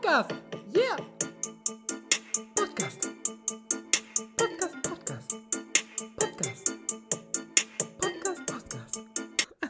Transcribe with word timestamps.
Podcast. 0.00 0.34
Yeah. 0.74 0.96
Podcast. 2.54 3.10
Podcast, 4.38 4.82
Podcast. 4.82 5.36
Podcast. 6.16 6.72
Podcast, 7.98 8.46
Podcast. 8.46 9.00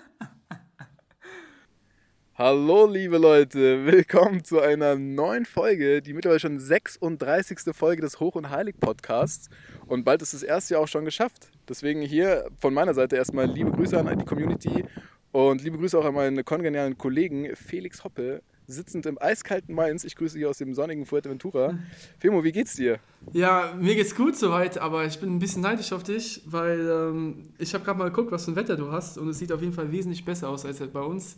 Hallo 2.36 2.86
liebe 2.86 3.18
Leute, 3.18 3.84
willkommen 3.84 4.44
zu 4.44 4.60
einer 4.60 4.94
neuen 4.94 5.46
Folge, 5.46 6.00
die 6.00 6.12
mittlerweile 6.12 6.38
schon 6.38 6.60
36. 6.60 7.74
Folge 7.74 8.02
des 8.02 8.20
Hoch- 8.20 8.36
und 8.36 8.50
Heilig-Podcasts. 8.50 9.48
Und 9.88 10.04
bald 10.04 10.22
ist 10.22 10.32
das 10.32 10.44
erste 10.44 10.74
Jahr 10.74 10.84
auch 10.84 10.88
schon 10.88 11.04
geschafft. 11.04 11.50
Deswegen 11.68 12.02
hier 12.02 12.48
von 12.60 12.72
meiner 12.72 12.94
Seite 12.94 13.16
erstmal 13.16 13.46
liebe 13.46 13.72
Grüße 13.72 13.98
an 13.98 14.16
die 14.16 14.24
Community 14.24 14.84
und 15.32 15.64
liebe 15.64 15.78
Grüße 15.78 15.98
auch 15.98 16.04
an 16.04 16.14
meinen 16.14 16.44
kongenialen 16.44 16.96
Kollegen 16.96 17.56
Felix 17.56 18.04
Hoppe, 18.04 18.42
sitzend 18.70 19.06
im 19.06 19.18
eiskalten 19.20 19.74
Mainz. 19.74 20.04
Ich 20.04 20.16
grüße 20.16 20.38
hier 20.38 20.50
aus 20.50 20.58
dem 20.58 20.74
sonnigen 20.74 21.06
Fuerteventura. 21.06 21.78
Femo, 22.18 22.44
wie 22.44 22.52
geht's 22.52 22.74
dir? 22.74 22.98
Ja, 23.32 23.74
mir 23.78 23.94
geht's 23.94 24.14
gut 24.14 24.36
soweit, 24.36 24.78
aber 24.78 25.04
ich 25.04 25.18
bin 25.18 25.34
ein 25.34 25.38
bisschen 25.38 25.62
neidisch 25.62 25.92
auf 25.92 26.02
dich, 26.02 26.42
weil 26.46 26.80
ähm, 26.80 27.48
ich 27.58 27.74
habe 27.74 27.84
gerade 27.84 27.98
mal 27.98 28.10
geguckt, 28.10 28.32
was 28.32 28.44
für 28.44 28.52
ein 28.52 28.56
Wetter 28.56 28.76
du 28.76 28.90
hast 28.90 29.18
und 29.18 29.28
es 29.28 29.38
sieht 29.38 29.52
auf 29.52 29.60
jeden 29.60 29.72
Fall 29.72 29.92
wesentlich 29.92 30.24
besser 30.24 30.48
aus 30.48 30.64
als 30.64 30.78
bei 30.78 31.00
uns. 31.00 31.36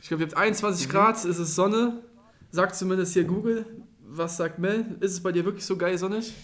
Ich 0.00 0.08
glaube, 0.08 0.22
ihr 0.22 0.26
habt 0.26 0.36
21 0.36 0.88
Grad, 0.88 1.16
es 1.24 1.38
ist 1.38 1.54
Sonne, 1.54 2.02
sagt 2.50 2.74
zumindest 2.76 3.14
hier 3.14 3.24
Google. 3.24 3.66
Was 4.06 4.36
sagt 4.36 4.58
Mel? 4.58 4.84
Ist 5.00 5.12
es 5.12 5.22
bei 5.22 5.32
dir 5.32 5.44
wirklich 5.44 5.64
so 5.64 5.76
geil 5.76 5.96
sonnig? 5.98 6.34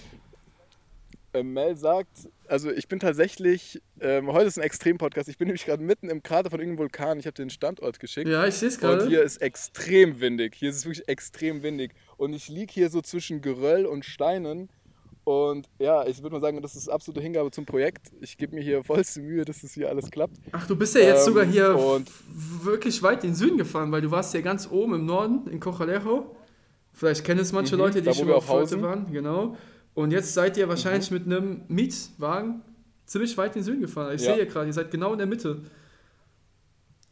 Äh, 1.32 1.44
Mel 1.44 1.76
sagt, 1.76 2.28
also 2.48 2.70
ich 2.72 2.88
bin 2.88 2.98
tatsächlich, 2.98 3.80
ähm, 4.00 4.32
heute 4.32 4.46
ist 4.46 4.58
ein 4.58 4.64
Extrem-Podcast, 4.64 5.28
ich 5.28 5.38
bin 5.38 5.46
nämlich 5.46 5.64
gerade 5.64 5.82
mitten 5.82 6.08
im 6.10 6.24
Krater 6.24 6.50
von 6.50 6.58
irgendeinem 6.58 6.78
Vulkan. 6.80 7.20
Ich 7.20 7.26
habe 7.26 7.34
den 7.34 7.50
Standort 7.50 8.00
geschickt. 8.00 8.28
Ja, 8.28 8.46
ich 8.46 8.56
sehe 8.56 8.68
es 8.68 8.74
Und 8.76 8.80
gerade. 8.80 9.06
hier 9.06 9.22
ist 9.22 9.36
extrem 9.40 10.18
windig. 10.20 10.56
Hier 10.56 10.70
ist 10.70 10.76
es 10.78 10.84
wirklich 10.86 11.06
extrem 11.08 11.62
windig. 11.62 11.92
Und 12.16 12.34
ich 12.34 12.48
liege 12.48 12.72
hier 12.72 12.90
so 12.90 13.00
zwischen 13.00 13.42
Geröll 13.42 13.86
und 13.86 14.04
Steinen. 14.04 14.70
Und 15.22 15.68
ja, 15.78 16.04
ich 16.06 16.20
würde 16.22 16.34
mal 16.34 16.40
sagen, 16.40 16.60
das 16.62 16.74
ist 16.74 16.88
absolute 16.88 17.20
Hingabe 17.20 17.52
zum 17.52 17.64
Projekt. 17.64 18.08
Ich 18.20 18.36
gebe 18.36 18.56
mir 18.56 18.62
hier 18.62 18.82
vollste 18.82 19.20
Mühe, 19.20 19.44
dass 19.44 19.62
es 19.62 19.74
hier 19.74 19.88
alles 19.88 20.10
klappt. 20.10 20.34
Ach, 20.50 20.66
du 20.66 20.74
bist 20.74 20.96
ja 20.96 21.02
jetzt 21.02 21.20
Ähm, 21.28 21.32
sogar 21.34 21.44
hier 21.46 21.76
und- 21.76 22.10
wirklich 22.64 23.00
weit 23.04 23.22
in 23.22 23.30
den 23.30 23.36
Süden 23.36 23.58
gefahren, 23.58 23.92
weil 23.92 24.00
du 24.00 24.10
warst 24.10 24.34
ja 24.34 24.40
ganz 24.40 24.68
oben 24.68 24.94
im 24.94 25.06
Norden 25.06 25.46
in 25.48 25.60
Cojalejo. 25.60 26.34
Vielleicht 26.92 27.24
kennen 27.24 27.38
es 27.40 27.52
manche 27.52 27.76
Mhm, 27.76 27.82
Leute, 27.82 28.00
die 28.00 28.06
da, 28.06 28.14
schon 28.14 28.32
auf 28.32 28.48
hausen. 28.48 28.82
waren. 28.82 29.12
Genau. 29.12 29.56
Und 29.94 30.12
jetzt 30.12 30.34
seid 30.34 30.56
ihr 30.56 30.68
wahrscheinlich 30.68 31.10
Mhm. 31.10 31.16
mit 31.16 31.26
einem 31.26 31.60
Mietwagen 31.68 32.62
ziemlich 33.06 33.36
weit 33.36 33.56
in 33.56 33.60
den 33.60 33.64
Süden 33.64 33.80
gefahren. 33.80 34.14
Ich 34.14 34.22
Ja. 34.22 34.34
sehe 34.34 34.44
ja 34.44 34.50
gerade, 34.50 34.66
ihr 34.66 34.72
seid 34.72 34.90
genau 34.90 35.12
in 35.12 35.18
der 35.18 35.26
Mitte. 35.26 35.58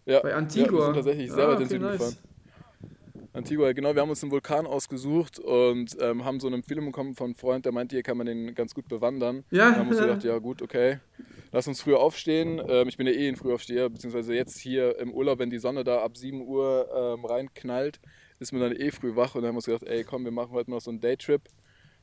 Ja, 0.07 0.21
Bei 0.21 0.31
Ja, 0.31 0.37
Antigua. 0.37 0.73
wir 0.73 0.85
sind 0.85 0.95
tatsächlich 0.95 1.31
sehr 1.31 1.45
Ah, 1.47 1.49
weit 1.53 1.61
in 1.61 1.61
den 1.61 1.67
okay, 1.67 1.75
Süden 1.75 1.85
nice. 1.85 1.99
gefahren. 1.99 2.17
Antigua, 3.35 3.73
genau, 3.73 3.95
wir 3.95 4.01
haben 4.03 4.09
uns 4.11 4.23
einen 4.23 4.33
Vulkan 4.33 4.67
ausgesucht 4.67 5.39
und 5.39 5.97
ähm, 6.01 6.25
haben 6.25 6.41
so 6.41 6.47
eine 6.47 6.57
Empfehlung 6.57 6.87
bekommen 6.87 7.15
von 7.15 7.27
einem 7.27 7.35
Freund, 7.35 7.65
der 7.67 7.73
meinte, 7.73 7.95
hier 7.95 8.03
kann 8.03 8.17
man 8.17 8.27
den 8.27 8.55
ganz 8.55 8.75
gut 8.75 8.89
bewandern. 8.89 9.45
Ja, 9.51 9.71
Da 9.71 9.77
haben 9.77 9.87
wir 9.91 9.97
uns 9.97 10.01
gedacht, 10.01 10.25
ja 10.25 10.39
gut, 10.39 10.63
okay, 10.63 10.99
lass 11.53 11.69
uns 11.69 11.83
früher 11.83 12.01
aufstehen. 12.01 12.61
Ähm, 12.67 12.89
ich 12.89 12.97
bin 12.97 13.07
ja 13.07 13.13
eh 13.13 13.29
ein 13.29 13.37
Frühaufsteher, 13.37 13.91
beziehungsweise 13.91 14.35
jetzt 14.35 14.59
hier 14.59 14.99
im 14.99 15.13
Urlaub, 15.13 15.39
wenn 15.41 15.51
die 15.51 15.59
Sonne 15.59 15.85
da 15.85 16.03
ab 16.03 16.17
7 16.17 16.41
Uhr 16.41 16.89
ähm, 16.93 17.25
reinknallt, 17.27 18.01
ist 18.41 18.53
man 18.53 18.63
dann 18.63 18.73
eh 18.73 18.91
früh 18.91 19.15
wach 19.15 19.35
und 19.35 19.43
dann 19.43 19.49
haben 19.49 19.55
wir 19.55 19.59
uns 19.59 19.67
gedacht, 19.67 19.85
ey 19.85 20.05
komm, 20.05 20.25
wir 20.25 20.33
machen 20.33 20.53
heute 20.53 20.71
noch 20.71 20.81
so 20.81 20.91
einen 20.91 21.01
Daytrip, 21.01 21.43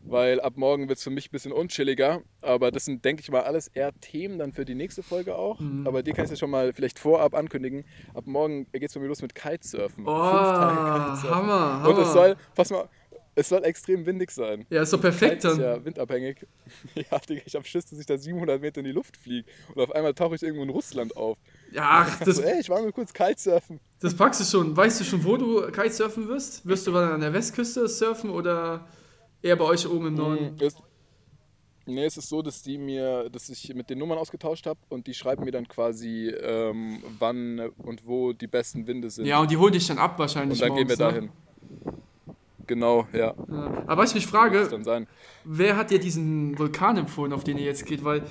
weil 0.06 0.40
ab 0.40 0.54
morgen 0.56 0.88
wird 0.88 0.98
es 0.98 1.04
für 1.04 1.10
mich 1.10 1.28
ein 1.30 1.32
bisschen 1.32 1.52
unchilliger, 1.52 2.22
aber 2.42 2.72
das 2.72 2.86
sind, 2.86 3.04
denke 3.04 3.22
ich 3.22 3.32
mal, 3.32 3.42
alles 3.42 3.68
eher 3.68 3.92
Themen 4.00 4.40
dann 4.40 4.52
für 4.54 4.66
die 4.66 4.76
nächste 4.76 5.04
Folge 5.04 5.36
auch. 5.36 5.60
Mhm. 5.60 5.88
Aber 5.88 6.04
dir 6.04 6.14
kann 6.14 6.26
ich 6.26 6.32
ja 6.32 6.38
schon 6.38 6.52
mal 6.52 6.74
vielleicht 6.74 7.00
vorab 7.00 7.34
ankündigen, 7.36 7.86
ab 8.14 8.26
morgen 8.28 8.68
geht 8.72 8.84
es 8.84 8.94
bei 8.94 9.00
mir 9.00 9.08
los 9.08 9.22
mit 9.22 9.36
Kitesurfen. 9.36 10.06
Oh, 10.08 10.30
Fünf 10.30 10.42
Tage 10.42 11.06
Kitesurfen. 11.10 11.36
Hammer, 11.36 11.84
Hammer. 11.84 11.90
Und 11.90 12.00
es 12.00 12.14
soll, 12.14 12.36
pass 12.56 12.70
mal, 12.72 12.88
es 13.36 13.50
soll 13.50 13.64
extrem 13.66 14.06
windig 14.06 14.32
sein. 14.32 14.66
ja, 14.70 14.82
ist 14.82 14.94
doch 14.94 15.02
perfekt 15.02 15.42
Kite 15.42 15.48
ist 15.50 15.58
dann. 15.58 15.64
ja 15.64 15.86
windabhängig. 15.86 16.48
ja, 16.96 17.20
Digga, 17.20 17.42
ich 17.46 17.56
hab 17.56 17.68
Schiss, 17.68 17.86
dass 17.86 18.00
ich 18.00 18.06
da 18.06 18.18
700 18.18 18.62
Meter 18.62 18.80
in 18.80 18.86
die 18.86 18.94
Luft 18.94 19.18
fliege. 19.18 19.48
Und 19.74 19.84
auf 19.84 19.92
einmal 19.92 20.14
tauche 20.14 20.36
ich 20.36 20.44
irgendwo 20.44 20.64
in 20.64 20.70
Russland 20.70 21.18
auf. 21.18 21.38
Ja, 21.72 22.06
ach, 22.08 22.20
das, 22.26 22.38
so, 22.38 22.42
ey, 22.42 22.62
ich 22.62 22.70
war 22.70 22.82
nur 22.82 22.94
kurz 22.94 23.14
Kitesurfen. 23.14 23.80
das 24.00 24.16
packst 24.16 24.40
du 24.40 24.46
schon. 24.46 24.76
Weißt 24.76 25.02
du 25.02 25.04
schon, 25.04 25.24
wo 25.26 25.36
du 25.36 25.70
Kitesurfen 25.70 26.30
wirst? 26.30 26.66
Wirst 26.66 26.88
du 26.88 26.92
dann 26.92 27.12
an 27.12 27.22
der 27.22 27.34
Westküste 27.34 27.88
surfen 27.90 28.30
oder 28.30 28.88
eher 29.46 29.56
bei 29.56 29.66
euch 29.66 29.88
oben 29.88 30.08
im 30.08 30.14
Norden? 30.16 30.56
Mm, 30.56 30.64
Es, 30.64 30.76
nee, 31.86 32.06
es 32.06 32.18
ist 32.18 32.30
so, 32.30 32.42
dass 32.42 32.62
die 32.62 32.78
mir, 32.78 33.30
dass 33.30 33.50
ich 33.50 33.74
mit 33.76 33.90
den 33.90 34.00
Nummern 34.00 34.18
ausgetauscht 34.18 34.66
habe 34.66 34.80
und 34.90 35.08
die 35.08 35.14
schreiben 35.14 35.46
mir 35.46 35.52
dann 35.52 35.68
quasi, 35.68 36.30
ähm, 36.30 37.04
wann 37.20 37.60
und 37.78 38.06
wo 38.06 38.34
die 38.34 38.48
besten 38.48 38.88
Winde 38.88 39.10
sind. 39.10 39.26
Ja, 39.26 39.40
und 39.40 39.52
die 39.52 39.58
holen 39.58 39.74
dich 39.74 39.88
dann 39.88 40.00
ab 40.00 40.18
wahrscheinlich 40.18 40.62
und 40.62 40.70
dann 40.70 40.78
gehen 40.78 40.90
wir 40.90 40.98
morgens, 40.98 41.16
ne? 41.16 41.30
dahin. 41.30 41.96
Genau, 42.68 43.08
ja. 43.14 43.36
Ja. 43.48 43.84
Aber 43.86 44.02
was 44.02 44.10
ich 44.10 44.16
mich 44.16 44.28
frage, 44.28 44.68
wer 45.44 45.78
hat 45.78 45.92
dir 45.92 46.00
diesen 46.00 46.58
Vulkan 46.58 46.98
empfohlen, 46.98 47.32
auf 47.32 47.44
den 47.44 47.60
ihr 47.60 47.66
jetzt 47.66 47.86
geht? 47.86 48.04
Weil 48.04 48.24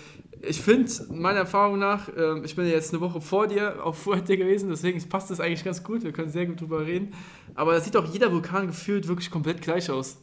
ich 0.42 0.60
finde, 0.60 0.90
meiner 1.10 1.38
Erfahrung 1.38 1.78
nach, 1.78 2.08
ähm, 2.16 2.42
ich 2.44 2.56
bin 2.56 2.66
ja 2.66 2.72
jetzt 2.72 2.92
eine 2.92 3.00
Woche 3.00 3.20
vor 3.20 3.46
dir 3.46 3.84
auf 3.84 3.96
Fuerte 3.98 4.36
gewesen, 4.36 4.68
deswegen 4.70 5.00
passt 5.08 5.30
das 5.30 5.40
eigentlich 5.40 5.64
ganz 5.64 5.84
gut, 5.84 6.02
wir 6.02 6.12
können 6.12 6.30
sehr 6.30 6.46
gut 6.46 6.60
drüber 6.60 6.84
reden. 6.84 7.14
Aber 7.54 7.72
da 7.72 7.80
sieht 7.80 7.96
auch 7.96 8.12
jeder 8.12 8.32
Vulkan 8.32 8.66
gefühlt 8.66 9.06
wirklich 9.06 9.30
komplett 9.30 9.62
gleich 9.62 9.88
aus. 9.90 10.18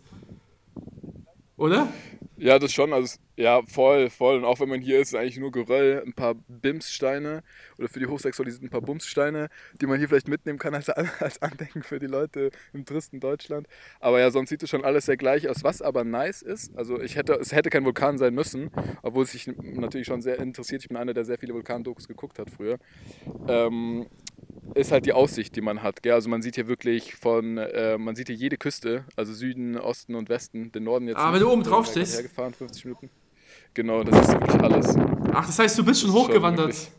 Oder? 1.62 1.94
Ja, 2.38 2.58
das 2.58 2.74
schon. 2.74 2.92
Also, 2.92 3.20
ja, 3.38 3.62
voll, 3.68 4.10
voll. 4.10 4.38
Und 4.38 4.46
auch 4.46 4.60
wenn 4.60 4.68
man 4.68 4.82
hier 4.82 5.00
ist, 5.00 5.10
ist 5.10 5.16
eigentlich 5.16 5.38
nur 5.38 5.52
Geröll, 5.52 6.02
ein 6.04 6.14
paar 6.14 6.34
Bimssteine 6.48 7.44
oder 7.78 7.88
für 7.88 8.00
die 8.00 8.08
Hochsexualisierten 8.08 8.68
ein 8.68 8.72
paar 8.72 8.82
Bumssteine, 8.82 9.48
die 9.80 9.86
man 9.86 10.00
hier 10.00 10.10
vielleicht 10.10 10.28
mitnehmen 10.28 10.58
kann 10.58 10.74
als, 10.74 10.90
als 10.90 11.40
Andenken 11.44 11.84
für 11.84 12.00
die 12.00 12.08
Leute 12.08 12.50
im 12.74 12.84
tristen 12.84 13.20
Deutschland. 13.20 13.68
Aber 14.00 14.20
ja, 14.20 14.32
sonst 14.32 14.50
sieht 14.50 14.64
es 14.64 14.72
schon 14.72 14.84
alles 14.84 15.06
sehr 15.06 15.18
gleich 15.18 15.48
aus. 15.50 15.64
Was 15.64 15.84
aber 15.84 16.04
nice 16.04 16.42
ist, 16.42 16.76
also 16.76 17.00
ich 17.00 17.16
hätte, 17.16 17.34
es 17.34 17.52
hätte 17.52 17.70
kein 17.70 17.86
Vulkan 17.86 18.18
sein 18.18 18.34
müssen, 18.34 18.72
obwohl 19.04 19.26
es 19.26 19.34
sich 19.34 19.46
natürlich 19.46 20.08
schon 20.08 20.24
sehr 20.24 20.40
interessiert. 20.40 20.82
Ich 20.82 20.88
bin 20.88 20.98
einer, 20.98 21.14
der 21.14 21.26
sehr 21.26 21.38
viele 21.38 21.54
Vulkandokus 21.54 22.08
geguckt 22.08 22.40
hat 22.40 22.50
früher. 22.50 22.80
Ähm, 23.48 24.08
ist 24.76 24.92
halt 24.92 25.06
die 25.06 25.14
Aussicht, 25.14 25.56
die 25.56 25.62
man 25.62 25.84
hat. 25.84 26.04
Gell? 26.04 26.14
Also 26.14 26.30
man 26.30 26.42
sieht 26.42 26.56
hier 26.56 26.68
wirklich 26.68 27.16
von, 27.16 27.58
äh, 27.58 27.98
man 27.98 28.16
sieht 28.16 28.28
hier 28.28 28.36
jede 28.36 28.58
Küste, 28.58 29.06
also 29.16 29.34
Süden, 29.34 29.78
Osten 29.78 30.16
und 30.16 30.30
Westen, 30.30 30.72
den 30.72 30.84
Norden 30.84 31.08
jetzt. 31.08 31.18
Ah, 31.18 31.34
wenn 31.34 31.42
du 31.42 31.52
oben 31.52 31.64
drauf 31.64 31.88
stehst. 31.88 32.16
Hergefahren, 32.16 32.54
50 32.54 32.86
Minuten. 32.86 33.10
Genau, 33.74 34.04
das 34.04 34.28
ist 34.28 34.34
wirklich 34.34 34.62
alles. 34.62 34.96
Ach, 35.34 35.46
das 35.46 35.60
heißt, 35.60 35.78
du 35.78 35.86
bist 35.86 36.02
schon 36.02 36.12
hochgewandert. 36.12 36.92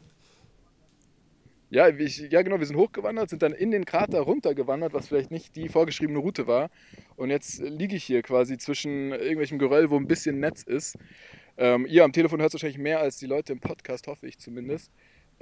Ja, 1.71 1.89
ich, 1.89 2.19
ja, 2.31 2.43
genau, 2.43 2.59
wir 2.59 2.67
sind 2.67 2.77
hochgewandert, 2.77 3.31
sind 3.31 3.43
dann 3.43 3.53
in 3.53 3.71
den 3.71 3.87
Krater 3.87 4.21
runtergewandert, 4.21 4.93
was 4.93 5.09
vielleicht 5.09 5.31
nicht 5.31 5.57
die 5.57 5.71
vorgeschriebene 5.71 6.19
Route 6.19 6.47
war. 6.47 6.71
Und 7.17 7.31
jetzt 7.31 7.61
liege 7.61 7.97
ich 7.97 8.05
hier 8.05 8.21
quasi 8.21 8.59
zwischen 8.59 9.13
irgendwelchem 9.13 9.59
Geröll, 9.59 9.89
wo 9.89 9.97
ein 9.97 10.07
bisschen 10.07 10.39
Netz 10.39 10.63
ist. 10.63 10.99
Ähm, 11.57 11.87
ihr 11.87 12.05
am 12.05 12.13
Telefon 12.13 12.41
hört 12.41 12.51
es 12.51 12.55
wahrscheinlich 12.55 12.79
mehr 12.79 13.01
als 13.01 13.17
die 13.17 13.27
Leute 13.27 13.55
im 13.55 13.61
Podcast, 13.61 14.07
hoffe 14.07 14.27
ich 14.27 14.39
zumindest. 14.39 14.91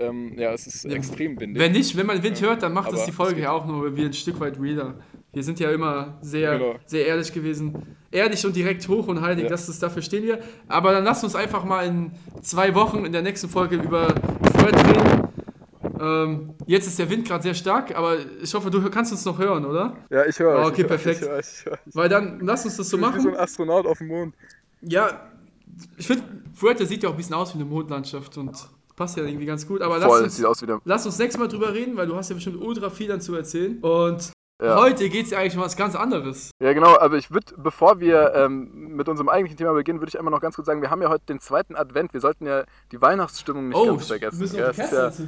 Ähm, 0.00 0.33
ja, 0.38 0.53
es 0.53 0.66
ist 0.66 0.84
Ja, 0.84 0.93
extrem 0.93 1.38
windig. 1.38 1.61
Wenn 1.62 1.72
nicht, 1.72 1.97
wenn 1.97 2.06
man 2.06 2.22
Wind 2.22 2.41
hört, 2.41 2.62
dann 2.62 2.72
macht 2.72 2.93
das 2.93 3.05
die 3.05 3.12
Folge 3.12 3.41
ja 3.43 3.53
auch 3.53 3.66
nur 3.66 3.94
wie 3.97 4.05
ein 4.05 4.12
Stück 4.12 4.41
weit 4.41 4.59
realer. 4.61 4.94
Wir 5.33 5.43
sind 5.44 5.61
ja 5.61 5.71
immer 5.71 6.19
sehr, 6.22 6.59
Genau. 6.59 6.75
sehr 6.87 7.06
ehrlich 7.06 7.33
gewesen. 7.33 7.97
Ehrlich 8.11 8.44
und 8.44 8.56
direkt 8.56 8.88
hoch 8.88 9.06
und 9.06 9.21
heilig, 9.21 9.44
Ja. 9.44 9.50
das 9.50 9.69
ist, 9.69 9.83
dafür 9.83 10.03
stehen 10.03 10.25
wir. 10.25 10.41
Aber 10.66 10.93
dann 10.93 11.05
lasst 11.05 11.22
uns 11.22 11.34
einfach 11.37 11.65
mal 11.65 11.87
in 11.87 12.11
zwei 12.43 12.75
Wochen 12.75 13.05
in 13.05 13.12
der 13.12 13.22
nächsten 13.22 13.49
Folge 13.49 13.77
über 13.77 14.09
Fred 14.56 14.75
reden. 14.87 15.28
Ähm, 16.00 16.55
jetzt 16.67 16.87
ist 16.87 16.99
der 16.99 17.11
Wind 17.11 17.27
gerade 17.28 17.43
sehr 17.43 17.55
stark, 17.55 17.94
aber 17.94 18.17
ich 18.43 18.53
hoffe, 18.55 18.71
du 18.71 18.88
kannst 18.91 19.12
uns 19.12 19.25
noch 19.27 19.38
hören, 19.38 19.65
oder? 19.67 19.97
Ja, 20.09 20.25
ich 20.27 20.38
höre 20.38 20.56
Ah, 20.59 20.62
euch, 20.62 20.67
okay, 20.69 20.72
ich 20.72 20.78
höre 20.82 20.88
perfekt. 20.88 21.21
Ich 21.22 21.28
höre 21.28 21.38
ich 21.41 21.65
höre. 21.67 21.78
Weil 21.93 22.09
dann 22.09 22.41
lass 22.41 22.65
uns 22.65 22.77
das 22.78 22.88
so 22.88 22.97
bin 22.97 23.06
wie 23.06 23.21
so 23.21 23.28
machen. 23.28 23.34
ein 23.34 23.41
Astronaut 23.41 23.87
auf 23.87 23.99
dem 23.99 24.09
Mond. 24.09 24.34
Ja, 24.81 25.28
ich 25.99 26.06
finde, 26.06 26.25
Fuerte 26.55 26.87
sieht 26.87 27.03
ja 27.03 27.11
auch 27.11 27.12
ein 27.15 27.19
bisschen 27.19 27.34
aus 27.34 27.55
wie 27.55 27.59
eine 27.61 27.69
Mondlandschaft 27.69 28.37
und 28.38 28.56
passt 29.00 29.16
ja 29.16 29.25
irgendwie 29.25 29.47
ganz 29.47 29.66
gut. 29.66 29.81
Aber 29.81 29.99
Voll, 29.99 30.21
lass 30.22 30.38
uns, 30.38 30.83
lass 30.84 31.06
uns 31.06 31.19
nächstes 31.19 31.41
Mal 31.41 31.49
drüber 31.49 31.73
reden, 31.73 31.97
weil 31.97 32.06
du 32.06 32.14
hast 32.17 32.29
ja 32.29 32.35
bestimmt 32.35 32.61
ultra 32.61 32.91
viel 32.91 33.08
dann 33.08 33.23
zu 33.23 33.35
erzählen. 33.35 33.79
Und 33.79 34.31
Ja. 34.62 34.76
heute 34.76 35.08
geht 35.08 35.25
es 35.25 35.31
ja 35.31 35.38
eigentlich 35.38 35.56
um 35.56 35.62
was 35.62 35.75
ganz 35.75 35.94
anderes. 35.97 36.50
Ja, 36.62 36.75
genau, 36.75 36.99
aber 36.99 37.17
ich 37.17 37.31
würde, 37.31 37.55
bevor 37.56 37.99
wir 37.99 38.35
ähm, 38.35 38.94
mit 38.94 39.08
unserem 39.08 39.31
eigentlichen 39.31 39.56
Thema 39.56 39.73
beginnen, 39.73 40.00
würde 40.00 40.11
ich 40.11 40.19
einmal 40.19 40.32
noch 40.32 40.43
ganz 40.43 40.55
kurz 40.56 40.67
sagen, 40.67 40.82
wir 40.82 40.91
haben 40.91 41.00
ja 41.00 41.08
heute 41.08 41.25
den 41.25 41.41
zweiten 41.41 41.76
Advent. 41.76 42.12
Wir 42.12 42.20
sollten 42.20 42.44
ja 42.44 42.64
die 42.93 43.00
Weihnachtsstimmung 43.00 43.70
nicht 43.70 43.87
ganz 43.87 44.06
vergessen. 44.06 44.37
Oh, 44.37 44.41
müssen 44.43 44.58
ist 44.58 44.76
Kerze 44.76 44.94
ja, 45.19 45.26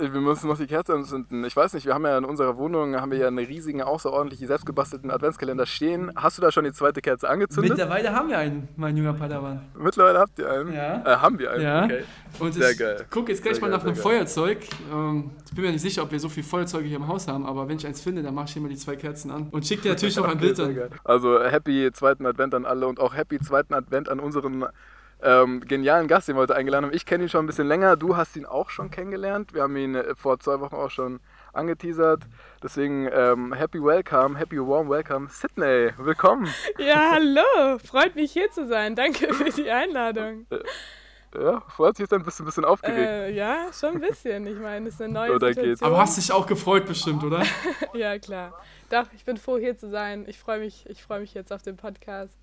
wir 0.00 0.20
müssen 0.20 0.48
noch 0.48 0.58
die 0.58 0.66
Kerze 0.66 0.94
anzünden. 0.94 1.44
Ich 1.44 1.56
weiß 1.56 1.74
nicht, 1.74 1.86
wir 1.86 1.94
haben 1.94 2.04
ja 2.04 2.18
in 2.18 2.24
unserer 2.24 2.56
Wohnung 2.56 2.96
haben 3.00 3.10
wir 3.10 3.18
ja 3.18 3.28
einen 3.28 3.38
riesigen, 3.38 3.82
außerordentlich 3.82 4.40
selbstgebastelten 4.40 5.10
Adventskalender 5.10 5.66
stehen. 5.66 6.10
Hast 6.16 6.38
du 6.38 6.42
da 6.42 6.52
schon 6.52 6.64
die 6.64 6.72
zweite 6.72 7.00
Kerze 7.00 7.28
angezündet? 7.28 7.70
Mittlerweile 7.70 8.12
haben 8.12 8.28
wir 8.28 8.38
einen, 8.38 8.68
mein 8.76 8.96
junger 8.96 9.14
Padawan. 9.14 9.62
Mittlerweile 9.78 10.18
habt 10.18 10.38
ihr 10.38 10.50
einen? 10.50 10.72
Ja. 10.72 11.02
Äh, 11.04 11.16
haben 11.16 11.38
wir 11.38 11.50
einen, 11.52 11.62
Ja. 11.62 11.84
okay. 11.84 12.02
Und 12.38 12.52
Sehr 12.54 12.70
ich 12.72 12.78
geil. 12.78 13.06
gucke 13.10 13.32
jetzt 13.32 13.42
gleich 13.42 13.54
Sehr 13.56 13.62
mal 13.62 13.68
geil, 13.70 13.78
nach 13.78 13.84
einem 13.84 13.94
geil. 13.94 14.02
Feuerzeug. 14.02 14.58
Ähm, 14.92 15.30
ich 15.46 15.52
bin 15.54 15.64
mir 15.64 15.72
nicht 15.72 15.80
sicher, 15.82 16.02
ob 16.02 16.12
wir 16.12 16.20
so 16.20 16.28
viele 16.28 16.46
Feuerzeuge 16.46 16.86
hier 16.86 16.96
im 16.98 17.08
Haus 17.08 17.26
haben, 17.26 17.44
aber 17.46 17.68
wenn 17.68 17.76
ich 17.76 17.86
eins 17.86 18.00
finde, 18.00 18.22
dann 18.22 18.34
mache 18.34 18.46
ich 18.46 18.52
hier 18.52 18.62
mal 18.62 18.68
die 18.68 18.76
zwei 18.76 18.96
Kerzen 18.96 19.30
an. 19.30 19.48
Und 19.50 19.66
schick 19.66 19.82
dir 19.82 19.90
natürlich 19.90 20.16
noch 20.16 20.24
ein 20.24 20.32
Okay, 20.36 20.40
Bild 20.40 20.56
sehr 20.56 20.66
an. 20.66 20.90
Also 21.04 21.40
happy 21.42 21.90
zweiten 21.92 22.26
Advent 22.26 22.54
an 22.54 22.66
alle 22.66 22.86
und 22.86 23.00
auch 23.00 23.14
happy 23.14 23.40
zweiten 23.40 23.74
Advent 23.74 24.08
an 24.08 24.20
unseren 24.20 24.66
ähm, 25.22 25.60
genialen 25.60 26.08
Gast, 26.08 26.28
den 26.28 26.36
wir 26.36 26.40
heute 26.40 26.56
eingeladen 26.56 26.86
haben. 26.86 26.94
Ich 26.94 27.06
kenne 27.06 27.24
ihn 27.24 27.28
schon 27.28 27.44
ein 27.44 27.46
bisschen 27.46 27.68
länger, 27.68 27.96
du 27.96 28.16
hast 28.16 28.36
ihn 28.36 28.46
auch 28.46 28.70
schon 28.70 28.90
kennengelernt. 28.90 29.54
Wir 29.54 29.62
haben 29.62 29.76
ihn 29.76 29.94
äh, 29.94 30.14
vor 30.14 30.38
zwei 30.40 30.60
Wochen 30.60 30.74
auch 30.74 30.90
schon 30.90 31.20
angeteasert. 31.52 32.24
Deswegen 32.62 33.08
ähm, 33.12 33.52
happy 33.52 33.82
welcome, 33.82 34.38
happy 34.38 34.58
warm 34.58 34.88
welcome, 34.88 35.28
Sydney, 35.28 35.90
willkommen. 35.98 36.48
Ja, 36.78 37.12
hallo, 37.12 37.78
freut 37.84 38.14
mich 38.14 38.32
hier 38.32 38.50
zu 38.50 38.66
sein. 38.66 38.94
Danke 38.96 39.32
für 39.34 39.50
die 39.50 39.70
Einladung. 39.70 40.46
Ja, 41.34 41.60
freut 41.68 41.96
sich 41.96 42.08
dann 42.08 42.24
bist 42.24 42.38
du 42.38 42.42
ein 42.42 42.46
bisschen 42.46 42.64
aufgeregt. 42.64 42.98
Äh, 42.98 43.30
ja, 43.30 43.68
schon 43.72 43.94
ein 43.94 44.00
bisschen. 44.00 44.46
Ich 44.46 44.58
meine, 44.58 44.88
es 44.88 44.94
ist 44.94 45.02
eine 45.02 45.12
neue 45.12 45.30
Oder 45.30 45.48
Situation. 45.48 45.64
geht's? 45.66 45.82
Aber 45.82 45.98
hast 45.98 46.16
dich 46.16 46.32
auch 46.32 46.46
gefreut 46.46 46.86
bestimmt, 46.86 47.22
oder? 47.22 47.44
Ja, 47.94 48.18
klar. 48.18 48.58
Doch, 48.88 49.06
ich 49.14 49.24
bin 49.24 49.36
froh, 49.36 49.58
hier 49.58 49.76
zu 49.76 49.88
sein. 49.90 50.24
Ich 50.26 50.38
freue 50.38 50.58
mich, 50.58 50.84
ich 50.88 51.02
freue 51.02 51.20
mich 51.20 51.34
jetzt 51.34 51.52
auf 51.52 51.62
den 51.62 51.76
Podcast. 51.76 52.36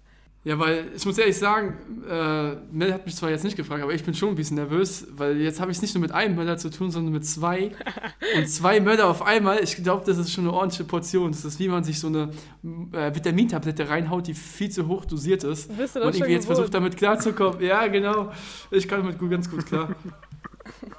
Ja, 0.48 0.58
weil 0.58 0.94
ich 0.96 1.06
muss 1.06 1.18
ehrlich 1.18 1.38
sagen, 1.38 1.76
äh, 2.10 2.56
Mel 2.72 2.94
hat 2.94 3.06
mich 3.06 3.18
zwar 3.18 3.30
jetzt 3.30 3.44
nicht 3.44 3.58
gefragt, 3.58 3.84
aber 3.84 3.94
ich 3.94 4.06
bin 4.06 4.14
schon 4.14 4.30
ein 4.30 4.36
bisschen 4.36 4.56
nervös, 4.56 5.06
weil 5.12 5.42
jetzt 5.42 5.60
habe 5.60 5.72
ich 5.72 5.78
es 5.78 5.82
nicht 5.82 5.94
nur 5.94 6.02
mit 6.02 6.14
einem 6.14 6.38
Mörder 6.38 6.56
zu 6.56 6.70
tun, 6.70 6.90
sondern 6.90 7.12
mit 7.12 7.26
zwei. 7.26 7.72
Und 8.38 8.50
zwei 8.50 8.80
Mörder 8.80 9.08
auf 9.08 9.22
einmal, 9.22 9.62
ich 9.62 9.76
glaube, 9.84 10.06
das 10.06 10.18
ist 10.18 10.32
schon 10.32 10.46
eine 10.46 10.54
ordentliche 10.54 10.86
Portion. 10.86 11.34
Das 11.34 11.44
ist 11.44 11.60
wie 11.60 11.68
man 11.68 11.84
sich 11.84 12.00
so 12.00 12.08
eine 12.08 12.30
äh, 12.94 13.14
Vitamintablette 13.14 13.90
reinhaut, 13.90 14.28
die 14.28 14.34
viel 14.34 14.70
zu 14.72 14.88
hoch 14.88 15.04
dosiert 15.04 15.44
ist. 15.44 15.68
Bist 15.78 15.98
du 15.98 16.00
das 16.00 16.08
Und 16.08 16.16
irgendwie 16.16 16.32
jetzt 16.32 16.44
gewohnt? 16.44 16.60
versucht 16.60 16.74
damit 16.74 16.96
klarzukommen. 16.96 17.60
Ja, 17.62 17.86
genau. 17.88 18.32
Ich 18.72 18.88
kann 18.88 19.02
damit 19.02 19.20
gut, 19.20 19.30
ganz 19.30 19.52
gut 19.52 19.66
klar. 19.66 19.98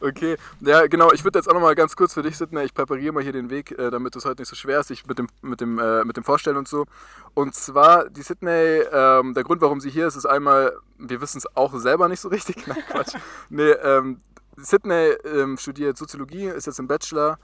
Okay, 0.00 0.36
ja 0.60 0.86
genau, 0.86 1.12
ich 1.12 1.24
würde 1.24 1.38
jetzt 1.38 1.48
auch 1.48 1.54
nochmal 1.54 1.74
ganz 1.74 1.96
kurz 1.96 2.14
für 2.14 2.22
dich, 2.22 2.36
Sidney, 2.36 2.64
ich 2.64 2.74
präpariere 2.74 3.12
mal 3.12 3.22
hier 3.22 3.32
den 3.32 3.50
Weg, 3.50 3.72
äh, 3.78 3.90
damit 3.90 4.14
es 4.16 4.24
heute 4.24 4.42
nicht 4.42 4.48
so 4.48 4.56
schwer 4.56 4.80
ist, 4.80 4.90
ich 4.90 5.06
mit 5.06 5.18
dem, 5.18 5.28
mit, 5.42 5.60
dem, 5.60 5.78
äh, 5.78 6.04
mit 6.04 6.16
dem 6.16 6.24
Vorstellen 6.24 6.56
und 6.56 6.68
so. 6.68 6.86
Und 7.34 7.54
zwar, 7.54 8.08
die 8.08 8.22
Sydney, 8.22 8.82
ähm, 8.92 9.34
der 9.34 9.44
Grund, 9.44 9.60
warum 9.60 9.80
sie 9.80 9.90
hier 9.90 10.06
ist, 10.06 10.16
ist 10.16 10.26
einmal, 10.26 10.76
wir 10.98 11.20
wissen 11.20 11.38
es 11.38 11.56
auch 11.56 11.74
selber 11.78 12.08
nicht 12.08 12.20
so 12.20 12.28
richtig, 12.28 12.66
nein, 12.66 12.82
Quatsch. 12.90 13.14
Nee, 13.48 13.70
ähm, 13.70 14.20
Sydney 14.56 15.14
ähm, 15.24 15.58
studiert 15.58 15.98
Soziologie, 15.98 16.46
ist 16.46 16.66
jetzt 16.66 16.78
im 16.78 16.88
Bachelor 16.88 17.38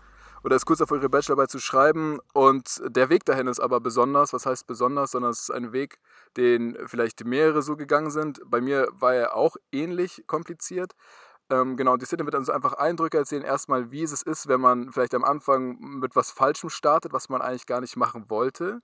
oder 0.45 0.57
ist 0.57 0.67
kurz 0.67 0.81
davor, 0.81 0.97
ihre 0.97 1.09
Bachelorarbeit 1.09 1.51
zu 1.51 1.61
schreiben 1.61 2.19
und 2.33 2.83
der 2.85 3.11
Weg 3.11 3.25
dahin 3.25 3.47
ist 3.47 3.61
aber 3.61 3.81
besonders, 3.81 4.33
was 4.33 4.47
heißt 4.47 4.67
besonders, 4.67 5.13
sondern 5.13 5.31
es 5.31 5.43
ist 5.43 5.51
ein 5.51 5.73
Weg, 5.73 5.99
den 6.37 6.77
vielleicht 6.87 7.25
mehrere 7.25 7.63
so 7.63 7.77
gegangen 7.77 8.11
sind. 8.11 8.41
Bei 8.47 8.61
mir 8.61 8.89
war 8.93 9.15
er 9.15 9.37
auch 9.37 9.57
ähnlich 9.71 10.25
kompliziert. 10.27 10.95
Ähm, 11.53 11.77
genau, 11.77 11.99
die 11.99 12.07
Szene 12.07 12.25
wird 12.25 12.35
uns 12.35 12.49
einfach 12.49 12.73
Eindrücke 12.75 13.19
erzählen. 13.19 13.43
Erstmal, 13.43 13.91
wie 13.91 14.03
es 14.03 14.23
ist, 14.23 14.49
wenn 14.49 14.61
man 14.61 14.91
vielleicht 14.91 15.15
am 15.15 15.23
Anfang 15.23 15.79
mit 15.79 16.17
was 16.17 16.31
Falschem 16.31 16.71
startet, 16.71 17.13
was 17.13 17.29
man 17.29 17.43
eigentlich 17.43 17.67
gar 17.67 17.83
nicht 17.83 17.97
machen 17.97 18.31
wollte. 18.31 18.81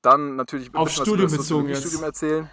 Dann 0.00 0.36
natürlich 0.36 0.72
ein 0.72 0.76
Auf 0.76 0.88
bisschen 0.88 1.04
Studium 1.04 1.26
was 1.26 1.32
über 1.32 1.38
das 1.38 1.46
bezogen 1.48 1.68
jetzt. 1.68 1.82
Soziologiestudium 1.82 2.04
erzählen. 2.04 2.50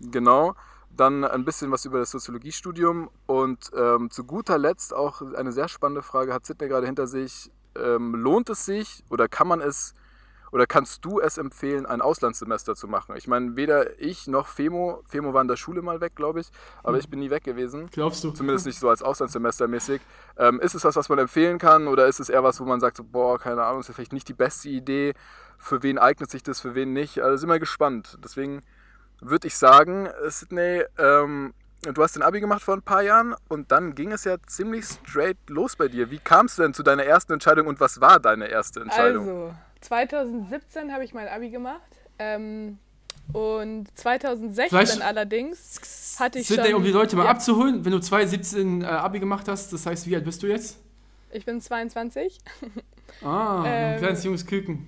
Genau. 0.00 0.54
Dann 0.90 1.24
ein 1.24 1.44
bisschen 1.44 1.70
was 1.70 1.84
über 1.84 1.98
das 1.98 2.10
Soziologiestudium 2.12 3.10
und 3.26 3.70
ähm, 3.76 4.10
zu 4.10 4.24
guter 4.24 4.56
Letzt 4.56 4.94
auch 4.94 5.20
eine 5.20 5.52
sehr 5.52 5.68
spannende 5.68 6.02
Frage 6.02 6.32
hat 6.32 6.46
Sidney 6.46 6.68
gerade 6.68 6.86
hinter 6.86 7.06
sich. 7.06 7.50
Ähm, 7.76 8.14
lohnt 8.14 8.48
es 8.48 8.64
sich 8.64 9.04
oder 9.10 9.28
kann 9.28 9.48
man 9.48 9.60
es 9.60 9.92
oder 10.54 10.68
kannst 10.68 11.04
du 11.04 11.18
es 11.18 11.36
empfehlen, 11.36 11.84
ein 11.84 12.00
Auslandssemester 12.00 12.76
zu 12.76 12.86
machen? 12.86 13.16
Ich 13.16 13.26
meine, 13.26 13.56
weder 13.56 13.98
ich 14.00 14.28
noch 14.28 14.46
Femo, 14.46 15.02
Femo 15.04 15.34
war 15.34 15.42
in 15.42 15.48
der 15.48 15.56
Schule 15.56 15.82
mal 15.82 16.00
weg, 16.00 16.14
glaube 16.14 16.38
ich, 16.38 16.46
aber 16.84 16.96
ich 16.96 17.08
bin 17.08 17.18
nie 17.18 17.28
weg 17.28 17.42
gewesen. 17.42 17.88
Glaubst 17.90 18.22
du? 18.22 18.30
Zumindest 18.30 18.64
nicht 18.64 18.78
so 18.78 18.88
als 18.88 19.02
Auslandssemester 19.02 19.66
mäßig. 19.66 20.00
Ähm, 20.38 20.60
ist 20.60 20.74
es 20.74 20.84
was, 20.84 20.94
was 20.94 21.08
man 21.08 21.18
empfehlen 21.18 21.58
kann 21.58 21.88
oder 21.88 22.06
ist 22.06 22.20
es 22.20 22.28
eher 22.28 22.44
was, 22.44 22.60
wo 22.60 22.64
man 22.66 22.78
sagt, 22.78 22.98
so, 22.98 23.02
boah, 23.02 23.36
keine 23.36 23.64
Ahnung, 23.64 23.80
ist 23.80 23.88
ja 23.88 23.94
vielleicht 23.94 24.12
nicht 24.12 24.28
die 24.28 24.32
beste 24.32 24.68
Idee? 24.68 25.14
Für 25.58 25.82
wen 25.82 25.98
eignet 25.98 26.30
sich 26.30 26.44
das, 26.44 26.60
für 26.60 26.76
wen 26.76 26.92
nicht? 26.92 27.18
Also 27.18 27.36
sind 27.38 27.48
wir 27.48 27.58
gespannt. 27.58 28.16
Deswegen 28.22 28.62
würde 29.20 29.48
ich 29.48 29.56
sagen, 29.56 30.08
Sydney, 30.28 30.84
ähm, 30.98 31.52
du 31.82 32.00
hast 32.00 32.14
den 32.14 32.22
Abi 32.22 32.38
gemacht 32.38 32.62
vor 32.62 32.74
ein 32.74 32.82
paar 32.82 33.02
Jahren 33.02 33.34
und 33.48 33.72
dann 33.72 33.96
ging 33.96 34.12
es 34.12 34.22
ja 34.22 34.36
ziemlich 34.46 34.84
straight 34.84 35.38
los 35.48 35.74
bei 35.74 35.88
dir. 35.88 36.12
Wie 36.12 36.18
kam 36.18 36.46
es 36.46 36.54
denn 36.54 36.74
zu 36.74 36.84
deiner 36.84 37.02
ersten 37.02 37.32
Entscheidung 37.32 37.66
und 37.66 37.80
was 37.80 38.00
war 38.00 38.20
deine 38.20 38.46
erste 38.46 38.82
Entscheidung? 38.82 39.28
Also, 39.28 39.54
2017 39.84 40.92
habe 40.92 41.04
ich 41.04 41.12
mein 41.14 41.28
Abi 41.28 41.50
gemacht. 41.50 41.80
Ähm, 42.18 42.78
und 43.32 43.86
2016 43.96 44.68
Vielleicht- 44.68 45.02
allerdings 45.02 46.16
hatte 46.18 46.38
ich 46.38 46.46
Sidney, 46.46 46.66
schon... 46.68 46.74
um 46.76 46.84
die 46.84 46.90
Leute 46.90 47.16
mal 47.16 47.24
ja, 47.24 47.30
abzuholen, 47.30 47.84
wenn 47.84 47.92
du 47.92 47.98
2017 48.00 48.82
äh, 48.82 48.84
Abi 48.86 49.18
gemacht 49.20 49.48
hast, 49.48 49.72
das 49.72 49.86
heißt, 49.86 50.06
wie 50.08 50.14
alt 50.14 50.24
bist 50.24 50.42
du 50.42 50.46
jetzt? 50.46 50.78
Ich 51.30 51.44
bin 51.44 51.60
22. 51.60 52.38
Ah, 53.22 53.62
ein 53.62 53.64
Ähm, 53.94 53.98
kleines 53.98 54.24
junges 54.24 54.46
Küken. 54.46 54.86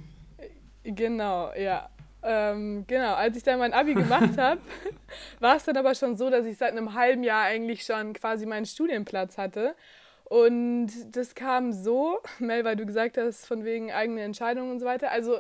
Genau, 0.85 1.53
ja. 1.59 1.89
Ähm, 2.23 2.85
genau, 2.87 3.15
als 3.15 3.37
ich 3.37 3.43
dann 3.43 3.59
mein 3.59 3.73
Abi 3.73 3.95
gemacht 3.95 4.37
habe, 4.39 4.61
war 5.41 5.57
es 5.57 5.65
dann 5.65 5.77
aber 5.77 5.95
schon 5.95 6.17
so, 6.17 6.31
dass 6.31 6.45
ich 6.47 6.57
seit 6.59 6.73
einem 6.73 6.95
halben 6.95 7.23
Jahr 7.23 7.43
eigentlich 7.45 7.85
schon 7.85 8.13
quasi 8.15 8.47
meinen 8.47 8.67
Studienplatz 8.67 9.39
hatte. 9.39 9.75
Und 10.29 10.91
das 11.13 11.35
kam 11.35 11.73
so, 11.73 12.19
Mel, 12.39 12.65
weil 12.65 12.77
du 12.77 12.87
gesagt 12.87 13.17
hast, 13.17 13.47
von 13.47 13.65
wegen 13.65 13.93
eigene 13.93 14.23
Entscheidungen 14.23 14.73
und 14.73 14.81
so 14.81 14.87
weiter. 14.87 15.11
Also 15.11 15.39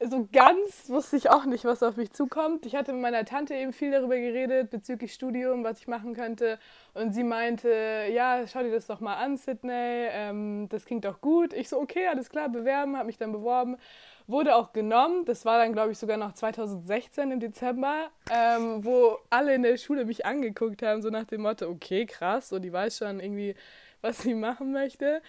so 0.00 0.28
ganz 0.32 0.88
wusste 0.88 1.16
ich 1.16 1.30
auch 1.30 1.44
nicht, 1.44 1.64
was 1.64 1.82
auf 1.82 1.96
mich 1.96 2.12
zukommt. 2.12 2.66
Ich 2.66 2.74
hatte 2.74 2.92
mit 2.92 3.00
meiner 3.00 3.24
Tante 3.24 3.54
eben 3.54 3.72
viel 3.72 3.92
darüber 3.92 4.16
geredet, 4.16 4.70
bezüglich 4.70 5.14
Studium, 5.14 5.64
was 5.64 5.78
ich 5.78 5.86
machen 5.86 6.14
könnte. 6.14 6.58
Und 6.94 7.14
sie 7.14 7.24
meinte, 7.24 8.06
ja, 8.12 8.46
schau 8.46 8.62
dir 8.62 8.72
das 8.72 8.86
doch 8.86 9.00
mal 9.00 9.14
an, 9.14 9.36
Sydney, 9.36 9.72
ähm, 9.72 10.68
das 10.68 10.84
klingt 10.84 11.04
doch 11.04 11.20
gut. 11.20 11.52
Ich 11.52 11.68
so, 11.68 11.78
okay, 11.78 12.08
alles 12.08 12.28
klar, 12.28 12.48
bewerben, 12.48 12.96
habe 12.96 13.06
mich 13.06 13.18
dann 13.18 13.32
beworben. 13.32 13.76
Wurde 14.26 14.56
auch 14.56 14.72
genommen, 14.72 15.24
das 15.26 15.44
war 15.44 15.58
dann, 15.58 15.72
glaube 15.72 15.92
ich, 15.92 15.98
sogar 15.98 16.16
noch 16.16 16.32
2016 16.32 17.30
im 17.30 17.40
Dezember, 17.40 18.10
ähm, 18.30 18.84
wo 18.84 19.18
alle 19.30 19.54
in 19.54 19.62
der 19.62 19.76
Schule 19.76 20.06
mich 20.06 20.24
angeguckt 20.24 20.82
haben, 20.82 21.02
so 21.02 21.10
nach 21.10 21.24
dem 21.24 21.42
Motto, 21.42 21.68
okay, 21.68 22.06
krass, 22.06 22.48
so 22.48 22.58
die 22.58 22.72
weiß 22.72 22.98
schon 22.98 23.20
irgendwie, 23.20 23.54
was 24.04 24.18
sie 24.22 24.34
machen 24.34 24.70
möchte. 24.72 25.20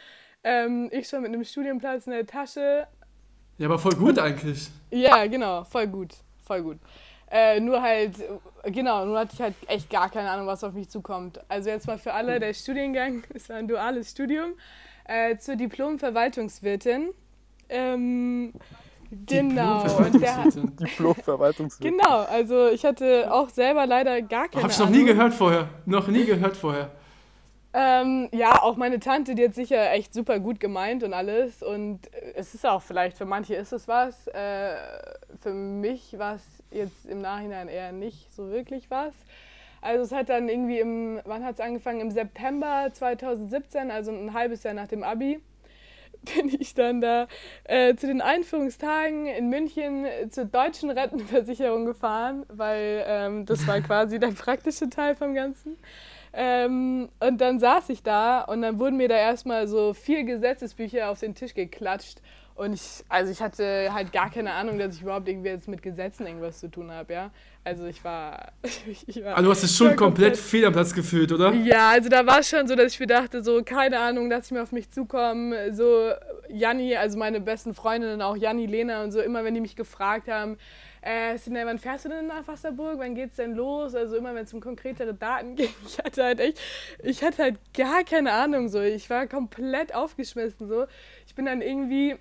Ähm, 0.44 0.90
ich 0.92 1.08
schon 1.08 1.22
mit 1.24 1.34
einem 1.34 1.44
Studienplatz 1.44 2.06
in 2.06 2.12
der 2.12 2.28
Tasche, 2.28 2.86
Ja, 3.58 3.68
aber 3.68 3.80
voll 3.80 3.96
gut 3.96 4.20
eigentlich. 4.20 4.70
ja, 4.92 5.26
genau, 5.26 5.64
voll 5.64 5.88
gut, 5.88 6.10
voll 6.46 6.62
gut. 6.62 6.78
Äh, 7.32 7.60
nur 7.60 7.82
halt, 7.82 8.14
genau, 8.66 9.04
nur 9.06 9.18
hatte 9.18 9.32
ich 9.34 9.42
halt 9.42 9.56
echt 9.68 9.90
gar 9.90 10.10
keine 10.12 10.30
Ahnung, 10.30 10.46
was 10.46 10.64
auf 10.64 10.74
mich 10.74 10.90
zukommt. 10.90 11.40
Also 11.50 11.70
jetzt 11.72 11.88
mal 11.88 11.98
für 11.98 12.14
alle, 12.14 12.40
der 12.40 12.54
Studiengang 12.54 13.24
ist 13.34 13.50
ein 13.50 13.68
duales 13.68 14.12
Studium 14.12 14.54
äh, 15.06 15.36
zur 15.38 15.56
Diplom-Verwaltungswirtin. 15.56 17.10
Ähm, 17.70 18.54
genau, 19.26 19.82
Diplom-Verwaltungswirtin. 19.84 20.76
Diplom-Verwaltungswirt. 20.78 21.92
genau, 21.92 22.20
also 22.26 22.68
ich 22.68 22.86
hatte 22.86 23.34
auch 23.34 23.50
selber 23.50 23.88
leider 23.88 24.22
gar 24.22 24.48
keine 24.48 24.64
Hab 24.64 24.72
ich 24.72 24.78
noch 24.78 24.86
Ahnung. 24.88 25.00
nie 25.00 25.06
gehört 25.06 25.34
vorher. 25.34 25.68
Noch 25.86 26.08
nie 26.08 26.26
gehört 26.26 26.56
vorher. 26.58 26.92
Ähm, 27.78 28.30
ja, 28.32 28.64
auch 28.64 28.78
meine 28.78 29.02
Tante, 29.02 29.36
die 29.36 29.44
hat 29.44 29.54
sicher 29.54 29.92
echt 29.92 30.14
super 30.14 30.40
gut 30.40 30.62
gemeint 30.62 31.04
und 31.04 31.14
alles. 31.14 31.62
Und 31.62 32.08
äh, 32.14 32.32
es 32.36 32.54
ist 32.54 32.66
auch 32.66 32.82
vielleicht, 32.82 33.18
für 33.18 33.26
manche 33.26 33.56
ist 33.56 33.74
es 33.74 33.90
was. 33.90 34.28
Äh, 34.28 34.76
für 35.42 35.54
mich 35.54 36.18
war 36.18 36.36
es 36.36 36.64
jetzt 36.72 37.06
im 37.06 37.20
Nachhinein 37.20 37.68
eher 37.68 37.92
nicht 37.92 38.34
so 38.34 38.50
wirklich 38.50 38.90
was. 38.90 39.14
Also 39.82 40.04
es 40.04 40.14
hat 40.14 40.30
dann 40.30 40.48
irgendwie 40.48 40.80
im, 40.80 41.20
wann 41.26 41.44
hat 41.44 41.56
es 41.56 41.60
angefangen? 41.60 42.00
Im 42.00 42.12
September 42.12 42.88
2017, 42.94 43.92
also 43.92 44.12
ein 44.12 44.34
halbes 44.34 44.64
Jahr 44.64 44.74
nach 44.74 44.88
dem 44.88 45.04
Abi, 45.04 45.42
bin 46.34 46.56
ich 46.58 46.76
dann 46.76 47.02
da 47.02 47.28
äh, 47.66 47.94
zu 47.96 48.08
den 48.08 48.22
Einführungstagen 48.22 49.26
in 49.26 49.50
München 49.50 50.06
zur 50.30 50.46
deutschen 50.46 50.92
Rentenversicherung 50.92 51.86
gefahren, 51.86 52.46
weil 52.48 53.04
ähm, 53.06 53.46
das 53.46 53.68
war 53.68 53.82
quasi 53.82 54.18
der 54.18 54.32
praktische 54.32 54.90
Teil 54.90 55.14
vom 55.14 55.36
Ganzen. 55.36 55.76
Ähm, 56.38 57.08
und 57.22 57.40
dann 57.40 57.60
saß 57.60 57.90
ich 57.90 58.04
da 58.04 58.42
und 58.42 58.62
dann 58.62 58.78
wurden 58.78 58.98
mir 58.98 59.08
da 59.08 59.16
erstmal 59.16 59.68
so 59.68 59.94
vier 59.94 60.26
Gesetzesbücher 60.26 61.10
auf 61.10 61.20
den 61.20 61.34
Tisch 61.34 61.54
geklatscht. 61.54 62.20
Und 62.56 62.74
ich, 62.74 63.04
also 63.10 63.32
ich 63.32 63.42
hatte 63.42 63.90
halt 63.94 64.14
gar 64.14 64.30
keine 64.30 64.54
Ahnung, 64.54 64.80
dass 64.80 64.96
ich 64.96 65.02
überhaupt 65.02 65.28
irgendwie 65.28 65.50
jetzt 65.50 65.68
mit 65.68 65.82
Gesetzen 65.82 66.26
irgendwas 66.26 66.60
zu 66.60 66.70
tun 66.70 66.90
habe, 66.90 67.14
ja. 67.14 67.32
Also 67.66 67.86
ich 67.86 68.04
war, 68.04 68.54
ich 69.08 69.24
war 69.24 69.36
Also 69.36 69.44
du 69.44 69.52
hast 69.52 69.64
es 69.64 69.76
schon 69.76 69.88
war 69.88 69.96
komplett 69.96 70.38
fehl 70.38 70.66
am 70.66 70.72
Platz 70.72 70.94
gefühlt, 70.94 71.32
oder? 71.34 71.52
ja, 71.54 71.90
also 71.90 72.08
da 72.10 72.26
war 72.26 72.40
es 72.40 72.50
schon 72.50 72.66
so, 72.68 72.76
dass 72.76 72.94
ich 72.94 73.00
mir 73.00 73.08
dachte, 73.08 73.44
so, 73.44 73.62
keine 73.64 74.00
Ahnung, 74.00 74.30
lass 74.30 74.46
ich 74.46 74.52
mir 74.52 74.62
auf 74.62 74.72
mich 74.72 74.90
zukommen. 74.90 75.54
So, 75.74 76.12
Janni, 76.50 76.96
also 76.96 77.18
meine 77.18 77.42
besten 77.42 77.74
Freundinnen, 77.74 78.22
auch 78.22 78.38
Janni, 78.38 78.66
Lena 78.66 79.04
und 79.04 79.12
so, 79.12 79.20
immer 79.20 79.44
wenn 79.44 79.54
die 79.54 79.62
mich 79.62 79.76
gefragt 79.76 80.30
haben, 80.30 80.58
äh, 81.06 81.38
wann 81.66 81.78
fährst 81.78 82.06
du 82.06 82.10
denn 82.10 82.26
nach 82.26 82.48
Wasserburg? 82.48 82.98
Wann 82.98 83.14
geht's 83.14 83.36
denn 83.36 83.54
los? 83.54 83.94
Also 83.94 84.18
immer 84.18 84.34
wenn 84.34 84.46
es 84.46 84.54
um 84.54 84.60
konkretere 84.60 85.14
Daten 85.14 85.56
ging, 85.56 85.70
ich 85.86 86.00
hatte 86.00 86.24
halt 86.24 86.40
echt, 86.40 86.60
ich 87.04 87.24
hatte 87.24 87.44
halt 87.44 87.60
gar 87.74 88.04
keine 88.04 88.32
Ahnung 88.32 88.70
so. 88.70 88.82
Ich 88.82 89.10
war 89.10 89.28
komplett 89.28 89.94
aufgeschmissen 89.94 90.68
so. 90.68 90.86
Ich 91.28 91.36
bin 91.36 91.46
dann 91.46 91.62
irgendwie, 91.62 92.16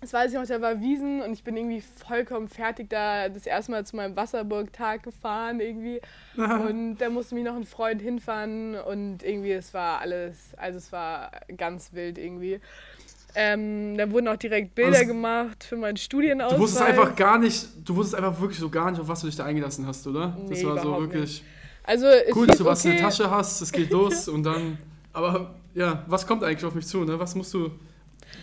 das 0.00 0.14
weiß 0.14 0.32
ich 0.32 0.38
noch, 0.38 0.46
da 0.46 0.60
war 0.62 0.80
Wiesen 0.80 1.20
und 1.20 1.34
ich 1.34 1.44
bin 1.44 1.56
irgendwie 1.56 1.82
vollkommen 1.82 2.48
fertig 2.48 2.88
da 2.88 3.28
das 3.28 3.46
erste 3.46 3.72
Mal 3.72 3.84
zu 3.84 3.96
meinem 3.96 4.16
Wasserburg-Tag 4.16 5.02
gefahren 5.02 5.60
irgendwie. 5.60 6.00
Und 6.36 6.96
da 6.98 7.10
musste 7.10 7.34
mich 7.34 7.44
noch 7.44 7.56
ein 7.56 7.64
Freund 7.64 8.00
hinfahren 8.00 8.74
und 8.76 9.22
irgendwie, 9.22 9.52
es 9.52 9.74
war 9.74 10.00
alles, 10.00 10.54
also 10.56 10.78
es 10.78 10.92
war 10.92 11.30
ganz 11.56 11.92
wild 11.92 12.16
irgendwie. 12.16 12.60
Ähm, 13.40 13.96
da 13.96 14.10
wurden 14.10 14.26
auch 14.26 14.36
direkt 14.36 14.74
Bilder 14.74 14.96
Also, 14.98 15.06
gemacht 15.06 15.62
für 15.62 15.76
meinen 15.76 15.96
Studienausweis. 15.96 16.56
Du 16.56 16.62
wusstest 16.62 16.82
einfach 16.82 17.14
gar 17.14 17.38
nicht, 17.38 17.68
du 17.84 17.94
wusstest 17.94 18.16
einfach 18.16 18.40
wirklich 18.40 18.58
so 18.58 18.68
gar 18.68 18.90
nicht, 18.90 19.00
auf 19.00 19.06
was 19.06 19.20
du 19.20 19.26
dich 19.28 19.36
da 19.36 19.44
eingelassen 19.44 19.86
hast, 19.86 20.04
oder? 20.08 20.36
das 20.48 20.58
Nee, 20.58 20.66
war 20.66 20.82
so 20.82 20.98
wirklich 20.98 21.44
Also 21.84 22.06
es 22.06 22.34
cool, 22.34 22.48
dass 22.48 22.58
du 22.58 22.64
was 22.64 22.84
in 22.84 22.90
okay, 22.90 23.00
der 23.00 23.08
Tasche 23.10 23.30
hast, 23.30 23.60
es 23.60 23.70
geht 23.70 23.90
los 23.92 24.26
und 24.34 24.42
dann. 24.42 24.76
Aber 25.12 25.54
ja, 25.74 26.02
was 26.08 26.26
kommt 26.26 26.42
eigentlich 26.42 26.64
auf 26.64 26.74
mich 26.74 26.86
zu? 26.86 27.04
Ne? 27.04 27.16
Was, 27.20 27.36
musst 27.36 27.54
du, 27.54 27.70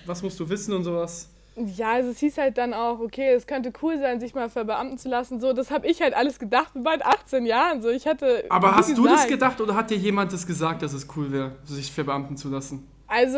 was 0.06 0.24
musst 0.24 0.40
du 0.40 0.48
wissen 0.48 0.74
und 0.74 0.86
sowas? 0.86 1.30
Ja, 1.58 1.92
also 1.94 2.12
es 2.12 2.20
hieß 2.20 2.38
halt 2.38 2.58
dann 2.58 2.74
auch, 2.74 3.00
okay, 3.00 3.34
es 3.34 3.48
könnte 3.48 3.72
cool 3.82 3.98
sein, 4.00 4.20
sich 4.22 4.34
mal 4.34 4.50
verbeamten 4.50 4.98
zu 4.98 5.10
lassen. 5.10 5.40
So, 5.42 5.52
das 5.54 5.72
habe 5.72 5.88
ich 5.88 6.02
halt 6.02 6.14
alles 6.14 6.40
gedacht 6.40 6.74
mit 6.76 6.86
meinen 6.86 7.02
18 7.02 7.46
Jahren. 7.46 7.82
So, 7.82 7.90
ich 7.90 8.08
hatte. 8.08 8.46
Aber 8.50 8.76
hast 8.76 8.90
du 8.98 9.04
das 9.04 9.12
gesagt- 9.14 9.30
gedacht 9.30 9.62
oder 9.62 9.76
hat 9.76 9.90
dir 9.90 9.98
jemand 9.98 10.32
das 10.32 10.48
gesagt, 10.48 10.82
dass 10.82 10.94
es 10.94 11.06
cool 11.18 11.32
wäre, 11.34 11.56
sich 11.66 11.92
verbeamten 11.92 12.38
zu 12.38 12.48
lassen? 12.50 12.88
Also, 13.08 13.38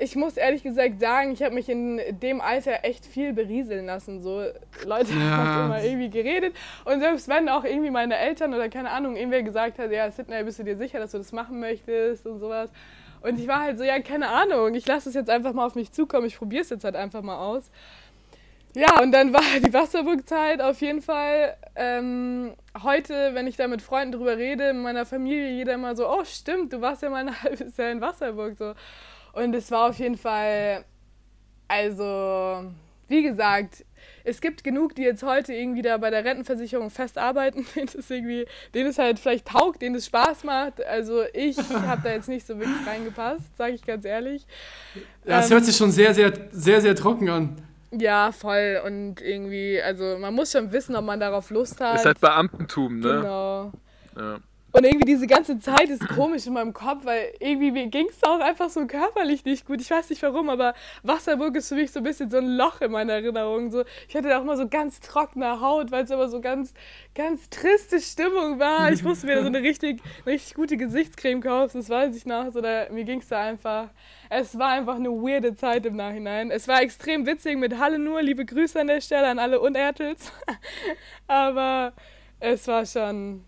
ich 0.00 0.16
muss 0.16 0.36
ehrlich 0.36 0.64
gesagt 0.64 0.98
sagen, 0.98 1.32
ich 1.32 1.42
habe 1.42 1.54
mich 1.54 1.68
in 1.68 2.00
dem 2.20 2.40
Alter 2.40 2.84
echt 2.84 3.06
viel 3.06 3.32
berieseln 3.32 3.86
lassen. 3.86 4.20
So, 4.20 4.42
Leute 4.84 5.12
Ja. 5.12 5.36
haben 5.36 5.66
immer 5.66 5.84
irgendwie 5.84 6.10
geredet. 6.10 6.54
Und 6.84 7.00
selbst 7.00 7.28
wenn 7.28 7.48
auch 7.48 7.64
irgendwie 7.64 7.90
meine 7.90 8.16
Eltern 8.18 8.52
oder 8.54 8.68
keine 8.68 8.90
Ahnung, 8.90 9.14
irgendwer 9.16 9.42
gesagt 9.42 9.78
hat, 9.78 9.92
ja, 9.92 10.10
Sidney, 10.10 10.42
bist 10.42 10.58
du 10.58 10.64
dir 10.64 10.76
sicher, 10.76 10.98
dass 10.98 11.12
du 11.12 11.18
das 11.18 11.30
machen 11.30 11.60
möchtest 11.60 12.26
und 12.26 12.40
sowas. 12.40 12.70
Und 13.20 13.38
ich 13.38 13.46
war 13.46 13.60
halt 13.60 13.78
so, 13.78 13.84
ja, 13.84 14.00
keine 14.00 14.28
Ahnung, 14.28 14.74
ich 14.74 14.84
lasse 14.86 15.08
es 15.08 15.14
jetzt 15.14 15.30
einfach 15.30 15.52
mal 15.52 15.64
auf 15.66 15.76
mich 15.76 15.92
zukommen, 15.92 16.26
ich 16.26 16.36
probiere 16.36 16.62
es 16.62 16.70
jetzt 16.70 16.82
halt 16.82 16.96
einfach 16.96 17.22
mal 17.22 17.36
aus. 17.38 17.70
Ja, 18.74 19.00
und 19.02 19.12
dann 19.12 19.32
war 19.32 19.42
die 19.62 19.72
Wasserburg-Zeit 19.72 20.62
auf 20.62 20.80
jeden 20.80 21.02
Fall. 21.02 21.56
Ähm, 21.76 22.54
heute, 22.82 23.34
wenn 23.34 23.46
ich 23.46 23.56
da 23.56 23.68
mit 23.68 23.82
Freunden 23.82 24.12
drüber 24.12 24.36
rede, 24.38 24.70
in 24.70 24.82
meiner 24.82 25.04
Familie, 25.04 25.50
jeder 25.50 25.74
immer 25.74 25.94
so, 25.94 26.08
oh 26.08 26.24
stimmt, 26.24 26.72
du 26.72 26.80
warst 26.80 27.02
ja 27.02 27.10
mal 27.10 27.26
ein 27.28 27.42
halbes 27.42 27.76
Jahr 27.76 27.90
in 27.90 28.00
Wasserburg. 28.00 28.56
So. 28.58 28.74
Und 29.34 29.54
es 29.54 29.70
war 29.70 29.90
auf 29.90 29.98
jeden 29.98 30.16
Fall, 30.16 30.84
also, 31.68 32.72
wie 33.08 33.22
gesagt, 33.22 33.84
es 34.24 34.40
gibt 34.40 34.64
genug, 34.64 34.94
die 34.94 35.02
jetzt 35.02 35.22
heute 35.22 35.52
irgendwie 35.52 35.82
da 35.82 35.96
bei 35.98 36.10
der 36.10 36.24
Rentenversicherung 36.24 36.90
fest 36.90 37.18
arbeiten, 37.18 37.66
denen 37.76 37.88
es 37.88 38.08
irgendwie, 38.08 38.46
denen 38.74 38.88
es 38.88 38.98
halt 38.98 39.18
vielleicht 39.18 39.48
taugt, 39.48 39.82
denen 39.82 39.96
es 39.96 40.06
Spaß 40.06 40.44
macht. 40.44 40.84
Also 40.86 41.22
ich 41.34 41.58
habe 41.86 42.02
da 42.02 42.10
jetzt 42.12 42.28
nicht 42.28 42.46
so 42.46 42.58
wirklich 42.58 42.86
reingepasst, 42.86 43.56
sage 43.58 43.74
ich 43.74 43.82
ganz 43.82 44.06
ehrlich. 44.06 44.46
Ja, 45.26 45.40
es 45.40 45.50
Ähm, 45.50 45.56
hört 45.56 45.64
sich 45.66 45.76
schon 45.76 45.90
sehr, 45.90 46.14
sehr, 46.14 46.32
sehr, 46.52 46.80
sehr 46.80 46.94
trocken 46.94 47.28
an. 47.28 47.62
Ja, 47.92 48.32
voll. 48.32 48.80
Und 48.84 49.20
irgendwie, 49.20 49.80
also 49.80 50.16
man 50.18 50.34
muss 50.34 50.52
schon 50.52 50.72
wissen, 50.72 50.96
ob 50.96 51.04
man 51.04 51.20
darauf 51.20 51.50
Lust 51.50 51.80
hat. 51.80 51.96
Ist 51.96 52.06
halt 52.06 52.20
Beamtentum, 52.20 53.00
ne? 53.00 53.08
Genau. 53.08 53.72
Ja. 54.16 54.38
Und 54.72 54.84
irgendwie 54.84 55.04
diese 55.04 55.26
ganze 55.26 55.60
Zeit 55.60 55.90
ist 55.90 56.08
komisch 56.08 56.46
in 56.46 56.54
meinem 56.54 56.72
Kopf, 56.72 57.04
weil 57.04 57.34
irgendwie 57.40 57.70
mir 57.70 57.88
ging 57.88 58.06
es 58.08 58.24
auch 58.24 58.40
einfach 58.40 58.70
so 58.70 58.86
körperlich 58.86 59.44
nicht 59.44 59.66
gut. 59.66 59.82
Ich 59.82 59.90
weiß 59.90 60.08
nicht 60.08 60.22
warum, 60.22 60.48
aber 60.48 60.72
Wasserburg 61.02 61.54
ist 61.56 61.68
für 61.68 61.74
mich 61.74 61.90
so 61.90 62.00
ein 62.00 62.04
bisschen 62.04 62.30
so 62.30 62.38
ein 62.38 62.56
Loch 62.56 62.80
in 62.80 62.90
meiner 62.90 63.12
Erinnerung. 63.12 63.70
So, 63.70 63.84
ich 64.08 64.16
hatte 64.16 64.34
auch 64.34 64.40
immer 64.40 64.56
so 64.56 64.66
ganz 64.66 65.00
trockene 65.00 65.60
Haut, 65.60 65.90
weil 65.90 66.04
es 66.04 66.10
immer 66.10 66.28
so 66.28 66.40
ganz, 66.40 66.72
ganz 67.14 67.50
triste 67.50 68.00
Stimmung 68.00 68.58
war. 68.58 68.90
Ich 68.90 69.04
musste 69.04 69.26
mir 69.26 69.40
so 69.42 69.46
eine 69.46 69.60
richtig, 69.60 70.00
richtig 70.24 70.54
gute 70.54 70.78
Gesichtscreme 70.78 71.42
kaufen, 71.42 71.78
das 71.78 71.90
weiß 71.90 72.16
ich 72.16 72.24
noch. 72.24 72.50
So, 72.50 72.62
da, 72.62 72.86
mir 72.90 73.04
ging 73.04 73.20
es 73.20 73.28
da 73.28 73.42
einfach. 73.42 73.90
Es 74.30 74.58
war 74.58 74.70
einfach 74.70 74.94
eine 74.94 75.10
weirde 75.10 75.54
Zeit 75.54 75.84
im 75.84 75.96
Nachhinein. 75.96 76.50
Es 76.50 76.66
war 76.66 76.80
extrem 76.80 77.26
witzig 77.26 77.58
mit 77.58 77.78
Halle 77.78 77.98
nur. 77.98 78.22
Liebe 78.22 78.46
Grüße 78.46 78.80
an 78.80 78.86
der 78.86 79.02
Stelle 79.02 79.28
an 79.28 79.38
alle 79.38 79.60
Unertels. 79.60 80.32
aber 81.26 81.92
es 82.40 82.66
war 82.66 82.86
schon. 82.86 83.44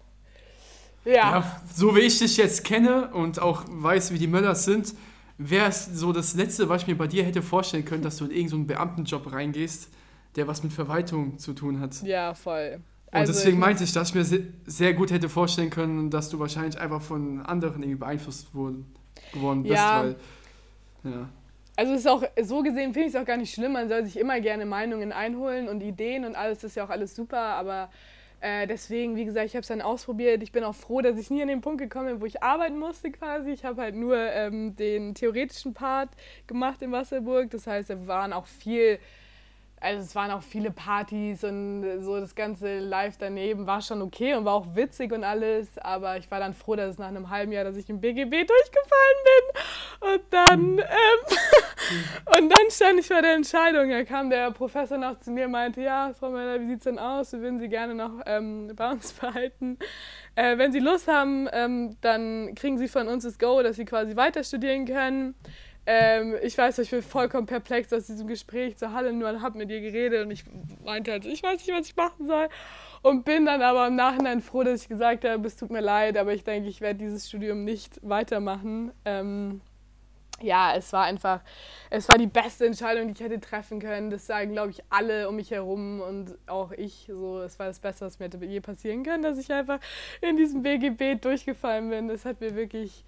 Ja. 1.05 1.13
Ja, 1.15 1.61
so 1.75 1.95
wie 1.95 2.01
ich 2.01 2.19
dich 2.19 2.37
jetzt 2.37 2.65
kenne 2.65 3.09
und 3.13 3.39
auch 3.41 3.65
weiß, 3.69 4.13
wie 4.13 4.19
die 4.19 4.27
Möllers 4.27 4.65
sind, 4.65 4.95
wäre 5.37 5.69
es 5.69 5.85
so 5.87 6.13
das 6.13 6.35
Letzte, 6.35 6.69
was 6.69 6.83
ich 6.83 6.89
mir 6.89 6.97
bei 6.97 7.07
dir 7.07 7.25
hätte 7.25 7.43
vorstellen 7.43 7.85
können, 7.85 8.03
dass 8.03 8.17
du 8.17 8.25
in 8.27 8.31
irgendeinen 8.31 8.63
so 8.63 8.67
Beamtenjob 8.69 9.33
reingehst, 9.33 9.89
der 10.37 10.47
was 10.49 10.63
mit 10.63 10.73
Verwaltung 10.73 11.39
zu 11.39 11.53
tun 11.53 11.81
hat. 11.81 12.01
Ja, 12.03 12.35
voll. 12.35 12.81
Und 13.07 13.19
Also, 13.21 13.33
deswegen 13.33 13.57
ich- 13.57 13.61
meinte 13.61 13.85
ich, 13.85 13.93
dass 13.93 14.09
ich 14.11 14.15
mir 14.15 14.25
se 14.25 14.45
sehr 14.67 14.95
gut 14.95 15.11
hätte 15.11 15.29
vorstellen 15.29 15.71
können, 15.71 16.11
dass 16.11 16.31
du 16.31 16.39
wahrscheinlich 16.39 16.81
einfach 16.81 17.03
von 17.03 17.41
anderen 17.47 17.83
irgendwie 17.83 17.99
beeinflusst 17.99 18.55
wurden, 18.55 18.87
geworden 19.33 19.63
bist, 19.63 19.75
Ja. 19.75 20.03
weil. 20.03 20.17
Ja. 21.05 21.29
Also 21.77 21.93
ist 21.95 22.09
auch 22.09 22.23
so 22.43 22.63
gesehen 22.63 22.93
finde 22.93 23.09
ich 23.09 23.15
es 23.15 23.21
auch 23.21 23.27
gar 23.27 23.37
nicht 23.37 23.53
schlimm. 23.53 23.73
Man 23.73 23.89
soll 23.89 24.05
sich 24.05 24.17
immer 24.19 24.41
gerne 24.41 24.65
Meinungen 24.65 25.13
einholen 25.13 25.69
und 25.69 25.83
Ideen 25.83 26.25
und 26.25 26.37
alles 26.37 26.63
ist 26.65 26.77
ja 26.77 26.85
auch 26.85 26.91
alles 26.91 27.15
super. 27.17 27.39
Aber 27.39 27.89
äh, 28.45 28.67
deswegen, 28.67 29.17
wie 29.17 29.25
gesagt, 29.25 29.47
ich 29.47 29.55
habe 29.55 29.63
es 29.63 29.69
dann 29.69 29.81
ausprobiert. 29.81 30.43
Ich 30.43 30.53
bin 30.53 30.65
auch 30.65 30.75
froh, 30.75 31.01
dass 31.01 31.19
ich 31.19 31.31
nie 31.31 31.41
an 31.41 31.49
den 31.49 31.63
Punkt 31.63 31.81
gekommen 31.81 32.09
bin, 32.09 32.21
wo 32.21 32.27
ich 32.27 32.43
arbeiten 32.43 32.79
musste 32.79 33.11
quasi. 33.11 33.51
Ich 33.51 33.65
habe 33.65 33.81
halt 33.81 33.95
nur 33.95 34.19
ähm, 34.19 34.77
den 34.77 35.15
theoretischen 35.15 35.73
Part 35.73 36.11
gemacht 36.47 36.83
in 36.83 36.93
Wasserburg. 36.93 37.51
Das 37.51 37.67
heißt, 37.67 37.89
da 37.89 38.07
waren 38.07 38.35
auch 38.35 38.47
viel 38.47 38.99
also 39.85 40.01
es 40.01 40.15
waren 40.15 40.31
auch 40.31 40.43
viele 40.43 40.71
Partys 40.71 41.45
und 41.45 42.01
so 42.01 42.19
das 42.19 42.35
ganze 42.35 42.79
Live 42.79 43.17
daneben 43.19 43.67
war 43.67 43.83
schon 43.83 44.01
okay 44.01 44.35
und 44.35 44.47
war 44.47 44.55
auch 44.55 44.75
witzig 44.75 45.13
und 45.13 45.25
alles, 45.25 45.77
aber 45.79 46.17
ich 46.17 46.31
war 46.31 46.41
dann 46.41 46.55
froh, 46.55 46.75
dass 46.75 46.93
es 46.93 46.99
nach 46.99 47.09
einem 47.09 47.29
halben 47.29 47.53
Jahr, 47.53 47.65
dass 47.65 47.77
ich 47.77 47.89
im 47.91 48.01
BGB 48.01 48.31
durchgefallen 48.31 49.21
bin 49.25 50.13
und 50.13 50.23
dann 50.31 50.79
ähm, 50.79 51.37
und 52.39 52.49
dann 52.49 52.71
stand 52.71 53.01
ich 53.01 53.07
vor 53.07 53.21
der 53.21 53.35
Entscheidung. 53.35 53.91
Da 53.91 54.05
kam 54.05 54.31
der 54.31 54.51
Professor 54.53 54.97
noch 54.97 55.21
zu 55.21 55.31
mir 55.31 55.47
und 55.47 55.53
meinte, 55.53 55.83
ja, 55.83 56.13
Frau 56.19 56.31
Möller, 56.31 56.61
wie 56.61 56.67
sieht's 56.67 56.85
denn 56.85 56.99
aus? 56.99 57.33
Wir 57.33 57.41
würden 57.41 57.59
Sie 57.59 57.69
gerne 57.69 57.95
noch 57.95 58.21
ähm, 58.27 58.73
bei 58.75 58.91
uns 58.91 59.13
behalten. 59.21 59.79
Äh, 60.35 60.57
wenn 60.57 60.73
Sie 60.73 60.81
Lust 60.81 61.09
haben, 61.09 61.49
ähm, 61.53 61.97
dann 62.01 62.55
kriegen 62.55 62.79
Sie 62.79 62.89
von 62.89 63.07
uns 63.07 63.25
das 63.25 63.39
Go, 63.39 63.63
dass 63.63 63.77
Sie 63.77 63.85
quasi 63.85 64.17
weiter 64.17 64.43
studieren 64.45 64.87
können. 64.87 65.35
Ähm, 65.87 66.37
ich 66.43 66.57
weiß, 66.57 66.79
ich 66.79 66.91
bin 66.91 67.03
vollkommen 67.03 67.47
perplex 67.47 67.93
aus 67.93 68.07
diesem 68.07 68.27
Gespräch 68.27 68.77
zur 68.79 68.93
Halle 68.93 69.13
nur 69.13 69.43
habe 69.43 69.59
mit 69.59 69.71
ihr 69.71 69.81
geredet 69.81 70.25
und 70.25 70.31
ich 70.31 70.45
meinte 70.85 71.13
halt, 71.13 71.27
ich 71.27 71.43
weiß 71.43 71.67
nicht, 71.67 71.77
was 71.77 71.89
ich 71.89 71.97
machen 71.97 72.27
soll. 72.27 72.49
Und 73.03 73.25
bin 73.25 73.45
dann 73.45 73.61
aber 73.61 73.87
im 73.87 73.97
Nachhinein 73.97 74.41
froh, 74.41 74.63
dass 74.63 74.83
ich 74.83 74.89
gesagt 74.89 75.25
habe, 75.27 75.47
es 75.47 75.57
tut 75.57 75.71
mir 75.71 75.83
leid, 75.83 76.17
aber 76.17 76.33
ich 76.33 76.43
denke, 76.43 76.69
ich 76.71 76.81
werde 76.81 77.01
dieses 77.01 77.29
Studium 77.29 77.65
nicht 77.65 78.01
weitermachen. 78.03 78.93
Ähm, 79.05 79.61
ja, 80.41 80.75
es 80.75 80.93
war 80.93 81.05
einfach, 81.05 81.41
es 81.91 82.09
war 82.09 82.19
die 82.19 82.27
beste 82.27 82.67
Entscheidung, 82.67 83.07
die 83.07 83.13
ich 83.13 83.21
hätte 83.21 83.41
treffen 83.41 83.79
können. 83.79 84.11
Das 84.11 84.27
sagen, 84.27 84.53
glaube 84.53 84.71
ich, 84.71 84.83
alle 84.91 85.29
um 85.29 85.37
mich 85.37 85.51
herum 85.51 86.01
und 86.01 86.37
auch 86.47 86.73
ich. 86.73 87.07
So, 87.09 87.41
es 87.41 87.59
war 87.59 87.67
das 87.67 87.79
Beste, 87.79 88.05
was 88.07 88.19
mir 88.19 88.27
hätte 88.27 88.45
je 88.45 88.61
passieren 88.61 89.05
können, 89.05 89.23
dass 89.23 89.39
ich 89.39 89.53
einfach 89.53 89.79
in 90.21 90.37
diesem 90.37 90.63
BGB 90.63 91.21
durchgefallen 91.21 91.91
bin. 91.91 92.09
Das 92.09 92.25
hat 92.25 92.41
mir 92.41 92.57
wirklich, 92.57 93.05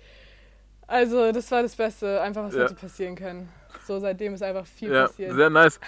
also 0.86 1.32
das 1.32 1.50
war 1.50 1.62
das 1.62 1.76
Beste, 1.76 2.20
einfach 2.20 2.44
was 2.44 2.54
Ja. 2.54 2.62
hätte 2.62 2.74
passieren 2.74 3.16
können. 3.16 3.48
So, 3.86 3.98
seitdem 3.98 4.34
ist 4.34 4.42
einfach 4.42 4.66
viel 4.66 4.92
Ja, 4.92 5.06
passiert. 5.08 5.34
sehr 5.34 5.50
nice. 5.50 5.80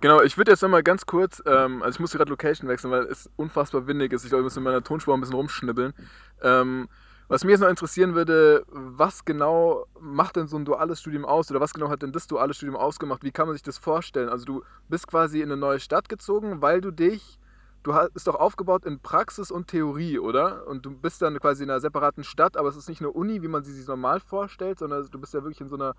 Genau, 0.00 0.20
ich 0.20 0.36
würde 0.36 0.50
jetzt 0.52 0.62
nochmal 0.62 0.82
ganz 0.82 1.06
kurz, 1.06 1.42
ähm, 1.46 1.82
also 1.82 1.96
ich 1.96 2.00
musste 2.00 2.18
gerade 2.18 2.30
Location 2.30 2.68
wechseln, 2.68 2.90
weil 2.90 3.04
es 3.04 3.30
unfassbar 3.36 3.86
windig 3.86 4.12
ist. 4.12 4.24
Ich 4.24 4.30
glaube, 4.30 4.42
ich 4.42 4.44
muss 4.44 4.56
in 4.56 4.62
meiner 4.62 4.82
Tonspur 4.82 5.14
ein 5.14 5.20
bisschen 5.20 5.36
rumschnibbeln. 5.36 5.94
Ähm, 6.42 6.88
was 7.28 7.42
mich 7.42 7.52
jetzt 7.52 7.60
noch 7.60 7.70
interessieren 7.70 8.14
würde, 8.14 8.64
was 8.68 9.24
genau 9.24 9.86
macht 9.98 10.36
denn 10.36 10.46
so 10.46 10.58
ein 10.58 10.66
duales 10.66 11.00
Studium 11.00 11.24
aus 11.24 11.50
oder 11.50 11.58
was 11.60 11.72
genau 11.72 11.88
hat 11.88 12.02
denn 12.02 12.12
das 12.12 12.26
duale 12.26 12.52
Studium 12.52 12.76
ausgemacht? 12.76 13.24
Wie 13.24 13.30
kann 13.30 13.46
man 13.46 13.54
sich 13.54 13.62
das 13.62 13.78
vorstellen? 13.78 14.28
Also 14.28 14.44
du 14.44 14.62
bist 14.88 15.06
quasi 15.06 15.40
in 15.40 15.50
eine 15.50 15.56
neue 15.56 15.80
Stadt 15.80 16.08
gezogen, 16.08 16.60
weil 16.60 16.82
du 16.82 16.90
dich, 16.90 17.38
du 17.84 17.94
hast 17.94 18.16
ist 18.16 18.26
doch 18.26 18.34
aufgebaut 18.34 18.84
in 18.84 18.98
Praxis 18.98 19.50
und 19.50 19.68
Theorie, 19.68 20.18
oder? 20.18 20.66
Und 20.66 20.84
du 20.84 20.90
bist 20.90 21.22
dann 21.22 21.38
quasi 21.38 21.62
in 21.62 21.70
einer 21.70 21.80
separaten 21.80 22.24
Stadt, 22.24 22.56
aber 22.56 22.68
es 22.68 22.76
ist 22.76 22.88
nicht 22.88 23.00
eine 23.00 23.10
Uni, 23.10 23.42
wie 23.42 23.48
man 23.48 23.62
sie 23.62 23.72
sich 23.72 23.86
normal 23.86 24.18
vorstellt, 24.18 24.80
sondern 24.80 25.06
du 25.08 25.20
bist 25.20 25.34
ja 25.34 25.42
wirklich 25.42 25.60
in 25.60 25.68
so 25.68 25.76
einer 25.76 25.94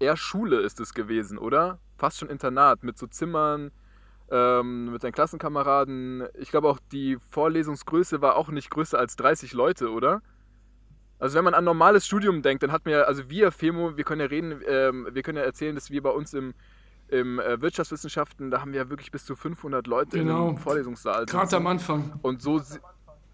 eher 0.00 0.16
Schule 0.16 0.60
ist 0.60 0.80
es 0.80 0.94
gewesen, 0.94 1.38
oder? 1.38 1.78
Fast 1.96 2.18
schon 2.18 2.30
Internat 2.30 2.82
mit 2.82 2.98
so 2.98 3.06
Zimmern, 3.06 3.70
ähm, 4.30 4.92
mit 4.92 5.02
seinen 5.02 5.12
Klassenkameraden. 5.12 6.26
Ich 6.34 6.50
glaube 6.50 6.68
auch 6.68 6.78
die 6.92 7.18
Vorlesungsgröße 7.30 8.20
war 8.20 8.36
auch 8.36 8.48
nicht 8.48 8.70
größer 8.70 8.98
als 8.98 9.16
30 9.16 9.52
Leute, 9.52 9.90
oder? 9.90 10.22
Also 11.18 11.36
wenn 11.36 11.44
man 11.44 11.54
an 11.54 11.64
normales 11.64 12.06
Studium 12.06 12.42
denkt, 12.42 12.62
dann 12.62 12.72
hat 12.72 12.84
man 12.84 12.94
ja, 12.94 13.02
also 13.02 13.28
wir, 13.28 13.50
Femo, 13.50 13.96
wir 13.96 14.04
können 14.04 14.20
ja 14.20 14.28
reden, 14.28 14.62
ähm, 14.66 15.08
wir 15.10 15.22
können 15.22 15.38
ja 15.38 15.44
erzählen, 15.44 15.74
dass 15.74 15.90
wir 15.90 16.00
bei 16.02 16.10
uns 16.10 16.32
im, 16.32 16.54
im 17.08 17.38
äh, 17.40 17.60
Wirtschaftswissenschaften, 17.60 18.50
da 18.50 18.60
haben 18.60 18.72
wir 18.72 18.82
ja 18.82 18.90
wirklich 18.90 19.10
bis 19.10 19.24
zu 19.24 19.34
500 19.34 19.86
Leute 19.86 20.18
Genau. 20.18 20.50
im 20.50 20.58
Vorlesungssaal. 20.58 21.26
Gerade 21.26 21.56
am 21.56 21.66
Anfang. 21.66 22.18
Und 22.22 22.42
so, 22.42 22.60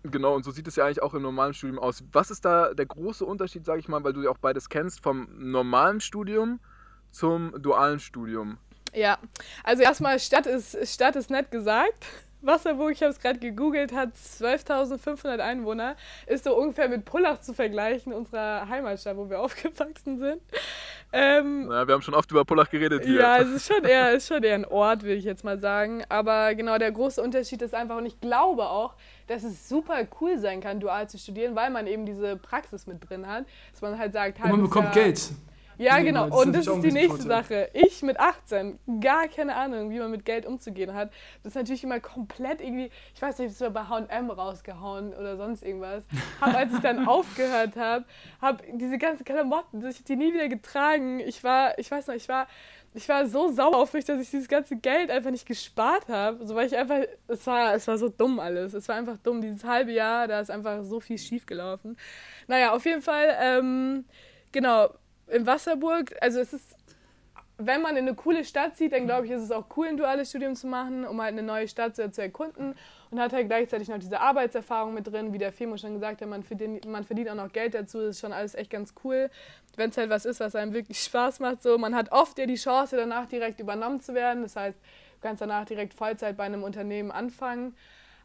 genau, 0.02 0.34
und 0.34 0.44
so 0.44 0.50
sieht 0.50 0.66
es 0.68 0.76
ja 0.76 0.84
eigentlich 0.84 1.02
auch 1.02 1.14
im 1.14 1.22
normalen 1.22 1.54
Studium 1.54 1.78
aus. 1.78 2.04
Was 2.12 2.30
ist 2.30 2.44
da 2.44 2.72
der 2.74 2.86
große 2.86 3.24
Unterschied, 3.24 3.64
sage 3.64 3.80
ich 3.80 3.88
mal, 3.88 4.02
weil 4.04 4.12
du 4.12 4.22
ja 4.22 4.30
auch 4.30 4.38
beides 4.38 4.68
kennst, 4.68 5.00
vom 5.00 5.28
normalen 5.38 6.00
Studium 6.00 6.60
zum 7.10 7.52
dualen 7.60 8.00
Studium? 8.00 8.58
Ja, 8.92 9.18
also 9.64 9.82
erstmal 9.82 10.20
Stadt 10.20 10.46
ist, 10.46 10.76
Stadt 10.92 11.16
ist 11.16 11.30
nett 11.30 11.50
gesagt. 11.50 12.06
Wasserburg, 12.46 12.92
ich 12.92 13.02
habe 13.02 13.10
es 13.12 13.20
gerade 13.20 13.38
gegoogelt, 13.38 13.92
hat 13.94 14.10
12.500 14.14 15.38
Einwohner. 15.38 15.96
Ist 16.26 16.44
so 16.44 16.56
ungefähr 16.56 16.88
mit 16.88 17.04
Pullach 17.04 17.40
zu 17.40 17.54
vergleichen, 17.54 18.12
unserer 18.12 18.68
Heimatstadt, 18.68 19.16
wo 19.16 19.28
wir 19.28 19.40
aufgewachsen 19.42 20.18
sind. 20.18 20.42
Ähm, 21.12 21.66
Naja, 21.68 21.86
wir 21.86 21.94
haben 21.94 22.02
schon 22.02 22.14
oft 22.14 22.30
über 22.30 22.44
Pullach 22.44 22.68
geredet 22.70 23.04
hier. 23.04 23.20
ja, 23.20 23.38
es 23.38 23.48
ist 23.56 23.72
schon 23.72 23.84
eher, 23.84 24.12
ist 24.12 24.26
schon 24.28 24.42
eher 24.42 24.54
ein 24.54 24.64
Ort, 24.64 25.02
würde 25.02 25.14
ich 25.14 25.24
jetzt 25.24 25.44
mal 25.44 25.58
sagen. 25.58 26.02
Aber 26.08 26.54
genau, 26.54 26.78
der 26.78 26.90
große 26.92 27.22
Unterschied 27.22 27.62
ist 27.62 27.74
einfach, 27.74 27.96
und 27.96 28.06
ich 28.06 28.20
glaube 28.20 28.64
auch, 28.68 28.94
dass 29.26 29.44
es 29.44 29.68
super 29.68 30.06
cool 30.20 30.38
sein 30.38 30.60
kann, 30.60 30.80
dual 30.80 31.08
zu 31.08 31.18
studieren, 31.18 31.54
weil 31.54 31.70
man 31.70 31.86
eben 31.86 32.04
diese 32.04 32.36
Praxis 32.36 32.86
mit 32.86 33.08
drin 33.08 33.26
hat. 33.26 33.44
Dass 33.72 33.80
man 33.82 33.98
halt 33.98 34.12
sagt, 34.12 34.38
Und 34.42 34.50
man 34.50 34.62
bekommt 34.62 34.94
Jahr- 34.94 35.04
Geld. 35.04 35.30
Ja, 35.78 35.98
Nee, 35.98 36.04
genau. 36.04 36.28
das 36.28 36.38
Und 36.38 36.52
das 36.52 36.66
ist 36.66 36.82
die 36.82 36.92
nächste. 36.92 37.22
Sache. 37.22 37.70
Ich 37.72 38.02
mit 38.02 38.18
18, 38.18 38.78
gar 39.00 39.28
keine 39.28 39.56
Ahnung, 39.56 39.90
wie 39.90 39.98
man 39.98 40.10
mit 40.10 40.24
Geld 40.24 40.46
umzugehen 40.46 40.94
hat. 40.94 41.10
Das 41.42 41.52
ist 41.52 41.56
natürlich 41.56 41.84
immer 41.84 42.00
komplett 42.00 42.60
irgendwie, 42.60 42.90
ich 43.14 43.22
weiß 43.22 43.38
nicht, 43.38 43.56
so 43.56 43.70
bei 43.70 43.84
H&M 43.84 44.30
rausgehauen 44.30 45.14
oder 45.14 45.36
sonst 45.36 45.62
irgendwas. 45.62 46.04
Hab, 46.40 46.54
als 46.54 46.72
ich 46.72 46.80
dann 46.80 47.06
aufgehört 47.08 47.76
habe, 47.76 48.04
habe 48.40 48.62
diese 48.72 48.98
ganzen 48.98 49.24
Klamotten, 49.24 49.84
ich 49.86 50.04
die 50.04 50.16
nie 50.16 50.32
wieder 50.32 50.48
getragen. 50.48 51.20
Ich 51.20 51.42
war, 51.44 51.78
ich 51.78 51.90
weiß 51.90 52.06
noch, 52.08 52.14
ich 52.14 52.28
war, 52.28 52.46
ich 52.94 53.08
war 53.08 53.26
so 53.26 53.50
sauer 53.50 53.76
auf 53.76 53.92
mich, 53.92 54.04
dass 54.04 54.20
ich 54.20 54.30
dieses 54.30 54.48
ganze 54.48 54.76
Geld 54.76 55.10
einfach 55.10 55.30
nicht 55.30 55.46
gespart 55.46 56.08
habe. 56.08 56.46
So, 56.46 56.54
weil 56.54 56.66
ich 56.66 56.76
einfach, 56.76 57.00
es 57.26 57.46
war, 57.46 57.74
es 57.74 57.86
war 57.88 57.98
so 57.98 58.08
dumm 58.08 58.38
alles. 58.38 58.74
Es 58.74 58.88
war 58.88 58.96
einfach 58.96 59.18
dumm. 59.18 59.40
Dieses 59.40 59.64
halbe 59.64 59.92
Jahr, 59.92 60.28
da 60.28 60.40
ist 60.40 60.50
einfach 60.50 60.82
so 60.84 61.00
viel 61.00 61.18
schief 61.18 61.46
gelaufen. 61.46 61.96
Naja, 62.46 62.72
auf 62.72 62.84
jeden 62.84 63.02
Fall, 63.02 63.36
ähm, 63.40 64.04
genau, 64.52 64.90
in 65.28 65.46
Wasserburg, 65.46 66.14
also 66.20 66.40
es 66.40 66.52
ist, 66.52 66.76
wenn 67.56 67.82
man 67.82 67.96
in 67.96 68.06
eine 68.06 68.16
coole 68.16 68.44
Stadt 68.44 68.76
zieht, 68.76 68.92
dann 68.92 69.06
glaube 69.06 69.26
ich, 69.26 69.32
ist 69.32 69.42
es 69.42 69.50
auch 69.50 69.66
cool, 69.76 69.86
ein 69.86 69.96
duales 69.96 70.28
Studium 70.28 70.56
zu 70.56 70.66
machen, 70.66 71.06
um 71.06 71.20
halt 71.22 71.32
eine 71.32 71.42
neue 71.42 71.68
Stadt 71.68 71.94
zu, 71.94 72.02
erkunden 72.20 72.74
und 73.10 73.20
hat 73.20 73.32
halt 73.32 73.46
gleichzeitig 73.46 73.88
noch 73.88 73.98
diese 73.98 74.20
Arbeitserfahrung 74.20 74.92
mit 74.92 75.06
drin, 75.06 75.32
wie 75.32 75.38
der 75.38 75.52
Femo 75.52 75.76
schon 75.76 75.94
gesagt 75.94 76.20
hat, 76.20 76.28
man 76.28 76.42
verdient, 76.42 76.84
man 76.86 77.04
verdient 77.04 77.30
auch 77.30 77.36
noch 77.36 77.52
Geld 77.52 77.74
dazu, 77.74 78.00
das 78.00 78.16
ist 78.16 78.20
schon 78.20 78.32
alles 78.32 78.54
echt 78.54 78.70
ganz 78.70 78.94
cool, 79.04 79.30
wenn 79.76 79.90
es 79.90 79.96
halt 79.96 80.10
was 80.10 80.24
ist, 80.24 80.40
was 80.40 80.56
einem 80.56 80.72
wirklich 80.72 81.00
Spaß 81.00 81.40
macht. 81.40 81.62
So, 81.62 81.78
man 81.78 81.94
hat 81.94 82.10
oft 82.10 82.38
ja 82.38 82.46
die 82.46 82.56
Chance, 82.56 82.96
danach 82.96 83.26
direkt 83.26 83.60
übernommen 83.60 84.00
zu 84.00 84.14
werden, 84.14 84.42
das 84.42 84.56
heißt, 84.56 84.76
du 84.76 85.20
kannst 85.20 85.40
danach 85.40 85.64
direkt 85.64 85.94
Vollzeit 85.94 86.36
bei 86.36 86.44
einem 86.44 86.64
Unternehmen 86.64 87.12
anfangen. 87.12 87.76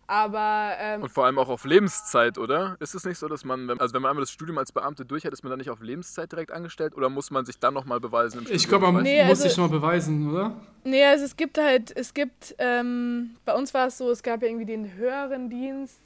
Aber 0.10 0.72
ähm, 0.80 1.04
Und 1.04 1.10
vor 1.12 1.26
allem 1.26 1.38
auch 1.38 1.50
auf 1.50 1.66
Lebenszeit, 1.66 2.40
oder? 2.40 2.76
Ist 2.80 2.96
es 2.96 3.06
nicht 3.06 3.20
so, 3.20 3.28
dass 3.28 3.46
man, 3.46 3.68
wenn, 3.68 3.80
also 3.80 3.94
wenn 3.94 4.02
man 4.02 4.10
einmal 4.10 4.24
das 4.24 4.32
Studium 4.32 4.58
als 4.58 4.72
Beamte 4.72 5.06
durch 5.06 5.24
hat, 5.24 5.32
ist 5.34 5.44
man 5.44 5.52
dann 5.52 5.60
nicht 5.60 5.70
auf 5.70 5.82
Lebenszeit 5.82 6.32
direkt 6.32 6.52
angestellt 6.52 6.96
oder 6.98 7.10
muss 7.10 7.30
man 7.30 7.46
sich 7.46 7.60
dann 7.60 7.76
nochmal 7.76 8.00
beweisen? 8.00 8.44
Im 8.44 8.52
Ich 8.56 8.68
glaube, 8.68 8.92
man 8.92 9.04
Nee, 9.04 9.22
muss 9.22 9.30
also- 9.30 9.44
sich 9.44 9.54
schon 9.54 9.66
mal 9.70 9.80
beweisen, 9.80 10.32
oder? 10.32 10.60
Nee, 10.84 11.06
also 11.06 11.26
es 11.26 11.38
gibt 11.38 11.60
halt, 11.60 11.96
es 11.96 12.16
gibt, 12.16 12.56
ähm, 12.58 13.36
bei 13.46 13.54
uns 13.54 13.72
war 13.76 13.86
es 13.86 14.00
so, 14.00 14.10
es 14.10 14.24
gab 14.24 14.42
ja 14.42 14.48
irgendwie 14.48 14.66
den 14.66 14.96
höheren 14.96 15.48
Dienst, 15.52 16.02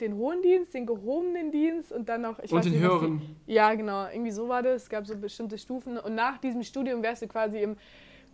den 0.00 0.14
hohen 0.14 0.40
Dienst, 0.40 0.72
den 0.72 0.86
gehobenen 0.86 1.52
Dienst 1.52 1.92
und 1.92 2.08
dann 2.08 2.22
noch, 2.22 2.38
ich 2.38 2.50
Und 2.50 2.56
weiß 2.58 2.64
den 2.64 2.72
nicht, 2.72 2.82
was 2.82 2.92
die- 2.92 2.96
höheren. 3.06 3.36
Ja, 3.46 3.74
genau, 3.74 4.06
irgendwie 4.10 4.30
so 4.30 4.48
war 4.48 4.62
das. 4.62 4.84
Es 4.84 4.88
gab 4.88 5.06
so 5.06 5.14
bestimmte 5.18 5.58
Stufen 5.58 5.98
und 5.98 6.14
nach 6.14 6.38
diesem 6.38 6.62
Studium 6.62 7.02
wärst 7.02 7.20
du 7.20 7.28
quasi 7.28 7.58
im 7.60 7.76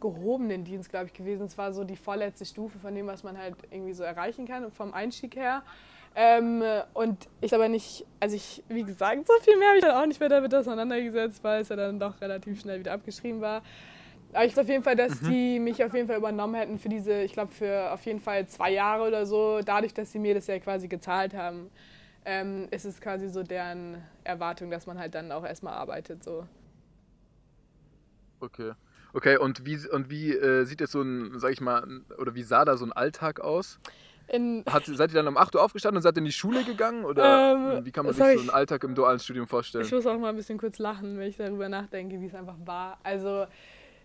gehobenen 0.01 0.65
Dienst, 0.65 0.91
glaube 0.91 1.07
ich, 1.07 1.13
gewesen. 1.13 1.47
Es 1.47 1.59
war 1.59 1.73
so 1.73 1.85
die 1.85 1.97
vorletzte 1.97 2.45
Stufe 2.45 2.79
von 2.79 2.95
dem, 2.95 3.07
was 3.07 3.23
man 3.23 3.37
halt 3.39 3.55
irgendwie 3.71 3.93
so 3.93 4.03
erreichen 4.03 4.47
kann 4.47 4.71
vom 4.73 4.95
Einstieg 4.95 5.37
her. 5.37 5.63
Ähm, 6.17 6.63
und 6.93 7.29
ich 7.41 7.55
aber 7.55 7.69
nicht, 7.69 8.05
also 8.19 8.35
ich, 8.35 8.65
wie 8.69 8.83
gesagt, 8.83 9.27
so 9.27 9.35
viel 9.43 9.57
mehr 9.57 9.69
habe 9.69 9.79
ich 9.79 9.85
dann 9.85 9.95
auch 9.95 10.07
nicht 10.07 10.19
mehr 10.19 10.29
damit 10.29 10.55
auseinandergesetzt, 10.55 11.45
weil 11.45 11.63
es 11.63 11.69
ja 11.69 11.77
dann 11.77 12.01
doch 12.01 12.21
relativ 12.21 12.61
schnell 12.61 12.81
wieder 12.81 12.93
abgeschrieben 12.93 13.41
war. 13.41 13.63
Aber 14.33 14.45
ich 14.45 14.53
weiß 14.53 14.65
auf 14.65 14.69
jeden 14.69 14.85
Fall, 14.85 14.97
dass 14.97 15.21
die 15.21 15.59
mich 15.59 15.83
auf 15.85 15.93
jeden 15.93 16.07
Fall 16.07 16.17
übernommen 16.17 16.55
hätten 16.55 16.79
für 16.79 16.89
diese, 16.89 17.23
ich 17.23 17.33
glaube, 17.33 17.53
für 17.53 17.93
auf 17.93 18.05
jeden 18.07 18.21
Fall 18.21 18.47
zwei 18.47 18.71
Jahre 18.71 19.07
oder 19.07 19.27
so. 19.27 19.61
Dadurch, 19.61 19.93
dass 19.93 20.13
sie 20.13 20.19
mir 20.19 20.35
das 20.35 20.47
ja 20.47 20.59
quasi 20.59 20.89
gezahlt 20.89 21.35
haben, 21.35 21.71
ähm, 22.25 22.69
ist 22.71 22.85
es 22.85 23.01
quasi 23.01 23.29
so 23.29 23.43
deren 23.43 24.03
Erwartung, 24.23 24.71
dass 24.71 24.87
man 24.87 24.99
halt 24.99 25.15
dann 25.15 25.33
auch 25.33 25.45
erstmal 25.45 25.75
arbeitet. 25.75 26.23
So. 26.23 26.47
Okay. 28.41 28.73
Okay, 29.13 29.37
und 29.37 29.67
wie, 29.67 29.79
und 29.89 30.11
wie 30.11 30.33
äh, 30.33 30.65
sieht 30.65 30.81
jetzt 30.81 30.93
so 30.93 31.03
ein, 31.03 31.39
sag 31.39 31.53
ich 31.53 31.61
mal, 31.61 31.85
oder 32.19 32.35
wie 32.35 32.43
sah 32.43 32.65
da 32.65 32.77
so 32.77 32.85
ein 32.85 32.93
Alltag 32.93 33.41
aus? 33.41 33.79
In, 34.29 34.65
Hat, 34.71 34.85
seid 34.87 35.11
ihr 35.11 35.17
dann 35.17 35.27
um 35.27 35.37
8 35.37 35.57
Uhr 35.57 35.63
aufgestanden 35.63 35.97
und 35.97 36.03
seid 36.03 36.17
in 36.17 36.25
die 36.25 36.31
Schule 36.33 36.63
gegangen? 36.63 37.05
Oder 37.05 37.53
Ähm, 37.77 37.85
wie 37.85 37.91
kann 37.91 38.05
man 38.05 38.15
sich 38.15 38.23
so 38.23 38.41
einen 38.41 38.51
Alltag 38.51 38.85
im 38.85 38.95
dualen 38.95 39.19
Studium 39.19 39.49
vorstellen? 39.49 39.85
ich 39.85 39.91
muss 39.91 40.07
auch 40.07 40.17
mal 40.19 40.29
ein 40.29 40.37
bisschen 40.37 40.57
kurz 40.57 40.79
lachen, 40.79 41.19
wenn 41.19 41.29
ich 41.29 41.37
darüber 41.37 41.69
nachdenke, 41.69 42.21
wie 42.21 42.27
es 42.27 42.35
einfach 42.35 42.55
war. 42.65 43.01
Also, 43.03 43.47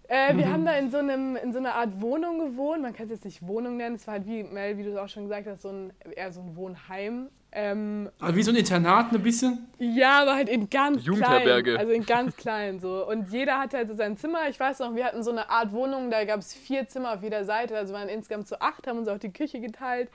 äh, 0.08 0.36
wir 0.36 0.52
haben 0.52 0.66
da 0.66 0.74
in 0.78 0.90
so, 0.90 0.98
einem, 0.98 1.36
in 1.36 1.54
so 1.54 1.60
einer 1.60 1.76
Art 1.76 2.02
Wohnung 2.02 2.40
gewohnt. 2.40 2.82
Man 2.82 2.94
kann 2.94 3.06
es 3.06 3.12
jetzt 3.12 3.26
nicht 3.26 3.46
Wohnung 3.46 3.78
nennen. 3.78 3.96
Es 3.96 4.08
war 4.08 4.16
halt 4.16 4.26
wie, 4.26 4.44
Mel, 4.44 4.78
wie 4.80 4.84
du 4.84 4.90
es 4.90 4.98
auch 4.98 5.10
schon 5.10 5.24
gesagt 5.24 5.46
hast, 5.46 5.62
so 5.62 5.70
ein, 5.70 5.94
eher 6.16 6.32
so 6.32 6.42
ein 6.42 6.56
Wohnheim. 6.56 7.30
Ähm, 7.58 8.10
Also 8.20 8.36
wie 8.36 8.44
so 8.44 8.52
ein 8.52 8.58
Internat 8.58 9.14
ein 9.14 9.24
bisschen. 9.24 9.68
Ja, 9.80 10.24
aber 10.24 10.36
halt 10.36 10.50
in 10.50 10.70
ganz 10.70 11.06
Jugendherberge. 11.06 11.72
klein. 11.72 11.78
Also 11.80 11.92
in 11.94 12.06
ganz 12.06 12.36
klein 12.36 12.80
so. 12.82 13.08
Und 13.08 13.32
jeder 13.32 13.58
hatte 13.60 13.78
halt 13.78 13.88
so 13.88 13.94
sein 13.96 14.18
Zimmer. 14.18 14.50
Ich 14.50 14.60
weiß 14.60 14.80
noch, 14.80 14.94
wir 14.94 15.06
hatten 15.06 15.24
so 15.24 15.32
eine 15.32 15.50
Art 15.50 15.72
Wohnung, 15.72 16.12
da 16.12 16.26
gab 16.26 16.42
es 16.42 16.54
vier 16.54 16.88
Zimmer 16.90 17.14
auf 17.14 17.24
jeder 17.24 17.46
Seite. 17.46 17.78
Also 17.78 17.94
waren 17.94 18.10
insgesamt 18.10 18.50
zu 18.50 18.60
acht, 18.62 18.86
haben 18.88 19.00
uns 19.00 19.08
auch 19.08 19.20
die 19.20 19.32
Küche 19.32 19.62
geteilt. 19.62 20.10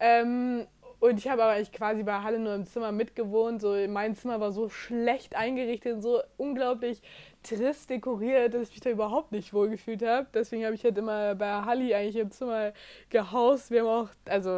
Ähm, 0.00 0.66
und 1.00 1.18
ich 1.18 1.28
habe 1.28 1.42
aber 1.42 1.52
eigentlich 1.52 1.72
quasi 1.72 2.02
bei 2.02 2.22
Halle 2.22 2.38
nur 2.38 2.54
im 2.54 2.64
Zimmer 2.64 2.92
mitgewohnt. 2.92 3.60
So, 3.60 3.74
mein 3.88 4.14
Zimmer 4.16 4.40
war 4.40 4.50
so 4.52 4.70
schlecht 4.70 5.36
eingerichtet, 5.36 6.02
so 6.02 6.22
unglaublich 6.38 7.02
trist 7.42 7.90
dekoriert, 7.90 8.54
dass 8.54 8.68
ich 8.68 8.70
mich 8.72 8.80
da 8.80 8.90
überhaupt 8.90 9.32
nicht 9.32 9.52
wohlgefühlt 9.52 10.02
habe. 10.02 10.28
Deswegen 10.32 10.64
habe 10.64 10.74
ich 10.74 10.84
halt 10.84 10.96
immer 10.96 11.34
bei 11.34 11.62
Halli 11.62 11.94
eigentlich 11.94 12.16
im 12.16 12.30
Zimmer 12.30 12.72
gehaust. 13.10 13.70
Wir 13.70 13.80
haben 13.80 13.88
auch, 13.88 14.08
also 14.26 14.50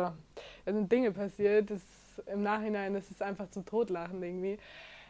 da 0.65 0.73
sind 0.73 0.91
Dinge 0.91 1.11
passiert, 1.13 1.71
das 1.71 1.81
im 2.20 2.42
Nachhinein, 2.42 2.94
das 2.94 3.11
ist 3.11 3.22
einfach 3.22 3.48
zum 3.51 3.64
Totlachen 3.66 4.22
irgendwie. 4.22 4.59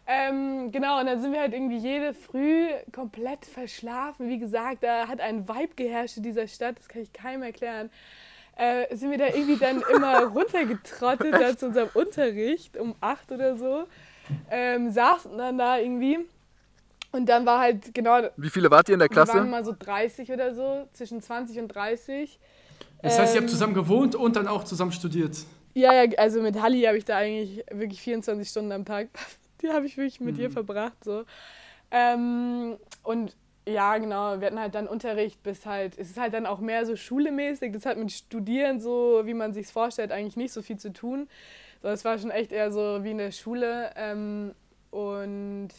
Ähm, 0.06 0.72
genau, 0.72 0.98
und 0.98 1.06
dann 1.06 1.20
sind 1.22 1.32
wir 1.32 1.40
halt 1.40 1.52
irgendwie 1.54 1.76
jede 1.78 2.12
Früh 2.12 2.66
komplett 2.92 3.44
verschlafen. 3.46 4.28
Wie 4.28 4.38
gesagt, 4.38 4.82
da 4.82 5.06
hat 5.06 5.20
ein 5.20 5.48
Vibe 5.48 5.74
geherrscht 5.76 6.16
in 6.16 6.24
dieser 6.24 6.48
Stadt, 6.48 6.78
das 6.78 6.88
kann 6.88 7.02
ich 7.02 7.12
keinem 7.12 7.42
erklären. 7.44 7.88
Äh, 8.56 8.94
sind 8.96 9.10
wir 9.12 9.18
da 9.18 9.26
irgendwie 9.28 9.56
dann 9.56 9.80
immer 9.94 10.24
runtergetrottet 10.24 11.32
da 11.32 11.56
zu 11.56 11.66
unserem 11.66 11.88
Unterricht 11.94 12.76
um 12.76 12.94
acht 13.00 13.30
oder 13.30 13.56
so. 13.56 13.84
Ähm, 14.50 14.90
saßen 14.90 15.36
dann 15.38 15.56
da 15.58 15.78
irgendwie. 15.78 16.18
Und 17.12 17.28
dann 17.28 17.44
war 17.46 17.60
halt 17.60 17.94
genau, 17.94 18.22
Wie 18.36 18.50
viele 18.50 18.70
wart 18.70 18.88
ihr 18.88 18.94
in 18.94 18.98
der 19.00 19.10
wir 19.10 19.16
waren 19.16 19.26
Klasse? 19.26 19.44
mal 19.44 19.64
so 19.64 19.74
30 19.78 20.32
oder 20.32 20.54
so, 20.54 20.88
zwischen 20.94 21.20
20 21.20 21.58
und 21.60 21.68
30. 21.68 22.38
Das 23.02 23.18
heißt, 23.18 23.34
ihr 23.34 23.38
Ähm, 23.38 23.44
habt 23.44 23.50
zusammen 23.50 23.74
gewohnt 23.74 24.14
und 24.14 24.34
dann 24.36 24.48
auch 24.48 24.64
zusammen 24.64 24.92
studiert. 24.92 25.36
Ja, 25.74 25.92
ja, 25.92 26.11
also 26.18 26.42
mit 26.42 26.61
Halli 26.61 26.82
habe 26.82 26.98
ich 26.98 27.04
da 27.04 27.16
eigentlich 27.18 27.64
wirklich 27.70 28.02
24 28.02 28.48
Stunden 28.48 28.72
am 28.72 28.85
Tag, 28.85 29.08
die 29.62 29.70
habe 29.70 29.87
ich 29.87 29.96
wirklich 29.96 30.20
mit 30.20 30.38
ihr 30.38 30.50
verbracht. 30.50 31.02
So. 31.04 31.24
Ähm, 31.90 32.76
und 33.02 33.37
ja, 33.66 33.96
genau, 33.98 34.40
wir 34.40 34.46
hatten 34.46 34.58
halt 34.58 34.74
dann 34.74 34.88
Unterricht 34.88 35.42
bis 35.42 35.66
halt, 35.66 35.96
es 35.96 36.11
ist 36.11 36.18
halt 36.18 36.35
dann 36.35 36.46
auch 36.46 36.58
mehr 36.58 36.85
so 36.85 36.96
schulemäßig, 36.96 37.72
das 37.72 37.87
hat 37.87 37.96
mit 37.96 38.11
Studieren 38.11 38.80
so, 38.80 39.22
wie 39.24 39.35
man 39.35 39.52
sich 39.52 39.68
vorstellt, 39.68 40.11
eigentlich 40.11 40.37
nicht 40.37 40.52
so 40.52 40.62
viel 40.62 40.78
zu 40.78 40.92
tun. 40.92 41.28
So, 41.80 41.88
es 41.88 42.04
war 42.04 42.18
schon 42.18 42.30
echt 42.30 42.52
eher 42.52 42.72
so 42.72 43.04
wie 43.04 43.12
in 43.12 43.18
der 43.18 43.30
Schule. 43.30 43.92
Ähm, 43.96 44.54
und 44.90 45.70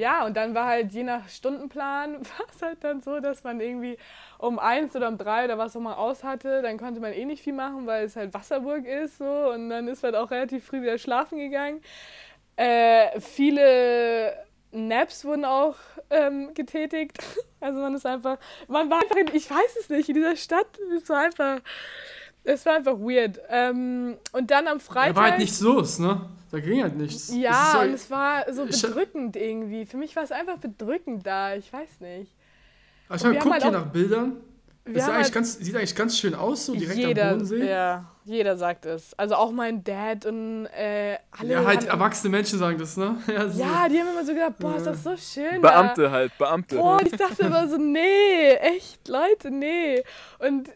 ja, 0.00 0.24
und 0.24 0.36
dann 0.36 0.54
war 0.54 0.66
halt 0.66 0.92
je 0.92 1.02
nach 1.02 1.28
Stundenplan, 1.28 2.14
war 2.38 2.46
es 2.54 2.62
halt 2.62 2.82
dann 2.82 3.02
so, 3.02 3.20
dass 3.20 3.44
man 3.44 3.60
irgendwie 3.60 3.98
um 4.38 4.58
eins 4.58 4.96
oder 4.96 5.08
um 5.08 5.18
drei 5.18 5.44
oder 5.44 5.58
was 5.58 5.76
auch 5.76 5.80
mal 5.80 5.94
aus 5.94 6.24
hatte, 6.24 6.62
dann 6.62 6.78
konnte 6.78 7.00
man 7.00 7.12
eh 7.12 7.26
nicht 7.26 7.42
viel 7.42 7.52
machen, 7.52 7.86
weil 7.86 8.06
es 8.06 8.16
halt 8.16 8.32
Wasserburg 8.32 8.86
ist 8.86 9.18
so 9.18 9.52
und 9.52 9.68
dann 9.68 9.86
ist 9.88 10.02
man 10.02 10.14
auch 10.14 10.30
relativ 10.30 10.64
früh 10.64 10.80
wieder 10.82 10.96
schlafen 10.98 11.38
gegangen. 11.38 11.82
Äh, 12.56 13.20
viele 13.20 14.34
Naps 14.72 15.24
wurden 15.24 15.44
auch 15.44 15.76
ähm, 16.10 16.54
getätigt. 16.54 17.18
Also 17.62 17.78
man 17.78 17.94
ist 17.94 18.06
einfach, 18.06 18.38
man 18.68 18.88
war 18.88 19.02
einfach, 19.02 19.16
in, 19.16 19.28
ich 19.34 19.50
weiß 19.50 19.76
es 19.78 19.90
nicht, 19.90 20.08
in 20.08 20.14
dieser 20.14 20.34
Stadt, 20.34 20.66
es 20.96 21.06
war 21.10 21.24
einfach, 21.26 21.60
es 22.44 22.64
war 22.66 22.76
einfach 22.76 22.98
weird. 22.98 23.40
Ähm, 23.48 24.16
und 24.32 24.50
dann 24.50 24.66
am 24.68 24.80
Freitag... 24.80 25.14
Da 25.14 25.20
war 25.20 25.30
halt 25.30 25.38
nichts 25.38 25.60
los, 25.60 25.98
ne? 25.98 26.20
Da 26.50 26.58
ging 26.58 26.82
halt 26.82 26.96
nichts. 26.96 27.32
Ja, 27.34 27.72
so- 27.74 27.78
und 27.80 27.94
es 27.94 28.10
war 28.10 28.52
so 28.52 28.64
bedrückend 28.66 29.36
irgendwie. 29.36 29.86
Für 29.86 29.96
mich 29.96 30.16
war 30.16 30.24
es 30.24 30.32
einfach 30.32 30.58
bedrückend 30.58 31.24
da, 31.26 31.54
ich 31.54 31.72
weiß 31.72 32.00
nicht. 32.00 32.32
Aber 33.08 33.16
ich 33.16 33.24
habe 33.24 33.34
geguckt 33.34 33.52
halt 33.54 33.62
hier 33.62 33.70
auch- 33.70 33.84
nach 33.84 33.92
Bildern. 33.92 34.36
Das 34.84 35.04
eigentlich 35.04 35.24
halt- 35.24 35.32
ganz, 35.34 35.58
sieht 35.58 35.76
eigentlich 35.76 35.94
ganz 35.94 36.18
schön 36.18 36.34
aus, 36.34 36.66
so 36.66 36.74
direkt 36.74 36.98
am 36.98 37.06
jeder, 37.08 37.30
Bodensee. 37.32 37.68
ja, 37.68 38.04
jeder 38.24 38.56
sagt 38.56 38.86
es. 38.86 39.16
Also 39.16 39.34
auch 39.36 39.52
mein 39.52 39.84
Dad 39.84 40.24
und 40.26 40.66
äh, 40.66 41.18
alle. 41.38 41.52
Ja, 41.52 41.64
halt 41.64 41.82
haben, 41.82 41.88
erwachsene 42.00 42.30
Menschen 42.30 42.58
sagen 42.58 42.78
das, 42.78 42.96
ne? 42.96 43.16
Ja, 43.28 43.48
so. 43.48 43.60
ja, 43.60 43.88
die 43.88 44.00
haben 44.00 44.08
immer 44.10 44.24
so 44.24 44.32
gedacht, 44.32 44.58
boah, 44.58 44.76
ist 44.76 44.86
das 44.86 45.04
so 45.04 45.16
schön. 45.16 45.60
Beamte 45.60 46.10
halt, 46.10 46.36
Beamte. 46.38 46.76
Da. 46.76 46.80
Boah, 46.80 46.98
und 46.98 47.06
ich 47.06 47.16
dachte 47.16 47.42
immer 47.42 47.68
so, 47.68 47.76
nee, 47.76 48.54
echt, 48.54 49.06
Leute, 49.06 49.50
nee. 49.50 50.02
Und 50.38 50.70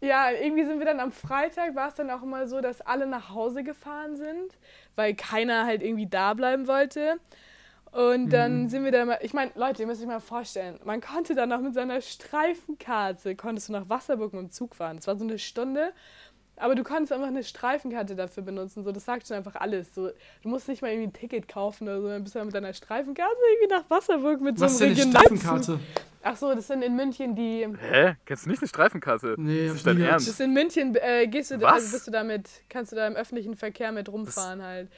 ja, 0.00 0.30
irgendwie 0.30 0.64
sind 0.64 0.78
wir 0.78 0.86
dann 0.86 1.00
am 1.00 1.12
Freitag, 1.12 1.74
war 1.74 1.88
es 1.88 1.94
dann 1.96 2.10
auch 2.10 2.22
immer 2.22 2.46
so, 2.46 2.60
dass 2.60 2.80
alle 2.80 3.06
nach 3.06 3.30
Hause 3.30 3.64
gefahren 3.64 4.16
sind, 4.16 4.58
weil 4.96 5.14
keiner 5.14 5.66
halt 5.66 5.82
irgendwie 5.82 6.06
da 6.08 6.34
bleiben 6.34 6.68
wollte. 6.68 7.18
Und 7.90 8.30
dann 8.30 8.64
Mhm. 8.64 8.68
sind 8.68 8.84
wir 8.84 8.92
da 8.92 9.04
mal, 9.06 9.18
ich 9.22 9.32
meine, 9.32 9.50
Leute, 9.54 9.82
ihr 9.82 9.86
müsst 9.86 10.02
euch 10.02 10.06
mal 10.08 10.20
vorstellen, 10.20 10.78
man 10.84 11.00
konnte 11.00 11.34
dann 11.34 11.52
auch 11.52 11.60
mit 11.60 11.74
seiner 11.74 12.00
Streifenkarte, 12.02 13.34
konntest 13.34 13.68
du 13.68 13.72
nach 13.72 13.88
Wasserburg 13.88 14.32
mit 14.34 14.42
dem 14.42 14.50
Zug 14.50 14.74
fahren. 14.76 14.96
Das 14.96 15.06
war 15.06 15.16
so 15.16 15.24
eine 15.24 15.38
Stunde, 15.38 15.92
aber 16.60 16.74
du 16.74 16.82
konntest 16.84 17.12
einfach 17.12 17.28
eine 17.28 17.42
Streifenkarte 17.44 18.14
dafür 18.16 18.42
benutzen. 18.42 18.84
So, 18.84 18.92
das 18.92 19.04
sagt 19.04 19.26
schon 19.28 19.36
einfach 19.36 19.54
alles. 19.56 19.94
So, 19.94 20.08
du 20.42 20.48
musst 20.48 20.68
nicht 20.68 20.82
mal 20.82 20.88
irgendwie 20.90 21.08
ein 21.08 21.12
Ticket 21.12 21.48
kaufen 21.48 21.84
oder 21.88 22.00
so, 22.00 22.08
dann 22.08 22.22
bist 22.22 22.34
du 22.34 22.44
mit 22.44 22.54
deiner 22.54 22.72
Streifenkarte 22.72 23.34
irgendwie 23.54 23.74
nach 23.74 23.88
Wasserburg 23.90 24.40
mit 24.40 24.58
Was 24.60 24.72
ist 24.72 24.78
so 24.78 24.84
denn 24.84 24.92
einem 24.94 25.00
eine 25.16 25.18
Regionalzug. 25.24 25.38
Streifenkarte? 25.38 25.80
Ach 26.22 26.36
so, 26.36 26.54
das 26.54 26.66
sind 26.66 26.82
in 26.82 26.96
München 26.96 27.34
die. 27.36 27.66
Hä? 27.80 28.14
Kennst 28.26 28.44
du 28.46 28.50
nicht 28.50 28.60
eine 28.60 28.68
Streifenkarte? 28.68 29.36
Nee, 29.38 29.66
das 29.66 29.72
ist 29.72 29.76
ich 29.78 29.82
dein 29.84 29.96
gehört. 29.96 30.14
Das 30.16 30.26
Ernst. 30.26 30.40
ist 30.40 30.40
in 30.44 30.52
München, 30.52 30.96
äh, 30.96 31.26
gehst 31.28 31.50
du, 31.52 31.60
Was? 31.60 31.72
also 31.74 31.92
bist 31.92 32.06
du 32.08 32.10
damit, 32.10 32.50
kannst 32.68 32.92
du 32.92 32.96
da 32.96 33.06
im 33.06 33.14
öffentlichen 33.14 33.54
Verkehr 33.56 33.92
mit 33.92 34.08
rumfahren 34.10 34.62
halt. 34.62 34.88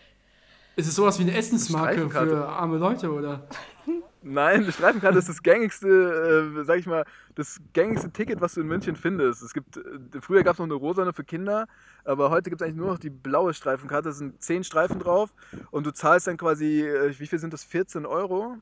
Ist 0.76 0.86
es 0.88 0.94
sowas 0.94 1.18
wie 1.18 1.24
eine 1.24 1.36
Essensmarke 1.36 1.92
Streifenkarte. 1.94 2.30
für 2.30 2.48
arme 2.48 2.78
Leute, 2.78 3.10
oder? 3.12 3.46
Nein, 4.22 4.64
die 4.64 4.72
Streifenkarte 4.72 5.18
ist 5.18 5.28
das 5.28 5.42
gängigste, 5.42 6.52
äh, 6.58 6.64
sag 6.64 6.78
ich 6.78 6.86
mal, 6.86 7.04
das 7.36 7.58
gängigste 7.72 8.10
Ticket, 8.10 8.40
was 8.40 8.54
du 8.54 8.60
in 8.60 8.66
München 8.66 8.94
findest. 8.96 9.42
Es 9.42 9.54
gibt, 9.54 9.78
äh, 9.78 10.20
früher 10.20 10.42
gab 10.42 10.54
es 10.54 10.58
noch 10.58 10.66
eine 10.66 10.74
rosane 10.74 11.12
für 11.12 11.24
Kinder, 11.24 11.66
aber 12.04 12.30
heute 12.30 12.50
gibt 12.50 12.60
es 12.60 12.66
eigentlich 12.66 12.76
nur 12.78 12.88
noch 12.88 12.98
die 12.98 13.08
blaue 13.10 13.54
Streifenkarte. 13.54 14.10
Da 14.10 14.12
sind 14.12 14.42
zehn 14.42 14.62
Streifen 14.62 14.98
drauf 15.00 15.32
und 15.70 15.86
du 15.86 15.90
zahlst 15.92 16.26
dann 16.26 16.36
quasi, 16.36 16.82
äh, 16.86 17.18
wie 17.18 17.26
viel 17.26 17.38
sind 17.38 17.52
das? 17.54 17.64
14 17.64 18.04
Euro 18.04 18.56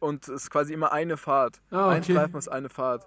und 0.00 0.28
es 0.28 0.44
ist 0.44 0.50
quasi 0.50 0.72
immer 0.72 0.92
eine 0.92 1.16
Fahrt. 1.16 1.60
Ah, 1.70 1.90
Ein 1.90 2.02
okay. 2.02 2.12
Streifen 2.12 2.36
ist 2.38 2.48
eine 2.48 2.68
Fahrt. 2.70 3.06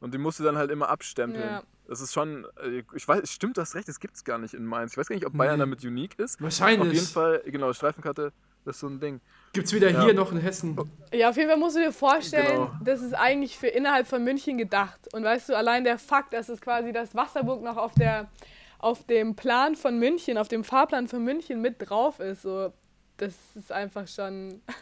Und 0.00 0.14
die 0.14 0.18
musst 0.18 0.40
du 0.40 0.44
dann 0.44 0.56
halt 0.58 0.72
immer 0.72 0.88
abstempeln. 0.88 1.44
Ja. 1.48 1.62
Das 1.86 2.00
ist 2.00 2.12
schon, 2.12 2.46
äh, 2.64 2.82
ich 2.94 3.06
weiß, 3.06 3.30
stimmt, 3.30 3.56
du 3.56 3.60
hast 3.60 3.76
recht, 3.76 3.86
das 3.86 4.00
gibt 4.00 4.16
es 4.16 4.24
gar 4.24 4.38
nicht 4.38 4.54
in 4.54 4.64
Mainz. 4.64 4.92
Ich 4.92 4.98
weiß 4.98 5.08
gar 5.08 5.14
nicht, 5.14 5.26
ob 5.26 5.36
Bayern 5.36 5.54
Nee. 5.54 5.60
damit 5.60 5.84
unique 5.84 6.18
ist. 6.18 6.42
Wahrscheinlich. 6.42 6.88
Auf 6.88 6.94
jeden 6.94 7.06
Fall, 7.06 7.42
genau, 7.46 7.72
Streifenkarte, 7.72 8.32
das 8.64 8.76
ist 8.76 8.80
so 8.80 8.86
ein 8.88 9.00
Ding. 9.00 9.20
Gibt 9.52 9.66
es 9.66 9.72
weder 9.72 9.90
Ja. 9.90 10.02
hier 10.04 10.14
noch 10.14 10.32
in 10.32 10.38
Hessen. 10.38 10.76
Ja, 11.12 11.30
auf 11.30 11.36
jeden 11.36 11.48
Fall 11.50 11.58
musst 11.58 11.76
du 11.76 11.80
dir 11.80 11.92
vorstellen, 11.92 12.46
Genau. 12.66 12.70
das 12.82 13.02
ist 13.02 13.12
eigentlich 13.14 13.58
für 13.58 13.66
innerhalb 13.68 14.06
von 14.06 14.24
München 14.24 14.56
gedacht. 14.58 15.00
Und 15.12 15.24
weißt 15.24 15.50
du, 15.50 15.56
allein 15.56 15.84
der 15.84 15.98
Fakt, 15.98 16.32
dass 16.32 16.48
es 16.48 16.60
quasi 16.60 16.92
das 16.92 17.14
Wasserburg 17.14 17.62
noch 17.62 17.76
auf, 17.76 17.92
der, 17.94 18.30
auf 18.78 19.04
dem 19.06 19.36
Plan 19.36 19.76
von 19.76 19.98
München, 19.98 20.38
auf 20.38 20.48
dem 20.48 20.64
Fahrplan 20.64 21.06
von 21.08 21.22
München 21.22 21.60
mit 21.60 21.76
drauf 21.78 22.18
ist, 22.20 22.42
so, 22.42 22.72
das 23.18 23.34
ist 23.54 23.70
einfach 23.72 24.08
schon. 24.08 24.62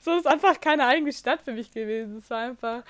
So 0.00 0.12
ist 0.16 0.26
einfach 0.26 0.58
keine 0.62 0.86
eigene 0.86 1.12
Stadt 1.12 1.42
für 1.42 1.52
mich 1.52 1.70
gewesen. 1.70 2.16
Es 2.16 2.30
war 2.30 2.38
einfach, 2.38 2.84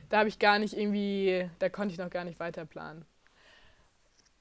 da 0.08 0.18
habe 0.18 0.28
ich 0.28 0.38
gar 0.38 0.58
nicht 0.58 0.76
irgendwie, 0.76 1.48
da 1.58 1.68
konnte 1.68 1.92
ich 1.92 1.98
noch 1.98 2.10
gar 2.10 2.24
nicht 2.24 2.40
weiter 2.40 2.64
planen. 2.64 3.04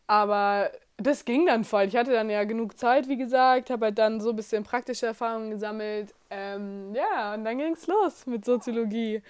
Aber 0.08 0.72
das 0.98 1.26
ging 1.26 1.46
dann 1.46 1.64
voll. 1.64 1.84
Ich 1.86 1.96
hatte 1.96 2.12
dann 2.12 2.30
ja 2.30 2.44
genug 2.44 2.78
Zeit, 2.78 3.08
wie 3.08 3.18
gesagt, 3.18 3.70
habe 3.70 3.86
halt 3.88 3.98
dann 3.98 4.22
so 4.22 4.30
ein 4.30 4.36
bisschen 4.36 4.64
praktische 4.64 5.08
Erfahrungen 5.08 5.52
gesammelt. 5.52 6.14
Ähm, 6.30 6.94
ja, 6.94 7.34
und 7.34 7.44
dann 7.44 7.58
ging 7.58 7.74
es 7.74 7.88
los 7.88 8.26
mit 8.26 8.46
Soziologie. 8.46 9.22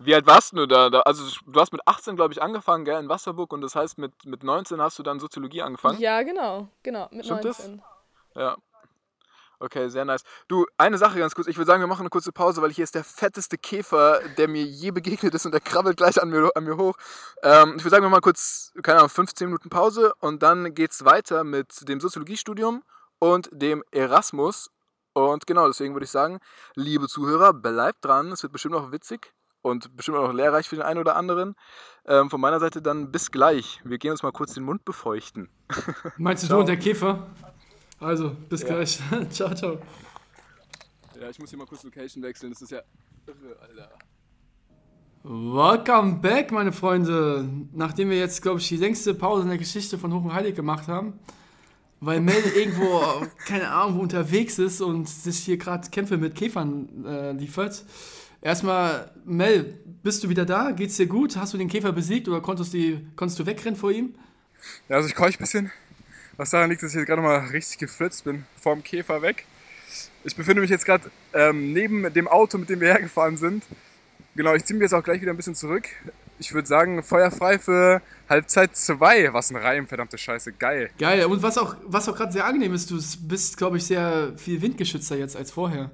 Wie 0.00 0.14
alt 0.14 0.26
warst 0.26 0.52
du 0.52 0.66
da? 0.66 0.88
Also 1.00 1.24
du 1.46 1.60
hast 1.60 1.72
mit 1.72 1.82
18, 1.84 2.14
glaube 2.14 2.32
ich, 2.32 2.40
angefangen, 2.40 2.84
gell, 2.84 3.00
in 3.00 3.08
Wasserburg 3.08 3.52
und 3.52 3.62
das 3.62 3.74
heißt, 3.74 3.98
mit, 3.98 4.12
mit 4.24 4.44
19 4.44 4.80
hast 4.80 4.98
du 4.98 5.02
dann 5.02 5.18
Soziologie 5.18 5.62
angefangen? 5.62 5.98
Ja, 5.98 6.22
genau, 6.22 6.68
genau, 6.84 7.08
mit 7.10 7.24
Stimmt 7.24 7.44
das? 7.44 7.58
19. 7.58 7.82
Ja. 8.36 8.56
Okay, 9.60 9.88
sehr 9.88 10.04
nice. 10.04 10.22
Du, 10.46 10.66
eine 10.76 10.98
Sache 10.98 11.18
ganz 11.18 11.34
kurz. 11.34 11.48
Ich 11.48 11.56
würde 11.56 11.66
sagen, 11.66 11.82
wir 11.82 11.88
machen 11.88 12.02
eine 12.02 12.10
kurze 12.10 12.30
Pause, 12.30 12.62
weil 12.62 12.70
hier 12.70 12.84
ist 12.84 12.94
der 12.94 13.02
fetteste 13.02 13.58
Käfer, 13.58 14.20
der 14.36 14.46
mir 14.46 14.62
je 14.62 14.92
begegnet 14.92 15.34
ist 15.34 15.46
und 15.46 15.52
der 15.52 15.60
krabbelt 15.60 15.96
gleich 15.96 16.22
an 16.22 16.30
mir, 16.30 16.50
an 16.54 16.62
mir 16.62 16.76
hoch. 16.76 16.96
Ähm, 17.42 17.74
ich 17.76 17.82
würde 17.82 17.90
sagen, 17.90 18.04
wir 18.04 18.10
machen 18.10 18.22
kurz, 18.22 18.72
keine 18.82 18.98
Ahnung, 18.98 19.10
15 19.10 19.48
Minuten 19.48 19.68
Pause 19.68 20.12
und 20.20 20.44
dann 20.44 20.74
geht's 20.74 21.04
weiter 21.04 21.42
mit 21.42 21.88
dem 21.88 22.00
Soziologiestudium 22.00 22.84
und 23.18 23.48
dem 23.52 23.82
Erasmus. 23.90 24.70
Und 25.12 25.48
genau, 25.48 25.66
deswegen 25.66 25.94
würde 25.94 26.04
ich 26.04 26.12
sagen, 26.12 26.38
liebe 26.76 27.08
Zuhörer, 27.08 27.52
bleibt 27.52 28.04
dran. 28.04 28.30
Es 28.30 28.44
wird 28.44 28.52
bestimmt 28.52 28.74
noch 28.74 28.92
witzig 28.92 29.32
und 29.62 29.96
bestimmt 29.96 30.18
auch 30.18 30.28
noch 30.28 30.34
lehrreich 30.34 30.68
für 30.68 30.76
den 30.76 30.84
einen 30.84 31.00
oder 31.00 31.16
anderen. 31.16 31.56
Ähm, 32.06 32.30
von 32.30 32.40
meiner 32.40 32.60
Seite 32.60 32.80
dann 32.80 33.10
bis 33.10 33.32
gleich. 33.32 33.80
Wir 33.82 33.98
gehen 33.98 34.12
uns 34.12 34.22
mal 34.22 34.30
kurz 34.30 34.54
den 34.54 34.62
Mund 34.62 34.84
befeuchten. 34.84 35.48
Meinst 36.16 36.44
du 36.44 36.46
Ciao. 36.46 36.58
du 36.58 36.60
und 36.60 36.68
der 36.68 36.78
Käfer? 36.78 37.26
Also, 38.00 38.36
bis 38.48 38.62
Ja. 38.62 38.68
gleich. 38.68 38.98
ciao, 39.30 39.54
ciao. 39.54 39.78
Ja, 41.20 41.30
ich 41.30 41.38
muss 41.38 41.50
hier 41.50 41.58
mal 41.58 41.66
kurz 41.66 41.82
Location 41.82 42.22
wechseln. 42.22 42.52
Das 42.52 42.62
ist 42.62 42.70
ja 42.70 42.82
irre, 43.26 43.56
Alter. 43.60 43.90
Welcome 45.24 46.16
back, 46.20 46.52
meine 46.52 46.72
Freunde. 46.72 47.48
Nachdem 47.72 48.10
wir 48.10 48.18
jetzt, 48.18 48.40
glaube 48.40 48.60
ich, 48.60 48.68
die 48.68 48.76
längste 48.76 49.14
Pause 49.14 49.42
in 49.42 49.48
der 49.48 49.58
Geschichte 49.58 49.98
von 49.98 50.14
Hoch 50.14 50.24
und 50.24 50.32
Heilig 50.32 50.54
gemacht 50.54 50.86
haben, 50.86 51.14
weil 52.00 52.20
Mel 52.20 52.40
irgendwo, 52.56 53.02
keine 53.46 53.68
Ahnung, 53.70 53.98
wo 53.98 54.02
unterwegs 54.02 54.58
ist 54.58 54.80
und 54.80 55.08
sich 55.08 55.38
hier 55.38 55.56
gerade 55.56 55.90
Kämpfe 55.90 56.16
mit 56.18 56.36
Käfern 56.36 57.04
äh, 57.04 57.32
liefert. 57.32 57.84
Erstmal, 58.40 59.10
Mel, 59.24 59.80
bist 60.04 60.22
du 60.22 60.28
wieder 60.28 60.46
da? 60.46 60.70
Geht's 60.70 60.96
dir 60.96 61.08
gut? 61.08 61.36
Hast 61.36 61.52
du 61.52 61.58
den 61.58 61.68
Käfer 61.68 61.90
besiegt 61.90 62.28
oder 62.28 62.40
konntest, 62.40 62.72
die, 62.72 63.04
konntest 63.16 63.40
du 63.40 63.46
wegrennen 63.46 63.76
vor 63.76 63.90
ihm? 63.90 64.14
Ja, 64.88 64.96
also 64.96 65.08
ich 65.08 65.16
keuch 65.16 65.34
ein 65.34 65.40
bisschen. 65.40 65.72
Was 66.38 66.50
daran 66.50 66.70
liegt, 66.70 66.82
dass 66.82 66.92
ich 66.92 66.96
jetzt 66.98 67.06
gerade 67.08 67.20
mal 67.20 67.38
richtig 67.48 67.78
geflitzt 67.78 68.24
bin, 68.24 68.46
vorm 68.60 68.82
Käfer 68.82 69.20
weg. 69.22 69.44
Ich 70.24 70.36
befinde 70.36 70.60
mich 70.62 70.70
jetzt 70.70 70.86
gerade 70.86 71.10
ähm, 71.34 71.72
neben 71.72 72.12
dem 72.12 72.28
Auto, 72.28 72.58
mit 72.58 72.68
dem 72.70 72.80
wir 72.80 72.88
hergefahren 72.88 73.36
sind. 73.36 73.64
Genau, 74.36 74.54
ich 74.54 74.64
ziehe 74.64 74.76
mich 74.78 74.84
jetzt 74.84 74.94
auch 74.94 75.02
gleich 75.02 75.20
wieder 75.20 75.32
ein 75.32 75.36
bisschen 75.36 75.56
zurück. 75.56 75.88
Ich 76.38 76.54
würde 76.54 76.68
sagen, 76.68 77.02
feuerfrei 77.02 77.58
für 77.58 78.00
Halbzeit 78.28 78.76
2. 78.76 79.32
Was 79.32 79.50
ein 79.50 79.56
Reim, 79.56 79.88
verdammte 79.88 80.16
Scheiße, 80.16 80.52
geil. 80.52 80.90
Geil, 80.96 81.24
und 81.24 81.42
was 81.42 81.58
auch, 81.58 81.74
was 81.84 82.08
auch 82.08 82.14
gerade 82.16 82.30
sehr 82.32 82.44
angenehm 82.44 82.72
ist, 82.72 82.88
du 82.90 83.00
bist, 83.26 83.56
glaube 83.56 83.78
ich, 83.78 83.84
sehr 83.84 84.32
viel 84.36 84.62
windgeschützter 84.62 85.16
jetzt 85.16 85.36
als 85.36 85.50
vorher. 85.50 85.90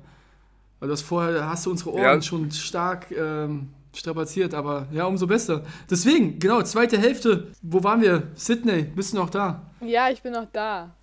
Weil 0.81 0.91
das 0.91 1.01
vorher 1.01 1.49
hast 1.49 1.65
du 1.65 1.71
unsere 1.71 1.93
Ohren 1.95 2.03
Ja. 2.03 2.21
schon 2.23 2.51
stark 2.51 3.11
ähm, 3.13 3.71
strapaziert, 3.97 4.55
aber 4.55 4.87
ja, 4.93 5.07
umso 5.07 5.27
besser. 5.27 5.65
Deswegen, 5.91 6.39
genau, 6.39 6.63
zweite 6.63 6.99
Hälfte. 6.99 7.53
Wo 7.63 7.83
waren 7.83 8.01
wir? 8.01 8.29
Sydney, 8.35 8.83
bist 8.83 9.13
du 9.13 9.19
noch 9.19 9.31
da? 9.31 9.63
Ja, 9.81 10.11
ich 10.11 10.23
bin 10.23 10.33
noch 10.33 10.47
da. 10.53 10.95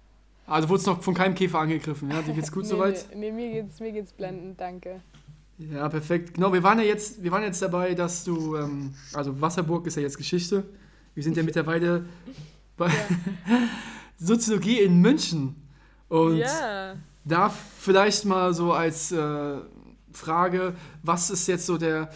Also 0.45 0.67
wurdest 0.69 0.88
noch 0.88 1.01
von 1.01 1.13
keinem 1.13 1.36
Käfer 1.36 1.60
angegriffen, 1.60 2.10
ja? 2.10 2.21
Dir 2.21 2.34
geht's 2.34 2.51
gut 2.51 2.63
nee, 2.63 2.69
soweit? 2.69 3.08
Nee, 3.13 3.32
nee, 3.32 3.32
mir 3.32 3.62
geht's, 3.62 3.80
mir 3.80 3.91
geht's 3.91 4.12
blendend, 4.12 4.60
danke. 4.60 5.01
Ja, 5.58 5.88
perfekt. 5.89 6.34
Genau, 6.34 6.51
wir 6.51 6.63
waren 6.63 6.80
ja 6.80 6.86
jetzt, 6.86 7.23
wir 7.23 7.32
waren 7.32 7.43
jetzt 7.43 7.62
dabei, 7.62 7.93
dass 7.93 8.23
du, 8.23 8.56
ähm, 8.56 8.93
also 9.13 9.39
Wasserburg 9.39 9.86
ist 9.88 9.95
ja 9.95 10.01
jetzt 10.01 10.17
Geschichte. 10.17 10.63
Wir 11.13 11.23
sind 11.23 11.38
ja 11.38 11.43
mittlerweile 11.43 12.06
bei 12.77 12.91
Soziologie 14.17 14.80
in 14.80 15.01
München. 15.01 15.56
Und 16.10 16.38
ja. 16.38 16.95
Da 17.23 17.49
vielleicht 17.49 18.25
mal 18.25 18.54
so 18.54 18.73
als 18.73 19.12
äh, 19.12 19.58
Frage, 20.12 20.73
was 21.04 21.30
ist 21.30 21.47
jetzt 21.47 21.65
so 21.65 21.77
der, 21.77 22.10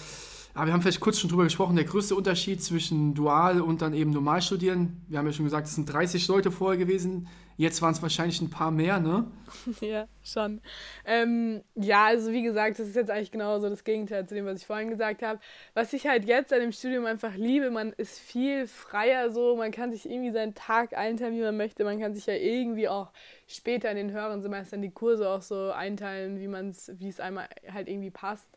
ja, 0.55 0.65
wir 0.65 0.73
haben 0.73 0.81
vielleicht 0.81 0.99
kurz 0.99 1.19
schon 1.19 1.29
drüber 1.29 1.43
gesprochen, 1.43 1.75
der 1.75 1.85
größte 1.85 2.15
Unterschied 2.15 2.63
zwischen 2.63 3.13
Dual 3.13 3.61
und 3.61 3.81
dann 3.81 3.93
eben 3.93 4.11
Normalstudieren. 4.11 5.01
Wir 5.07 5.19
haben 5.19 5.25
ja 5.25 5.33
schon 5.33 5.45
gesagt, 5.45 5.67
es 5.67 5.75
sind 5.75 5.91
30 5.91 6.27
Leute 6.27 6.51
vorher 6.51 6.77
gewesen 6.77 7.27
Jetzt 7.57 7.81
waren 7.81 7.93
es 7.93 8.01
wahrscheinlich 8.01 8.41
ein 8.41 8.49
paar 8.49 8.71
mehr, 8.71 8.99
ne? 8.99 9.25
Ja, 9.81 10.07
schon. 10.23 10.61
Ähm, 11.05 11.63
ja, 11.75 12.07
also 12.07 12.31
wie 12.33 12.41
gesagt, 12.41 12.79
das 12.79 12.89
ist 12.89 12.95
jetzt 12.95 13.09
eigentlich 13.09 13.31
genauso 13.31 13.69
das 13.69 13.85
Gegenteil 13.85 14.27
zu 14.27 14.35
dem, 14.35 14.45
was 14.45 14.59
ich 14.59 14.67
vorhin 14.67 14.89
gesagt 14.89 15.21
habe. 15.21 15.39
Was 15.73 15.93
ich 15.93 16.05
halt 16.05 16.25
jetzt 16.25 16.51
an 16.51 16.59
dem 16.59 16.73
Studium 16.73 17.05
einfach 17.05 17.35
liebe, 17.35 17.71
man 17.71 17.93
ist 17.93 18.19
viel 18.19 18.67
freier 18.67 19.31
so, 19.31 19.55
man 19.55 19.71
kann 19.71 19.93
sich 19.93 20.09
irgendwie 20.09 20.31
seinen 20.31 20.53
Tag 20.53 20.97
einteilen, 20.97 21.35
wie 21.35 21.41
man 21.41 21.55
möchte. 21.55 21.85
Man 21.85 21.99
kann 21.99 22.13
sich 22.13 22.25
ja 22.25 22.33
irgendwie 22.33 22.89
auch 22.89 23.11
später 23.47 23.89
in 23.89 23.97
den 23.97 24.11
höheren 24.11 24.41
Semestern 24.41 24.81
die 24.81 24.91
Kurse 24.91 25.29
auch 25.29 25.41
so 25.41 25.71
einteilen, 25.71 26.39
wie 26.41 26.49
man 26.49 26.69
es, 26.69 26.91
wie 26.95 27.07
es 27.07 27.21
einmal 27.21 27.47
halt 27.71 27.87
irgendwie 27.87 28.11
passt. 28.11 28.49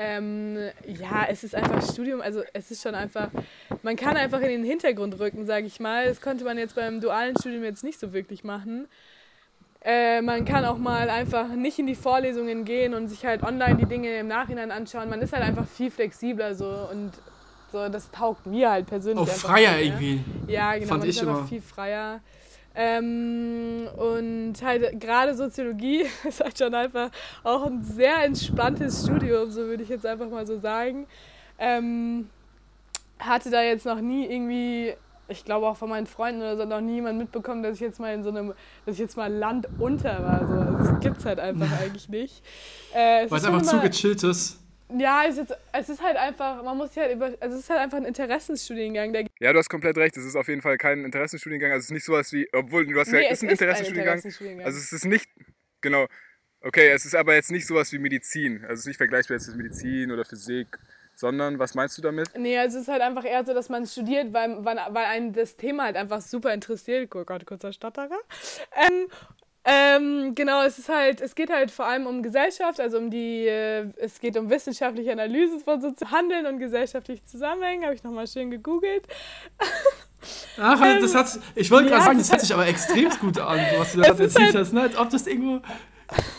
Ähm, 0.00 0.56
ja, 0.86 1.26
es 1.28 1.42
ist 1.42 1.56
einfach 1.56 1.82
Studium, 1.82 2.20
also 2.20 2.42
es 2.52 2.70
ist 2.70 2.82
schon 2.84 2.94
einfach, 2.94 3.30
man 3.82 3.96
kann 3.96 4.16
einfach 4.16 4.38
in 4.40 4.48
den 4.48 4.62
Hintergrund 4.62 5.18
rücken, 5.18 5.44
sage 5.44 5.66
ich 5.66 5.80
mal. 5.80 6.06
Das 6.06 6.20
konnte 6.20 6.44
man 6.44 6.56
jetzt 6.56 6.76
beim 6.76 7.00
dualen 7.00 7.36
Studium 7.36 7.64
jetzt 7.64 7.82
nicht 7.82 7.98
so 7.98 8.12
wirklich 8.12 8.44
machen. 8.44 8.86
Äh, 9.84 10.22
man 10.22 10.44
kann 10.44 10.64
auch 10.64 10.78
mal 10.78 11.10
einfach 11.10 11.48
nicht 11.48 11.80
in 11.80 11.88
die 11.88 11.96
Vorlesungen 11.96 12.64
gehen 12.64 12.94
und 12.94 13.08
sich 13.08 13.26
halt 13.26 13.42
online 13.42 13.76
die 13.76 13.86
Dinge 13.86 14.16
im 14.18 14.28
Nachhinein 14.28 14.70
anschauen. 14.70 15.10
Man 15.10 15.20
ist 15.20 15.32
halt 15.32 15.42
einfach 15.42 15.66
viel 15.66 15.90
flexibler 15.90 16.54
so 16.54 16.88
und 16.92 17.12
so, 17.72 17.88
das 17.88 18.10
taugt 18.12 18.46
mir 18.46 18.70
halt 18.70 18.86
persönlich. 18.86 19.18
Auch 19.18 19.32
einfach 19.32 19.50
freier 19.50 19.74
viel, 19.74 19.86
irgendwie. 19.86 20.24
Ja, 20.46 20.74
genau, 20.74 20.86
Fand 20.86 21.00
man 21.00 21.08
ich 21.08 21.16
ist 21.16 21.22
einfach 21.22 21.38
immer. 21.38 21.48
viel 21.48 21.60
freier. 21.60 22.20
Ähm, 22.80 23.88
und 23.96 24.54
halt 24.62 25.00
gerade 25.00 25.34
Soziologie 25.34 26.04
ist 26.24 26.38
halt 26.38 26.56
schon 26.56 26.72
einfach 26.72 27.10
auch 27.42 27.66
ein 27.66 27.82
sehr 27.82 28.22
entspanntes 28.22 29.02
Studium, 29.02 29.50
so 29.50 29.62
würde 29.62 29.82
ich 29.82 29.88
jetzt 29.88 30.06
einfach 30.06 30.30
mal 30.30 30.46
so 30.46 30.60
sagen. 30.60 31.08
Ähm, 31.58 32.30
hatte 33.18 33.50
da 33.50 33.62
jetzt 33.62 33.84
noch 33.84 34.00
nie 34.00 34.26
irgendwie, 34.26 34.94
ich 35.26 35.44
glaube 35.44 35.66
auch 35.66 35.76
von 35.76 35.88
meinen 35.88 36.06
Freunden 36.06 36.40
oder 36.40 36.56
so, 36.56 36.64
noch 36.66 36.80
nie 36.80 36.94
jemand 36.94 37.18
mitbekommen, 37.18 37.64
dass 37.64 37.74
ich 37.74 37.80
jetzt 37.80 37.98
mal 37.98 38.14
in 38.14 38.22
so 38.22 38.28
einem, 38.28 38.54
dass 38.86 38.94
ich 38.94 39.00
jetzt 39.00 39.16
mal 39.16 39.32
Land 39.32 39.66
unter 39.80 40.22
war. 40.22 40.46
So. 40.46 40.78
Das 40.78 41.00
gibt's 41.00 41.24
halt 41.24 41.40
einfach 41.40 41.66
eigentlich 41.80 42.08
nicht. 42.08 42.44
Äh, 42.94 43.24
es 43.24 43.30
Weil 43.32 43.38
es 43.38 43.44
einfach 43.44 43.62
zu 43.62 43.80
gechillt 43.80 44.22
ist. 44.22 44.60
Ja, 44.96 45.24
es 45.26 45.36
ist, 45.36 45.54
es 45.72 45.88
ist 45.88 46.02
halt 46.02 46.16
einfach, 46.16 46.62
man 46.62 46.76
muss 46.76 46.94
sich 46.94 47.02
halt 47.02 47.14
über, 47.14 47.26
also 47.40 47.56
es 47.56 47.64
ist 47.64 47.70
halt 47.70 47.80
einfach 47.80 47.98
ein 47.98 48.04
Interessensstudiengang, 48.04 49.12
der 49.12 49.26
Ja, 49.40 49.52
du 49.52 49.58
hast 49.58 49.68
komplett 49.68 49.96
recht. 49.98 50.16
Es 50.16 50.24
ist 50.24 50.36
auf 50.36 50.48
jeden 50.48 50.62
Fall 50.62 50.78
kein 50.78 51.04
Interessenstudiengang. 51.04 51.72
Also 51.72 51.80
es 51.80 51.84
ist 51.86 51.92
nicht 51.92 52.04
sowas 52.04 52.32
wie, 52.32 52.48
obwohl 52.52 52.86
du 52.86 52.98
hast 52.98 53.12
Nee, 53.12 53.22
ja, 53.24 53.28
es 53.30 53.42
ist 53.42 53.42
ein 53.42 53.50
ist 53.50 53.60
ein 53.60 53.68
Interessenstudiengang. 53.68 54.16
Interessenstudiengang. 54.16 54.66
Also 54.66 54.78
es 54.78 54.92
ist 54.92 55.04
nicht, 55.04 55.28
genau. 55.80 56.06
Okay, 56.60 56.88
es 56.88 57.04
ist 57.04 57.14
aber 57.14 57.34
jetzt 57.34 57.50
nicht 57.50 57.66
sowas 57.66 57.92
wie 57.92 57.98
Medizin. 57.98 58.62
Also 58.62 58.74
es 58.74 58.80
ist 58.80 58.86
nicht 58.86 58.96
vergleichbar 58.96 59.36
jetzt 59.36 59.46
mit 59.48 59.58
Medizin 59.58 60.10
oder 60.10 60.24
Physik, 60.24 60.66
sondern 61.14 61.58
was 61.58 61.74
meinst 61.74 61.98
du 61.98 62.02
damit? 62.02 62.30
Nee, 62.36 62.58
also 62.58 62.78
es 62.78 62.82
ist 62.84 62.88
halt 62.88 63.02
einfach 63.02 63.24
eher 63.24 63.44
so, 63.44 63.54
dass 63.54 63.68
man 63.68 63.86
studiert, 63.86 64.32
weil, 64.32 64.64
weil, 64.64 64.76
weil 64.90 65.04
einen 65.04 65.32
das 65.32 65.56
Thema 65.56 65.84
halt 65.84 65.96
einfach 65.96 66.20
super 66.20 66.52
interessiert. 66.54 67.14
Oh 67.14 67.24
Gott, 67.24 67.44
kurzer 67.46 67.72
Stotterer. 67.72 68.18
Ähm, 68.76 69.08
ähm, 69.64 70.34
genau, 70.34 70.62
es 70.62 70.78
ist 70.78 70.88
halt, 70.88 71.20
es 71.20 71.34
geht 71.34 71.50
halt 71.50 71.70
vor 71.70 71.86
allem 71.86 72.06
um 72.06 72.22
Gesellschaft, 72.22 72.80
also 72.80 72.96
um 72.98 73.10
die, 73.10 73.46
äh, 73.46 73.86
es 73.96 74.18
geht 74.20 74.36
um 74.36 74.48
wissenschaftliche 74.48 75.12
Analyse 75.12 75.58
von 75.60 75.80
so 75.80 75.92
Handeln 76.10 76.46
und 76.46 76.58
gesellschaftlichen 76.58 77.26
Zusammenhängen, 77.26 77.84
habe 77.84 77.94
ich 77.94 78.02
nochmal 78.02 78.26
schön 78.26 78.50
gegoogelt. 78.50 79.06
Ach, 80.58 80.80
also 80.80 81.00
das 81.02 81.14
hat, 81.14 81.38
ich 81.54 81.70
wollte 81.70 81.86
Ähm, 81.88 81.92
ja, 81.92 81.96
gerade 81.98 82.06
sagen, 82.06 82.18
das 82.18 82.30
hört 82.30 82.40
sich 82.40 82.52
aber 82.54 82.66
extrem 82.66 83.08
gut 83.20 83.38
an, 83.38 83.60
was 83.78 83.92
du 83.92 84.00
da 84.00 84.08
erzählt 84.08 84.36
halt- 84.38 84.54
hast, 84.56 84.72
ne? 84.72 84.82
als 84.82 84.96
ob 84.96 85.10
das 85.10 85.26
irgendwo 85.26 85.60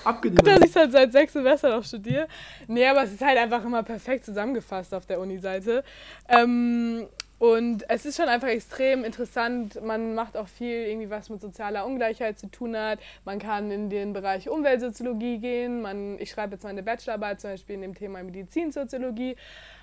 abgenommen 0.03 0.43
dass 0.43 0.59
ist. 0.59 0.69
ich 0.71 0.75
halt 0.75 0.91
seit 0.91 1.11
sechs 1.11 1.33
Semestern 1.33 1.73
auch 1.73 1.83
studiere. 1.83 2.27
Nee, 2.67 2.87
aber 2.87 3.03
es 3.03 3.13
ist 3.13 3.21
halt 3.21 3.37
einfach 3.37 3.63
immer 3.63 3.83
perfekt 3.83 4.25
zusammengefasst 4.25 4.93
auf 4.95 5.05
der 5.05 5.19
Uni-Seite. 5.19 5.83
Ähm, 6.27 7.07
und 7.39 7.89
es 7.89 8.05
ist 8.05 8.17
schon 8.17 8.27
einfach 8.27 8.49
extrem 8.49 9.05
interessant. 9.05 9.81
Man 9.81 10.13
macht 10.13 10.35
auch 10.35 10.49
viel, 10.49 10.85
irgendwie 10.87 11.09
was 11.09 11.29
mit 11.29 11.39
sozialer 11.39 11.85
Ungleichheit 11.85 12.37
zu 12.37 12.47
tun 12.47 12.75
hat. 12.75 12.99
Man 13.23 13.39
kann 13.39 13.71
in 13.71 13.89
den 13.89 14.11
Bereich 14.11 14.49
Umweltsoziologie 14.49 15.37
gehen. 15.37 15.81
Man, 15.81 16.19
ich 16.19 16.31
schreibe 16.31 16.55
jetzt 16.55 16.63
meine 16.63 16.83
Bachelorarbeit 16.83 17.39
zum 17.39 17.51
Beispiel 17.51 17.75
in 17.75 17.81
dem 17.81 17.95
Thema 17.95 18.21
Medizinsoziologie. 18.23 19.37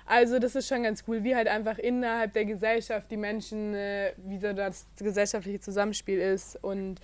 Also 0.05 0.37
das 0.37 0.55
ist 0.55 0.67
schon 0.67 0.83
ganz 0.83 1.03
cool, 1.07 1.23
wie 1.23 1.35
halt 1.35 1.47
einfach 1.47 1.79
innerhalb 1.79 2.31
der 2.33 2.45
Gesellschaft 2.45 3.09
die 3.09 3.17
Menschen, 3.17 3.73
äh, 3.73 4.13
wie 4.17 4.37
so 4.37 4.53
das 4.53 4.85
gesellschaftliche 4.99 5.59
Zusammenspiel 5.59 6.19
ist 6.19 6.63
und 6.63 7.01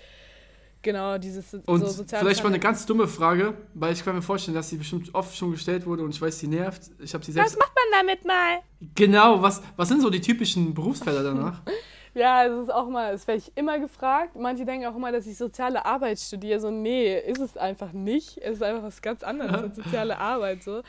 genau 0.83 1.17
dieses 1.17 1.49
so 1.49 1.59
Und 1.65 1.87
soziale 1.87 2.23
vielleicht 2.23 2.43
mal 2.43 2.49
eine 2.49 2.59
ganz 2.59 2.85
dumme 2.85 3.07
Frage, 3.07 3.55
weil 3.73 3.93
ich 3.93 4.03
kann 4.05 4.15
mir 4.15 4.21
vorstellen, 4.21 4.55
dass 4.55 4.69
sie 4.69 4.77
bestimmt 4.77 5.13
oft 5.15 5.35
schon 5.35 5.51
gestellt 5.51 5.85
wurde 5.85 6.03
und 6.03 6.11
ich 6.11 6.21
weiß, 6.21 6.37
sie 6.37 6.47
nervt. 6.47 6.91
Ich 6.99 7.13
habe 7.13 7.25
sie 7.25 7.31
selbst. 7.31 7.53
Was 7.53 7.59
macht 7.59 7.73
man 7.75 8.01
damit 8.05 8.25
mal? 8.25 8.59
Genau, 8.93 9.41
was, 9.41 9.63
was 9.75 9.87
sind 9.87 10.01
so 10.01 10.09
die 10.09 10.21
typischen 10.21 10.73
Berufsfelder 10.73 11.23
danach? 11.23 11.61
Ja, 12.15 12.45
es 12.45 12.65
ist 12.65 12.71
auch 12.71 12.89
mal, 12.89 13.11
das 13.11 13.25
werde 13.27 13.39
ich 13.39 13.51
immer 13.57 13.79
gefragt. 13.79 14.35
Manche 14.35 14.65
denken 14.65 14.85
auch 14.85 14.95
immer, 14.95 15.11
dass 15.11 15.25
ich 15.25 15.35
soziale 15.35 15.83
Arbeit 15.83 16.19
studiere. 16.19 16.59
So, 16.59 16.69
nee, 16.69 17.17
ist 17.19 17.39
es 17.39 17.57
einfach 17.57 17.91
nicht. 17.91 18.37
Es 18.37 18.57
ist 18.57 18.61
einfach 18.61 18.83
was 18.83 19.01
ganz 19.01 19.23
anderes 19.23 19.51
als 19.63 19.75
soziale 19.77 20.19
Arbeit. 20.19 20.61
So. 20.61 20.83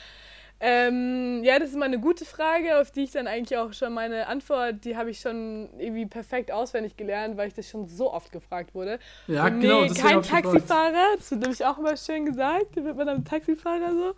Ähm, 0.66 1.44
ja, 1.44 1.58
das 1.58 1.68
ist 1.68 1.76
mal 1.76 1.84
eine 1.84 1.98
gute 1.98 2.24
Frage, 2.24 2.80
auf 2.80 2.90
die 2.90 3.02
ich 3.02 3.10
dann 3.10 3.26
eigentlich 3.26 3.58
auch 3.58 3.74
schon 3.74 3.92
meine 3.92 4.28
Antwort, 4.28 4.82
die 4.86 4.96
habe 4.96 5.10
ich 5.10 5.20
schon 5.20 5.68
irgendwie 5.78 6.06
perfekt 6.06 6.50
auswendig 6.50 6.96
gelernt, 6.96 7.36
weil 7.36 7.48
ich 7.48 7.54
das 7.54 7.68
schon 7.68 7.86
so 7.86 8.10
oft 8.10 8.32
gefragt 8.32 8.74
wurde. 8.74 8.98
Ja, 9.26 9.50
genau. 9.50 9.82
Nee, 9.82 9.88
deswegen 9.88 10.22
kein. 10.22 10.22
Taxifahrer, 10.22 11.16
das 11.18 11.30
wird 11.30 11.42
nämlich 11.42 11.66
auch 11.66 11.76
immer 11.76 11.94
schön 11.98 12.24
gesagt, 12.24 12.76
wird 12.76 12.96
man 12.96 13.06
dann 13.06 13.26
Taxifahrer 13.26 13.92
so. 13.92 14.14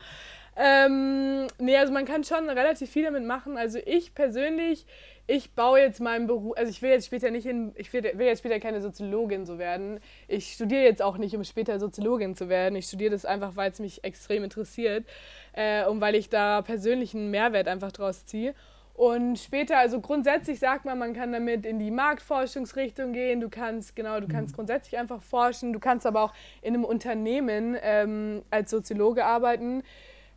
Ähm, 0.55 1.49
nee, 1.59 1.77
also 1.77 1.93
man 1.93 2.05
kann 2.05 2.23
schon 2.23 2.49
relativ 2.49 2.91
viel 2.91 3.03
damit 3.03 3.25
machen. 3.25 3.57
Also 3.57 3.81
ich 3.85 4.15
persönlich, 4.15 4.87
ich 5.27 5.55
baue 5.55 5.81
jetzt 5.81 6.01
meinen 6.01 6.27
Beruf, 6.27 6.57
also 6.57 6.71
ich 6.71 6.83
will 6.83 6.91
jetzt 6.91 7.07
später 7.07 7.31
nicht 7.31 7.47
in, 7.47 7.73
ich 7.75 7.93
will, 7.93 8.05
will 8.15 8.27
jetzt 8.27 8.41
später 8.41 8.61
keine 8.61 8.81
Soziologin 8.81 9.45
so 9.45 9.59
werden. 9.59 9.99
Ich 10.29 10.53
studiere 10.53 10.83
jetzt 10.83 11.03
auch 11.03 11.19
nicht, 11.19 11.35
um 11.35 11.43
später 11.43 11.81
Soziologin 11.81 12.37
zu 12.37 12.49
werden. 12.49 12.77
Ich 12.77 12.87
studiere 12.87 13.11
das 13.11 13.25
einfach, 13.25 13.57
weil 13.57 13.71
es 13.71 13.81
mich 13.81 14.05
extrem 14.05 14.45
interessiert 14.45 15.05
äh, 15.53 15.85
und 15.87 16.01
weil 16.01 16.15
ich 16.15 16.29
da 16.29 16.63
persönlichen 16.63 17.31
Mehrwert 17.31 17.67
einfach 17.67 17.91
draus 17.91 18.25
ziehe. 18.27 18.55
Und 18.95 19.39
später, 19.39 19.77
also 19.77 20.01
grundsätzlich 20.01 20.59
sagt 20.59 20.87
man, 20.87 20.99
man 20.99 21.13
kann 21.13 21.31
damit 21.31 21.67
in 21.67 21.79
die 21.79 21.91
Marktforschungsrichtung 21.91 23.13
gehen. 23.13 23.41
Du 23.41 23.51
kannst, 23.51 23.95
genau, 23.95 24.21
du 24.21 24.29
kannst 24.29 24.55
grundsätzlich 24.55 24.99
einfach 24.99 25.21
forschen. 25.23 25.75
Du 25.75 25.81
kannst 25.81 26.07
aber 26.07 26.23
auch 26.23 26.33
in 26.63 26.73
einem 26.73 26.85
Unternehmen 26.85 27.77
ähm, 27.83 28.43
als 28.51 28.71
Soziologe 28.71 29.27
arbeiten. 29.27 29.83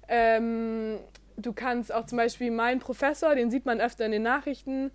Ähm, 0.10 0.98
du 1.40 1.54
kannst 1.54 1.94
auch 1.94 2.06
zum 2.06 2.18
Beispiel 2.18 2.52
mein 2.52 2.80
Professor, 2.80 3.36
den 3.36 3.50
sieht 3.52 3.66
man 3.66 3.80
öfter 3.82 4.06
in 4.06 4.12
den 4.12 4.24
Nachrichten, 4.24 4.92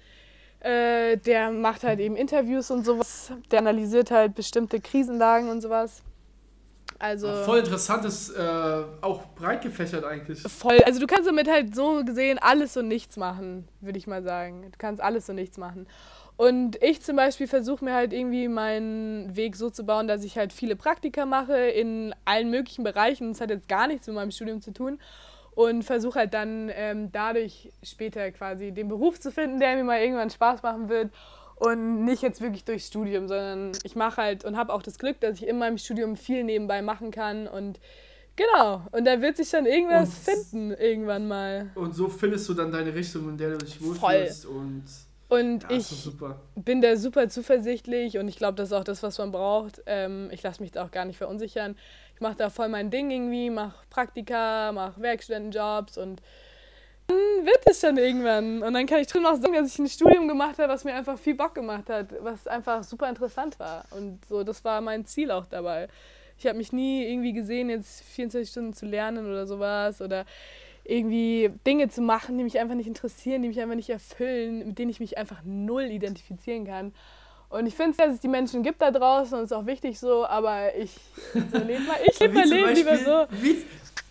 äh, 0.60 1.16
der 1.18 1.50
macht 1.50 1.84
halt 1.84 2.00
eben 2.00 2.16
Interviews 2.16 2.70
und 2.70 2.84
sowas. 2.84 3.32
Der 3.50 3.58
analysiert 3.58 4.10
halt 4.10 4.34
bestimmte 4.34 4.80
Krisenlagen 4.80 5.50
und 5.50 5.60
sowas. 5.60 6.02
Also 6.98 7.30
Voll 7.44 7.58
interessantes, 7.58 8.30
äh, 8.30 8.84
auch 9.00 9.26
breit 9.34 9.62
gefächert 9.62 10.04
eigentlich. 10.04 10.40
voll. 10.42 10.78
Also 10.86 11.00
du 11.00 11.06
kannst 11.06 11.28
damit 11.28 11.50
halt 11.50 11.74
so 11.74 12.04
gesehen 12.04 12.38
alles 12.38 12.76
und 12.76 12.88
nichts 12.88 13.16
machen, 13.16 13.68
würde 13.80 13.98
ich 13.98 14.06
mal 14.06 14.22
sagen. 14.22 14.62
Du 14.70 14.78
kannst 14.78 15.02
alles 15.02 15.28
und 15.28 15.36
nichts 15.36 15.58
machen. 15.58 15.86
Und 16.36 16.82
ich 16.82 17.02
zum 17.02 17.16
Beispiel 17.16 17.46
versuche 17.46 17.84
mir 17.84 17.94
halt 17.94 18.12
irgendwie 18.12 18.48
meinen 18.48 19.36
Weg 19.36 19.56
so 19.56 19.70
zu 19.70 19.84
bauen, 19.84 20.08
dass 20.08 20.24
ich 20.24 20.36
halt 20.36 20.52
viele 20.52 20.76
Praktika 20.76 21.26
mache 21.26 21.56
in 21.56 22.14
allen 22.24 22.50
möglichen 22.50 22.82
Bereichen. 22.84 23.32
Das 23.32 23.40
hat 23.40 23.50
jetzt 23.50 23.68
gar 23.68 23.86
nichts 23.86 24.06
mit 24.06 24.16
meinem 24.16 24.30
Studium 24.32 24.60
zu 24.60 24.72
tun. 24.72 24.98
Und 25.54 25.82
versuche 25.84 26.18
halt 26.18 26.34
dann 26.34 26.70
ähm, 26.74 27.12
dadurch 27.12 27.70
später 27.82 28.30
quasi 28.32 28.72
den 28.72 28.88
Beruf 28.88 29.20
zu 29.20 29.30
finden, 29.30 29.60
der 29.60 29.76
mir 29.76 29.84
mal 29.84 30.00
irgendwann 30.00 30.30
Spaß 30.30 30.62
machen 30.62 30.88
wird. 30.88 31.12
Und 31.56 32.04
nicht 32.04 32.22
jetzt 32.22 32.40
wirklich 32.40 32.64
durchs 32.64 32.88
Studium, 32.88 33.28
sondern 33.28 33.72
ich 33.84 33.94
mache 33.94 34.20
halt 34.20 34.44
und 34.44 34.56
habe 34.56 34.72
auch 34.72 34.82
das 34.82 34.98
Glück, 34.98 35.20
dass 35.20 35.36
ich 35.40 35.46
in 35.46 35.58
meinem 35.58 35.78
Studium 35.78 36.16
viel 36.16 36.42
nebenbei 36.42 36.82
machen 36.82 37.12
kann. 37.12 37.46
Und 37.46 37.78
genau, 38.34 38.82
und 38.90 39.04
da 39.06 39.22
wird 39.22 39.36
sich 39.36 39.48
schon 39.50 39.64
irgendwas 39.64 40.08
Und- 40.08 40.34
finden, 40.50 40.70
irgendwann 40.72 41.28
mal. 41.28 41.70
Und 41.76 41.94
so 41.94 42.08
findest 42.08 42.48
du 42.48 42.54
dann 42.54 42.72
deine 42.72 42.92
Richtung, 42.92 43.28
in 43.28 43.38
der 43.38 43.50
du 43.52 43.58
dich 43.58 43.80
wohlfühlst. 43.80 44.46
Und 44.46 44.84
Und 45.28 45.62
ja, 45.70 45.76
ich 45.76 46.08
bin 46.56 46.80
da 46.82 46.96
super 46.96 47.28
zuversichtlich 47.28 48.18
und 48.18 48.28
ich 48.28 48.36
glaube, 48.36 48.56
das 48.56 48.68
ist 48.70 48.72
auch 48.72 48.84
das, 48.84 49.02
was 49.04 49.18
man 49.18 49.30
braucht. 49.32 49.80
Ähm, 49.86 50.28
ich 50.32 50.42
lasse 50.42 50.60
mich 50.60 50.72
da 50.72 50.84
auch 50.84 50.90
gar 50.90 51.04
nicht 51.04 51.18
verunsichern. 51.18 51.76
Ich 52.14 52.20
mache 52.20 52.36
da 52.36 52.50
voll 52.50 52.68
mein 52.68 52.90
Ding 52.90 53.10
irgendwie, 53.10 53.50
mache 53.50 53.84
Praktika, 53.90 54.72
mache 54.72 55.00
Werkstudentenjobs 55.00 55.98
und 55.98 56.22
dann 57.06 57.16
wird 57.44 57.60
es 57.66 57.80
schon 57.80 57.98
irgendwann. 57.98 58.62
Und 58.62 58.72
dann 58.72 58.86
kann 58.86 59.00
ich 59.00 59.08
drin 59.08 59.26
auch 59.26 59.36
sagen, 59.36 59.54
dass 59.54 59.74
ich 59.74 59.78
ein 59.78 59.88
Studium 59.88 60.28
gemacht 60.28 60.58
habe, 60.58 60.72
was 60.72 60.84
mir 60.84 60.94
einfach 60.94 61.18
viel 61.18 61.34
Bock 61.34 61.54
gemacht 61.54 61.90
hat, 61.90 62.08
was 62.20 62.46
einfach 62.46 62.82
super 62.82 63.08
interessant 63.08 63.58
war. 63.58 63.84
Und 63.90 64.24
so, 64.26 64.42
das 64.42 64.64
war 64.64 64.80
mein 64.80 65.04
Ziel 65.04 65.30
auch 65.30 65.46
dabei. 65.46 65.88
Ich 66.38 66.46
habe 66.46 66.56
mich 66.56 66.72
nie 66.72 67.04
irgendwie 67.04 67.32
gesehen, 67.32 67.68
jetzt 67.68 68.02
24 68.04 68.50
Stunden 68.50 68.72
zu 68.72 68.86
lernen 68.86 69.26
oder 69.26 69.46
sowas 69.46 70.00
oder 70.00 70.24
irgendwie 70.84 71.50
Dinge 71.66 71.88
zu 71.88 72.02
machen, 72.02 72.36
die 72.36 72.44
mich 72.44 72.58
einfach 72.58 72.74
nicht 72.74 72.86
interessieren, 72.86 73.42
die 73.42 73.48
mich 73.48 73.60
einfach 73.60 73.76
nicht 73.76 73.90
erfüllen, 73.90 74.66
mit 74.66 74.78
denen 74.78 74.90
ich 74.90 75.00
mich 75.00 75.16
einfach 75.16 75.42
null 75.44 75.84
identifizieren 75.84 76.66
kann. 76.66 76.92
Und 77.54 77.66
ich 77.66 77.74
finde 77.74 77.92
es, 77.92 77.96
dass 77.98 78.14
es 78.14 78.20
die 78.20 78.28
Menschen 78.28 78.64
gibt 78.64 78.82
da 78.82 78.90
draußen 78.90 79.38
und 79.38 79.44
ist 79.44 79.52
auch 79.52 79.64
wichtig 79.66 80.00
so, 80.00 80.26
aber 80.26 80.74
ich 80.74 80.90
so 81.32 81.58
lebe 81.58 81.82
mal, 81.84 81.96
ich 82.04 82.18
lebe 82.18 82.34
mein 82.34 82.48
Leben 82.48 82.74
lieber 82.74 82.90
Beispiel- 82.90 83.06
so. 83.06 83.26
Wie, 83.30 83.64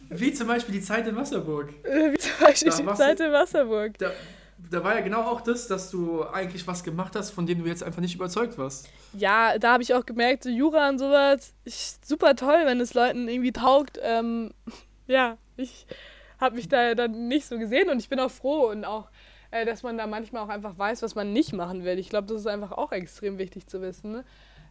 wie 0.10 0.34
zum 0.34 0.48
Beispiel 0.48 0.76
die 0.76 0.82
Zeit 0.82 1.08
in 1.08 1.16
Wasserburg. 1.16 1.74
Wie 1.84 2.18
zum 2.18 2.32
Beispiel 2.40 2.72
Da 2.72 2.78
die 2.78 2.98
Zeit 2.98 3.20
in 3.20 3.32
Wasserburg. 3.34 3.98
Da, 3.98 4.12
da 4.72 4.84
war 4.84 4.96
ja 4.96 5.02
genau 5.02 5.24
auch 5.24 5.42
das, 5.42 5.68
dass 5.68 5.92
du 5.92 6.24
eigentlich 6.24 6.66
was 6.68 6.84
gemacht 6.84 7.16
hast, 7.16 7.32
von 7.32 7.46
dem 7.46 7.64
du 7.64 7.68
jetzt 7.68 7.84
einfach 7.84 8.02
nicht 8.02 8.16
überzeugt 8.16 8.58
warst. 8.58 8.88
Ja, 9.14 9.58
da 9.58 9.74
habe 9.74 9.84
ich 9.84 9.94
auch 9.94 10.06
gemerkt, 10.06 10.44
so 10.44 10.50
Jura 10.50 10.88
und 10.88 11.00
sowas, 11.00 11.54
ich, 11.66 11.96
super 12.04 12.36
toll, 12.36 12.62
wenn 12.66 12.80
es 12.80 12.94
Leuten 12.94 13.28
irgendwie 13.28 13.52
taugt. 13.52 14.00
Ähm, 14.02 14.52
ja, 15.08 15.38
ich 15.58 15.86
habe 16.40 16.56
mich 16.56 16.70
da 16.70 16.96
dann 16.96 17.28
nicht 17.28 17.46
so 17.46 17.58
gesehen 17.58 17.90
und 17.90 18.00
ich 18.00 18.08
bin 18.08 18.20
auch 18.20 18.32
froh 18.32 18.70
und 18.70 18.86
auch, 18.86 19.10
äh, 19.54 19.66
dass 19.66 19.84
man 19.84 19.98
da 19.98 20.08
manchmal 20.08 20.44
auch 20.44 20.50
einfach 20.50 20.78
weiß, 20.78 21.02
was 21.04 21.16
man 21.16 21.32
nicht 21.32 21.54
machen 21.54 21.84
will. 21.84 22.00
Ich 22.00 22.10
glaube, 22.10 22.28
das 22.28 22.42
ist 22.42 22.48
einfach 22.48 22.72
auch 22.72 22.92
extrem 22.92 23.38
wichtig 23.38 23.68
zu 23.68 23.82
wissen. 23.82 24.12
Ne? 24.12 24.26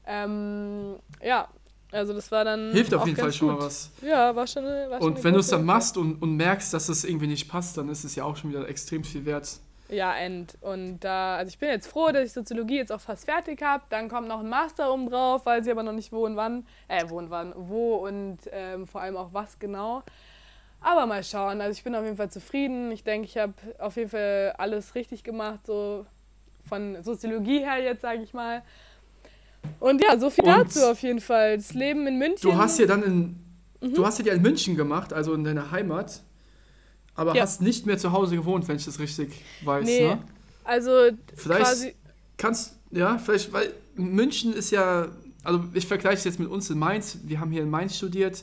Ähm, 0.07 0.97
ja, 1.23 1.49
also 1.92 2.12
das 2.12 2.31
war 2.33 2.45
dann. 2.45 2.73
Hilft 2.73 2.92
auf 2.92 3.07
jeden 3.07 3.18
Fall 3.18 3.33
schon 3.33 3.49
mal 3.49 3.55
gut. 3.55 3.64
was. 3.64 3.90
Ja, 4.03 4.35
war 4.35 4.47
schon 4.47 4.64
eine, 4.64 4.90
war 4.90 4.99
schon 4.99 5.12
Und 5.12 5.25
wenn 5.25 5.35
du 5.35 5.40
es 5.40 5.49
dann 5.49 5.64
machst 5.64 5.97
und, 5.97 6.21
und 6.21 6.37
merkst, 6.37 6.75
dass 6.75 6.88
es 6.88 7.05
irgendwie 7.05 7.29
nicht 7.29 7.49
passt, 7.49 7.77
dann 7.79 7.88
ist 7.88 8.03
es 8.05 8.16
ja 8.16 8.25
auch 8.25 8.37
schon 8.37 8.51
wieder 8.51 8.68
extrem 8.68 9.05
viel 9.05 9.25
wert. 9.25 9.61
Ja, 9.88 10.14
end. 10.16 10.57
Und 10.62 11.01
da, 11.01 11.37
also 11.37 11.51
ich 11.51 11.59
bin 11.59 11.68
jetzt 11.68 11.87
froh, 11.87 12.11
dass 12.11 12.25
ich 12.25 12.33
Soziologie 12.33 12.77
jetzt 12.77 12.90
auch 12.90 13.01
fast 13.01 13.27
fertig 13.27 13.62
habe. 13.62 13.85
Dann 13.90 14.09
kommt 14.09 14.27
noch 14.27 14.40
ein 14.40 14.49
Master 14.49 14.92
oben 14.92 15.09
drauf, 15.11 15.45
weiß 15.45 15.66
ich 15.66 15.71
aber 15.71 15.83
noch 15.83 15.92
nicht 15.92 16.12
wo 16.12 16.25
und 16.25 16.35
wann. 16.35 16.66
Äh, 16.88 17.05
wo 17.09 17.18
und 17.18 17.31
wann, 17.31 17.53
wo 17.55 17.97
und 17.97 18.38
ähm, 18.51 18.87
vor 18.87 19.03
allem 19.03 19.16
auch 19.16 19.33
was 19.33 19.59
genau. 19.59 20.03
Aber 20.83 21.07
mal 21.07 21.23
schauen. 21.23 21.61
Also 21.61 21.77
ich 21.79 21.85
bin 21.85 21.95
auf 21.95 22.05
jeden 22.05 22.16
Fall 22.16 22.31
zufrieden. 22.31 22.90
Ich 22.90 23.05
denke, 23.05 23.27
ich 23.27 23.37
habe 23.38 23.55
auf 23.79 23.97
jeden 23.97 24.11
Fall 24.11 24.55
alles 24.59 24.95
richtig 24.95 25.23
gemacht, 25.23 25.61
so 25.66 26.07
von 26.68 27.03
Soziologie 27.03 27.61
her 27.61 27.83
jetzt, 27.83 28.03
sage 28.03 28.23
ich 28.23 28.33
mal. 28.35 28.62
Und 29.79 30.03
ja, 30.03 30.18
so 30.18 30.29
viel 30.31 30.45
Und 30.45 30.51
dazu 30.51 30.81
auf 30.87 31.01
jeden 31.03 31.21
Fall. 31.21 31.57
Das 31.57 31.73
Leben 31.73 32.07
in 32.07 32.18
München. 32.18 32.51
Du 32.51 32.57
hast 32.57 32.79
ja 32.79 32.87
dann 32.87 33.03
in, 33.03 33.37
Mhm. 33.81 33.95
du 33.95 34.07
hast 34.07 34.18
ja 34.25 34.33
in 34.33 34.42
München 34.42 34.77
gemacht, 34.77 35.12
also 35.12 35.35
in 35.35 35.45
deiner 35.45 35.71
Heimat, 35.71 36.23
aber 37.14 37.35
Ja. 37.35 37.42
hast 37.42 37.61
nicht 37.62 37.87
mehr 37.87 37.99
zu 37.99 38.12
Hause 38.12 38.37
gewohnt, 38.37 38.66
wenn 38.68 38.77
ich 38.77 38.85
das 38.85 38.99
richtig 38.99 39.45
weiß, 39.64 39.85
Nee, 39.85 40.09
ne? 40.09 40.18
also 40.64 41.11
Vielleicht 41.37 41.95
kannst, 42.37 42.77
ja, 42.90 43.18
vielleicht, 43.18 43.53
weil 43.53 43.73
München 43.95 44.53
ist 44.53 44.71
ja, 44.71 45.09
also 45.45 45.64
ich 45.75 45.87
vergleiche 45.87 46.16
es 46.18 46.25
jetzt 46.25 46.38
mit 46.40 46.49
uns 46.49 46.71
in 46.71 46.79
Mainz. 46.79 47.18
Wir 47.25 47.40
haben 47.40 47.51
hier 47.51 47.62
in 47.62 47.71
Mainz 47.71 47.97
studiert. 47.97 48.42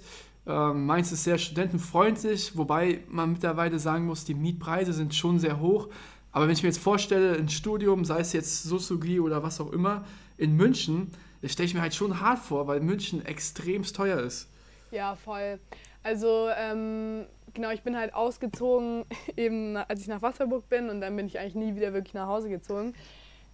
Ähm, 0.49 0.87
Mainz 0.87 1.11
ist 1.11 1.23
sehr 1.23 1.37
studentenfreundlich, 1.37 2.57
wobei 2.57 3.01
man 3.07 3.33
mittlerweile 3.33 3.77
sagen 3.77 4.07
muss, 4.07 4.25
die 4.25 4.33
Mietpreise 4.33 4.93
sind 4.93 5.13
schon 5.13 5.37
sehr 5.37 5.59
hoch. 5.59 5.89
Aber 6.31 6.47
wenn 6.47 6.53
ich 6.53 6.63
mir 6.63 6.69
jetzt 6.69 6.81
vorstelle, 6.81 7.37
ein 7.37 7.49
Studium, 7.49 8.03
sei 8.03 8.19
es 8.19 8.33
jetzt 8.33 8.63
Soziologie 8.63 9.19
oder 9.19 9.43
was 9.43 9.61
auch 9.61 9.71
immer, 9.71 10.05
in 10.37 10.55
München, 10.55 11.11
das 11.43 11.51
stelle 11.51 11.67
ich 11.67 11.75
mir 11.75 11.81
halt 11.81 11.93
schon 11.93 12.19
hart 12.19 12.39
vor, 12.39 12.65
weil 12.65 12.79
München 12.79 13.23
extremst 13.25 13.95
teuer 13.95 14.19
ist. 14.19 14.49
Ja, 14.89 15.15
voll. 15.15 15.59
Also, 16.01 16.49
ähm, 16.57 17.25
genau, 17.53 17.69
ich 17.69 17.83
bin 17.83 17.95
halt 17.95 18.15
ausgezogen, 18.15 19.05
eben 19.37 19.77
als 19.77 20.01
ich 20.01 20.07
nach 20.07 20.23
Wasserburg 20.23 20.67
bin 20.67 20.89
und 20.89 20.99
dann 21.01 21.15
bin 21.15 21.27
ich 21.27 21.37
eigentlich 21.37 21.55
nie 21.55 21.75
wieder 21.75 21.93
wirklich 21.93 22.15
nach 22.15 22.27
Hause 22.27 22.49
gezogen. 22.49 22.95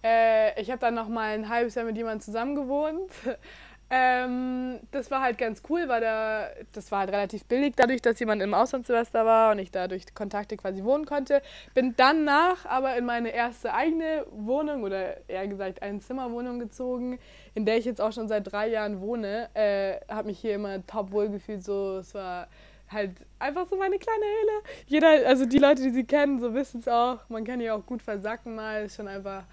Äh, 0.02 0.58
ich 0.60 0.70
habe 0.70 0.78
dann 0.78 0.94
noch 0.94 1.08
mal 1.08 1.34
ein 1.34 1.48
halbes 1.50 1.74
Jahr 1.74 1.84
mit 1.84 1.96
jemandem 1.96 2.20
zusammen 2.20 2.54
gewohnt. 2.54 3.10
Ähm, 3.88 4.80
das 4.90 5.10
war 5.12 5.20
halt 5.22 5.38
ganz 5.38 5.62
cool, 5.68 5.88
weil 5.88 6.00
da, 6.00 6.48
das 6.72 6.90
war 6.90 7.00
halt 7.00 7.10
relativ 7.10 7.44
billig, 7.44 7.74
dadurch, 7.76 8.02
dass 8.02 8.18
jemand 8.18 8.42
im 8.42 8.52
Auslandssemester 8.52 9.24
war 9.24 9.52
und 9.52 9.60
ich 9.60 9.70
dadurch 9.70 10.12
Kontakte 10.12 10.56
quasi 10.56 10.82
wohnen 10.82 11.06
konnte. 11.06 11.40
Bin 11.72 11.94
danach 11.96 12.66
aber 12.66 12.96
in 12.96 13.04
meine 13.04 13.30
erste 13.30 13.72
eigene 13.72 14.26
Wohnung 14.30 14.82
oder 14.82 15.28
eher 15.28 15.46
gesagt 15.46 15.82
Einzimmerwohnung 15.82 16.58
gezogen, 16.58 17.20
in 17.54 17.64
der 17.64 17.78
ich 17.78 17.84
jetzt 17.84 18.00
auch 18.00 18.12
schon 18.12 18.26
seit 18.26 18.50
drei 18.50 18.68
Jahren 18.68 19.00
wohne. 19.00 19.50
Äh, 19.54 20.00
habe 20.12 20.28
mich 20.28 20.40
hier 20.40 20.56
immer 20.56 20.84
top 20.86 21.12
wohl 21.12 21.28
gefühlt, 21.28 21.62
so 21.62 21.98
es 21.98 22.12
war 22.12 22.48
halt 22.90 23.12
einfach 23.38 23.66
so 23.68 23.76
meine 23.76 23.98
kleine 23.98 24.24
Höhle. 24.24 24.62
Jeder, 24.86 25.28
also 25.28 25.46
die 25.46 25.58
Leute, 25.58 25.82
die 25.82 25.90
sie 25.90 26.04
kennen, 26.04 26.40
so 26.40 26.54
wissen 26.54 26.80
es 26.80 26.88
auch. 26.88 27.18
Man 27.28 27.44
kann 27.44 27.60
hier 27.60 27.74
auch 27.74 27.86
gut 27.86 28.02
versacken 28.02 28.56
mal, 28.56 28.84
ist 28.84 28.96
schon 28.96 29.08
einfach 29.08 29.44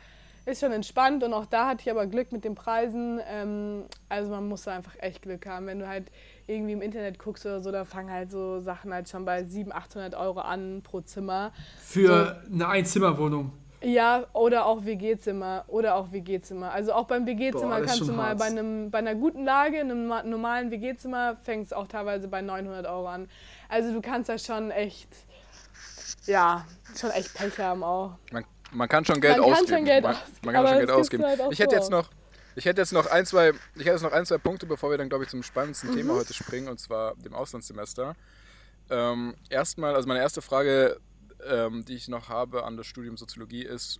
ist 0.45 0.59
schon 0.59 0.71
entspannt 0.71 1.23
und 1.23 1.33
auch 1.33 1.45
da 1.45 1.67
hatte 1.67 1.81
ich 1.81 1.91
aber 1.91 2.05
Glück 2.07 2.31
mit 2.31 2.43
den 2.43 2.55
Preisen. 2.55 3.19
Ähm, 3.27 3.85
also 4.09 4.29
man 4.31 4.47
muss 4.47 4.63
da 4.63 4.75
einfach 4.75 4.93
echt 4.99 5.21
Glück 5.21 5.45
haben. 5.45 5.67
Wenn 5.67 5.79
du 5.79 5.87
halt 5.87 6.11
irgendwie 6.47 6.73
im 6.73 6.81
Internet 6.81 7.19
guckst 7.19 7.45
oder 7.45 7.61
so, 7.61 7.71
da 7.71 7.85
fangen 7.85 8.11
halt 8.11 8.29
so 8.31 8.59
Sachen 8.59 8.93
halt 8.93 9.07
schon 9.09 9.23
bei 9.25 9.43
700, 9.43 9.83
800 9.85 10.15
Euro 10.15 10.41
an 10.41 10.81
pro 10.83 11.01
Zimmer. 11.01 11.51
Für 11.85 12.41
eine 12.51 12.67
Einzimmerwohnung. 12.67 13.53
Ja, 13.81 14.25
oder 14.31 14.65
auch 14.65 14.85
WG-Zimmer. 14.85 15.65
Oder 15.67 15.95
auch 15.95 16.11
WG-Zimmer. 16.13 16.71
Also 16.71 16.93
auch 16.93 17.05
beim 17.05 17.25
WG-Zimmer 17.25 17.81
kannst 17.81 17.99
du 18.01 18.13
mal 18.13 18.29
hart. 18.29 18.39
bei, 18.39 18.45
einem, 18.45 18.89
bei 18.91 18.99
einer 18.99 19.13
guten 19.15 19.43
Lage, 19.43 19.77
in 19.79 19.91
einem 19.91 20.07
ma- 20.07 20.23
normalen 20.23 20.71
WG-Zimmer, 20.71 21.35
fängt 21.43 21.65
es 21.65 21.73
auch 21.73 21.87
teilweise 21.87 22.29
bei 22.29 22.41
900 22.41 22.85
Euro 22.87 23.07
an. 23.09 23.29
Also 23.67 23.91
du 23.91 24.01
kannst 24.01 24.29
da 24.29 24.37
schon 24.37 24.71
echt, 24.71 25.09
ja, 26.25 26.65
schon 26.97 27.11
echt 27.11 27.33
Pech 27.33 27.57
haben 27.59 27.83
auch. 27.83 28.11
Man, 28.31 28.45
man 28.73 28.89
kann 28.89 29.05
schon 29.05 29.21
Geld 29.21 29.37
Man 29.37 29.45
kann 29.45 29.53
ausgeben. 29.53 29.77
schon 29.77 29.85
Geld 29.85 30.03
man, 30.03 30.15
man 30.43 30.53
kann 30.53 30.67
schon 30.67 30.77
Geld 30.77 30.91
ausgeben. 30.91 31.23
halt 31.23 31.41
Ich 31.51 31.59
hätte 31.59 31.75
jetzt 31.75 31.89
noch, 31.89 32.09
ich 32.55 32.65
hätte 32.65 32.81
jetzt 32.81 32.93
noch 32.93 33.05
ein, 33.07 33.25
zwei, 33.25 33.49
ich 33.75 33.81
hätte 33.81 33.91
jetzt 33.91 34.01
noch 34.03 34.11
ein, 34.11 34.25
zwei 34.25 34.37
Punkte, 34.37 34.65
bevor 34.65 34.89
wir 34.91 34.97
dann, 34.97 35.09
glaube 35.09 35.23
ich, 35.23 35.29
zum 35.29 35.43
spannendsten 35.43 35.91
Mhm. 35.91 35.95
Thema 35.95 36.13
heute 36.15 36.33
springen, 36.33 36.67
und 36.67 36.79
zwar 36.79 37.15
dem 37.15 37.33
Auslandssemester. 37.33 38.15
Ähm, 38.89 39.35
erstmal, 39.49 39.95
also 39.95 40.07
meine 40.07 40.19
erste 40.19 40.41
Frage, 40.41 40.99
ähm, 41.47 41.83
die 41.85 41.95
ich 41.95 42.07
noch 42.07 42.29
habe 42.29 42.63
an 42.63 42.77
das 42.77 42.85
Studium 42.87 43.17
Soziologie 43.17 43.63
ist, 43.63 43.99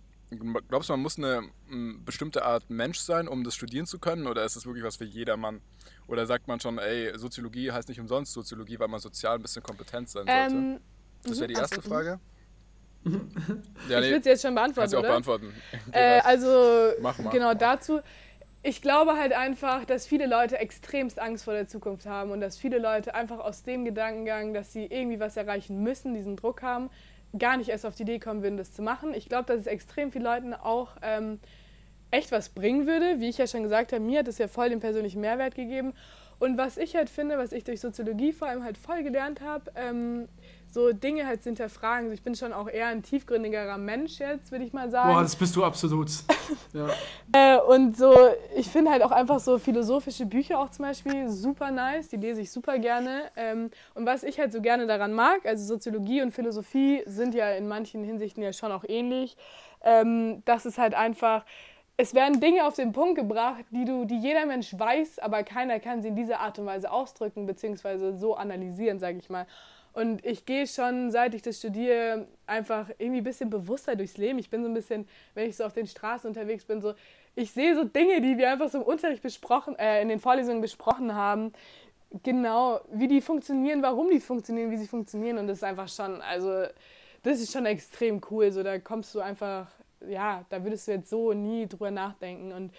glaubst 0.68 0.88
du, 0.88 0.92
man 0.92 1.00
muss 1.00 1.18
eine 1.18 1.48
m, 1.70 2.02
bestimmte 2.04 2.44
Art 2.44 2.68
Mensch 2.70 2.98
sein, 2.98 3.28
um 3.28 3.44
das 3.44 3.54
studieren 3.54 3.86
zu 3.86 3.98
können, 3.98 4.26
oder 4.26 4.44
ist 4.44 4.56
es 4.56 4.66
wirklich 4.66 4.84
was 4.84 4.96
für 4.96 5.04
jedermann? 5.04 5.60
Oder 6.06 6.26
sagt 6.26 6.48
man 6.48 6.60
schon, 6.60 6.78
ey, 6.78 7.16
Soziologie 7.18 7.72
heißt 7.72 7.88
nicht 7.88 8.00
umsonst 8.00 8.32
Soziologie, 8.32 8.78
weil 8.78 8.88
man 8.88 9.00
sozial 9.00 9.36
ein 9.36 9.42
bisschen 9.42 9.62
kompetent 9.62 10.10
sein 10.10 10.26
sollte? 10.26 10.54
Ähm, 10.54 10.80
das 11.22 11.38
wäre 11.38 11.48
die 11.48 11.54
mhm, 11.54 11.60
erste 11.60 11.78
achso, 11.78 11.88
Frage. 11.88 12.20
ja, 13.88 14.00
ich 14.00 14.06
würde 14.06 14.18
es 14.18 14.24
jetzt 14.24 14.42
schon 14.42 14.54
beantworten, 14.54 14.80
kannst 14.80 14.92
du 14.94 14.96
auch 14.96 15.00
oder? 15.00 15.08
beantworten. 15.10 15.54
Äh, 15.92 16.20
also 16.20 16.92
genau 17.30 17.54
dazu. 17.54 18.00
Ich 18.62 18.80
glaube 18.80 19.18
halt 19.18 19.34
einfach, 19.34 19.84
dass 19.84 20.06
viele 20.06 20.26
Leute 20.26 20.58
extremst 20.58 21.18
Angst 21.18 21.44
vor 21.44 21.52
der 21.52 21.68
Zukunft 21.68 22.06
haben 22.06 22.30
und 22.30 22.40
dass 22.40 22.56
viele 22.56 22.78
Leute 22.78 23.14
einfach 23.14 23.38
aus 23.38 23.62
dem 23.62 23.84
Gedankengang, 23.84 24.54
dass 24.54 24.72
sie 24.72 24.86
irgendwie 24.86 25.20
was 25.20 25.36
erreichen 25.36 25.82
müssen, 25.82 26.14
diesen 26.14 26.36
Druck 26.36 26.62
haben, 26.62 26.88
gar 27.38 27.58
nicht 27.58 27.68
erst 27.68 27.84
auf 27.84 27.94
die 27.94 28.04
Idee 28.04 28.18
kommen 28.18 28.42
würden, 28.42 28.56
das 28.56 28.72
zu 28.72 28.80
machen. 28.80 29.12
Ich 29.12 29.28
glaube, 29.28 29.44
dass 29.44 29.60
es 29.60 29.66
extrem 29.66 30.12
vielen 30.12 30.24
Leuten 30.24 30.54
auch 30.54 30.96
ähm, 31.02 31.40
echt 32.10 32.32
was 32.32 32.48
bringen 32.48 32.86
würde. 32.86 33.20
Wie 33.20 33.28
ich 33.28 33.36
ja 33.36 33.46
schon 33.46 33.62
gesagt 33.62 33.92
habe, 33.92 34.02
mir 34.02 34.20
hat 34.20 34.28
es 34.28 34.38
ja 34.38 34.48
voll 34.48 34.70
den 34.70 34.80
persönlichen 34.80 35.20
Mehrwert 35.20 35.54
gegeben. 35.54 35.92
Und 36.38 36.58
was 36.58 36.76
ich 36.76 36.96
halt 36.96 37.10
finde, 37.10 37.38
was 37.38 37.52
ich 37.52 37.64
durch 37.64 37.80
Soziologie 37.80 38.32
vor 38.32 38.48
allem 38.48 38.64
halt 38.64 38.78
voll 38.78 39.02
gelernt 39.02 39.40
habe, 39.40 39.70
ähm, 39.76 40.28
so 40.74 40.92
Dinge 40.92 41.26
halt 41.26 41.42
zu 41.42 41.50
hinterfragen. 41.50 42.06
Also 42.06 42.14
ich 42.14 42.22
bin 42.22 42.34
schon 42.34 42.52
auch 42.52 42.68
eher 42.68 42.88
ein 42.88 43.02
tiefgründigerer 43.02 43.78
Mensch 43.78 44.18
jetzt, 44.18 44.50
würde 44.50 44.64
ich 44.64 44.72
mal 44.72 44.90
sagen. 44.90 45.14
Boah, 45.14 45.22
das 45.22 45.36
bist 45.36 45.56
du 45.56 45.64
absolut. 45.64 46.10
Ja. 46.74 46.88
Äh, 47.32 47.60
und 47.60 47.96
so, 47.96 48.12
ich 48.56 48.68
finde 48.68 48.90
halt 48.90 49.02
auch 49.02 49.12
einfach 49.12 49.38
so 49.38 49.58
philosophische 49.58 50.26
Bücher 50.26 50.58
auch 50.58 50.70
zum 50.70 50.84
Beispiel 50.84 51.28
super 51.30 51.70
nice, 51.70 52.08
die 52.08 52.16
lese 52.16 52.40
ich 52.40 52.50
super 52.50 52.78
gerne. 52.78 53.30
Ähm, 53.36 53.70
und 53.94 54.04
was 54.06 54.24
ich 54.24 54.38
halt 54.40 54.52
so 54.52 54.60
gerne 54.60 54.86
daran 54.86 55.12
mag, 55.12 55.46
also 55.46 55.64
Soziologie 55.64 56.20
und 56.20 56.32
Philosophie 56.32 57.02
sind 57.06 57.34
ja 57.34 57.52
in 57.52 57.68
manchen 57.68 58.02
Hinsichten 58.02 58.42
ja 58.42 58.52
schon 58.52 58.72
auch 58.72 58.84
ähnlich, 58.86 59.36
ähm, 59.82 60.42
dass 60.44 60.64
es 60.64 60.76
halt 60.76 60.94
einfach, 60.94 61.44
es 61.96 62.12
werden 62.12 62.40
Dinge 62.40 62.66
auf 62.66 62.74
den 62.74 62.92
Punkt 62.92 63.16
gebracht, 63.16 63.64
die 63.70 63.84
du, 63.84 64.04
die 64.04 64.18
jeder 64.18 64.44
Mensch 64.44 64.76
weiß, 64.76 65.20
aber 65.20 65.44
keiner 65.44 65.78
kann 65.78 66.02
sie 66.02 66.08
in 66.08 66.16
dieser 66.16 66.40
Art 66.40 66.58
und 66.58 66.66
Weise 66.66 66.90
ausdrücken, 66.90 67.46
beziehungsweise 67.46 68.18
so 68.18 68.34
analysieren, 68.34 68.98
sage 68.98 69.18
ich 69.18 69.30
mal. 69.30 69.46
Und 69.94 70.26
ich 70.26 70.44
gehe 70.44 70.66
schon, 70.66 71.12
seit 71.12 71.34
ich 71.34 71.42
das 71.42 71.58
studiere, 71.58 72.26
einfach 72.46 72.90
irgendwie 72.98 73.20
ein 73.20 73.24
bisschen 73.24 73.48
bewusster 73.48 73.94
durchs 73.94 74.16
Leben. 74.16 74.40
Ich 74.40 74.50
bin 74.50 74.62
so 74.62 74.68
ein 74.68 74.74
bisschen, 74.74 75.08
wenn 75.34 75.48
ich 75.48 75.56
so 75.56 75.64
auf 75.64 75.72
den 75.72 75.86
Straßen 75.86 76.26
unterwegs 76.26 76.64
bin, 76.64 76.80
so, 76.80 76.94
ich 77.36 77.52
sehe 77.52 77.76
so 77.76 77.84
Dinge, 77.84 78.20
die 78.20 78.36
wir 78.36 78.50
einfach 78.50 78.68
so 78.68 78.78
im 78.78 78.84
Unterricht 78.84 79.22
besprochen, 79.22 79.78
äh, 79.78 80.02
in 80.02 80.08
den 80.08 80.18
Vorlesungen 80.18 80.60
besprochen 80.60 81.14
haben. 81.14 81.52
Genau, 82.24 82.80
wie 82.92 83.06
die 83.06 83.20
funktionieren, 83.20 83.82
warum 83.82 84.10
die 84.10 84.20
funktionieren, 84.20 84.72
wie 84.72 84.78
sie 84.78 84.88
funktionieren. 84.88 85.38
Und 85.38 85.46
das 85.46 85.58
ist 85.58 85.64
einfach 85.64 85.88
schon, 85.88 86.20
also, 86.22 86.64
das 87.22 87.40
ist 87.40 87.52
schon 87.52 87.64
extrem 87.64 88.20
cool. 88.30 88.50
So, 88.50 88.64
da 88.64 88.80
kommst 88.80 89.14
du 89.14 89.20
einfach, 89.20 89.68
ja, 90.08 90.44
da 90.50 90.64
würdest 90.64 90.88
du 90.88 90.92
jetzt 90.92 91.08
so 91.08 91.32
nie 91.32 91.68
drüber 91.68 91.92
nachdenken. 91.92 92.50
Und 92.50 92.72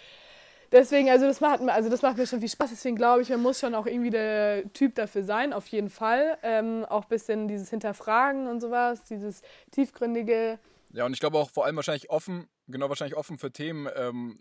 deswegen, 0.76 1.10
also 1.10 1.26
das 1.26 1.42
macht, 1.42 1.62
mir- 1.62 1.74
also 1.74 1.90
das 1.90 2.02
macht 2.04 2.18
mir 2.18 2.28
schon 2.28 2.40
viel 2.40 2.50
Spaß. 2.50 2.70
Deswegen 2.70 2.96
glaube 2.96 3.24
ich, 3.24 3.30
man 3.30 3.42
muss 3.42 3.60
schon 3.60 3.74
auch 3.74 3.88
irgendwie 3.88 4.12
der 4.12 4.72
Typ 4.74 4.94
dafür 4.96 5.24
sein, 5.24 5.54
auf 5.54 5.66
jeden 5.68 5.90
Fall. 5.90 6.38
Ähm, 6.44 6.86
auch 6.86 7.04
ein 7.04 7.10
bisschen 7.10 7.48
dieses 7.48 7.70
Hinterfragen 7.72 8.48
und 8.48 8.62
sowas, 8.62 9.04
dieses 9.06 9.42
tiefgründige. 9.72 10.60
Ja, 10.94 11.06
und 11.06 11.14
ich 11.14 11.20
glaube 11.20 11.38
auch 11.38 11.50
vor 11.50 11.66
allem 11.66 11.76
wahrscheinlich 11.76 12.10
offen, 12.10 12.48
genau 12.68 12.88
wahrscheinlich 12.90 13.18
offen 13.18 13.38
für 13.38 13.52
Themen, 13.52 13.88
ähm, 13.96 14.40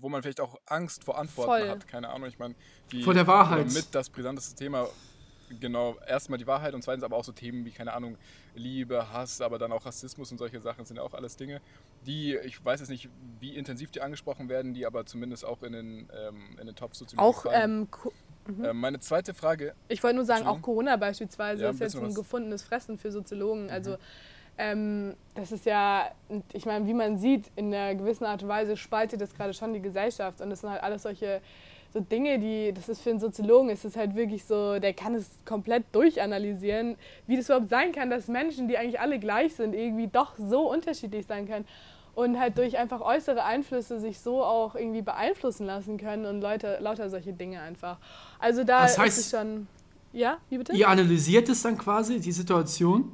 wo 0.00 0.08
man 0.08 0.22
vielleicht 0.22 0.40
auch 0.40 0.58
Angst 0.66 1.04
vor 1.04 1.18
Antworten 1.18 1.50
Voll. 1.62 1.68
hat. 1.68 1.86
Keine 1.86 2.08
Ahnung, 2.08 2.28
ich 2.28 2.38
meine, 2.38 2.54
die 2.90 3.02
Vor 3.02 3.14
der 3.14 3.26
Wahrheit. 3.26 3.72
mit 3.72 3.94
das 3.94 4.10
brisanteste 4.10 4.56
Thema, 4.56 4.88
genau, 5.60 5.96
erstmal 6.06 6.38
die 6.38 6.46
Wahrheit 6.46 6.74
und 6.74 6.82
zweitens 6.82 7.04
aber 7.04 7.16
auch 7.16 7.24
so 7.24 7.32
Themen 7.32 7.64
wie, 7.64 7.70
keine 7.70 7.92
Ahnung, 7.92 8.16
Liebe, 8.54 9.12
Hass, 9.12 9.40
aber 9.40 9.58
dann 9.58 9.70
auch 9.70 9.86
Rassismus 9.86 10.32
und 10.32 10.38
solche 10.38 10.60
Sachen 10.60 10.84
sind 10.86 10.96
ja 10.96 11.02
auch 11.02 11.14
alles 11.14 11.36
Dinge, 11.36 11.60
die, 12.06 12.36
ich 12.44 12.64
weiß 12.64 12.80
jetzt 12.80 12.88
nicht, 12.88 13.08
wie 13.40 13.56
intensiv 13.56 13.90
die 13.90 14.00
angesprochen 14.00 14.48
werden, 14.48 14.74
die 14.74 14.86
aber 14.86 15.06
zumindest 15.06 15.44
auch 15.44 15.62
in 15.62 15.72
den, 15.72 16.08
ähm, 16.16 16.56
in 16.60 16.66
den 16.66 16.74
Topf 16.74 16.94
Soziologie 16.94 17.28
Auch, 17.28 17.42
fallen. 17.42 17.70
ähm, 17.82 17.88
Co- 17.90 18.12
Ähm, 18.62 18.80
meine 18.80 18.98
zweite 18.98 19.34
Frage, 19.34 19.72
ich 19.88 20.02
wollte 20.02 20.16
nur 20.16 20.24
sagen, 20.24 20.46
auch. 20.46 20.60
Corona 20.60 20.96
beispielsweise 20.96 21.62
Ja, 21.62 21.70
ist 21.70 21.80
jetzt 21.80 21.94
ein 21.96 22.06
was. 22.08 22.14
gefundenes 22.14 22.62
Fressen 22.64 22.98
für 22.98 23.12
Soziologen. 23.12 23.70
Also 23.70 23.96
ähm, 24.58 25.14
das 25.34 25.52
ist 25.52 25.64
ja, 25.64 26.10
ich 26.52 26.66
meine, 26.66 26.86
wie 26.86 26.94
man 26.94 27.18
sieht, 27.18 27.50
in 27.56 27.72
einer 27.72 27.94
gewissen 27.94 28.24
Art 28.24 28.42
und 28.42 28.48
Weise 28.48 28.76
spaltet 28.76 29.20
das 29.20 29.32
gerade 29.34 29.54
schon 29.54 29.72
die 29.72 29.80
Gesellschaft. 29.80 30.40
Und 30.40 30.50
das 30.50 30.60
sind 30.60 30.70
halt 30.70 30.82
alles 30.82 31.04
solche 31.04 31.40
so 31.94 32.00
Dinge, 32.00 32.38
die, 32.38 32.72
das 32.72 32.88
ist 32.88 33.02
für 33.02 33.10
einen 33.10 33.20
Soziologen, 33.20 33.68
ist 33.68 33.84
es 33.84 33.96
halt 33.96 34.16
wirklich 34.16 34.44
so, 34.44 34.78
der 34.78 34.94
kann 34.94 35.14
es 35.14 35.28
komplett 35.44 35.84
durchanalysieren, 35.92 36.96
wie 37.26 37.36
das 37.36 37.46
überhaupt 37.50 37.68
sein 37.68 37.92
kann, 37.92 38.08
dass 38.10 38.28
Menschen, 38.28 38.66
die 38.66 38.78
eigentlich 38.78 38.98
alle 38.98 39.18
gleich 39.18 39.54
sind, 39.54 39.74
irgendwie 39.74 40.08
doch 40.08 40.34
so 40.38 40.70
unterschiedlich 40.72 41.26
sein 41.26 41.46
können 41.46 41.66
und 42.14 42.38
halt 42.38 42.58
durch 42.58 42.76
einfach 42.78 43.00
äußere 43.00 43.42
Einflüsse 43.44 43.98
sich 44.00 44.20
so 44.20 44.42
auch 44.44 44.74
irgendwie 44.74 45.02
beeinflussen 45.02 45.66
lassen 45.66 45.96
können 45.98 46.26
und 46.26 46.40
Leute, 46.40 46.78
lauter 46.80 47.08
solche 47.10 47.32
Dinge 47.32 47.60
einfach. 47.60 47.98
Also 48.38 48.64
da 48.64 48.82
Das 48.82 48.98
heißt- 48.98 49.06
ist 49.06 49.18
es 49.18 49.30
schon. 49.30 49.66
Ja, 50.12 50.36
wie 50.50 50.58
bitte? 50.58 50.74
Ihr 50.74 50.88
analysiert 50.88 51.48
es 51.48 51.62
dann 51.62 51.78
quasi, 51.78 52.20
die 52.20 52.32
Situation. 52.32 53.12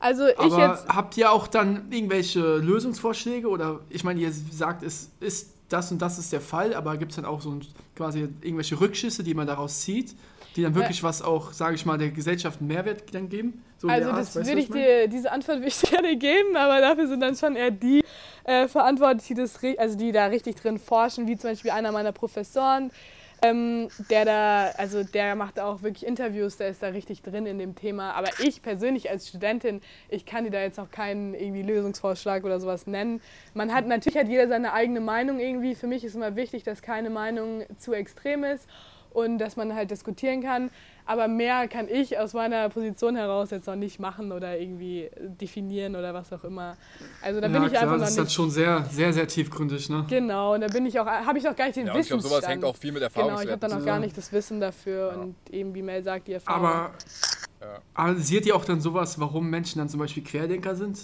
Also 0.00 0.26
ich 0.26 0.38
Aber 0.38 0.68
jetzt. 0.68 0.88
habt 0.88 1.16
ihr 1.16 1.30
auch 1.30 1.46
dann 1.46 1.90
irgendwelche 1.92 2.56
Lösungsvorschläge? 2.58 3.48
Oder 3.48 3.80
ich 3.88 4.02
meine, 4.04 4.20
ihr 4.20 4.32
sagt, 4.32 4.82
es 4.82 5.10
ist 5.20 5.52
das 5.68 5.90
und 5.92 6.02
das 6.02 6.18
ist 6.18 6.32
der 6.32 6.40
Fall, 6.40 6.74
aber 6.74 6.96
gibt 6.96 7.12
es 7.12 7.16
dann 7.16 7.24
auch 7.24 7.40
so 7.40 7.50
ein, 7.50 7.64
quasi 7.96 8.28
irgendwelche 8.42 8.78
Rückschüsse, 8.80 9.22
die 9.22 9.32
man 9.34 9.46
daraus 9.46 9.80
zieht, 9.80 10.14
die 10.56 10.62
dann 10.62 10.74
wirklich 10.74 11.02
was 11.02 11.22
auch, 11.22 11.52
sage 11.52 11.74
ich 11.74 11.84
mal, 11.84 11.98
der 11.98 12.10
Gesellschaft 12.10 12.60
einen 12.60 12.68
Mehrwert 12.68 13.14
dann 13.14 13.28
geben? 13.28 13.62
So 13.78 13.88
Also 13.88 14.10
Art, 14.10 14.18
das 14.18 14.34
würde 14.34 14.52
ich 14.52 14.68
meine? 14.68 14.82
dir, 14.82 15.08
diese 15.08 15.32
Antwort 15.32 15.58
würde 15.58 15.68
ich 15.68 15.80
gerne 15.82 16.16
geben, 16.16 16.56
aber 16.56 16.80
dafür 16.80 17.08
sind 17.08 17.20
dann 17.20 17.36
schon 17.36 17.56
eher 17.56 17.70
die 17.70 18.04
äh, 18.44 18.68
verantwortlich, 18.68 19.26
die, 19.26 19.34
das, 19.34 19.58
also 19.78 19.96
die 19.96 20.12
da 20.12 20.26
richtig 20.26 20.56
drin 20.56 20.78
forschen, 20.78 21.26
wie 21.26 21.36
zum 21.36 21.50
Beispiel 21.50 21.70
einer 21.70 21.92
meiner 21.92 22.12
Professoren, 22.12 22.90
ähm, 23.42 23.88
der 24.10 24.24
da, 24.24 24.70
also 24.78 25.02
der 25.02 25.34
macht 25.34 25.58
auch 25.60 25.82
wirklich 25.82 26.06
Interviews, 26.06 26.56
der 26.56 26.68
ist 26.68 26.82
da 26.82 26.88
richtig 26.88 27.20
drin 27.22 27.46
in 27.46 27.58
dem 27.58 27.74
Thema. 27.74 28.12
Aber 28.12 28.28
ich 28.38 28.62
persönlich 28.62 29.10
als 29.10 29.28
Studentin, 29.28 29.82
ich 30.08 30.24
kann 30.24 30.44
dir 30.44 30.50
da 30.50 30.60
jetzt 30.60 30.78
noch 30.78 30.90
keinen 30.90 31.34
irgendwie 31.34 31.62
Lösungsvorschlag 31.62 32.44
oder 32.44 32.60
sowas 32.60 32.86
nennen. 32.86 33.20
Man 33.52 33.74
hat 33.74 33.86
natürlich 33.86 34.18
hat 34.18 34.28
jeder 34.28 34.48
seine 34.48 34.72
eigene 34.72 35.00
Meinung 35.00 35.40
irgendwie. 35.40 35.74
Für 35.74 35.88
mich 35.88 36.04
ist 36.04 36.14
immer 36.14 36.36
wichtig, 36.36 36.62
dass 36.62 36.80
keine 36.80 37.10
Meinung 37.10 37.64
zu 37.76 37.92
extrem 37.92 38.44
ist 38.44 38.66
und 39.14 39.38
dass 39.38 39.56
man 39.56 39.74
halt 39.74 39.90
diskutieren 39.90 40.42
kann. 40.42 40.70
Aber 41.06 41.28
mehr 41.28 41.68
kann 41.68 41.88
ich 41.88 42.18
aus 42.18 42.32
meiner 42.32 42.68
Position 42.68 43.16
heraus 43.16 43.50
jetzt 43.50 43.66
noch 43.66 43.76
nicht 43.76 44.00
machen 44.00 44.32
oder 44.32 44.58
irgendwie 44.58 45.10
definieren 45.18 45.96
oder 45.96 46.12
was 46.14 46.32
auch 46.32 46.44
immer. 46.44 46.76
Also 47.22 47.40
da 47.40 47.46
ja, 47.46 47.52
bin 47.52 47.62
ich 47.64 47.70
klar, 47.70 47.82
einfach 47.82 47.98
das 47.98 48.00
noch 48.02 48.08
ist 48.08 48.16
dann 48.18 48.30
schon 48.30 48.50
sehr, 48.50 48.84
sehr, 48.90 49.12
sehr 49.12 49.28
tiefgründig, 49.28 49.88
ne? 49.88 50.04
Genau, 50.08 50.54
und 50.54 50.62
da 50.62 50.66
bin 50.66 50.84
ich 50.86 50.98
auch, 50.98 51.06
habe 51.06 51.38
ich 51.38 51.44
noch 51.44 51.54
gar 51.56 51.66
nicht 51.66 51.76
den 51.76 51.86
Ja, 51.86 51.94
und 51.94 52.00
ich 52.00 52.08
glaube, 52.08 52.22
sowas 52.22 52.46
hängt 52.46 52.64
auch 52.64 52.76
viel 52.76 52.92
mit 52.92 53.02
Genau, 53.14 53.40
ich 53.40 53.50
habe 53.50 53.58
da 53.58 53.68
noch 53.68 53.84
gar 53.84 53.98
nicht 53.98 54.16
das 54.16 54.32
Wissen 54.32 54.60
dafür 54.60 55.12
Ja. 55.12 55.20
und 55.20 55.36
eben, 55.50 55.74
wie 55.74 55.82
Mel 55.82 56.02
sagt, 56.02 56.28
die 56.28 56.32
Erfahrung. 56.32 56.66
Aber 56.66 56.90
analysiert 57.94 58.46
ihr 58.46 58.56
auch 58.56 58.64
dann 58.64 58.80
sowas, 58.80 59.18
warum 59.20 59.48
Menschen 59.48 59.78
dann 59.78 59.88
zum 59.88 60.00
Beispiel 60.00 60.22
Querdenker 60.22 60.74
sind? 60.74 60.98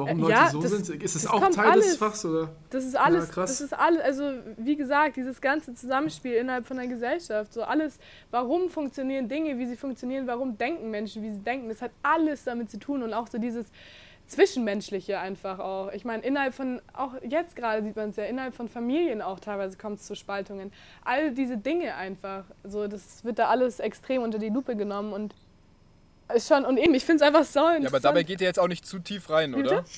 Warum 0.00 0.18
Äh, 0.18 0.20
Leute 0.22 0.32
ja, 0.32 0.48
so 0.50 0.60
das- 0.60 0.70
sind? 0.72 1.02
Ist 1.02 1.14
es 1.14 1.26
auch 1.26 1.40
Teil 1.40 1.50
des 1.50 1.84
alles. 1.84 1.96
Fachs? 1.96 2.24
Oder? 2.24 2.50
Das 2.70 2.84
ist 2.84 2.96
alles, 2.96 3.28
Ja, 3.28 3.32
krass. 3.34 3.50
das 3.50 3.60
ist 3.60 3.72
alles, 3.72 4.00
also 4.02 4.24
wie 4.56 4.76
gesagt, 4.76 5.16
dieses 5.16 5.40
ganze 5.40 5.74
Zusammenspiel 5.74 6.32
innerhalb 6.34 6.66
von 6.66 6.76
der 6.78 6.86
Gesellschaft, 6.88 7.52
so 7.52 7.62
alles, 7.62 7.98
warum 8.30 8.68
funktionieren 8.68 9.28
Dinge, 9.28 9.58
wie 9.58 9.66
sie 9.66 9.76
funktionieren, 9.76 10.26
warum 10.26 10.58
denken 10.58 10.90
Menschen, 10.90 11.22
wie 11.22 11.30
sie 11.30 11.40
denken, 11.40 11.68
das 11.68 11.80
hat 11.82 11.90
alles 12.02 12.44
damit 12.44 12.70
zu 12.70 12.78
tun 12.78 13.02
und 13.02 13.14
auch 13.14 13.28
so 13.28 13.38
dieses 13.38 13.66
Zwischenmenschliche 14.26 15.18
einfach 15.18 15.58
auch. 15.58 15.90
Ich 15.92 16.04
meine, 16.04 16.22
innerhalb 16.22 16.54
von, 16.54 16.80
auch 16.92 17.14
jetzt 17.28 17.56
gerade 17.56 17.82
sieht 17.82 17.96
man 17.96 18.10
es 18.10 18.16
ja, 18.16 18.24
innerhalb 18.24 18.54
von 18.54 18.68
Familien 18.68 19.22
auch 19.22 19.40
teilweise 19.40 19.76
kommt 19.76 19.98
es 19.98 20.06
zu 20.06 20.14
Spaltungen. 20.14 20.72
All 21.04 21.32
diese 21.32 21.56
Dinge 21.56 21.96
einfach, 21.96 22.44
so 22.62 22.86
das 22.86 23.24
wird 23.24 23.40
da 23.40 23.48
alles 23.48 23.80
extrem 23.80 24.22
unter 24.22 24.38
die 24.38 24.48
Lupe 24.50 24.76
genommen 24.76 25.12
und 25.12 25.34
ist 26.30 26.48
schon, 26.48 26.64
und 26.64 26.76
eben, 26.76 26.94
ich 26.94 27.04
finde 27.04 27.22
es 27.24 27.26
einfach 27.26 27.44
so 27.44 27.60
Ja, 27.60 27.88
aber 27.88 28.00
dabei 28.00 28.22
geht 28.22 28.40
ihr 28.40 28.46
jetzt 28.46 28.58
auch 28.58 28.68
nicht 28.68 28.86
zu 28.86 28.98
tief 28.98 29.30
rein, 29.30 29.52
Wie 29.54 29.60
oder? 29.60 29.82
bitte? 29.82 29.90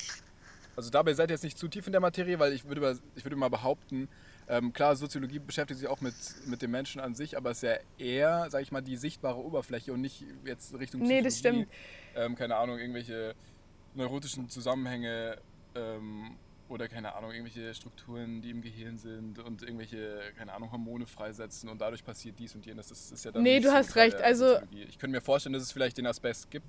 Also 0.75 0.89
dabei 0.89 1.13
seid 1.13 1.29
ihr 1.29 1.35
jetzt 1.35 1.43
nicht 1.43 1.57
zu 1.57 1.67
tief 1.67 1.85
in 1.85 1.91
der 1.91 2.01
Materie, 2.01 2.39
weil 2.39 2.51
ich 2.53 2.65
würde, 2.65 2.81
mal- 2.81 2.99
ich 3.15 3.23
würde 3.25 3.35
mal 3.35 3.49
behaupten, 3.49 4.09
ähm, 4.49 4.73
klar, 4.73 4.95
Soziologie 4.95 5.39
beschäftigt 5.39 5.79
sich 5.79 5.87
auch 5.87 6.01
mit, 6.01 6.13
mit 6.47 6.61
dem 6.61 6.71
Menschen 6.71 6.99
an 6.99 7.15
sich, 7.15 7.37
aber 7.37 7.51
es 7.51 7.57
ist 7.63 7.69
ja 7.69 7.77
eher, 7.97 8.47
sag 8.49 8.61
ich 8.61 8.71
mal, 8.71 8.81
die 8.81 8.97
sichtbare 8.97 9.37
Oberfläche 9.37 9.93
und 9.93 10.01
nicht 10.01 10.25
jetzt 10.43 10.73
Richtung 10.77 11.01
Nee, 11.01 11.21
das 11.21 11.35
Psychologie, 11.35 11.67
Ähm, 12.15 12.35
keine 12.35 12.55
Ahnung, 12.57 12.77
irgendwelche 12.79 13.35
neurotischen 13.93 14.49
Zusammenhänge 14.49 15.37
ähm, 15.75 16.35
oder 16.69 16.87
keine 16.87 17.13
Ahnung, 17.15 17.31
irgendwelche 17.31 17.73
Strukturen, 17.73 18.41
die 18.41 18.49
im 18.49 18.61
Gehirn 18.61 18.97
sind 18.97 19.37
und 19.39 19.61
irgendwelche, 19.63 20.21
keine 20.37 20.53
Ahnung, 20.53 20.71
Hormone 20.71 21.05
freisetzen 21.05 21.69
und 21.69 21.79
dadurch 21.81 22.03
passiert 22.03 22.39
dies 22.39 22.55
und 22.55 22.65
jenes. 22.65 22.87
Das 22.87 23.11
ist 23.11 23.25
ja 23.25 23.31
dann 23.31 23.43
Nee, 23.43 23.59
du 23.59 23.67
so 23.69 23.73
hast 23.73 23.95
recht, 23.95 24.15
also-. 24.21 24.59
Ich 24.71 24.97
könnte 24.97 25.15
mir 25.15 25.21
vorstellen, 25.21 25.53
dass 25.53 25.63
es 25.63 25.71
vielleicht 25.71 25.97
den 25.97 26.07
Aspekt 26.07 26.49
gibt, 26.49 26.65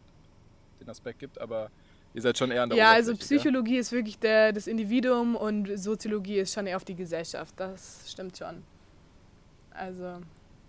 den 0.80 0.88
Aspekt 0.90 1.20
gibt, 1.20 1.40
aber 1.40 1.70
ihr 2.12 2.22
seid 2.22 2.36
schon 2.36 2.50
eher 2.50 2.64
an 2.64 2.70
der 2.70 2.78
Ja, 2.78 2.92
also? 2.92 3.14
Psychologie 3.14 3.78
ist 3.78 3.92
wirklich 3.92 4.18
der, 4.18 4.52
das 4.52 4.66
Individuum 4.66 5.36
und 5.36 5.76
Soziologie 5.78 6.38
ist 6.38 6.52
schon 6.52 6.66
eher 6.66 6.76
auf 6.76 6.84
die 6.84 6.96
Gesellschaft. 6.96 7.54
Das 7.56 8.10
stimmt 8.10 8.36
schon. 8.36 8.62
Also, 9.70 10.20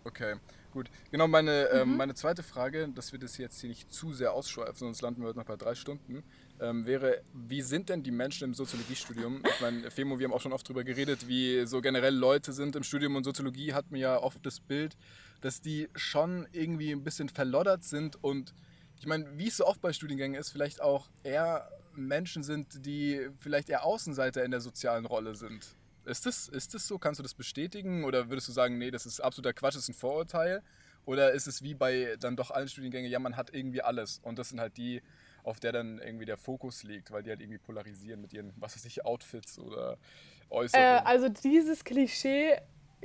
Okay, 0.03 0.35
gut. 0.71 0.89
Genau, 1.11 1.27
meine, 1.27 1.65
ähm, 1.69 1.91
Mhm. 1.91 1.97
meine 1.97 2.13
zweite 2.13 2.43
Frage, 2.43 2.87
dass 2.89 3.11
wir 3.11 3.17
das 3.19 3.37
jetzt 3.37 3.59
hier 3.59 3.69
nicht 3.69 3.91
zu 3.91 4.13
sehr 4.13 4.33
ausschweifen, 4.33 4.75
sonst 4.75 5.01
landen 5.01 5.21
wir 5.21 5.29
heute 5.29 5.39
noch 5.39 5.45
bei 5.45 5.55
drei 5.55 5.73
Stunden, 5.73 6.23
ähm, 6.59 6.85
wäre, 6.85 7.21
wie 7.33 7.61
sind 7.61 7.89
denn 7.89 8.03
die 8.03 8.11
Menschen 8.11 8.45
im 8.45 8.53
Soziologiestudium? 8.53 9.43
Ich 9.45 9.61
meine, 9.61 9.91
Femo, 9.91 10.19
wir 10.19 10.25
haben 10.25 10.33
auch 10.33 10.41
schon 10.41 10.53
oft 10.53 10.65
darüber 10.67 10.83
geredet, 10.83 11.27
wie 11.27 11.65
so 11.65 11.81
generell 11.81 12.15
Leute 12.15 12.53
sind 12.53 12.75
im 12.75 12.83
Studium 12.83 13.15
und 13.15 13.23
Soziologie 13.23 13.73
hat 13.73 13.91
mir 13.91 13.99
ja 13.99 14.17
oft 14.17 14.45
das 14.45 14.59
Bild, 14.59 14.95
dass 15.41 15.61
die 15.61 15.89
schon 15.95 16.47
irgendwie 16.51 16.91
ein 16.91 17.03
bisschen 17.03 17.29
verloddert 17.29 17.83
sind 17.83 18.23
und 18.23 18.53
ich 18.99 19.07
meine, 19.07 19.37
wie 19.37 19.47
es 19.47 19.57
so 19.57 19.65
oft 19.65 19.81
bei 19.81 19.91
Studiengängen 19.93 20.39
ist, 20.39 20.49
vielleicht 20.49 20.81
auch 20.81 21.09
eher 21.23 21.69
Menschen 21.95 22.43
sind, 22.43 22.85
die 22.85 23.27
vielleicht 23.39 23.69
eher 23.69 23.83
Außenseiter 23.83 24.43
in 24.43 24.51
der 24.51 24.61
sozialen 24.61 25.05
Rolle 25.05 25.35
sind. 25.35 25.75
Ist 26.05 26.25
das, 26.25 26.47
ist 26.47 26.73
das 26.73 26.87
so? 26.87 26.99
Kannst 26.99 27.19
du 27.19 27.23
das 27.23 27.33
bestätigen? 27.33 28.03
Oder 28.03 28.29
würdest 28.29 28.47
du 28.47 28.51
sagen, 28.51 28.77
nee, 28.77 28.91
das 28.91 29.05
ist 29.05 29.19
absoluter 29.19 29.53
Quatsch, 29.53 29.75
das 29.75 29.83
ist 29.83 29.89
ein 29.89 29.95
Vorurteil? 29.95 30.61
Oder 31.05 31.31
ist 31.31 31.47
es 31.47 31.61
wie 31.61 31.73
bei 31.73 32.15
dann 32.19 32.35
doch 32.35 32.51
allen 32.51 32.67
Studiengängen, 32.67 33.09
ja, 33.11 33.19
man 33.19 33.37
hat 33.37 33.53
irgendwie 33.53 33.81
alles. 33.81 34.19
Und 34.23 34.39
das 34.39 34.49
sind 34.49 34.59
halt 34.59 34.77
die, 34.77 35.01
auf 35.45 35.59
der 35.59 35.71
dann 35.71 35.99
irgendwie 35.99 36.25
der 36.25 36.37
Fokus 36.37 36.83
liegt, 36.83 37.11
weil 37.11 37.23
die 37.23 37.29
halt 37.29 37.39
irgendwie 37.39 37.59
polarisieren 37.59 38.19
mit 38.21 38.33
ihren, 38.33 38.51
was 38.57 38.75
weiß 38.75 38.85
ich, 38.85 39.05
Outfits 39.05 39.59
oder 39.59 39.93
äh, 39.93 40.53
Äußerungen. 40.53 41.05
also 41.05 41.29
dieses 41.29 41.83
Klischee 41.83 42.55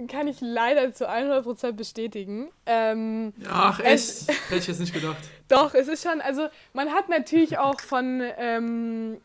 kann 0.09 0.27
ich 0.29 0.41
leider 0.41 0.93
zu 0.95 1.11
100% 1.11 1.73
bestätigen. 1.73 2.49
Ähm, 2.65 3.35
Ach, 3.47 3.79
Es- 3.81 4.27
echt? 4.29 4.41
Hätte 4.49 4.57
ich 4.61 4.67
jetzt 4.69 4.81
nicht 4.81 4.95
gedacht. 4.95 5.19
Doch, 5.49 5.75
es 5.75 5.89
ist 5.89 6.03
schon, 6.03 6.21
also 6.23 6.49
man 6.73 6.91
hat 6.91 7.11
natürlich 7.11 7.59
auch 7.59 7.79
von, 7.81 8.23
ähm, 8.39 9.21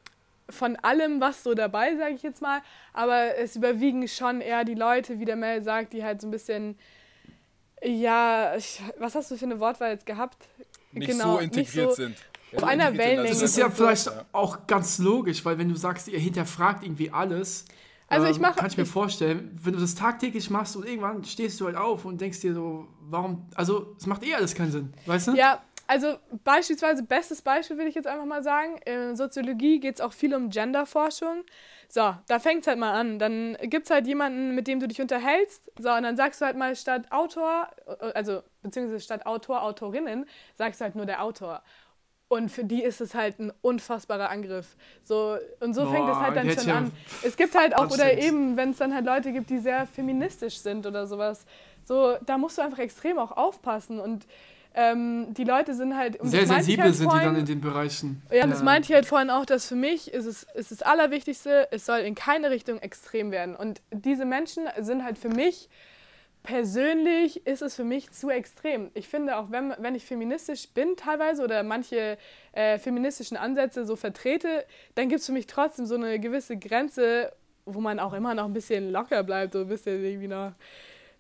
von 0.50 0.76
allem 0.78 1.22
was 1.22 1.44
so 1.44 1.54
dabei, 1.54 1.96
sage 1.96 2.16
ich 2.16 2.24
jetzt 2.24 2.42
mal, 2.42 2.62
aber 2.94 3.38
es 3.38 3.56
überwiegen 3.56 4.06
schon 4.10 4.42
eher 4.42 4.66
die 4.66 4.76
Leute, 4.76 5.20
wie 5.20 5.26
der 5.26 5.38
Mel 5.38 5.64
sagt, 5.64 5.94
die 5.94 6.04
halt 6.04 6.20
so 6.20 6.28
ein 6.28 6.32
bisschen, 6.32 6.78
ja, 7.82 8.56
ich, 8.58 8.82
was 8.98 9.16
hast 9.16 9.32
du 9.32 9.38
für 9.38 9.46
eine 9.46 9.60
Wortwahl 9.60 9.92
jetzt 9.92 10.06
gehabt? 10.06 10.48
nicht 10.92 11.10
genau, 11.12 11.36
so 11.36 11.42
nicht 11.42 11.56
integriert 11.58 11.90
so- 11.92 11.96
sind. 11.96 12.18
Auf 12.56 12.64
einer 12.64 12.88
integriert 12.90 12.92
sind, 12.92 12.98
Wellenlänge 12.98 13.30
Das 13.30 13.42
also 13.42 13.46
ist 13.46 13.58
ja 13.58 13.70
vielleicht 13.70 14.06
Ja. 14.08 14.26
auch 14.32 14.68
ganz 14.68 15.00
logisch, 15.00 15.44
weil 15.46 15.58
wenn 15.58 15.70
du 15.70 15.76
sagst, 15.76 16.08
ihr 16.08 16.20
hinterfragt 16.20 16.84
irgendwie 16.84 17.12
alles, 17.12 17.66
Also 18.08 18.28
ich 18.28 18.36
ähm, 18.36 18.42
mache- 18.44 18.56
kann 18.60 18.68
ich 18.68 18.78
mir 18.78 18.84
ich- 18.84 18.90
vorstellen, 18.90 19.58
wenn 19.64 19.74
du 19.74 19.80
das 19.80 19.96
tagtäglich 19.96 20.50
machst 20.50 20.76
und 20.76 20.86
irgendwann 20.88 21.24
stehst 21.24 21.60
du 21.60 21.66
halt 21.66 21.76
auf 21.76 22.06
und 22.06 22.22
denkst 22.22 22.40
dir 22.42 22.54
so, 22.54 22.88
warum, 23.02 23.48
also 23.56 23.96
es 23.98 24.06
macht 24.06 24.24
eh 24.26 24.36
alles 24.36 24.54
keinen 24.54 24.72
Sinn, 24.72 24.94
weißt 25.06 25.30
du? 25.30 25.32
Ja, 25.34 25.62
also 25.88 26.16
beispielsweise, 26.44 27.04
bestes 27.04 27.42
Beispiel 27.44 27.78
will 27.78 27.88
ich 27.88 27.94
jetzt 27.96 28.08
einfach 28.08 28.26
mal 28.26 28.42
sagen, 28.44 28.78
in 28.86 29.16
Soziologie 29.16 29.80
geht 29.80 29.96
es 29.96 30.02
auch 30.02 30.14
viel 30.14 30.34
um 30.34 30.50
Genderforschung. 30.50 31.44
So, 31.90 32.16
da 32.28 32.40
fängt 32.40 32.62
es 32.62 32.68
halt 32.68 32.80
mal 32.80 32.94
an. 32.94 33.20
Dann 33.20 33.56
gibt 33.62 33.86
es 33.86 33.92
halt 33.92 34.08
jemanden, 34.08 34.56
mit 34.56 34.68
dem 34.68 34.80
du 34.80 34.88
dich 34.88 35.00
unterhältst. 35.00 35.62
So, 35.78 35.92
und 35.94 36.02
dann 36.02 36.18
sagst 36.18 36.42
du 36.42 36.46
halt 36.46 36.58
mal 36.58 36.76
statt 36.76 37.12
Autor, 37.12 37.70
äh, 38.02 38.12
also 38.14 38.42
beziehungsweise 38.64 39.00
statt 39.02 39.28
Autor, 39.28 39.62
Autorinnen, 39.62 40.26
sagst 40.56 40.82
du 40.82 40.86
halt 40.86 40.96
nur 40.96 41.06
der 41.06 41.22
Autor. 41.22 41.62
Und 42.28 42.50
für 42.50 42.64
die 42.64 42.82
ist 42.82 43.02
es 43.02 43.14
halt 43.14 43.40
ein 43.40 43.54
unfassbarer 43.62 44.30
Angriff. 44.30 44.76
So, 45.04 45.38
und 45.60 45.76
so 45.76 45.86
fängt 45.92 46.10
es 46.10 46.16
Boah, 46.16 46.22
halt 46.22 46.36
dann 46.38 46.50
schon 46.52 46.68
ja 46.68 46.76
an. 46.78 46.92
Es 47.24 47.38
gibt 47.38 47.54
halt 47.54 47.76
auch, 47.78 47.92
oder 47.92 48.18
eben, 48.18 48.58
wenn 48.58 48.72
es 48.72 48.78
dann 48.78 48.96
halt 48.96 49.06
Leute 49.06 49.32
gibt, 49.32 49.50
die 49.52 49.60
sehr 49.60 49.86
feministisch 49.86 50.58
sind 50.58 50.88
oder 50.88 51.06
sowas, 51.06 51.46
so, 51.84 52.18
da 52.26 52.40
musst 52.40 52.58
du 52.58 52.64
einfach 52.64 52.80
extrem 52.80 53.20
auch 53.20 53.32
aufpassen. 53.32 54.00
Und 54.00 54.26
ähm, 54.74 55.34
die 55.36 55.44
Leute 55.44 55.76
sind 55.76 55.96
halt. 55.96 56.18
Sehr 56.24 56.48
sensibel 56.48 56.86
halt 56.86 56.96
sind 56.96 57.06
die 57.06 57.10
dann 57.12 57.22
vorhin- 57.22 57.40
in 57.40 57.46
den 57.46 57.62
Bereichen. 57.62 58.24
ja, 58.32 58.44
und 58.44 58.50
das 58.50 58.64
meinte 58.64 58.90
ich 58.90 58.96
halt 58.96 59.06
vorhin 59.06 59.30
auch, 59.30 59.46
dass 59.46 59.68
für 59.68 59.76
mich 59.76 60.12
ist 60.12 60.26
es 60.26 60.44
ist 60.56 60.72
das 60.72 60.82
Allerwichtigste, 60.82 61.68
es 61.72 61.86
soll 61.86 62.00
in 62.00 62.16
keine 62.16 62.50
Richtung 62.50 62.80
extrem 62.80 63.32
werden. 63.32 63.56
Und 63.56 63.82
diese 63.92 64.26
Menschen 64.26 64.64
sind 64.80 65.04
halt 65.04 65.18
für 65.20 65.30
mich, 65.30 65.70
persönlich 66.46 67.46
ist 67.46 67.62
es 67.62 67.76
für 67.76 67.84
mich 67.84 68.12
zu 68.12 68.30
extrem. 68.30 68.92
Ich 68.94 69.08
finde, 69.10 69.38
auch 69.38 69.52
wenn, 69.52 69.74
wenn 69.80 69.96
ich 69.96 70.06
feministisch 70.06 70.70
bin 70.70 70.96
teilweise 70.96 71.44
oder 71.44 71.64
manche 71.64 72.18
äh, 72.54 72.80
feministischen 72.80 73.38
Ansätze 73.38 73.86
so 73.86 73.96
vertrete, 73.96 74.66
dann 74.96 75.10
gibt 75.10 75.20
es 75.22 75.26
für 75.26 75.32
mich 75.34 75.48
trotzdem 75.48 75.86
so 75.86 75.96
eine 75.96 76.20
gewisse 76.20 76.58
Grenze, 76.58 77.34
wo 77.66 77.82
man 77.82 78.00
auch 78.00 78.14
immer 78.14 78.34
noch 78.36 78.46
ein 78.46 78.54
bisschen 78.54 78.92
locker 78.92 79.24
bleibt, 79.24 79.54
so 79.54 79.60
ein 79.62 79.68
bisschen 79.68 80.04
irgendwie 80.04 80.28
noch 80.28 80.54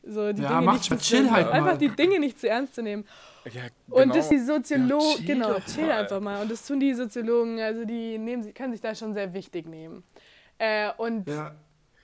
So 0.03 0.31
die 0.33 0.43
Ja, 0.43 0.49
Dinge 0.49 0.61
macht 0.61 0.77
nicht 0.77 0.87
schon, 0.87 0.99
zu 0.99 1.05
chill 1.05 1.31
halt 1.31 1.47
einfach 1.49 1.71
mal. 1.73 1.77
die 1.77 1.89
Dinge 1.89 2.19
nicht 2.19 2.39
zu 2.39 2.47
ernst 2.47 2.75
zu 2.75 2.83
nehmen. 2.83 3.05
Ja, 3.51 3.61
Und 3.89 4.03
genau. 4.03 4.15
dass 4.15 4.29
die 4.29 4.39
Soziologen, 4.39 5.25
Ja, 5.25 5.25
chill 5.25 5.25
genau, 5.25 5.53
doch 5.53 5.65
chill 5.65 5.87
mal. 5.87 5.91
einfach 6.01 6.19
mal. 6.21 6.41
Und 6.41 6.51
das 6.51 6.65
tun 6.67 6.79
die 6.79 6.93
Soziologen, 6.93 7.59
also 7.59 7.85
die 7.85 8.17
nehmen, 8.17 8.53
können 8.53 8.71
sich 8.73 8.81
da 8.81 8.93
schon 8.95 9.13
sehr 9.13 9.33
wichtig 9.33 9.67
nehmen. 9.67 10.03
Äh, 10.57 10.91
und 10.97 11.27
Ja. 11.27 11.55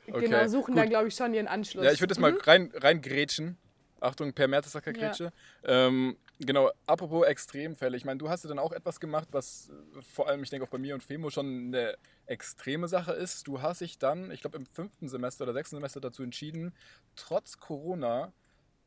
Okay, 0.07 0.25
genau, 0.25 0.47
suchen 0.47 0.75
da, 0.75 0.81
gut. 0.81 0.89
glaube 0.89 1.07
ich, 1.07 1.15
schon 1.15 1.33
ihren 1.33 1.47
Anschluss. 1.47 1.85
Ja, 1.85 1.91
ich 1.91 1.99
würde 1.99 2.09
das 2.09 2.19
mal 2.19 2.35
rein, 2.43 2.71
rein 2.75 3.01
grätschen. 3.01 3.57
Achtung, 3.99 4.33
Per 4.33 4.47
Mertesacker 4.47 4.91
Ja. 4.95 5.07
Grätsche. 5.07 5.31
Ähm, 5.63 6.17
genau, 6.39 6.71
apropos 6.87 7.25
Extremfälle. 7.25 7.95
Ich 7.95 8.03
meine, 8.03 8.17
du 8.17 8.29
hast 8.29 8.43
ja 8.43 8.47
dann 8.49 8.59
auch 8.59 8.71
etwas 8.71 8.99
gemacht, 8.99 9.27
was 9.31 9.69
äh, 9.69 10.01
vor 10.01 10.27
allem, 10.27 10.41
ich 10.41 10.49
denke 10.49 10.65
auch 10.65 10.71
bei 10.71 10.79
mir 10.79 10.95
und 10.95 11.03
Femo 11.03 11.29
schon 11.29 11.67
eine 11.67 11.95
extreme 12.25 12.87
Sache 12.87 13.13
ist. 13.13 13.47
Du 13.47 13.61
hast 13.61 13.81
dich 13.81 13.99
dann, 13.99 14.31
ich 14.31 14.41
glaube 14.41 14.57
im 14.57 14.65
fünften 14.65 15.07
Semester 15.07 15.43
oder 15.43 15.53
sechsten 15.53 15.75
Semester 15.75 16.01
dazu 16.01 16.23
entschieden, 16.23 16.73
trotz 17.15 17.57
Corona 17.59 18.33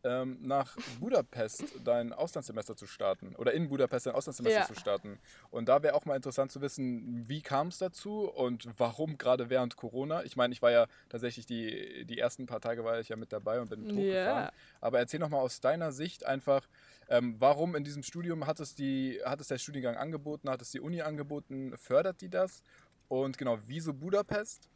ähm, 0.05 0.38
nach 0.42 0.76
Budapest 1.00 1.64
dein 1.82 2.12
Auslandssemester 2.12 2.76
zu 2.76 2.86
starten. 2.86 3.34
Oder 3.36 3.52
in 3.52 3.68
Budapest 3.68 4.07
dein 4.07 4.14
Auslandssemester 4.14 4.61
Ja. 4.61 4.66
zu 4.66 4.74
starten. 4.74 5.18
Und 5.50 5.68
da 5.68 5.82
wäre 5.82 5.94
auch 5.94 6.05
mal 6.05 6.14
interessant 6.16 6.52
zu 6.52 6.61
wissen, 6.61 7.28
wie 7.28 7.42
kam 7.42 7.68
es 7.68 7.78
dazu 7.78 8.28
und 8.30 8.68
warum 8.78 9.18
gerade 9.18 9.50
während 9.50 9.76
Corona? 9.76 10.22
Ich 10.24 10.36
meine, 10.36 10.52
ich 10.52 10.62
war 10.62 10.70
ja 10.70 10.86
tatsächlich 11.09 11.46
die, 11.46 12.05
die 12.05 12.18
ersten 12.18 12.46
paar 12.46 12.61
Tage 12.61 12.84
war 12.84 13.00
ich 13.00 13.09
ja 13.09 13.16
mit 13.16 13.32
dabei 13.32 13.61
und 13.61 13.70
bin 13.70 13.80
mit 13.82 13.92
hochgefahren. 13.92 14.50
Aber 14.80 14.98
erzähl 14.98 15.20
noch 15.20 15.30
mal 15.30 15.40
aus 15.40 15.61
deiner 15.61 15.92
Sicht 15.92 16.24
einfach, 16.24 16.68
ähm, 17.09 17.36
warum 17.38 17.74
in 17.74 17.84
diesem 17.84 18.02
Studium 18.02 18.46
hat 18.46 18.61
es, 18.61 18.74
die, 18.74 19.20
hat 19.24 19.40
es 19.40 19.48
der 19.48 19.59
Studiengang 19.59 19.96
angeboten, 19.96 20.48
hat 20.50 20.62
es 20.62 20.70
die 20.70 20.80
Uni 20.80 21.00
angeboten, 21.02 21.76
fördert 21.76 22.20
die 22.20 22.28
das? 22.28 22.62
Und 23.09 23.36
genau, 23.38 23.59
wieso 23.66 23.92
Budapest? 23.92 24.68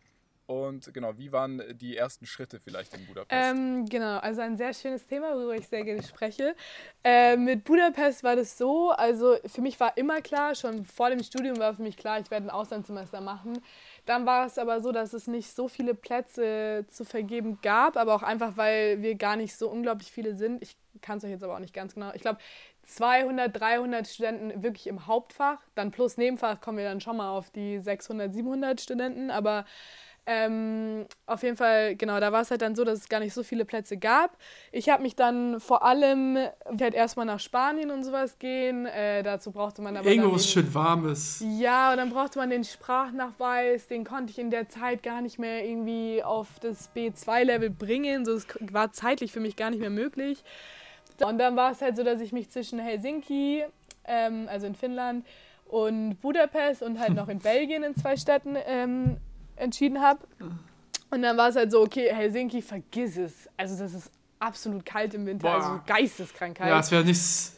Und 0.48 0.94
genau, 0.94 1.18
wie 1.18 1.30
waren 1.30 1.62
die 1.76 1.94
ersten 1.94 2.24
Schritte 2.24 2.58
vielleicht 2.58 2.94
in 2.94 3.04
Budapest? 3.04 3.50
Ähm, 3.50 3.84
genau, 3.84 4.16
also 4.16 4.40
ein 4.40 4.56
sehr 4.56 4.72
schönes 4.72 5.06
Thema, 5.06 5.34
worüber 5.34 5.54
ich 5.54 5.68
sehr 5.68 5.84
gerne 5.84 6.02
spreche. 6.02 6.56
Äh, 7.04 7.36
mit 7.36 7.64
Budapest 7.64 8.24
war 8.24 8.34
das 8.34 8.56
so, 8.56 8.88
also 8.90 9.36
für 9.44 9.60
mich 9.60 9.78
war 9.78 9.94
immer 9.98 10.22
klar, 10.22 10.54
schon 10.54 10.86
vor 10.86 11.10
dem 11.10 11.22
Studium 11.22 11.58
war 11.58 11.74
für 11.74 11.82
mich 11.82 11.98
klar, 11.98 12.18
ich 12.18 12.30
werde 12.30 12.46
ein 12.46 12.50
Auslandssemester 12.50 13.20
machen. 13.20 13.60
Dann 14.06 14.24
war 14.24 14.46
es 14.46 14.56
aber 14.56 14.80
so, 14.80 14.90
dass 14.90 15.12
es 15.12 15.26
nicht 15.26 15.54
so 15.54 15.68
viele 15.68 15.92
Plätze 15.92 16.86
zu 16.88 17.04
vergeben 17.04 17.58
gab, 17.60 17.98
aber 17.98 18.14
auch 18.14 18.22
einfach, 18.22 18.56
weil 18.56 19.02
wir 19.02 19.16
gar 19.16 19.36
nicht 19.36 19.54
so 19.54 19.68
unglaublich 19.68 20.10
viele 20.10 20.34
sind. 20.34 20.62
Ich 20.62 20.78
kann 21.02 21.18
es 21.18 21.24
euch 21.24 21.30
jetzt 21.30 21.44
aber 21.44 21.56
auch 21.56 21.60
nicht 21.60 21.74
ganz 21.74 21.92
genau. 21.92 22.10
Ich 22.14 22.22
glaube, 22.22 22.38
200, 22.84 23.60
300 23.60 24.08
Studenten 24.08 24.62
wirklich 24.62 24.86
im 24.86 25.06
Hauptfach, 25.06 25.58
dann 25.74 25.90
plus 25.90 26.16
Nebenfach 26.16 26.62
kommen 26.62 26.78
wir 26.78 26.86
dann 26.86 27.02
schon 27.02 27.18
mal 27.18 27.36
auf 27.36 27.50
die 27.50 27.80
600, 27.80 28.32
700 28.32 28.80
Studenten, 28.80 29.30
aber 29.30 29.66
ähm, 30.30 31.06
auf 31.24 31.42
jeden 31.42 31.56
Fall, 31.56 31.96
genau, 31.96 32.20
da 32.20 32.30
war 32.32 32.42
es 32.42 32.50
halt 32.50 32.60
dann 32.60 32.76
so, 32.76 32.84
dass 32.84 32.98
es 32.98 33.08
gar 33.08 33.18
nicht 33.18 33.32
so 33.32 33.42
viele 33.42 33.64
Plätze 33.64 33.96
gab. 33.96 34.36
Ich 34.72 34.90
habe 34.90 35.02
mich 35.02 35.16
dann 35.16 35.58
vor 35.58 35.82
allem 35.82 36.36
halt 36.78 36.92
erstmal 36.92 37.24
nach 37.24 37.40
Spanien 37.40 37.90
und 37.90 38.04
sowas 38.04 38.38
gehen. 38.38 38.84
Äh, 38.84 39.22
dazu 39.22 39.52
brauchte 39.52 39.80
man 39.80 39.96
aber. 39.96 40.06
Irgendwo 40.06 40.34
was 40.34 40.46
schön 40.46 40.74
warmes. 40.74 41.42
ja, 41.58 41.92
und 41.92 41.96
dann 41.96 42.10
brauchte 42.10 42.38
man 42.38 42.50
den 42.50 42.62
Sprachnachweis, 42.62 43.88
den 43.88 44.04
konnte 44.04 44.30
ich 44.30 44.38
in 44.38 44.50
der 44.50 44.68
Zeit 44.68 45.02
gar 45.02 45.22
nicht 45.22 45.38
mehr 45.38 45.64
irgendwie 45.64 46.22
auf 46.22 46.48
das 46.60 46.94
B2-Level 46.94 47.70
bringen. 47.70 48.26
So, 48.26 48.34
es 48.34 48.46
war 48.70 48.92
zeitlich 48.92 49.32
für 49.32 49.40
mich 49.40 49.56
gar 49.56 49.70
nicht 49.70 49.80
mehr 49.80 49.88
möglich. 49.88 50.44
Und 51.24 51.38
dann 51.38 51.56
war 51.56 51.72
es 51.72 51.80
halt 51.80 51.96
so, 51.96 52.04
dass 52.04 52.20
ich 52.20 52.32
mich 52.32 52.50
zwischen 52.50 52.78
Helsinki, 52.78 53.64
ähm, 54.04 54.46
also 54.50 54.66
in 54.66 54.74
Finnland, 54.74 55.24
und 55.64 56.20
Budapest 56.20 56.82
und 56.82 56.98
halt 56.98 57.14
noch 57.14 57.28
in 57.28 57.38
Belgien 57.42 57.82
in 57.82 57.94
zwei 57.94 58.16
Städten 58.16 58.56
ähm, 58.66 59.16
entschieden 59.58 60.00
habe. 60.00 60.20
Und 61.10 61.22
dann 61.22 61.36
war 61.36 61.48
es 61.48 61.56
halt 61.56 61.70
so, 61.70 61.80
okay, 61.80 62.08
Helsinki, 62.12 62.60
vergiss 62.62 63.16
es. 63.16 63.32
Also 63.56 63.78
das 63.78 63.94
ist 63.94 64.10
absolut 64.38 64.84
kalt 64.84 65.14
im 65.14 65.26
Winter, 65.26 65.48
Boah. 65.48 65.54
also 65.56 65.80
geisteskrank 65.86 66.58
kalt. 66.58 66.70
Ja, 66.70 66.80
es 66.80 66.90
wäre 66.90 67.04
nichts. 67.04 67.54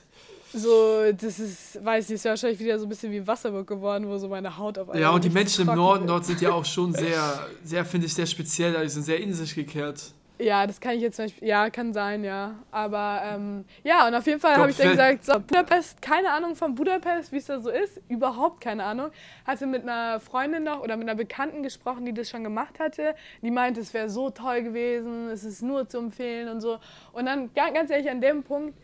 So, 0.53 1.13
das 1.13 1.39
ist, 1.39 1.85
weiß 1.85 2.11
ich, 2.11 2.15
ist 2.17 2.25
ja 2.25 2.31
wahrscheinlich 2.33 2.59
wieder 2.59 2.77
so 2.79 2.87
ein 2.87 2.89
bisschen 2.89 3.13
wie 3.13 3.25
Wasserburg 3.25 3.69
geworden, 3.69 4.09
wo 4.09 4.19
so 4.19 4.29
meine 4.29 4.57
Haut 4.57 4.79
auf 4.79 4.89
einmal 4.89 5.01
Ja, 5.01 5.11
und 5.11 5.23
die 5.23 5.31
Menschen 5.31 5.69
im 5.69 5.77
Norden 5.77 6.01
wird. 6.01 6.11
dort 6.11 6.25
sind 6.25 6.41
ja 6.41 6.51
auch 6.53 6.65
schon 6.65 6.93
sehr, 7.05 7.47
sehr 7.63 7.85
finde 7.85 8.07
ich, 8.07 8.15
sehr 8.15 8.27
speziell. 8.27 8.81
Die 8.83 8.89
sind 8.89 9.05
sehr 9.05 9.21
in 9.21 9.33
sich 9.33 9.55
gekehrt. 9.55 10.13
Ja, 10.41 10.67
das 10.67 10.81
kann 10.81 10.95
ich 10.95 11.03
jetzt 11.03 11.17
zum 11.17 11.27
Beispiel, 11.27 11.49
ja, 11.49 11.69
kann 11.71 11.93
sein, 11.93 12.25
ja. 12.25 12.55
Aber 12.71 13.21
ähm, 13.25 13.65
ja, 13.85 14.07
und 14.09 14.15
auf 14.15 14.27
jeden 14.27 14.41
Fall 14.41 14.57
habe 14.57 14.71
ich 14.71 14.77
dann 14.77 14.87
gesagt, 14.93 15.25
so, 15.27 15.39
Budapest, 15.41 16.01
keine 16.01 16.33
Ahnung 16.33 16.57
von 16.57 16.75
Budapest, 16.75 17.31
wie 17.33 17.37
es 17.37 17.47
da 17.47 17.61
so 17.61 17.69
ist, 17.71 18.01
überhaupt 18.09 18.61
keine 18.61 18.85
Ahnung. 18.85 19.11
Hatte 19.47 19.67
mit 19.67 19.83
einer 19.83 20.19
Freundin 20.19 20.63
noch 20.65 20.81
oder 20.81 20.97
mit 20.97 21.09
einer 21.09 21.17
Bekannten 21.17 21.63
gesprochen, 21.63 22.05
die 22.07 22.15
das 22.15 22.31
schon 22.31 22.43
gemacht 22.43 22.81
hatte. 22.81 23.15
Die 23.43 23.51
meinte, 23.51 23.81
es 23.81 23.93
wäre 23.93 24.09
so 24.09 24.31
toll 24.31 24.63
gewesen, 24.63 25.29
es 25.29 25.45
ist 25.45 25.63
nur 25.63 25.89
zu 25.89 25.99
empfehlen 25.99 26.49
und 26.49 26.61
so. 26.61 26.79
Und 27.13 27.27
dann, 27.27 27.53
ga- 27.55 27.71
ganz 27.71 27.91
ehrlich, 27.91 28.11
an 28.11 28.21
dem 28.21 28.43
Punkt, 28.43 28.79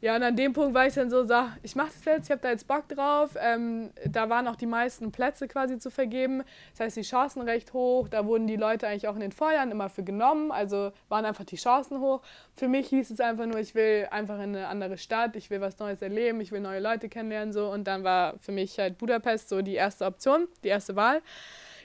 ja, 0.00 0.14
und 0.14 0.22
an 0.22 0.36
dem 0.36 0.52
Punkt 0.52 0.74
war 0.74 0.86
ich 0.86 0.94
dann 0.94 1.10
so, 1.10 1.24
sag, 1.24 1.58
ich 1.62 1.74
mache 1.74 1.90
das 1.92 2.04
jetzt, 2.04 2.26
ich 2.26 2.30
habe 2.30 2.40
da 2.40 2.50
jetzt 2.50 2.68
Bock 2.68 2.88
drauf. 2.88 3.30
Ähm, 3.40 3.90
da 4.06 4.28
waren 4.30 4.46
auch 4.46 4.54
die 4.54 4.66
meisten 4.66 5.10
Plätze 5.10 5.48
quasi 5.48 5.78
zu 5.78 5.90
vergeben. 5.90 6.44
Das 6.70 6.80
heißt, 6.80 6.96
die 6.98 7.02
Chancen 7.02 7.42
recht 7.42 7.72
hoch. 7.72 8.08
Da 8.08 8.24
wurden 8.24 8.46
die 8.46 8.56
Leute 8.56 8.86
eigentlich 8.86 9.08
auch 9.08 9.14
in 9.14 9.20
den 9.20 9.32
Vorjahren 9.32 9.72
immer 9.72 9.88
für 9.88 10.04
genommen. 10.04 10.52
Also 10.52 10.92
waren 11.08 11.24
einfach 11.24 11.44
die 11.44 11.56
Chancen 11.56 12.00
hoch. 12.00 12.22
Für 12.54 12.68
mich 12.68 12.88
hieß 12.88 13.10
es 13.10 13.20
einfach 13.20 13.46
nur, 13.46 13.58
ich 13.58 13.74
will 13.74 14.06
einfach 14.12 14.36
in 14.36 14.54
eine 14.54 14.68
andere 14.68 14.98
Stadt, 14.98 15.34
ich 15.34 15.50
will 15.50 15.60
was 15.60 15.80
Neues 15.80 16.00
erleben, 16.00 16.40
ich 16.40 16.52
will 16.52 16.60
neue 16.60 16.80
Leute 16.80 17.08
kennenlernen. 17.08 17.52
So. 17.52 17.68
Und 17.68 17.88
dann 17.88 18.04
war 18.04 18.34
für 18.40 18.52
mich 18.52 18.78
halt 18.78 18.98
Budapest 18.98 19.48
so 19.48 19.62
die 19.62 19.74
erste 19.74 20.04
Option, 20.04 20.46
die 20.62 20.68
erste 20.68 20.94
Wahl. 20.94 21.22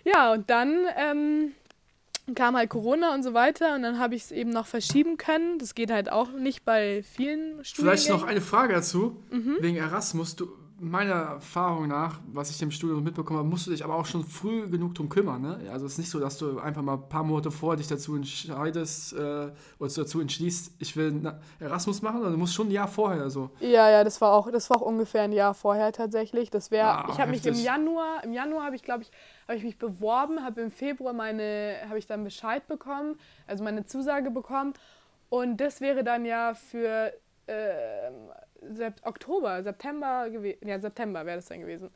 Ja, 0.04 0.34
und 0.34 0.50
dann 0.50 0.86
ähm, 0.98 1.54
kam 2.36 2.56
halt 2.56 2.70
Corona 2.70 3.14
und 3.14 3.24
so 3.24 3.34
weiter 3.34 3.76
und 3.76 3.84
dann 3.84 4.00
habe 4.00 4.16
ich 4.16 4.24
es 4.24 4.32
eben 4.32 4.50
noch 4.50 4.66
verschieben 4.66 5.18
können. 5.18 5.60
Das 5.60 5.76
geht 5.76 5.92
halt 5.92 6.12
auch 6.12 6.32
nicht 6.32 6.64
bei 6.66 7.04
vielen 7.04 7.64
Studiengängen. 7.66 7.98
Vielleicht 7.98 8.10
noch 8.10 8.24
eine 8.24 8.42
Frage 8.42 8.74
dazu, 8.74 9.18
Mhm. 9.32 9.58
wegen 9.60 9.76
Erasmus. 9.78 10.36
Du, 10.36 10.48
meiner 10.80 11.14
Erfahrung 11.14 11.88
nach, 11.88 12.20
was 12.34 12.50
ich 12.50 12.62
im 12.62 12.70
Studium 12.72 13.04
mitbekommen 13.04 13.40
habe, 13.40 13.48
musst 13.48 13.68
du 13.68 13.72
dich 13.72 13.86
aber 13.86 13.96
auch 13.96 14.06
schon 14.06 14.26
früh 14.26 14.68
genug 14.68 14.96
drum 14.96 15.08
kümmern. 15.08 15.42
Ne? 15.42 15.60
Also 15.72 15.86
es 15.86 15.94
ist 15.94 15.98
nicht 16.00 16.10
so, 16.10 16.20
dass 16.20 16.38
du 16.38 16.60
einfach 16.60 16.82
mal 16.82 16.96
ein 16.96 17.08
paar 17.08 17.24
Monate 17.24 17.52
vorher 17.52 17.78
dich 17.78 17.88
dazu 17.88 18.16
entscheidest 18.16 19.14
äh, 19.14 19.52
oder 19.80 19.94
dazu 19.96 20.20
entschließt, 20.20 20.74
ich 20.80 20.96
will 20.98 21.22
Erasmus 21.60 22.02
machen, 22.02 22.16
sondern 22.18 22.34
du 22.34 22.38
musst 22.40 22.54
schon 22.54 22.68
ein 22.68 22.72
Jahr 22.72 22.88
vorher 22.90 23.30
so. 23.30 23.50
Ja, 23.62 23.90
ja, 23.90 24.04
das 24.04 24.20
war 24.20 24.34
auch, 24.34 24.52
das 24.52 24.70
war 24.70 24.78
auch 24.78 24.82
ungefähr 24.82 25.22
ein 25.22 25.32
Jahr 25.32 25.54
vorher 25.54 25.92
tatsächlich. 25.94 26.50
Das 26.50 26.70
wäre, 26.72 26.88
Ah, 26.88 27.08
ich 27.12 27.20
habe 27.20 27.32
mich 27.32 27.46
im. 27.46 27.54
Januar, 27.56 28.22
im 28.24 28.34
Januar 28.34 28.66
habe 28.66 28.76
ich, 28.76 28.84
glaube 28.84 29.04
ich, 29.04 29.12
habe 29.48 29.58
ich 29.58 29.64
mich 29.64 29.78
beworben, 29.78 30.44
habe 30.44 30.62
im 30.62 30.72
Februar 30.72 31.14
meine, 31.14 31.78
habe 31.88 31.98
ich 31.98 32.08
dann 32.08 32.24
Bescheid 32.24 32.68
bekommen, 32.68 33.20
also 33.48 33.64
meine 33.64 33.86
Zusage 33.86 34.32
bekommen. 34.32 34.74
Und 35.30 35.58
das 35.58 35.82
wäre 35.82 36.04
dann 36.04 36.26
ja 36.26 36.54
für 36.54 37.14
Sep 38.62 38.96
Oktober, 39.04 39.64
September 39.64 40.30
gewesen. 40.30 40.68
Ja, 40.68 40.80
September 40.80 41.26
wäre 41.26 41.38
das 41.38 41.48
dann 41.48 41.60
gewesen. 41.60 41.90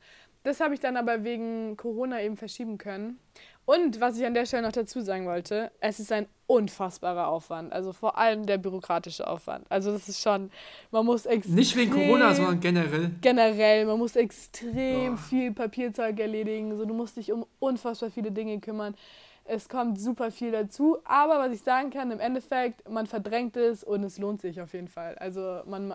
Das 0.44 0.60
habe 0.60 0.74
ich 0.74 0.80
dann 0.80 0.98
aber 0.98 1.24
wegen 1.24 1.78
Corona 1.78 2.22
eben 2.22 2.38
verschieben 2.38 2.78
können. 2.78 3.20
Und 3.68 4.00
was 4.00 4.18
ich 4.18 4.26
an 4.26 4.34
der 4.34 4.46
Stelle 4.46 4.64
noch 4.64 4.72
dazu 4.72 5.02
sagen 5.02 5.26
wollte, 5.26 5.72
es 5.82 6.00
ist 6.00 6.14
ein 6.14 6.26
unfassbarer 6.46 7.28
Aufwand. 7.28 7.74
Also 7.74 7.92
vor 7.92 8.18
allem 8.18 8.46
der 8.46 8.58
bürokratische 8.58 9.28
Aufwand. 9.28 9.66
Also 9.68 9.92
das 9.92 10.08
ist 10.08 10.22
schon, 10.22 10.50
man 10.90 11.06
muss 11.06 11.26
extrem... 11.26 11.56
Nicht 11.56 11.76
wegen 11.76 11.92
Corona, 11.92 12.34
sondern 12.34 12.62
generell. 12.62 13.12
generell, 13.20 13.86
man 13.86 14.00
muss 14.00 14.16
extrem 14.16 15.12
Ja. 15.12 15.18
viel 15.18 15.52
Papierzeug 15.52 16.18
erledigen. 16.18 16.78
So, 16.78 16.86
du 16.86 16.94
musst 16.94 17.18
dich 17.18 17.30
um 17.34 17.46
unfassbar 17.60 18.10
viele 18.10 18.32
Dinge 18.32 18.58
kümmern. 18.62 18.96
Es 19.44 19.68
kommt 19.68 20.00
super 20.00 20.32
viel 20.32 20.54
dazu. 20.54 21.00
Aber 21.04 21.38
was 21.38 21.52
ich 21.52 21.62
sagen 21.62 21.90
kann, 21.90 22.10
im 22.12 22.22
Endeffekt, 22.22 22.90
man 22.90 23.06
verdrängt 23.06 23.58
es 23.58 23.84
und 23.84 24.02
es 24.06 24.18
lohnt 24.18 24.40
sich 24.40 24.62
auf 24.62 24.72
jeden 24.72 24.88
Fall. 24.88 25.16
Also 25.16 25.60
man, 25.66 25.94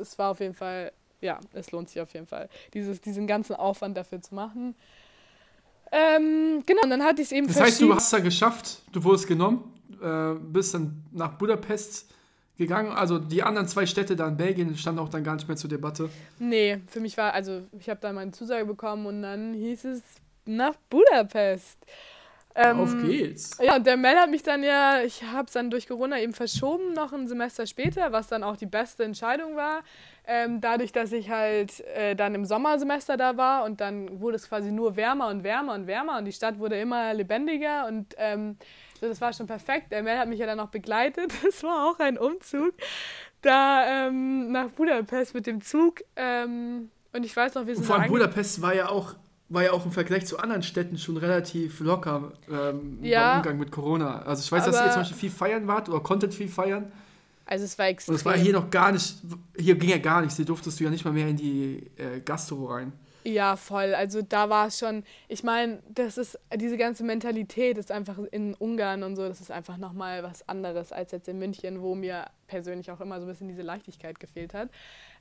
es 0.00 0.18
war 0.18 0.30
auf 0.30 0.40
jeden 0.40 0.54
Fall, 0.54 0.90
ja, 1.20 1.38
es 1.52 1.70
lohnt 1.70 1.90
sich 1.90 2.00
auf 2.00 2.14
jeden 2.14 2.26
Fall, 2.26 2.48
dieses, 2.72 3.02
diesen 3.02 3.26
ganzen 3.26 3.56
Aufwand 3.56 3.98
dafür 3.98 4.22
zu 4.22 4.34
machen. 4.34 4.74
Ähm, 5.92 6.62
genau, 6.66 6.82
und 6.84 6.90
dann 6.90 7.02
hatte 7.02 7.22
ich 7.22 7.28
es 7.28 7.32
eben 7.32 7.46
Das 7.46 7.60
heißt, 7.60 7.80
du 7.80 7.94
hast 7.94 8.04
es 8.04 8.10
dann 8.10 8.22
geschafft, 8.22 8.82
du 8.92 9.02
wurdest 9.02 9.26
genommen, 9.26 9.72
äh, 10.00 10.34
bist 10.34 10.74
dann 10.74 11.02
nach 11.12 11.32
Budapest 11.32 12.12
gegangen. 12.56 12.92
Also 12.92 13.18
die 13.18 13.42
anderen 13.42 13.66
zwei 13.66 13.86
Städte 13.86 14.14
da 14.14 14.28
in 14.28 14.36
Belgien 14.36 14.76
standen 14.76 15.00
auch 15.00 15.08
dann 15.08 15.24
gar 15.24 15.34
nicht 15.34 15.48
mehr 15.48 15.56
zur 15.56 15.70
Debatte. 15.70 16.10
Nee, 16.38 16.80
für 16.86 17.00
mich 17.00 17.16
war, 17.16 17.32
also 17.32 17.62
ich 17.78 17.88
habe 17.88 18.00
da 18.00 18.12
meine 18.12 18.30
Zusage 18.30 18.66
bekommen 18.66 19.06
und 19.06 19.22
dann 19.22 19.54
hieß 19.54 19.84
es 19.84 20.02
nach 20.44 20.74
Budapest. 20.88 21.78
Ähm, 22.54 22.80
Auf 22.80 22.96
geht's. 23.00 23.58
Ja, 23.62 23.76
und 23.76 23.86
der 23.86 23.96
Mel 23.96 24.16
hat 24.16 24.30
mich 24.30 24.42
dann 24.42 24.62
ja, 24.62 25.00
ich 25.02 25.22
habe 25.22 25.46
es 25.46 25.52
dann 25.52 25.70
durch 25.70 25.86
Corona 25.86 26.18
eben 26.20 26.32
verschoben, 26.32 26.92
noch 26.94 27.12
ein 27.12 27.28
Semester 27.28 27.66
später, 27.66 28.12
was 28.12 28.26
dann 28.26 28.42
auch 28.42 28.56
die 28.56 28.66
beste 28.66 29.04
Entscheidung 29.04 29.56
war. 29.56 29.82
Ähm, 30.26 30.60
dadurch, 30.60 30.92
dass 30.92 31.12
ich 31.12 31.30
halt 31.30 31.80
äh, 31.96 32.14
dann 32.14 32.34
im 32.34 32.44
Sommersemester 32.44 33.16
da 33.16 33.36
war 33.36 33.64
und 33.64 33.80
dann 33.80 34.20
wurde 34.20 34.36
es 34.36 34.48
quasi 34.48 34.70
nur 34.72 34.96
wärmer 34.96 35.28
und 35.28 35.44
wärmer 35.44 35.74
und 35.74 35.86
wärmer 35.86 36.18
und 36.18 36.24
die 36.24 36.32
Stadt 36.32 36.58
wurde 36.58 36.78
immer 36.78 37.14
lebendiger 37.14 37.86
und 37.86 38.14
ähm, 38.18 38.56
das 39.00 39.20
war 39.20 39.32
schon 39.32 39.46
perfekt. 39.46 39.92
Der 39.92 40.02
Mel 40.02 40.18
hat 40.18 40.28
mich 40.28 40.38
ja 40.38 40.46
dann 40.46 40.58
noch 40.58 40.68
begleitet. 40.68 41.32
Das 41.42 41.62
war 41.62 41.88
auch 41.88 41.98
ein 42.00 42.18
Umzug 42.18 42.74
da 43.42 44.06
ähm, 44.06 44.52
nach 44.52 44.68
Budapest 44.70 45.34
mit 45.34 45.46
dem 45.46 45.60
Zug. 45.60 46.02
Ähm, 46.16 46.90
und 47.12 47.24
ich 47.24 47.36
weiß 47.36 47.54
noch, 47.54 47.66
wir 47.66 47.70
Und 47.70 47.76
sind 47.76 47.86
vor 47.86 47.96
da 47.96 48.02
allem 48.02 48.12
Budapest 48.12 48.62
war 48.62 48.74
ja 48.74 48.88
auch 48.88 49.14
war 49.50 49.64
ja 49.64 49.72
auch 49.72 49.84
im 49.84 49.92
Vergleich 49.92 50.26
zu 50.26 50.38
anderen 50.38 50.62
Städten 50.62 50.96
schon 50.96 51.16
relativ 51.16 51.80
locker 51.80 52.32
ähm, 52.50 52.98
Ja. 53.02 53.30
beim 53.32 53.36
Umgang 53.38 53.58
mit 53.58 53.70
Corona. 53.72 54.22
Also 54.22 54.42
ich 54.42 54.50
weiß, 54.50 54.64
dass 54.64 54.76
ihr 54.76 54.90
zum 54.92 55.02
Beispiel 55.02 55.18
viel 55.18 55.30
feiern 55.30 55.66
wart 55.66 55.88
oder 55.88 56.00
konntet 56.00 56.32
viel 56.32 56.48
feiern. 56.48 56.90
Also 57.46 57.64
es 57.64 57.76
war 57.78 57.88
extrem. 57.88 58.14
Und 58.14 58.20
es 58.20 58.24
war 58.24 58.36
hier 58.36 58.52
noch 58.52 58.70
gar 58.70 58.92
nicht, 58.92 59.16
hier 59.58 59.74
ging 59.74 59.90
ja 59.90 59.98
gar 59.98 60.20
nichts. 60.20 60.36
Hier 60.36 60.44
durftest 60.44 60.78
du 60.78 60.84
ja 60.84 60.90
nicht 60.90 61.04
mal 61.04 61.12
mehr 61.12 61.26
in 61.28 61.36
die 61.36 61.90
äh, 61.96 62.20
Gastro 62.20 62.66
rein. 62.66 62.92
Ja, 63.24 63.56
voll. 63.56 63.94
Also 63.94 64.22
da 64.22 64.48
war 64.48 64.68
es 64.68 64.78
schon, 64.78 65.04
ich 65.28 65.42
meine, 65.42 65.80
das 65.88 66.16
ist, 66.16 66.38
diese 66.56 66.78
ganze 66.78 67.04
Mentalität 67.04 67.76
ist 67.76 67.90
einfach 67.90 68.18
in 68.30 68.54
Ungarn 68.54 69.02
und 69.02 69.16
so, 69.16 69.28
das 69.28 69.40
ist 69.40 69.50
einfach 69.50 69.76
nochmal 69.76 70.22
was 70.22 70.48
anderes 70.48 70.90
als 70.92 71.12
jetzt 71.12 71.28
in 71.28 71.38
München, 71.38 71.82
wo 71.82 71.94
mir 71.94 72.26
persönlich 72.46 72.90
auch 72.90 73.00
immer 73.00 73.18
so 73.20 73.26
ein 73.26 73.28
bisschen 73.28 73.48
diese 73.48 73.62
Leichtigkeit 73.62 74.20
gefehlt 74.20 74.54
hat. 74.54 74.70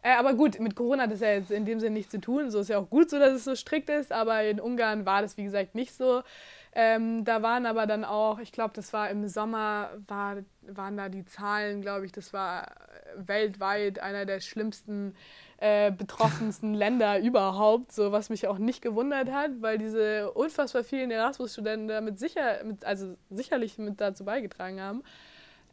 Äh, 0.01 0.15
aber 0.15 0.33
gut, 0.33 0.59
mit 0.59 0.75
Corona 0.75 1.03
hat 1.03 1.11
das 1.11 1.19
ja 1.19 1.31
jetzt 1.31 1.51
in 1.51 1.65
dem 1.65 1.79
Sinne 1.79 1.95
nichts 1.95 2.11
zu 2.11 2.21
tun. 2.21 2.51
So 2.51 2.59
ist 2.59 2.69
ja 2.69 2.79
auch 2.79 2.89
gut 2.89 3.09
so, 3.09 3.19
dass 3.19 3.33
es 3.33 3.43
so 3.43 3.55
strikt 3.55 3.89
ist, 3.89 4.11
aber 4.11 4.43
in 4.43 4.59
Ungarn 4.59 5.05
war 5.05 5.21
das, 5.21 5.37
wie 5.37 5.43
gesagt, 5.43 5.75
nicht 5.75 5.93
so. 5.93 6.23
Ähm, 6.71 7.25
da 7.25 7.41
waren 7.41 7.65
aber 7.65 7.87
dann 7.87 8.05
auch, 8.05 8.39
ich 8.39 8.51
glaube, 8.51 8.73
das 8.75 8.93
war 8.93 9.09
im 9.09 9.27
Sommer, 9.27 9.89
war, 10.07 10.37
waren 10.61 10.97
da 10.97 11.09
die 11.09 11.25
Zahlen, 11.25 11.81
glaube 11.81 12.05
ich, 12.05 12.11
das 12.11 12.31
war 12.31 12.67
weltweit 13.15 13.99
einer 13.99 14.25
der 14.25 14.39
schlimmsten 14.39 15.15
äh, 15.57 15.91
betroffensten 15.91 16.73
Länder 16.75 17.19
überhaupt, 17.19 17.91
so 17.91 18.11
was 18.11 18.29
mich 18.29 18.47
auch 18.47 18.59
nicht 18.59 18.81
gewundert 18.81 19.31
hat, 19.31 19.51
weil 19.61 19.79
diese 19.79 20.31
unfassbar 20.31 20.83
vielen 20.83 21.09
Erasmus-Studenten 21.09 21.87
damit 21.87 22.19
sicher, 22.19 22.63
mit, 22.63 22.85
also 22.85 23.15
sicherlich 23.31 23.77
mit 23.79 23.99
dazu 23.99 24.23
beigetragen 24.23 24.79
haben. 24.79 25.03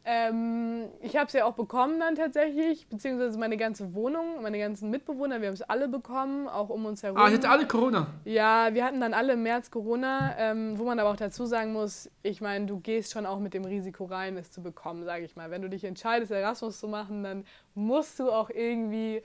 Ähm, 0.09 0.85
ich 1.01 1.17
habe 1.17 1.25
es 1.27 1.33
ja 1.33 1.43
auch 1.43 1.55
bekommen 1.55 1.99
dann 1.99 2.15
tatsächlich, 2.15 2.87
beziehungsweise 2.87 3.37
meine 3.37 3.57
ganze 3.57 3.93
Wohnung, 3.93 4.41
meine 4.41 4.57
ganzen 4.57 4.89
Mitbewohner, 4.89 5.41
wir 5.41 5.47
haben 5.49 5.53
es 5.55 5.61
alle 5.63 5.89
bekommen, 5.89 6.47
auch 6.47 6.69
um 6.69 6.85
uns 6.85 7.03
herum. 7.03 7.17
Ah, 7.17 7.27
hätte 7.27 7.49
alle 7.49 7.67
Corona. 7.67 8.07
Ja, 8.23 8.73
wir 8.73 8.85
hatten 8.85 9.01
dann 9.01 9.13
alle 9.13 9.33
im 9.33 9.43
März 9.43 9.69
Corona, 9.69 10.33
ähm, 10.37 10.79
wo 10.79 10.85
man 10.85 10.97
aber 10.99 11.09
auch 11.09 11.17
dazu 11.17 11.45
sagen 11.45 11.73
muss, 11.73 12.09
ich 12.23 12.39
meine, 12.39 12.67
du 12.67 12.79
gehst 12.79 13.11
schon 13.11 13.25
auch 13.25 13.39
mit 13.39 13.53
dem 13.53 13.65
Risiko 13.65 14.05
rein, 14.05 14.37
es 14.37 14.49
zu 14.49 14.63
bekommen, 14.63 15.03
sage 15.03 15.25
ich 15.25 15.35
mal. 15.35 15.51
Wenn 15.51 15.61
du 15.61 15.67
dich 15.69 15.83
entscheidest, 15.83 16.31
Erasmus 16.31 16.79
zu 16.79 16.87
machen, 16.87 17.23
dann 17.23 17.43
musst 17.75 18.17
du 18.19 18.31
auch 18.31 18.49
irgendwie 18.49 19.21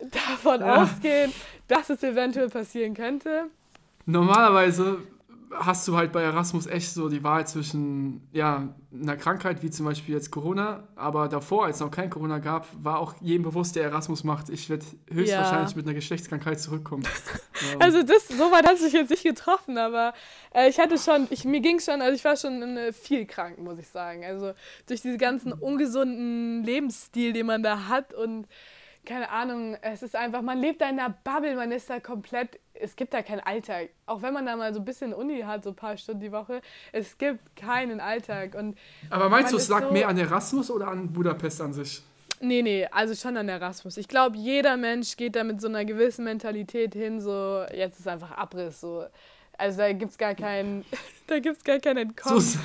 davon 0.00 0.60
Ja. 0.60 0.82
ausgehen, 0.84 1.32
dass 1.66 1.90
es 1.90 2.00
eventuell 2.04 2.48
passieren 2.48 2.94
könnte. 2.94 3.46
Normalerweise 4.06 4.98
hast 5.54 5.86
du 5.86 5.96
halt 5.96 6.12
bei 6.12 6.22
Erasmus 6.22 6.66
echt 6.66 6.92
so 6.94 7.08
die 7.08 7.22
Wahl 7.22 7.46
zwischen 7.46 8.26
ja, 8.32 8.74
einer 8.92 9.16
Krankheit 9.16 9.62
wie 9.62 9.70
zum 9.70 9.86
Beispiel 9.86 10.14
jetzt 10.14 10.30
Corona, 10.30 10.88
aber 10.96 11.28
davor, 11.28 11.66
als 11.66 11.76
es 11.76 11.80
noch 11.82 11.90
kein 11.90 12.10
Corona 12.10 12.38
gab, 12.38 12.66
war 12.82 12.98
auch 12.98 13.14
jedem 13.20 13.42
bewusst, 13.42 13.76
der 13.76 13.84
Erasmus 13.84 14.24
macht, 14.24 14.48
ich 14.48 14.68
werde 14.70 14.84
höchstwahrscheinlich 15.10 15.70
Ja. 15.70 15.76
mit 15.76 15.86
einer 15.86 15.94
Geschlechtskrankheit 15.94 16.60
zurückkommen. 16.60 17.02
Ähm, 17.74 17.78
Also 17.80 18.02
das, 18.02 18.26
so 18.26 18.50
weit 18.50 18.66
hat 18.66 18.74
es 18.74 18.82
mich 18.82 18.92
jetzt 18.92 19.10
nicht 19.10 19.22
getroffen, 19.22 19.78
aber 19.78 20.14
äh, 20.52 20.68
ich 20.68 20.80
hatte 20.80 20.98
schon, 20.98 21.28
ich, 21.30 21.44
mir 21.44 21.60
ging 21.60 21.78
schon, 21.78 22.02
also 22.02 22.12
ich 22.12 22.24
war 22.24 22.36
schon 22.36 22.60
äh, 22.76 22.92
viel 22.92 23.24
krank, 23.24 23.58
muss 23.58 23.78
ich 23.78 23.86
sagen. 23.86 24.24
Also 24.24 24.52
durch 24.88 25.00
diesen 25.02 25.16
ganzen 25.18 25.52
ungesunden 25.52 26.64
Lebensstil, 26.64 27.32
den 27.32 27.46
man 27.46 27.62
da 27.62 27.86
hat 27.86 28.14
und 28.14 28.48
keine 29.04 29.30
Ahnung, 29.30 29.76
es 29.82 30.02
ist 30.02 30.14
einfach, 30.14 30.42
man 30.42 30.58
lebt 30.60 30.80
da 30.80 30.88
in 30.88 30.98
einer 31.00 31.10
Bubble, 31.24 31.56
man 31.56 31.72
ist 31.72 31.90
da 31.90 31.98
komplett, 31.98 32.60
es 32.74 32.94
gibt 32.94 33.12
da 33.12 33.22
keinen 33.22 33.40
Alltag. 33.40 33.90
Auch 34.06 34.22
wenn 34.22 34.32
man 34.32 34.46
da 34.46 34.54
mal 34.56 34.72
so 34.72 34.80
ein 34.80 34.84
bisschen 34.84 35.12
Uni 35.12 35.40
hat, 35.40 35.64
so 35.64 35.70
ein 35.70 35.76
paar 35.76 35.96
Stunden 35.96 36.20
die 36.20 36.30
Woche, 36.32 36.60
es 36.92 37.18
gibt 37.18 37.56
keinen 37.56 37.98
Alltag. 38.00 38.54
Und 38.54 38.78
aber 39.10 39.28
meinst 39.28 39.52
du, 39.52 39.56
es 39.56 39.68
lag 39.68 39.82
so- 39.88 39.92
mehr 39.92 40.06
an 40.08 40.16
Erasmus 40.18 40.70
oder 40.70 40.88
an 40.88 41.12
Budapest 41.12 41.60
an 41.60 41.72
sich? 41.72 42.02
Nee, 42.40 42.62
nee, 42.62 42.86
also 42.90 43.14
schon 43.14 43.36
an 43.36 43.48
Erasmus. 43.48 43.96
Ich 43.96 44.08
glaube, 44.08 44.36
jeder 44.36 44.76
Mensch 44.76 45.16
geht 45.16 45.36
da 45.36 45.44
mit 45.44 45.60
so 45.60 45.68
einer 45.68 45.84
gewissen 45.84 46.24
Mentalität 46.24 46.92
hin, 46.94 47.20
so, 47.20 47.64
jetzt 47.72 47.98
ist 48.00 48.08
einfach 48.08 48.32
Abriss, 48.32 48.80
so. 48.80 49.04
Also 49.58 49.78
da 49.78 49.92
gibt's 49.92 50.18
gar 50.18 50.34
keinen, 50.34 50.84
da 51.28 51.38
gibt's 51.38 51.62
gar 51.62 51.78
kein 51.78 51.96
So, 51.96 52.00
Entkommen. 52.02 52.58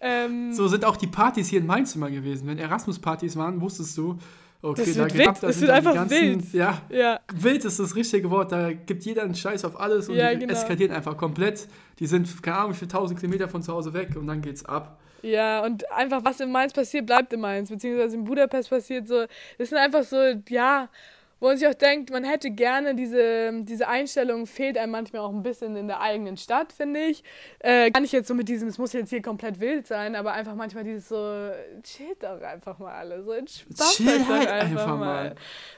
ähm, 0.00 0.52
so 0.54 0.66
sind 0.68 0.84
auch 0.84 0.96
die 0.96 1.06
Partys 1.06 1.48
hier 1.48 1.60
in 1.60 1.66
Mainz 1.66 1.94
immer 1.94 2.10
gewesen. 2.10 2.46
Wenn 2.48 2.58
Erasmus-Partys 2.58 3.36
waren, 3.36 3.60
wusstest 3.60 3.96
du, 3.98 4.18
okay, 4.62 4.82
Das 4.86 4.94
da 4.94 5.02
wird 5.04 5.14
wild, 5.18 5.42
da 5.42 5.48
es 5.48 5.58
sind 5.58 5.68
wird 5.68 5.76
einfach 5.76 6.10
wild. 6.10 6.52
Ja, 6.52 6.82
ja, 6.88 7.20
wild 7.34 7.64
ist 7.64 7.78
das 7.78 7.94
richtige 7.96 8.30
Wort. 8.30 8.52
Da 8.52 8.72
gibt 8.72 9.04
jeder 9.04 9.22
einen 9.22 9.34
Scheiß 9.34 9.64
auf 9.64 9.78
alles 9.78 10.08
und 10.08 10.14
Ja, 10.16 10.32
die 10.32 10.40
genau. 10.40 10.52
eskalieren 10.52 10.92
einfach 10.94 11.16
komplett. 11.16 11.66
Die 11.98 12.06
sind, 12.06 12.42
keine 12.42 12.56
Ahnung, 12.58 12.72
wie 12.72 12.76
viele 12.76 12.88
tausend 12.88 13.20
Kilometer 13.20 13.48
von 13.48 13.62
zu 13.62 13.72
Hause 13.72 13.92
weg 13.92 14.16
und 14.16 14.26
dann 14.26 14.40
geht's 14.42 14.64
ab. 14.64 14.98
ja, 15.22 15.64
und 15.64 15.90
einfach, 15.92 16.24
was 16.24 16.40
in 16.40 16.50
Mainz 16.50 16.72
passiert, 16.72 17.06
bleibt 17.06 17.32
in 17.32 17.40
Mainz, 17.40 17.68
beziehungsweise 17.70 18.16
in 18.16 18.24
Budapest 18.24 18.70
passiert 18.70 19.06
so. 19.06 19.24
Das 19.58 19.68
sind 19.68 19.78
einfach 19.78 20.02
so, 20.02 20.16
ja, 20.48 20.88
wo 21.42 21.48
man 21.48 21.58
sich 21.58 21.66
auch 21.66 21.74
denkt, 21.74 22.10
man 22.10 22.22
hätte 22.22 22.52
gerne 22.52 22.94
diese, 22.94 23.50
diese 23.64 23.88
Einstellung, 23.88 24.46
fehlt 24.46 24.78
einem 24.78 24.92
manchmal 24.92 25.22
auch 25.22 25.32
ein 25.32 25.42
bisschen 25.42 25.74
in 25.74 25.88
der 25.88 26.00
eigenen 26.00 26.36
Stadt, 26.36 26.72
finde 26.72 27.00
ich. 27.00 27.24
Äh, 27.58 27.90
gar 27.90 28.00
nicht 28.00 28.12
jetzt 28.12 28.28
so 28.28 28.34
mit 28.34 28.48
diesem, 28.48 28.68
es 28.68 28.78
muss 28.78 28.92
jetzt 28.92 29.10
hier 29.10 29.22
komplett 29.22 29.58
wild 29.58 29.88
sein, 29.88 30.14
aber 30.14 30.34
einfach 30.34 30.54
manchmal 30.54 30.84
dieses 30.84 31.08
so, 31.08 31.50
chillt 31.82 32.22
doch 32.22 32.40
einfach 32.42 32.78
mal 32.78 32.92
alle, 32.92 33.24
so 33.24 33.32
entspannt 33.32 33.90
Chill 33.90 34.08
euch 34.08 34.18
doch 34.18 34.28
halt 34.28 34.48
einfach, 34.50 34.82
einfach 34.82 34.86
mal. 34.86 34.96
mal. 34.98 35.34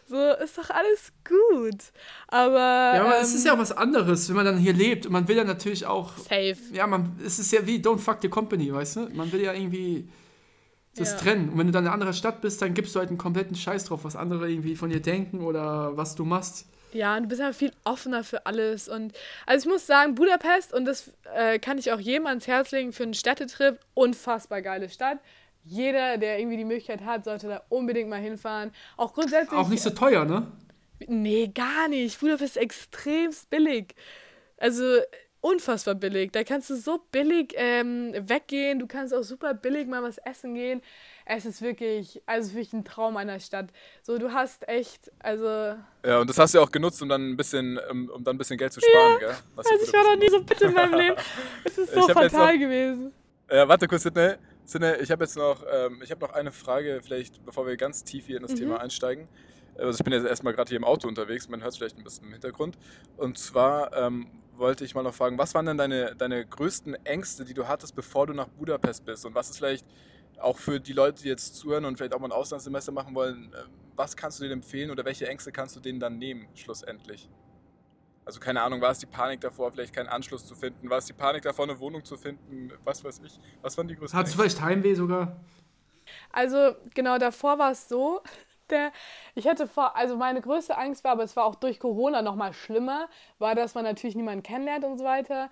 So, 0.06 0.44
ist 0.44 0.58
doch 0.58 0.68
alles 0.68 1.12
gut. 1.26 1.80
Aber, 2.28 2.58
Ja, 2.58 3.00
aber 3.00 3.16
ähm, 3.16 3.22
es 3.22 3.34
ist 3.34 3.46
ja 3.46 3.54
auch 3.54 3.58
was 3.58 3.72
anderes, 3.72 4.28
wenn 4.28 4.36
man 4.36 4.44
dann 4.44 4.58
hier 4.58 4.74
lebt. 4.74 5.06
Und 5.06 5.12
man 5.12 5.26
will 5.28 5.38
ja 5.38 5.44
natürlich 5.44 5.86
auch. 5.86 6.14
safe. 6.18 6.58
Ja, 6.74 6.86
man, 6.86 7.18
es 7.24 7.38
ist 7.38 7.50
ja 7.50 7.66
wie 7.66 7.78
Don't 7.78 8.00
fuck 8.00 8.18
the 8.20 8.28
company, 8.28 8.70
weißt 8.70 8.96
du? 8.96 9.08
Man 9.14 9.32
will 9.32 9.40
ja 9.40 9.54
irgendwie 9.54 10.10
das 10.96 11.12
Ja. 11.12 11.18
trennen. 11.18 11.48
Und 11.50 11.58
wenn 11.58 11.66
du 11.66 11.72
dann 11.72 11.84
in 11.84 11.88
einer 11.88 11.94
anderen 11.94 12.14
Stadt 12.14 12.40
bist, 12.40 12.62
dann 12.62 12.74
gibst 12.74 12.94
du 12.94 12.98
halt 13.00 13.08
einen 13.08 13.18
kompletten 13.18 13.56
Scheiß 13.56 13.84
drauf, 13.84 14.04
was 14.04 14.16
andere 14.16 14.50
irgendwie 14.50 14.76
von 14.76 14.90
dir 14.90 15.00
denken 15.00 15.42
oder 15.42 15.96
was 15.96 16.14
du 16.14 16.24
machst. 16.24 16.66
Ja, 16.92 17.16
und 17.16 17.24
du 17.24 17.28
bist 17.28 17.40
einfach 17.40 17.58
viel 17.58 17.72
offener 17.82 18.22
für 18.22 18.46
alles. 18.46 18.88
Und 18.88 19.12
also 19.46 19.66
ich 19.66 19.72
muss 19.72 19.86
sagen, 19.86 20.14
Budapest, 20.14 20.72
und 20.72 20.84
das 20.84 21.10
äh, 21.34 21.58
kann 21.58 21.76
ich 21.78 21.90
auch 21.92 21.98
jedem 21.98 22.26
ans 22.26 22.46
Herz 22.46 22.70
legen 22.70 22.92
für 22.92 23.02
einen 23.02 23.14
Städtetrip, 23.14 23.80
unfassbar 23.94 24.62
geile 24.62 24.88
Stadt. 24.88 25.18
Jeder, 25.64 26.18
der 26.18 26.38
irgendwie 26.38 26.58
die 26.58 26.64
Möglichkeit 26.64 27.04
hat, 27.04 27.24
sollte 27.24 27.48
da 27.48 27.62
unbedingt 27.68 28.08
mal 28.10 28.20
hinfahren. 28.20 28.70
Auch 28.96 29.12
grundsätzlich. 29.14 29.58
Auch 29.58 29.68
nicht 29.68 29.82
so 29.82 29.90
teuer, 29.90 30.24
ne? 30.24 30.46
Nee, 31.08 31.48
gar 31.52 31.88
nicht. 31.88 32.20
Budapest 32.20 32.56
ist 32.56 32.62
extremst 32.62 33.50
billig. 33.50 33.94
Also 34.58 34.98
unfassbar 35.44 35.94
billig. 35.94 36.32
Da 36.32 36.42
kannst 36.42 36.70
du 36.70 36.74
so 36.76 36.98
billig 37.12 37.52
ähm, 37.56 38.14
weggehen. 38.18 38.78
Du 38.78 38.86
kannst 38.86 39.12
auch 39.12 39.22
super 39.22 39.52
billig 39.52 39.86
mal 39.86 40.02
was 40.02 40.16
essen 40.18 40.54
gehen. 40.54 40.80
Es 41.26 41.44
ist 41.44 41.60
wirklich, 41.60 42.22
also 42.24 42.50
wirklich 42.52 42.72
ein 42.72 42.84
Traum 42.84 43.16
einer 43.18 43.38
Stadt. 43.40 43.66
So, 44.02 44.16
du 44.18 44.32
hast 44.32 44.66
echt, 44.68 45.12
also, 45.18 45.46
Ja, 46.04 46.20
und 46.20 46.30
das 46.30 46.38
hast 46.38 46.54
du 46.54 46.58
ja 46.58 46.64
auch 46.64 46.70
genutzt, 46.70 47.02
um 47.02 47.08
dann 47.10 47.30
ein 47.30 47.36
bisschen, 47.36 47.78
um, 47.90 48.08
um 48.08 48.24
dann 48.24 48.36
ein 48.36 48.38
bisschen 48.38 48.56
Geld 48.56 48.72
zu 48.72 48.80
sparen, 48.80 49.18
gell? 49.20 49.34
Was 49.54 49.66
also 49.66 49.84
ich 49.84 49.92
war 49.92 50.02
noch 50.04 50.16
nie 50.16 50.30
so 50.30 50.42
bitte 50.42 50.64
in 50.66 50.72
meinem 50.72 50.94
Leben. 50.94 51.16
Es 51.64 51.76
ist 51.78 51.92
so 51.92 52.08
fatal 52.08 52.54
noch- 52.54 52.60
gewesen. 52.60 53.12
Ja, 53.50 53.68
warte 53.68 53.86
kurz, 53.86 54.02
Sidney. 54.04 54.34
Sidney, 54.64 54.94
ich 55.02 55.10
habe 55.10 55.24
jetzt 55.24 55.36
noch, 55.36 55.62
ähm, 55.70 56.00
ich 56.02 56.10
habe 56.10 56.22
noch 56.24 56.32
eine 56.32 56.52
Frage, 56.52 57.00
vielleicht 57.04 57.44
bevor 57.44 57.66
wir 57.66 57.76
ganz 57.76 58.02
tief 58.02 58.26
hier 58.26 58.36
in 58.38 58.42
das 58.42 58.52
Mhm. 58.52 58.56
Thema 58.56 58.80
einsteigen. 58.80 59.28
Also 59.76 59.98
ich 59.98 60.04
bin 60.04 60.12
jetzt 60.14 60.24
erstmal 60.26 60.54
gerade 60.54 60.68
hier 60.70 60.78
im 60.78 60.84
Auto 60.84 61.06
unterwegs, 61.06 61.48
man 61.48 61.60
hört 61.60 61.72
es 61.72 61.76
vielleicht 61.78 61.98
ein 61.98 62.04
bisschen 62.04 62.24
im 62.26 62.32
Hintergrund. 62.32 62.78
Und 63.18 63.36
zwar 63.36 63.92
ähm, 63.94 64.28
wollte 64.58 64.84
ich 64.84 64.94
mal 64.94 65.02
noch 65.02 65.14
fragen, 65.14 65.38
was 65.38 65.54
waren 65.54 65.66
denn 65.66 65.78
deine, 65.78 66.14
deine 66.16 66.44
größten 66.44 66.94
Ängste, 67.04 67.44
die 67.44 67.54
du 67.54 67.68
hattest, 67.68 67.94
bevor 67.94 68.26
du 68.26 68.32
nach 68.32 68.48
Budapest 68.48 69.04
bist? 69.04 69.24
Und 69.26 69.34
was 69.34 69.50
ist 69.50 69.58
vielleicht 69.58 69.86
auch 70.40 70.58
für 70.58 70.80
die 70.80 70.92
Leute, 70.92 71.22
die 71.22 71.28
jetzt 71.28 71.56
zuhören 71.56 71.84
und 71.84 71.96
vielleicht 71.96 72.14
auch 72.14 72.20
mal 72.20 72.28
ein 72.28 72.32
Auslandssemester 72.32 72.92
machen 72.92 73.14
wollen, 73.14 73.52
äh, 73.52 73.64
was 73.96 74.16
kannst 74.16 74.38
du 74.38 74.44
denen 74.44 74.54
empfehlen 74.62 74.90
oder 74.90 75.04
welche 75.04 75.28
Ängste 75.28 75.52
kannst 75.52 75.76
du 75.76 75.80
denen 75.80 76.00
dann 76.00 76.18
nehmen, 76.18 76.48
schlussendlich? 76.54 77.28
Also 78.24 78.40
keine 78.40 78.62
Ahnung, 78.62 78.80
war 78.80 78.90
es 78.90 78.98
die 78.98 79.06
Panik 79.06 79.40
davor, 79.40 79.70
vielleicht 79.70 79.94
keinen 79.94 80.08
Anschluss 80.08 80.46
zu 80.46 80.54
finden? 80.54 80.88
War 80.88 80.98
es 80.98 81.06
die 81.06 81.12
Panik 81.12 81.42
davor, 81.42 81.66
eine 81.66 81.78
Wohnung 81.78 82.04
zu 82.04 82.16
finden? 82.16 82.72
Was 82.82 83.04
weiß 83.04 83.20
ich? 83.24 83.38
Was 83.60 83.76
waren 83.76 83.86
die 83.86 83.96
größten 83.96 84.18
Hattest 84.18 84.34
du 84.34 84.40
vielleicht 84.40 84.60
Heimweh 84.60 84.94
sogar? 84.94 85.36
Also 86.30 86.74
genau 86.94 87.18
davor 87.18 87.58
war 87.58 87.72
es 87.72 87.88
so, 87.88 88.22
der, 88.70 88.92
ich 89.34 89.46
hatte 89.46 89.66
vor, 89.66 89.96
also 89.96 90.16
meine 90.16 90.40
größte 90.40 90.76
Angst 90.76 91.04
war, 91.04 91.12
aber 91.12 91.24
es 91.24 91.36
war 91.36 91.44
auch 91.44 91.54
durch 91.54 91.78
Corona 91.80 92.22
noch 92.22 92.36
mal 92.36 92.52
schlimmer, 92.52 93.08
war, 93.38 93.54
dass 93.54 93.74
man 93.74 93.84
natürlich 93.84 94.16
niemanden 94.16 94.42
kennenlernt 94.42 94.84
und 94.84 94.98
so 94.98 95.04
weiter. 95.04 95.50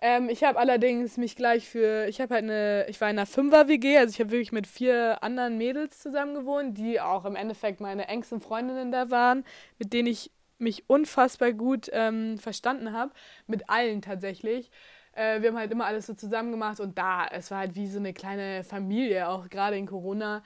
Ähm, 0.00 0.28
ich 0.28 0.42
habe 0.42 0.58
allerdings 0.58 1.16
mich 1.16 1.36
gleich 1.36 1.68
für, 1.68 2.06
ich 2.08 2.20
habe 2.20 2.34
halt 2.34 2.44
eine, 2.44 2.86
ich 2.88 3.00
war 3.00 3.08
in 3.08 3.18
einer 3.18 3.26
Fünfer-WG, 3.26 3.98
also 3.98 4.12
ich 4.12 4.20
habe 4.20 4.32
wirklich 4.32 4.52
mit 4.52 4.66
vier 4.66 5.22
anderen 5.22 5.58
Mädels 5.58 6.00
zusammen 6.00 6.34
gewohnt, 6.34 6.76
die 6.76 7.00
auch 7.00 7.24
im 7.24 7.36
Endeffekt 7.36 7.80
meine 7.80 8.08
engsten 8.08 8.40
Freundinnen 8.40 8.90
da 8.90 9.10
waren, 9.10 9.44
mit 9.78 9.92
denen 9.92 10.08
ich 10.08 10.32
mich 10.58 10.88
unfassbar 10.88 11.52
gut 11.52 11.88
ähm, 11.92 12.38
verstanden 12.38 12.92
habe, 12.92 13.12
mit 13.46 13.68
allen 13.68 14.02
tatsächlich. 14.02 14.70
Äh, 15.12 15.42
wir 15.42 15.50
haben 15.50 15.58
halt 15.58 15.70
immer 15.70 15.86
alles 15.86 16.06
so 16.06 16.14
zusammen 16.14 16.50
gemacht 16.50 16.80
und 16.80 16.98
da, 16.98 17.26
es 17.26 17.50
war 17.50 17.58
halt 17.58 17.74
wie 17.74 17.86
so 17.86 17.98
eine 17.98 18.12
kleine 18.12 18.64
Familie, 18.64 19.28
auch 19.28 19.48
gerade 19.50 19.76
in 19.76 19.86
Corona. 19.86 20.42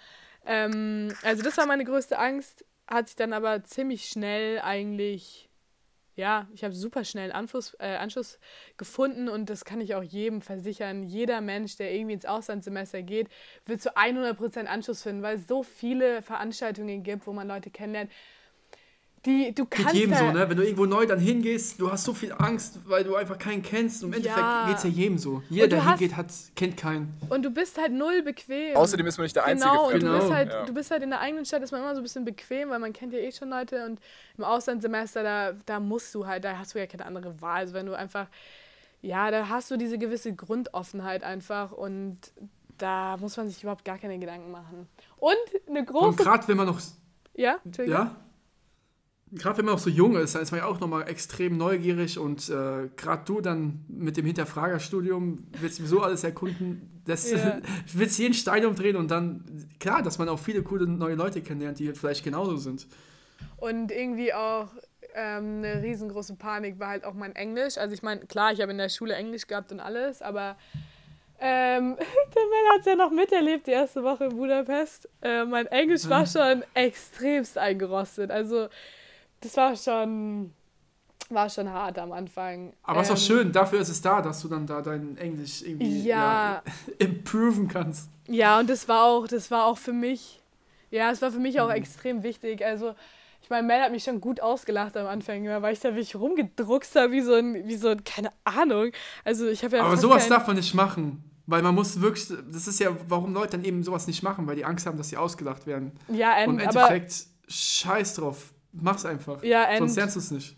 Ähm, 0.47 1.13
also 1.23 1.43
das 1.43 1.57
war 1.57 1.67
meine 1.67 1.85
größte 1.85 2.19
Angst, 2.19 2.65
hat 2.87 3.09
sich 3.09 3.17
dann 3.17 3.33
aber 3.33 3.65
ziemlich 3.65 4.07
schnell 4.07 4.61
eigentlich, 4.61 5.51
ja, 6.15 6.49
ich 6.55 6.63
habe 6.63 6.73
super 6.73 7.05
schnell 7.05 7.33
Anschluss, 7.33 7.75
äh, 7.81 7.97
Anschluss 7.97 8.39
gefunden 8.77 9.29
und 9.29 9.51
das 9.51 9.65
kann 9.65 9.81
ich 9.81 9.95
auch 9.95 10.03
jedem 10.03 10.41
versichern. 10.41 11.03
Jeder 11.03 11.41
Mensch, 11.41 11.77
der 11.77 11.93
irgendwie 11.93 12.15
ins 12.15 12.25
Auslandssemester 12.25 13.03
geht, 13.03 13.29
wird 13.67 13.83
zu 13.83 13.97
100% 13.97 14.67
Anschluss 14.67 15.03
finden, 15.03 15.23
weil 15.23 15.37
es 15.37 15.49
so 15.49 15.63
viele 15.65 16.23
Veranstaltungen 16.23 17.03
gibt, 17.03 17.27
wo 17.27 17.33
man 17.33 17.49
Leute 17.49 17.71
kennenlernt. 17.71 18.13
Die, 19.27 19.53
du 19.55 19.65
Geht 19.67 19.71
kannst 19.71 19.95
jedem 19.95 20.13
da, 20.13 20.19
so, 20.19 20.33
ne? 20.33 20.49
Wenn 20.49 20.57
du 20.57 20.63
irgendwo 20.63 20.87
neu 20.87 21.05
dann 21.07 21.19
hingehst, 21.19 21.81
du 21.81 21.91
hast 21.91 22.05
so 22.05 22.15
viel 22.15 22.33
Angst, 22.33 22.79
weil 22.87 23.05
du 23.05 23.15
einfach 23.17 23.37
keinen 23.39 23.63
kennst. 23.63 24.03
Und 24.05 24.15
im 24.17 24.23
Ja. 24.23 24.31
Endeffekt 24.35 24.67
geht 24.69 24.77
es 24.79 24.85
ja 24.85 25.03
jedem 25.03 25.19
so. 25.19 25.43
Jeder, 25.51 25.65
Und 25.65 25.71
der 25.73 25.89
hingeht, 25.91 26.17
hat, 26.17 26.27
kennt 26.55 26.77
keinen. 26.77 27.13
Und 27.29 27.43
du 27.45 27.51
bist 27.51 27.77
halt 27.79 27.93
null 27.93 28.23
bequem. 28.23 28.77
Außerdem 28.77 29.07
ist 29.07 29.19
man 29.19 29.25
nicht 29.25 29.37
der 29.37 29.45
einzige 29.45 29.69
Genau, 29.71 29.87
und 29.89 29.95
du 29.95 29.99
Genau. 29.99 30.19
bist, 30.19 30.31
halt, 30.33 30.49
Ja. 30.51 30.65
du 30.65 30.73
bist 30.75 30.91
halt 30.91 31.03
in 31.03 31.11
der 31.11 31.21
eigenen 31.21 31.45
Stadt, 31.45 31.63
ist 31.63 31.73
man 31.73 31.81
immer 31.83 31.95
so 31.95 32.01
ein 32.01 32.03
bisschen 32.05 32.25
bequem, 32.25 32.71
weil 32.71 32.79
man 32.79 32.93
kennt 32.93 33.13
ja 33.13 33.19
eh 33.19 33.33
schon 33.33 33.51
Leute 33.51 33.85
und 33.85 33.99
im 34.39 34.45
Auslandssemester, 34.45 35.23
da, 35.23 35.53
da 35.67 35.81
musst 35.81 36.15
du 36.15 36.27
halt, 36.27 36.45
da 36.45 36.59
hast 36.59 36.75
du 36.75 36.79
ja 36.79 36.87
keine 36.87 37.05
andere 37.07 37.41
Wahl. 37.43 37.61
Also 37.61 37.75
wenn 37.75 37.87
du 37.87 37.95
einfach, 37.95 38.29
ja, 39.03 39.31
da 39.31 39.49
hast 39.49 39.71
du 39.71 39.77
diese 39.77 39.99
gewisse 39.99 40.35
Grundoffenheit 40.35 41.23
einfach 41.25 41.73
und 41.73 42.19
da 42.79 43.17
muss 43.17 43.37
man 43.37 43.49
sich 43.49 43.63
überhaupt 43.63 43.85
gar 43.85 43.99
keine 43.99 44.19
Gedanken 44.19 44.51
machen. 44.51 44.87
Und 45.19 45.35
eine 45.69 45.81
Und 45.81 45.87
große... 45.87 46.17
gerade 46.23 46.47
wenn 46.49 46.57
man 46.59 46.67
noch, 46.67 46.79
Ja, 47.35 47.57
Entschuldigung. 47.65 48.01
ja, 48.01 48.17
gerade 49.37 49.59
wenn 49.59 49.65
man 49.65 49.75
noch 49.75 49.81
so 49.81 49.91
jung 49.91 50.17
ist, 50.17 50.35
dann 50.35 50.43
ist 50.43 50.51
man 50.51 50.61
ja 50.61 50.67
auch 50.67 50.81
nochmal 50.81 51.09
extrem 51.09 51.57
neugierig 51.57 52.19
und 52.19 52.49
äh, 52.49 52.89
gerade 52.97 53.23
du 53.25 53.41
dann 53.41 53.85
mit 53.89 54.17
dem 54.17 54.27
Hinterfragerstudium 54.27 55.47
willst 55.61 55.77
sowieso 55.77 56.01
alles 56.01 56.25
erkunden, 56.25 57.01
das, 57.05 57.31
Ja. 57.31 57.61
willst 57.93 58.19
jeden 58.19 58.35
Stein 58.35 58.67
umdrehen 58.67 58.97
und 58.97 59.11
dann, 59.11 59.45
klar, 59.79 60.03
dass 60.03 60.19
man 60.19 60.29
auch 60.29 60.39
viele 60.39 60.63
coole 60.63 60.87
neue 60.87 61.15
Leute 61.15 61.41
kennenlernt, 61.41 61.79
die 61.79 61.93
vielleicht 61.93 62.25
genauso 62.25 62.57
sind. 62.57 62.87
Und 63.59 63.93
irgendwie 63.93 64.33
auch 64.35 64.69
ähm, 65.15 65.63
eine 65.65 65.83
riesengroße 65.83 66.35
Panik 66.35 66.79
war 66.79 66.89
halt 66.89 67.05
auch 67.05 67.15
mein 67.15 67.35
Englisch. 67.35 67.79
Also 67.79 67.95
ich 67.95 68.03
meine, 68.03 68.21
klar, 68.27 68.53
ich 68.53 68.61
habe 68.61 68.73
in 68.73 68.79
der 68.79 68.89
Schule 68.89 69.15
Englisch 69.15 69.47
gehabt 69.47 69.73
und 69.73 69.81
alles, 69.81 70.21
aber 70.23 70.57
ähm, 71.39 71.97
der 72.35 72.43
Mel 72.43 72.73
hat 72.73 72.81
es 72.81 72.87
ja 72.87 72.97
noch 72.97 73.11
miterlebt, 73.11 73.67
die 73.67 73.73
erste 73.73 74.03
Woche 74.03 74.27
in 74.27 74.37
Budapest. 74.37 75.09
Äh, 75.23 75.45
mein 75.45 75.67
Englisch 75.67 76.09
war 76.09 76.27
schon 76.27 76.65
extremst 76.75 77.59
eingerostet. 77.59 78.31
Also 78.31 78.69
das 79.47 79.57
war 79.57 79.77
schon, 79.77 80.53
war 81.31 81.49
schon 81.51 81.69
hart 81.71 81.99
am 81.99 82.13
Anfang. 82.13 82.73
Aber 82.83 83.01
es 83.01 83.09
ist 83.09 83.11
Ähm, 83.11 83.17
auch 83.17 83.21
schön, 83.41 83.53
dafür 83.53 83.81
ist 83.81 83.89
es 83.89 84.01
da, 84.01 84.21
dass 84.23 84.41
du 84.43 84.49
dann 84.49 84.67
da 84.67 84.83
dein 84.83 85.17
Englisch 85.19 85.63
irgendwie 85.63 86.03
Ja. 86.05 86.63
improven 86.99 87.69
kannst. 87.69 88.11
Ja, 88.29 88.59
und 88.59 88.69
das 88.71 88.89
war 88.89 89.05
auch, 89.05 89.27
das 89.27 89.51
war 89.51 89.67
auch 89.67 89.79
für 89.79 89.93
mich, 89.93 90.43
ja, 90.91 91.11
es 91.11 91.23
war 91.23 91.31
für 91.31 91.39
mich 91.39 91.61
auch 91.61 91.69
Mhm. 91.69 91.75
extrem 91.77 92.23
wichtig. 92.23 92.65
Also, 92.65 92.95
ich 93.43 93.51
meine, 93.51 93.67
Mel 93.67 93.81
hat 93.81 93.93
mich 93.93 94.03
schon 94.03 94.21
gut 94.21 94.41
ausgelacht 94.41 94.97
am 94.97 95.07
Anfang, 95.07 95.45
ja, 95.45 95.63
weil 95.63 95.73
ich 95.73 95.81
da 95.81 95.91
wirklich 95.91 96.17
rumgedruckst 96.17 96.97
habe, 96.97 97.13
wie 97.13 97.21
so 97.21 97.35
ein, 97.35 97.55
wie 97.67 97.77
so 97.77 97.89
ein, 97.89 98.03
keine 98.03 98.33
Ahnung. 98.45 98.91
Also, 99.25 99.47
ich 99.49 99.63
habe 99.65 99.77
ja 99.77 99.85
Aber 99.85 99.97
sowas 99.97 100.23
kein- 100.25 100.31
darf 100.31 100.47
man 100.49 100.57
nicht 100.57 100.75
machen. 100.75 101.23
Weil 101.49 101.63
man 101.63 101.77
muss 101.77 102.01
wirklich, 102.01 102.27
das 102.51 102.67
ist 102.67 102.81
ja, 102.81 102.89
warum 103.07 103.33
Leute 103.33 103.53
dann 103.57 103.65
eben 103.65 103.85
sowas 103.85 104.09
nicht 104.09 104.21
machen, 104.25 104.49
weil 104.49 104.57
die 104.57 104.65
Angst 104.65 104.85
haben, 104.85 104.99
dass 104.99 105.11
sie 105.11 105.17
ausgelacht 105.17 105.65
werden. 105.69 105.93
Ja, 106.09 106.33
Und 106.45 106.59
im 106.61 106.69
aber, 106.69 106.91
Endeffekt, 106.91 107.27
scheiß 107.47 108.15
drauf. 108.15 108.53
Mach's 108.81 109.05
einfach. 109.05 109.43
ja, 109.43 109.65
end. 109.65 109.79
Sonst 109.79 109.97
lernst 109.97 110.17
du 110.17 110.21
es 110.21 110.31
nicht. 110.31 110.57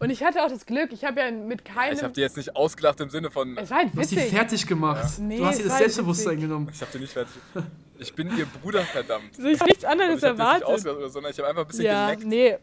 Und 0.00 0.10
ich 0.10 0.22
hatte 0.22 0.44
auch 0.44 0.48
das 0.48 0.64
Glück, 0.64 0.92
ich 0.92 1.04
habe 1.04 1.20
ja 1.20 1.30
mit 1.32 1.64
keinem, 1.64 1.94
Ich 1.96 2.02
habe 2.04 2.12
die 2.12 2.20
jetzt 2.20 2.36
nicht 2.36 2.54
ausgelacht 2.54 3.00
im 3.00 3.10
Sinne 3.10 3.30
von, 3.32 3.56
es 3.58 3.68
war 3.70 3.78
halt 3.78 3.94
Du 3.94 4.00
hast 4.00 4.12
witzig. 4.12 4.30
fertig 4.30 4.66
gemacht. 4.66 5.18
Nee, 5.18 5.38
du 5.38 5.44
hast 5.46 5.58
ihr 5.58 5.64
das 5.64 5.72
war 5.72 5.78
Selbstbewusstsein 5.78 6.32
witzig. 6.36 6.48
genommen. 6.48 6.68
ich 6.72 6.80
habe 6.80 6.90
die 6.92 6.98
nicht 7.00 7.12
fertig. 7.12 7.32
Ich 7.98 8.14
bin 8.14 8.36
ihr 8.38 8.46
Bruder, 8.46 8.82
verdammt. 8.82 9.30
Also 9.36 9.48
ich 9.48 9.60
nichts 9.64 9.84
anderes 9.84 10.08
ich 10.10 10.14
nicht 10.16 10.22
erwartet. 10.22 10.64
ausgelacht, 10.64 10.98
oder, 10.98 11.08
sondern 11.10 11.32
ich 11.32 11.38
habe 11.38 11.48
einfach 11.48 11.62
ein 11.62 11.66
bisschen 11.68 11.84
Ja, 11.86 12.04
geleckt. 12.14 12.26
nee, 12.28 12.56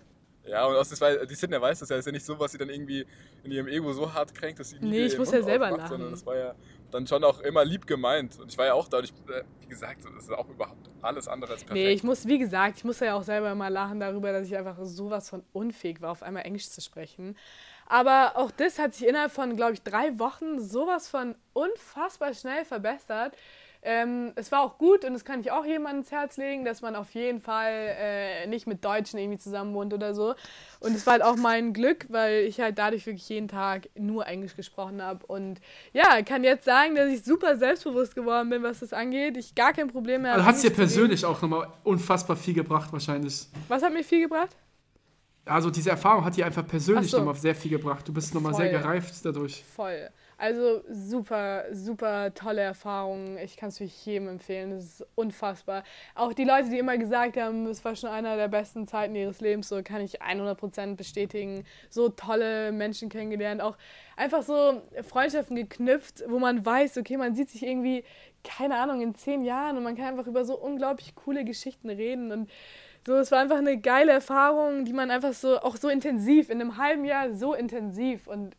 Ja, 0.47 0.65
und 0.65 0.75
außerdem, 0.77 1.01
weil 1.01 1.27
die 1.27 1.35
Sydney 1.35 1.59
weiß 1.59 1.79
das 1.79 1.89
ja, 1.89 1.97
das 1.97 2.03
ist 2.03 2.05
ja 2.05 2.11
nicht 2.13 2.25
so, 2.25 2.39
was 2.39 2.53
sie 2.53 2.57
dann 2.57 2.69
irgendwie 2.69 3.05
in 3.45 3.51
ihrem 3.51 3.67
Ego 3.67 3.93
so 3.93 4.13
hart 4.13 4.33
kränkt, 4.33 4.59
dass 4.59 4.71
sie 4.71 4.79
nie 4.79 4.89
Nee, 4.89 5.05
ich 5.05 5.17
muss 5.17 5.31
Mund 5.31 5.39
ja 5.39 5.45
selber 5.45 5.71
lachen. 5.71 5.87
Sondern 5.87 6.11
das 6.11 6.25
war 6.25 6.35
ja 6.35 6.55
dann 6.91 7.07
schon 7.07 7.23
auch 7.23 7.39
immer 7.41 7.63
lieb 7.63 7.87
gemeint. 7.87 8.39
Und 8.39 8.51
ich 8.51 8.57
war 8.57 8.65
ja 8.65 8.73
auch 8.73 8.87
da 8.87 8.97
und 8.97 9.03
ich, 9.05 9.11
äh, 9.11 9.43
wie 9.61 9.67
gesagt, 9.67 10.03
das 10.05 10.23
ist 10.23 10.31
auch 10.31 10.49
überhaupt 10.49 10.89
alles 11.01 11.27
andere 11.27 11.53
als 11.53 11.63
perfekt. 11.63 11.85
Nee, 11.85 11.91
ich 11.91 12.03
muss, 12.03 12.27
wie 12.27 12.39
gesagt, 12.39 12.77
ich 12.77 12.83
muss 12.83 12.99
ja 12.99 13.15
auch 13.15 13.23
selber 13.23 13.53
mal 13.55 13.69
lachen 13.69 13.99
darüber, 13.99 14.31
dass 14.31 14.47
ich 14.47 14.57
einfach 14.57 14.77
sowas 14.83 15.29
von 15.29 15.43
unfähig 15.53 16.01
war, 16.01 16.11
auf 16.11 16.23
einmal 16.23 16.43
Englisch 16.43 16.69
zu 16.69 16.81
sprechen. 16.81 17.37
Aber 17.87 18.33
auch 18.35 18.51
das 18.51 18.79
hat 18.79 18.95
sich 18.95 19.07
innerhalb 19.07 19.31
von, 19.31 19.55
glaube 19.55 19.73
ich, 19.73 19.81
drei 19.83 20.17
Wochen 20.17 20.59
sowas 20.59 21.07
von 21.07 21.35
unfassbar 21.53 22.33
schnell 22.33 22.65
verbessert. 22.65 23.35
Ähm, 23.87 24.31
es 24.35 24.51
war 24.51 24.61
auch 24.61 24.79
gut 24.79 25.05
und 25.05 25.13
das 25.13 25.23
kann 25.23 25.39
ich 25.39 25.51
auch 25.51 25.63
jemandem 25.63 26.01
ins 26.01 26.11
Herz 26.11 26.37
legen, 26.37 26.65
dass 26.65 26.81
man 26.81 26.95
auf 26.95 27.11
jeden 27.11 27.39
Fall 27.39 27.71
äh, 27.71 28.47
nicht 28.47 28.65
mit 28.65 28.83
Deutschen 28.83 29.19
irgendwie 29.19 29.37
zusammen 29.37 29.75
wohnt 29.75 29.93
oder 29.93 30.15
so. 30.15 30.33
Und 30.79 30.95
es 30.95 31.05
war 31.05 31.13
halt 31.13 31.23
auch 31.23 31.35
mein 31.35 31.71
Glück, 31.71 32.07
weil 32.09 32.45
ich 32.45 32.59
halt 32.59 32.79
dadurch 32.79 33.05
wirklich 33.05 33.29
jeden 33.29 33.47
Tag 33.47 33.87
nur 33.93 34.25
Englisch 34.25 34.55
gesprochen 34.55 35.03
habe. 35.03 35.23
Und 35.27 35.61
ja, 35.93 36.19
kann 36.23 36.43
jetzt 36.43 36.65
sagen, 36.65 36.95
dass 36.95 37.09
ich 37.09 37.23
super 37.23 37.57
selbstbewusst 37.57 38.15
geworden 38.15 38.49
bin, 38.49 38.63
was 38.63 38.79
das 38.79 38.91
angeht. 38.91 39.37
Ich 39.37 39.53
gar 39.53 39.71
kein 39.71 39.87
Problem 39.87 40.23
mehr 40.23 40.31
Also 40.33 40.45
habe. 40.45 40.49
hat 40.49 40.55
es 40.55 40.61
dir 40.63 40.71
persönlich 40.71 41.23
auch 41.23 41.39
nochmal 41.43 41.67
unfassbar 41.83 42.35
viel 42.35 42.55
gebracht, 42.55 42.91
wahrscheinlich. 42.91 43.47
Was 43.67 43.83
hat 43.83 43.93
mir 43.93 44.03
viel 44.03 44.21
gebracht? 44.21 44.55
Also 45.45 45.69
diese 45.69 45.91
Erfahrung 45.91 46.25
hat 46.25 46.35
dir 46.35 46.45
einfach 46.47 46.65
persönlich 46.65 47.11
so. 47.11 47.19
nochmal 47.19 47.35
sehr 47.35 47.53
viel 47.53 47.69
gebracht. 47.69 48.07
Du 48.07 48.11
bist 48.13 48.33
nochmal 48.33 48.55
sehr 48.55 48.69
gereift 48.69 49.13
dadurch. 49.23 49.63
Voll. 49.75 50.09
Also 50.37 50.83
super, 50.89 51.63
super 51.71 52.33
tolle 52.33 52.61
Erfahrung. 52.61 53.37
Ich 53.37 53.55
kann 53.55 53.69
es 53.69 53.79
wirklich 53.79 54.05
jedem 54.05 54.27
empfehlen. 54.27 54.71
Das 54.71 54.83
ist 54.83 55.07
unfassbar. 55.15 55.83
Auch 56.13 56.33
die 56.33 56.43
Leute, 56.43 56.69
die 56.69 56.77
immer 56.77 56.97
gesagt 56.97 57.37
haben, 57.37 57.65
es 57.67 57.85
war 57.85 57.95
schon 57.95 58.09
einer 58.09 58.35
der 58.35 58.49
besten 58.49 58.85
Zeiten 58.85 59.15
ihres 59.15 59.39
Lebens, 59.39 59.69
so 59.69 59.81
kann 59.81 60.01
ich 60.01 60.21
100% 60.21 60.95
bestätigen. 60.95 61.63
So 61.89 62.09
tolle 62.09 62.73
Menschen 62.73 63.07
kennengelernt. 63.07 63.61
Auch 63.61 63.77
einfach 64.17 64.43
so 64.43 64.81
Freundschaften 65.07 65.55
geknüpft, 65.55 66.23
wo 66.27 66.37
man 66.37 66.65
weiß, 66.65 66.97
okay, 66.97 67.15
man 67.15 67.33
sieht 67.33 67.49
sich 67.49 67.63
irgendwie, 67.63 68.03
keine 68.43 68.75
Ahnung, 68.75 69.01
in 69.01 69.15
zehn 69.15 69.41
Jahren 69.41 69.77
und 69.77 69.83
man 69.83 69.95
kann 69.95 70.07
einfach 70.07 70.27
über 70.27 70.43
so 70.43 70.57
unglaublich 70.59 71.15
coole 71.15 71.45
Geschichten 71.45 71.89
reden. 71.89 72.33
Und 72.33 72.51
so, 73.07 73.13
es 73.15 73.31
war 73.31 73.39
einfach 73.39 73.57
eine 73.57 73.79
geile 73.79 74.11
Erfahrung, 74.11 74.83
die 74.83 74.93
man 74.93 75.11
einfach 75.11 75.33
so, 75.33 75.59
auch 75.59 75.77
so 75.77 75.87
intensiv, 75.87 76.49
in 76.49 76.59
einem 76.59 76.77
halben 76.77 77.05
Jahr 77.05 77.33
so 77.33 77.53
intensiv 77.53 78.27
und 78.27 78.55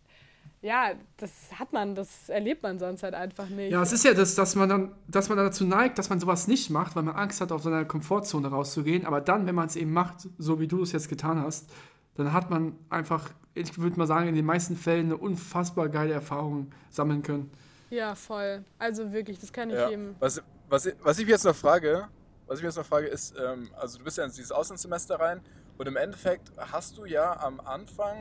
ja, 0.63 0.93
das 1.19 1.31
hat 1.59 1.73
man, 1.73 1.95
das 1.95 2.29
erlebt 2.29 2.63
man 2.63 2.79
sonst 2.79 3.03
halt 3.03 3.15
einfach 3.15 3.49
nicht. 3.49 3.71
Ja, 3.73 3.83
es 3.83 3.93
ist 3.93 4.05
ja 4.05 4.15
das, 4.15 4.35
dass 4.35 4.55
man 4.57 4.69
dann, 4.69 4.93
dass 5.09 5.29
man 5.29 5.37
dann 5.39 5.47
dazu 5.47 5.65
neigt, 5.65 5.99
dass 5.99 6.09
man 6.11 6.19
sowas 6.19 6.49
nicht 6.49 6.71
macht, 6.71 6.97
weil 6.97 7.03
man 7.03 7.15
Angst 7.15 7.41
hat, 7.41 7.53
aus 7.53 7.63
seiner 7.63 7.85
Komfortzone 7.85 8.49
rauszugehen. 8.49 9.07
Aber 9.07 9.21
dann, 9.21 9.47
wenn 9.47 9.55
man 9.55 9.67
es 9.67 9.77
eben 9.77 9.93
macht, 9.93 10.29
so 10.39 10.59
wie 10.61 10.67
du 10.67 10.83
es 10.83 10.93
jetzt 10.93 11.09
getan 11.09 11.41
hast, 11.41 11.71
dann 12.15 12.33
hat 12.33 12.51
man 12.51 12.77
einfach, 12.89 13.31
ich 13.55 13.79
würde 13.79 13.99
mal 13.99 14.07
sagen, 14.07 14.29
in 14.29 14.35
den 14.35 14.47
meisten 14.47 14.77
Fällen 14.77 15.07
eine 15.07 15.17
unfassbar 15.19 15.89
geile 15.89 16.15
Erfahrung 16.15 16.73
sammeln 16.91 17.23
können. 17.23 17.51
Ja, 17.91 18.15
voll. 18.15 18.65
Also 18.79 19.13
wirklich, 19.13 19.39
das 19.39 19.53
kann 19.53 19.71
ich 19.71 19.77
Ja. 19.77 19.89
jedem. 19.91 20.17
Was, 20.19 20.43
was, 20.69 20.89
was 21.03 21.19
ich 21.19 21.25
mich 21.27 21.33
jetzt 21.33 21.45
noch 21.45 21.55
frage, 21.55 22.09
was 22.47 22.59
ich 22.59 22.65
jetzt 22.65 22.77
noch 22.77 22.87
frage, 22.87 23.07
ist, 23.07 23.35
ähm, 23.39 23.69
also 23.79 23.99
du 23.99 24.05
bist 24.05 24.19
ja 24.19 24.25
in 24.25 24.31
dieses 24.31 24.51
Auslandssemester 24.51 25.21
rein 25.21 25.41
und 25.79 25.87
im 25.87 25.97
Endeffekt 25.97 26.51
hast 26.73 26.97
du 26.97 27.05
ja 27.05 27.39
am 27.41 27.61
Anfang 27.61 28.17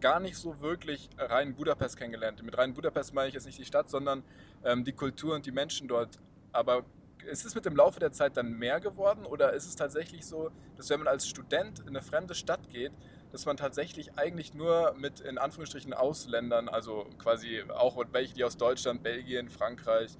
gar 0.00 0.20
nicht 0.20 0.36
so 0.36 0.60
wirklich 0.60 1.10
rein 1.18 1.54
Budapest 1.54 1.96
kennengelernt. 1.96 2.42
Mit 2.42 2.56
rein 2.56 2.74
Budapest 2.74 3.14
meine 3.14 3.28
ich 3.28 3.34
jetzt 3.34 3.46
nicht 3.46 3.58
die 3.58 3.64
Stadt, 3.64 3.90
sondern 3.90 4.22
ähm, 4.64 4.84
die 4.84 4.92
Kultur 4.92 5.34
und 5.34 5.46
die 5.46 5.52
Menschen 5.52 5.88
dort. 5.88 6.18
Aber 6.52 6.84
ist 7.26 7.44
es 7.44 7.54
mit 7.54 7.64
dem 7.64 7.76
Laufe 7.76 8.00
der 8.00 8.12
Zeit 8.12 8.36
dann 8.36 8.52
mehr 8.52 8.80
geworden 8.80 9.26
oder 9.26 9.52
ist 9.52 9.66
es 9.66 9.76
tatsächlich 9.76 10.24
so, 10.24 10.50
dass 10.76 10.88
wenn 10.90 11.00
man 11.00 11.08
als 11.08 11.26
Student 11.26 11.80
in 11.80 11.88
eine 11.88 12.02
fremde 12.02 12.34
Stadt 12.34 12.68
geht, 12.68 12.92
dass 13.32 13.44
man 13.44 13.56
tatsächlich 13.56 14.18
eigentlich 14.18 14.54
nur 14.54 14.94
mit 14.96 15.20
in 15.20 15.36
Anführungsstrichen 15.36 15.92
Ausländern, 15.92 16.68
also 16.68 17.06
quasi 17.18 17.62
auch 17.68 18.02
welche, 18.12 18.34
die 18.34 18.44
aus 18.44 18.56
Deutschland, 18.56 19.02
Belgien, 19.02 19.48
Frankreich 19.48 20.16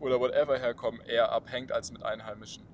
oder 0.00 0.18
whatever 0.18 0.58
herkommen, 0.58 1.00
eher 1.02 1.30
abhängt 1.30 1.70
als 1.70 1.92
mit 1.92 2.02
Einheimischen? 2.02 2.64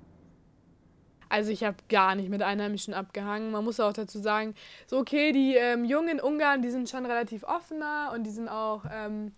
Also 1.35 1.51
ich 1.51 1.65
habe 1.65 1.77
gar 1.89 2.15
nicht 2.15 2.29
mit 2.29 2.43
Einheimischen 2.43 2.95
abgehangen. 2.95 3.51
Man 3.51 3.65
muss 3.65 3.81
auch 3.81 3.93
dazu 3.93 4.21
sagen, 4.21 4.55
so 4.87 4.99
okay, 4.99 5.33
die 5.33 5.57
ähm, 5.57 5.85
jungen 5.85 6.21
Ungarn, 6.21 6.63
die 6.63 6.71
sind 6.71 6.89
schon 6.89 7.05
relativ 7.07 7.43
offener 7.43 8.13
und 8.15 8.23
die 8.23 8.31
sind 8.31 8.49
auch, 8.49 8.85
ähm, 8.89 9.33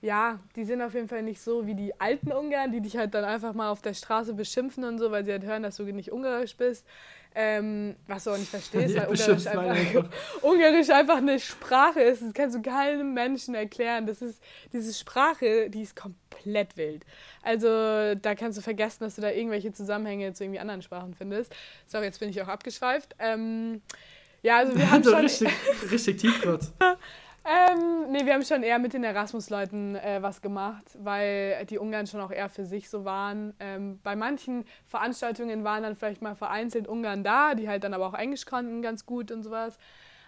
ja, 0.00 0.40
die 0.56 0.64
sind 0.64 0.82
auf 0.82 0.92
jeden 0.92 1.06
Fall 1.06 1.22
nicht 1.22 1.40
so 1.40 1.68
wie 1.68 1.76
die 1.76 2.00
alten 2.00 2.32
Ungarn, 2.32 2.72
die 2.72 2.80
dich 2.80 2.96
halt 2.96 3.14
dann 3.14 3.24
einfach 3.24 3.54
mal 3.54 3.70
auf 3.70 3.80
der 3.80 3.94
Straße 3.94 4.34
beschimpfen 4.34 4.82
und 4.82 4.98
so, 4.98 5.12
weil 5.12 5.24
sie 5.24 5.30
halt 5.30 5.44
hören, 5.44 5.62
dass 5.62 5.76
du 5.76 5.84
nicht 5.84 6.10
ungarisch 6.10 6.56
bist. 6.56 6.84
Ähm, 7.34 7.94
was 8.08 8.24
du 8.24 8.30
auch 8.32 8.38
nicht 8.38 8.50
verstehst, 8.50 8.94
Ja, 8.94 9.02
weil 9.02 9.10
Ungarisch 9.10 9.46
einfach, 9.46 10.08
Ungarisch 10.42 10.90
einfach 10.90 11.16
eine 11.18 11.38
Sprache 11.38 12.00
ist. 12.00 12.22
Das 12.22 12.32
kannst 12.34 12.56
du 12.56 12.62
keinem 12.62 13.14
Menschen 13.14 13.54
erklären. 13.54 14.06
Das 14.06 14.20
ist 14.20 14.42
diese 14.72 14.92
Sprache, 14.92 15.70
die 15.70 15.82
ist 15.82 15.94
komplett 15.94 16.76
wild. 16.76 17.04
Also 17.42 18.14
da 18.16 18.34
kannst 18.34 18.58
du 18.58 18.62
vergessen, 18.62 19.04
dass 19.04 19.14
du 19.14 19.22
da 19.22 19.30
irgendwelche 19.30 19.72
Zusammenhänge 19.72 20.32
zu 20.32 20.44
irgendwie 20.44 20.60
anderen 20.60 20.82
Sprachen 20.82 21.14
findest. 21.14 21.54
Sorry, 21.86 22.06
jetzt 22.06 22.18
bin 22.18 22.30
ich 22.30 22.42
auch 22.42 22.48
abgeschweift. 22.48 23.14
Ähm, 23.20 23.80
ja, 24.42 24.58
also 24.58 24.76
wir 24.76 24.90
haben 24.90 25.04
so 25.04 25.10
schon, 25.10 25.20
richtig, 25.20 25.48
richtig 25.90 26.16
tief 26.18 26.40
gerade. 26.42 26.66
Ähm, 27.44 28.10
nee, 28.10 28.26
wir 28.26 28.34
haben 28.34 28.44
schon 28.44 28.62
eher 28.62 28.78
mit 28.78 28.92
den 28.92 29.04
Erasmus-Leuten 29.04 29.96
äh, 29.96 30.18
was 30.20 30.42
gemacht, 30.42 30.84
weil 30.98 31.64
die 31.66 31.78
Ungarn 31.78 32.06
schon 32.06 32.20
auch 32.20 32.30
eher 32.30 32.48
für 32.48 32.66
sich 32.66 32.90
so 32.90 33.04
waren. 33.04 33.54
Ähm, 33.60 33.98
bei 34.02 34.14
manchen 34.14 34.64
Veranstaltungen 34.86 35.64
waren 35.64 35.82
dann 35.82 35.96
vielleicht 35.96 36.22
mal 36.22 36.34
vereinzelt 36.34 36.86
Ungarn 36.86 37.24
da, 37.24 37.54
die 37.54 37.68
halt 37.68 37.84
dann 37.84 37.94
aber 37.94 38.06
auch 38.06 38.14
Englisch 38.14 38.44
konnten 38.44 38.82
ganz 38.82 39.06
gut 39.06 39.30
und 39.30 39.42
sowas. 39.42 39.78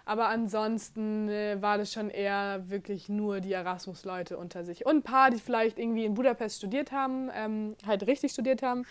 Aber 0.05 0.27
ansonsten 0.27 1.29
äh, 1.29 1.61
war 1.61 1.77
das 1.77 1.93
schon 1.93 2.09
eher 2.09 2.69
wirklich 2.69 3.07
nur 3.09 3.39
die 3.39 3.53
Erasmus-Leute 3.53 4.37
unter 4.37 4.65
sich. 4.65 4.85
Und 4.85 4.97
ein 4.97 5.03
paar, 5.03 5.29
die 5.29 5.39
vielleicht 5.39 5.79
irgendwie 5.79 6.05
in 6.05 6.13
Budapest 6.13 6.57
studiert 6.57 6.91
haben, 6.91 7.29
ähm, 7.33 7.75
halt 7.85 8.05
richtig 8.07 8.33
studiert 8.33 8.63
haben. 8.63 8.85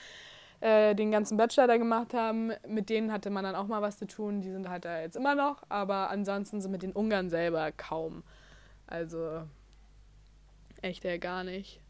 Äh, 0.62 0.94
den 0.94 1.10
ganzen 1.10 1.36
Bachelor 1.36 1.66
da 1.66 1.76
gemacht 1.76 2.14
haben, 2.14 2.52
mit 2.68 2.88
denen 2.88 3.10
hatte 3.12 3.30
man 3.30 3.42
dann 3.44 3.54
auch 3.56 3.66
mal 3.66 3.82
was 3.82 3.98
zu 3.98 4.06
tun. 4.06 4.40
Die 4.40 4.50
sind 4.50 4.68
halt 4.68 4.84
da 4.84 5.00
jetzt 5.00 5.16
immer 5.16 5.34
noch, 5.34 5.62
aber 5.68 6.08
ansonsten 6.10 6.60
so 6.60 6.68
mit 6.68 6.82
den 6.82 6.92
Ungarn 6.92 7.30
selber 7.30 7.72
kaum. 7.72 8.22
Also 8.86 9.42
echt 10.80 11.04
ja 11.04 11.16
gar 11.16 11.44
nicht. 11.44 11.80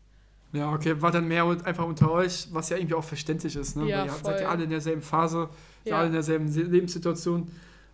Ja, 0.52 0.72
okay, 0.72 1.00
war 1.00 1.10
dann 1.10 1.28
mehr 1.28 1.44
einfach 1.64 1.86
unter 1.86 2.10
euch, 2.10 2.48
was 2.52 2.68
ja 2.68 2.76
irgendwie 2.76 2.94
auch 2.94 3.04
verständlich 3.04 3.56
ist, 3.56 3.74
ne? 3.76 3.86
Ja, 3.88 4.00
Weil 4.00 4.06
ihr 4.06 4.12
seid 4.12 4.24
ja 4.24 4.32
voll. 4.38 4.46
alle 4.56 4.64
in 4.64 4.70
derselben 4.70 5.02
Phase, 5.02 5.48
ja. 5.84 5.96
Alle 5.96 6.06
in 6.08 6.12
derselben 6.12 6.48
Se- 6.48 6.62
Lebenssituation. 6.62 7.50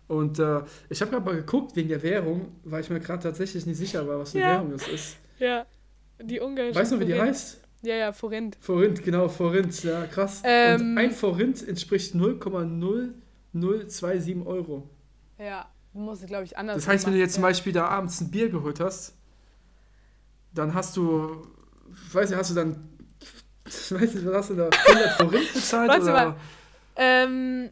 Und 0.09 0.39
äh, 0.39 0.61
ich 0.89 0.99
habe 1.01 1.11
gerade 1.11 1.23
mal 1.25 1.35
geguckt 1.35 1.75
wegen 1.75 1.87
der 1.89 2.01
Währung, 2.03 2.51
weil 2.65 2.81
ich 2.81 2.89
mir 2.89 2.99
gerade 2.99 3.21
tatsächlich 3.23 3.65
nicht 3.65 3.77
sicher 3.77 4.05
war, 4.07 4.19
was 4.19 4.33
eine 4.35 4.43
Ja. 4.43 4.51
Währung 4.55 4.71
das 4.71 4.87
ist. 4.87 5.17
Ja, 5.39 5.65
die 6.21 6.39
ungarische 6.41 6.77
Weißt 6.79 6.91
du, 6.91 6.99
wie 6.99 7.05
die 7.05 7.19
heißt? 7.19 7.61
Ja, 7.81 7.95
ja, 7.95 8.11
Forint. 8.11 8.57
Forint, 8.59 9.01
genau, 9.03 9.29
Forint, 9.29 9.83
ja, 9.83 10.05
krass. 10.07 10.41
Ähm. 10.43 10.81
Und 10.81 10.97
ein 10.97 11.11
Forint 11.11 11.65
entspricht 11.67 12.13
0,0027 12.13 14.45
Euro. 14.45 14.89
Ja, 15.37 15.69
musst 15.93 16.23
es, 16.23 16.27
glaube 16.27 16.43
ich, 16.45 16.57
anders 16.57 16.75
Das 16.75 16.87
heißt, 16.87 17.05
wenn 17.05 17.13
du 17.13 17.19
jetzt 17.19 17.35
zum 17.35 17.43
Beispiel 17.43 17.73
da 17.73 17.87
abends 17.87 18.19
ein 18.21 18.31
Bier 18.31 18.49
geholt 18.49 18.79
hast, 18.79 19.13
dann 20.53 20.73
hast 20.73 20.97
du, 20.97 21.47
ich 22.07 22.13
weiß 22.13 22.29
nicht, 22.29 22.39
hast 22.39 22.51
du 22.51 22.55
dann, 22.55 22.87
ich 23.65 23.73
weiß 23.91 24.13
nicht, 24.13 24.25
was 24.25 24.35
hast 24.35 24.49
du 24.49 24.55
da, 24.55 24.69
100 24.69 25.11
Forint 25.13 25.53
bezahlt? 25.53 25.89
Warte 25.89 26.03
oder? 26.03 26.13
mal. 26.13 26.35
Ähm, 26.95 27.69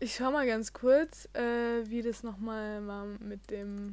ich 0.00 0.14
schau 0.14 0.30
mal 0.30 0.46
ganz 0.46 0.72
kurz, 0.72 1.28
äh, 1.34 1.84
wie 1.84 2.02
das 2.02 2.22
nochmal 2.22 2.86
war 2.86 3.04
mit 3.04 3.50
dem. 3.50 3.92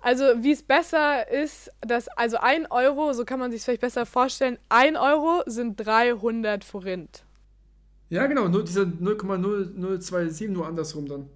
Also, 0.00 0.24
wie 0.42 0.52
es 0.52 0.62
besser 0.62 1.28
ist, 1.28 1.70
dass, 1.80 2.08
also 2.08 2.36
1 2.38 2.70
Euro, 2.70 3.12
so 3.12 3.24
kann 3.24 3.38
man 3.40 3.50
sich 3.50 3.62
vielleicht 3.62 3.80
besser 3.80 4.06
vorstellen, 4.06 4.58
1 4.68 4.96
Euro 4.96 5.42
sind 5.46 5.76
300 5.76 6.62
Forint. 6.64 7.24
Ja, 8.08 8.26
genau, 8.26 8.48
nur 8.48 8.64
diese 8.64 8.82
0,0027 8.82 10.48
nur 10.48 10.66
andersrum 10.66 11.06
dann. 11.08 11.28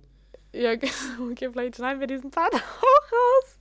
Ja, 0.52 0.76
genau, 0.76 0.92
okay, 1.30 1.50
vielleicht 1.50 1.76
schneiden 1.76 2.00
wir 2.00 2.06
diesen 2.06 2.30
Part 2.30 2.54
auch 2.54 2.58
raus. 3.12 3.58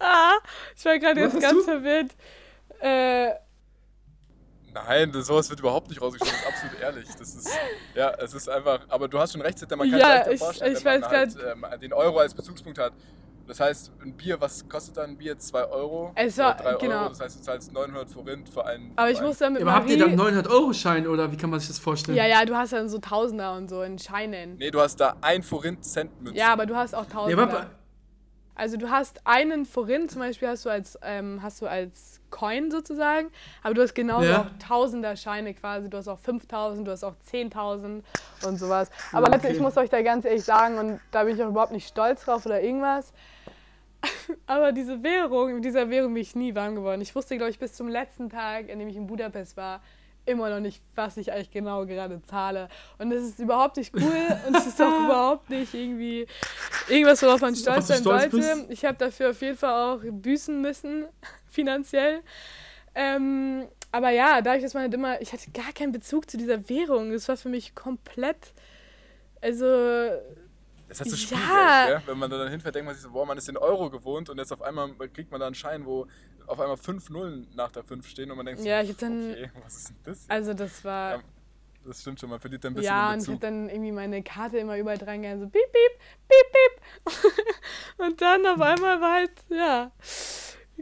ah, 0.00 0.38
ich 0.76 0.84
war 0.84 0.98
gerade 0.98 1.20
jetzt 1.20 1.40
ganz 1.40 1.52
du? 1.58 1.62
verwirrt. 1.62 2.10
Äh, 2.80 3.30
Nein, 4.72 5.10
das, 5.12 5.26
sowas 5.26 5.48
wird 5.48 5.60
überhaupt 5.60 5.88
nicht 5.88 6.00
rausgeschnitten. 6.00 6.38
Das 6.44 6.54
ist 6.54 6.62
absolut 6.64 6.80
ehrlich. 6.82 7.08
Das 7.18 7.34
ist, 7.34 7.50
ja, 7.94 8.10
es 8.18 8.34
ist 8.34 8.48
einfach, 8.48 8.80
aber 8.88 9.08
du 9.08 9.18
hast 9.18 9.32
schon 9.32 9.40
recht, 9.40 9.60
man 9.70 9.78
kann 9.80 9.88
Ja, 9.88 9.96
sich 9.98 10.06
leichter 10.06 10.32
ich- 10.32 10.38
vorstellen, 10.40 10.76
ich 10.76 10.84
wenn 10.84 11.00
man 11.00 11.10
weiß 11.10 11.10
halt, 11.10 11.36
ähm, 11.72 11.80
den 11.80 11.92
Euro 11.92 12.18
als 12.18 12.34
Bezugspunkt 12.34 12.78
hat. 12.78 12.92
Das 13.48 13.60
heißt, 13.60 13.92
ein 14.02 14.12
Bier, 14.12 14.38
was 14.40 14.68
kostet 14.68 14.98
dann 14.98 15.10
ein 15.10 15.16
Bier? 15.16 15.38
2 15.38 15.64
Euro? 15.64 16.12
Es 16.14 16.36
war- 16.36 16.54
Oder 16.60 16.72
3 16.74 16.74
genau. 16.86 17.00
Euro, 17.00 17.08
das 17.08 17.20
heißt, 17.20 17.38
du 17.38 17.42
zahlst 17.42 17.72
900 17.72 18.10
Forint 18.10 18.48
für 18.48 18.64
einen. 18.66 18.92
aber 18.94 19.10
ich 19.10 19.20
muss 19.22 19.38
dann 19.38 19.54
mit 19.54 19.62
Ja, 19.62 19.66
aber 19.68 19.74
habt 19.76 19.90
ihr 19.90 19.98
dann 19.98 20.14
900-Euro-Schein 20.16 21.06
oder 21.06 21.32
wie 21.32 21.36
kann 21.38 21.48
man 21.48 21.58
sich 21.58 21.68
das 21.70 21.78
vorstellen? 21.78 22.16
ja, 22.18 22.26
ja, 22.26 22.44
du 22.44 22.54
hast 22.54 22.74
dann 22.74 22.88
so 22.90 22.98
Tausender 22.98 23.54
und 23.56 23.68
so 23.70 23.82
in 23.82 23.98
Scheinen. 23.98 24.56
Nee, 24.58 24.70
du 24.70 24.80
hast 24.80 24.96
da 25.00 25.16
ein 25.22 25.42
Forint 25.42 25.82
Cent 25.84 26.20
Münze. 26.22 26.38
Ja, 26.38 26.52
aber 26.52 26.66
du 26.66 26.76
hast 26.76 26.94
auch 26.94 27.04
Ja, 27.04 27.10
Tausender. 27.10 27.42
aber, 27.42 27.66
Also 28.54 28.76
du 28.76 28.90
hast 28.90 29.20
einen 29.26 29.64
Forint 29.64 30.10
zum 30.10 30.20
Beispiel 30.20 30.48
hast 30.48 30.66
du 30.66 30.68
als 30.70 30.98
ähm, 31.02 31.40
hast 31.42 31.62
du 31.62 31.66
als 31.66 32.17
Coin 32.30 32.70
sozusagen, 32.70 33.30
aber 33.62 33.74
du 33.74 33.82
hast 33.82 33.94
genauso 33.94 34.28
Ja. 34.28 34.42
auch 34.42 34.46
Tausender 34.66 35.16
Scheine 35.16 35.54
quasi. 35.54 35.88
Du 35.88 35.96
hast 35.96 36.08
auch 36.08 36.18
5000, 36.18 36.86
du 36.86 36.92
hast 36.92 37.04
auch 37.04 37.14
10.000 37.30 38.02
und 38.46 38.56
sowas. 38.58 38.90
Aber 39.12 39.28
okay. 39.34 39.52
ich 39.52 39.60
muss 39.60 39.76
euch 39.76 39.90
da 39.90 40.02
ganz 40.02 40.24
ehrlich 40.24 40.44
sagen 40.44 40.78
und 40.78 41.00
da 41.10 41.24
bin 41.24 41.34
ich 41.36 41.42
auch 41.42 41.48
überhaupt 41.48 41.72
nicht 41.72 41.88
stolz 41.88 42.24
drauf 42.24 42.46
oder 42.46 42.60
irgendwas. 42.62 43.12
Aber 44.46 44.72
diese 44.72 45.02
Währung, 45.02 45.54
mit 45.54 45.64
dieser 45.64 45.90
Währung 45.90 46.14
bin 46.14 46.22
ich 46.22 46.34
nie 46.36 46.54
warm 46.54 46.74
geworden. 46.74 47.00
Ich 47.00 47.14
wusste, 47.14 47.36
glaube 47.36 47.50
ich, 47.50 47.58
bis 47.58 47.74
zum 47.74 47.88
letzten 47.88 48.30
Tag, 48.30 48.70
an 48.70 48.78
dem 48.78 48.88
ich 48.88 48.96
in 48.96 49.06
Budapest 49.06 49.56
war, 49.56 49.80
immer 50.28 50.50
noch 50.50 50.60
nicht, 50.60 50.82
was 50.94 51.16
ich 51.16 51.32
eigentlich 51.32 51.50
genau 51.50 51.86
gerade 51.86 52.22
zahle. 52.22 52.68
Und 52.98 53.10
das 53.10 53.22
ist 53.22 53.38
überhaupt 53.38 53.76
nicht 53.78 53.94
cool 53.94 54.26
und 54.46 54.56
es 54.56 54.66
ist 54.66 54.80
auch 54.80 55.04
überhaupt 55.04 55.50
nicht 55.50 55.72
irgendwie 55.74 56.26
irgendwas, 56.88 57.22
worauf 57.22 57.40
man 57.40 57.56
stolz 57.56 57.88
sein 57.88 58.00
stolz 58.00 58.30
sollte. 58.30 58.36
bist? 58.36 58.66
Ich 58.68 58.84
habe 58.84 58.98
dafür 58.98 59.30
auf 59.30 59.40
jeden 59.40 59.56
Fall 59.56 59.72
auch 59.72 60.00
büßen 60.02 60.60
müssen, 60.60 61.06
finanziell. 61.50 62.20
Ähm, 62.94 63.68
aber 63.92 64.10
ja, 64.10 64.40
dadurch, 64.42 64.62
dass 64.62 64.74
man 64.74 64.84
halt 64.84 64.94
immer, 64.94 65.20
ich 65.20 65.32
hatte 65.32 65.50
gar 65.50 65.72
keinen 65.72 65.92
Bezug 65.92 66.30
zu 66.30 66.36
dieser 66.36 66.68
Währung. 66.68 67.12
Das 67.12 67.28
war 67.28 67.36
für 67.36 67.48
mich 67.48 67.74
komplett, 67.74 68.52
also 69.40 69.64
Das 70.88 71.00
heißt 71.00 71.10
so 71.10 71.16
Ja. 71.16 71.40
Spielgeld, 71.86 71.86
gell? 71.86 72.02
Wenn 72.06 72.18
man 72.18 72.30
dann 72.30 72.48
hinfährt, 72.48 72.74
denkt 72.74 72.86
man 72.86 72.94
sich 72.94 73.02
so, 73.04 73.10
boah, 73.10 73.26
man 73.26 73.38
ist 73.38 73.48
den 73.48 73.56
Euro 73.56 73.90
gewohnt 73.90 74.28
und 74.30 74.38
jetzt 74.38 74.52
auf 74.52 74.62
einmal 74.62 74.90
kriegt 75.12 75.30
man 75.30 75.40
da 75.40 75.46
einen 75.46 75.54
Schein, 75.54 75.84
wo 75.86 76.06
auf 76.46 76.58
einmal 76.60 76.76
fünf 76.78 77.10
Nullen 77.10 77.46
nach 77.54 77.70
der 77.70 77.84
5 77.84 78.08
stehen 78.08 78.30
und 78.30 78.36
man 78.38 78.46
denkt 78.46 78.62
Ja, 78.62 78.82
so, 78.84 78.90
ich 78.90 78.96
dann- 78.96 79.30
okay, 79.32 79.50
was 79.62 79.76
ist 79.76 79.88
denn 79.90 79.96
das? 80.04 80.24
Also 80.28 80.54
das 80.54 80.82
war. 80.84 81.16
Ja, 81.16 81.22
Das 81.86 82.00
stimmt 82.00 82.18
schon, 82.20 82.30
man 82.30 82.40
verliert 82.40 82.64
dann 82.64 82.72
ein 82.72 82.76
bisschen 82.76 82.86
Ja, 82.94 83.12
und 83.12 83.22
ich 83.22 83.28
hab 83.28 83.40
dann 83.40 83.68
irgendwie 83.68 83.92
meine 83.92 84.22
Karte 84.22 84.58
immer 84.58 84.76
überall 84.78 84.98
dran 84.98 85.22
gegangen, 85.22 85.40
so 85.40 85.46
piep, 85.48 85.62
piep, 85.72 85.98
piep, 86.28 86.52
piep. 86.52 87.44
und 87.98 88.20
dann 88.20 88.46
auf 88.46 88.60
einmal 88.60 89.00
war 89.00 89.12
halt, 89.14 89.30
ja, 89.50 89.90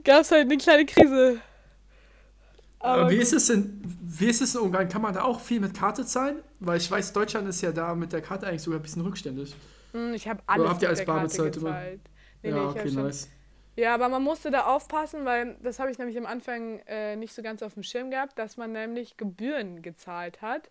gab 0.05 0.23
es 0.23 0.31
halt 0.31 0.43
eine 0.43 0.57
kleine 0.59 0.87
Krise. 0.87 1.41
aber 2.79 3.09
wie 3.11 3.17
ist 3.17 3.33
es 3.33 3.47
denn, 3.47 3.81
wie 4.03 4.27
ist 4.27 4.41
es 4.43 4.55
in 4.55 4.61
Ungarn? 4.61 4.89
Kann 4.89 5.03
man 5.03 5.15
da 5.15 5.23
auch 5.23 5.41
viel 5.41 5.61
mit 5.61 5.75
Karte 5.75 6.05
zahlen? 6.07 6.43
Weil 6.61 6.79
ich 6.79 6.91
weiß, 6.91 7.13
Deutschland 7.13 7.49
ist 7.49 7.61
ja 7.63 7.73
da 7.73 7.95
mit 7.95 8.13
der 8.13 8.23
Karte 8.23 8.47
eigentlich 8.47 8.63
sogar 8.63 8.79
ein 8.81 8.83
bisschen 8.83 9.03
rückständig. 9.03 9.55
Hm, 9.93 10.15
Ich 10.15 10.29
habe 10.29 10.43
alles 10.47 10.69
habt 10.69 10.83
ihr 10.83 10.89
als 10.89 11.05
bar 11.05 11.21
bezahlt. 11.21 11.61
Nee, 12.43 12.51
ja, 12.51 12.51
nee, 12.53 12.67
ich 12.67 12.77
okay, 12.77 12.91
nice. 12.91 13.29
Ja, 13.77 13.95
aber 13.95 14.09
man 14.09 14.23
musste 14.23 14.51
da 14.51 14.67
aufpassen, 14.67 15.25
weil 15.27 15.57
das 15.63 15.79
habe 15.79 15.91
ich 15.91 15.99
nämlich 15.99 16.17
am 16.19 16.27
Anfang 16.27 16.81
äh, 16.87 17.17
nicht 17.17 17.35
so 17.35 17.43
ganz 17.43 17.63
auf 17.63 17.75
dem 17.75 17.83
Schirm 17.83 18.11
gehabt, 18.11 18.39
dass 18.39 18.57
man 18.57 18.73
nämlich 18.73 19.17
Gebühren 19.19 19.83
gezahlt 19.83 20.41
hat. 20.43 20.71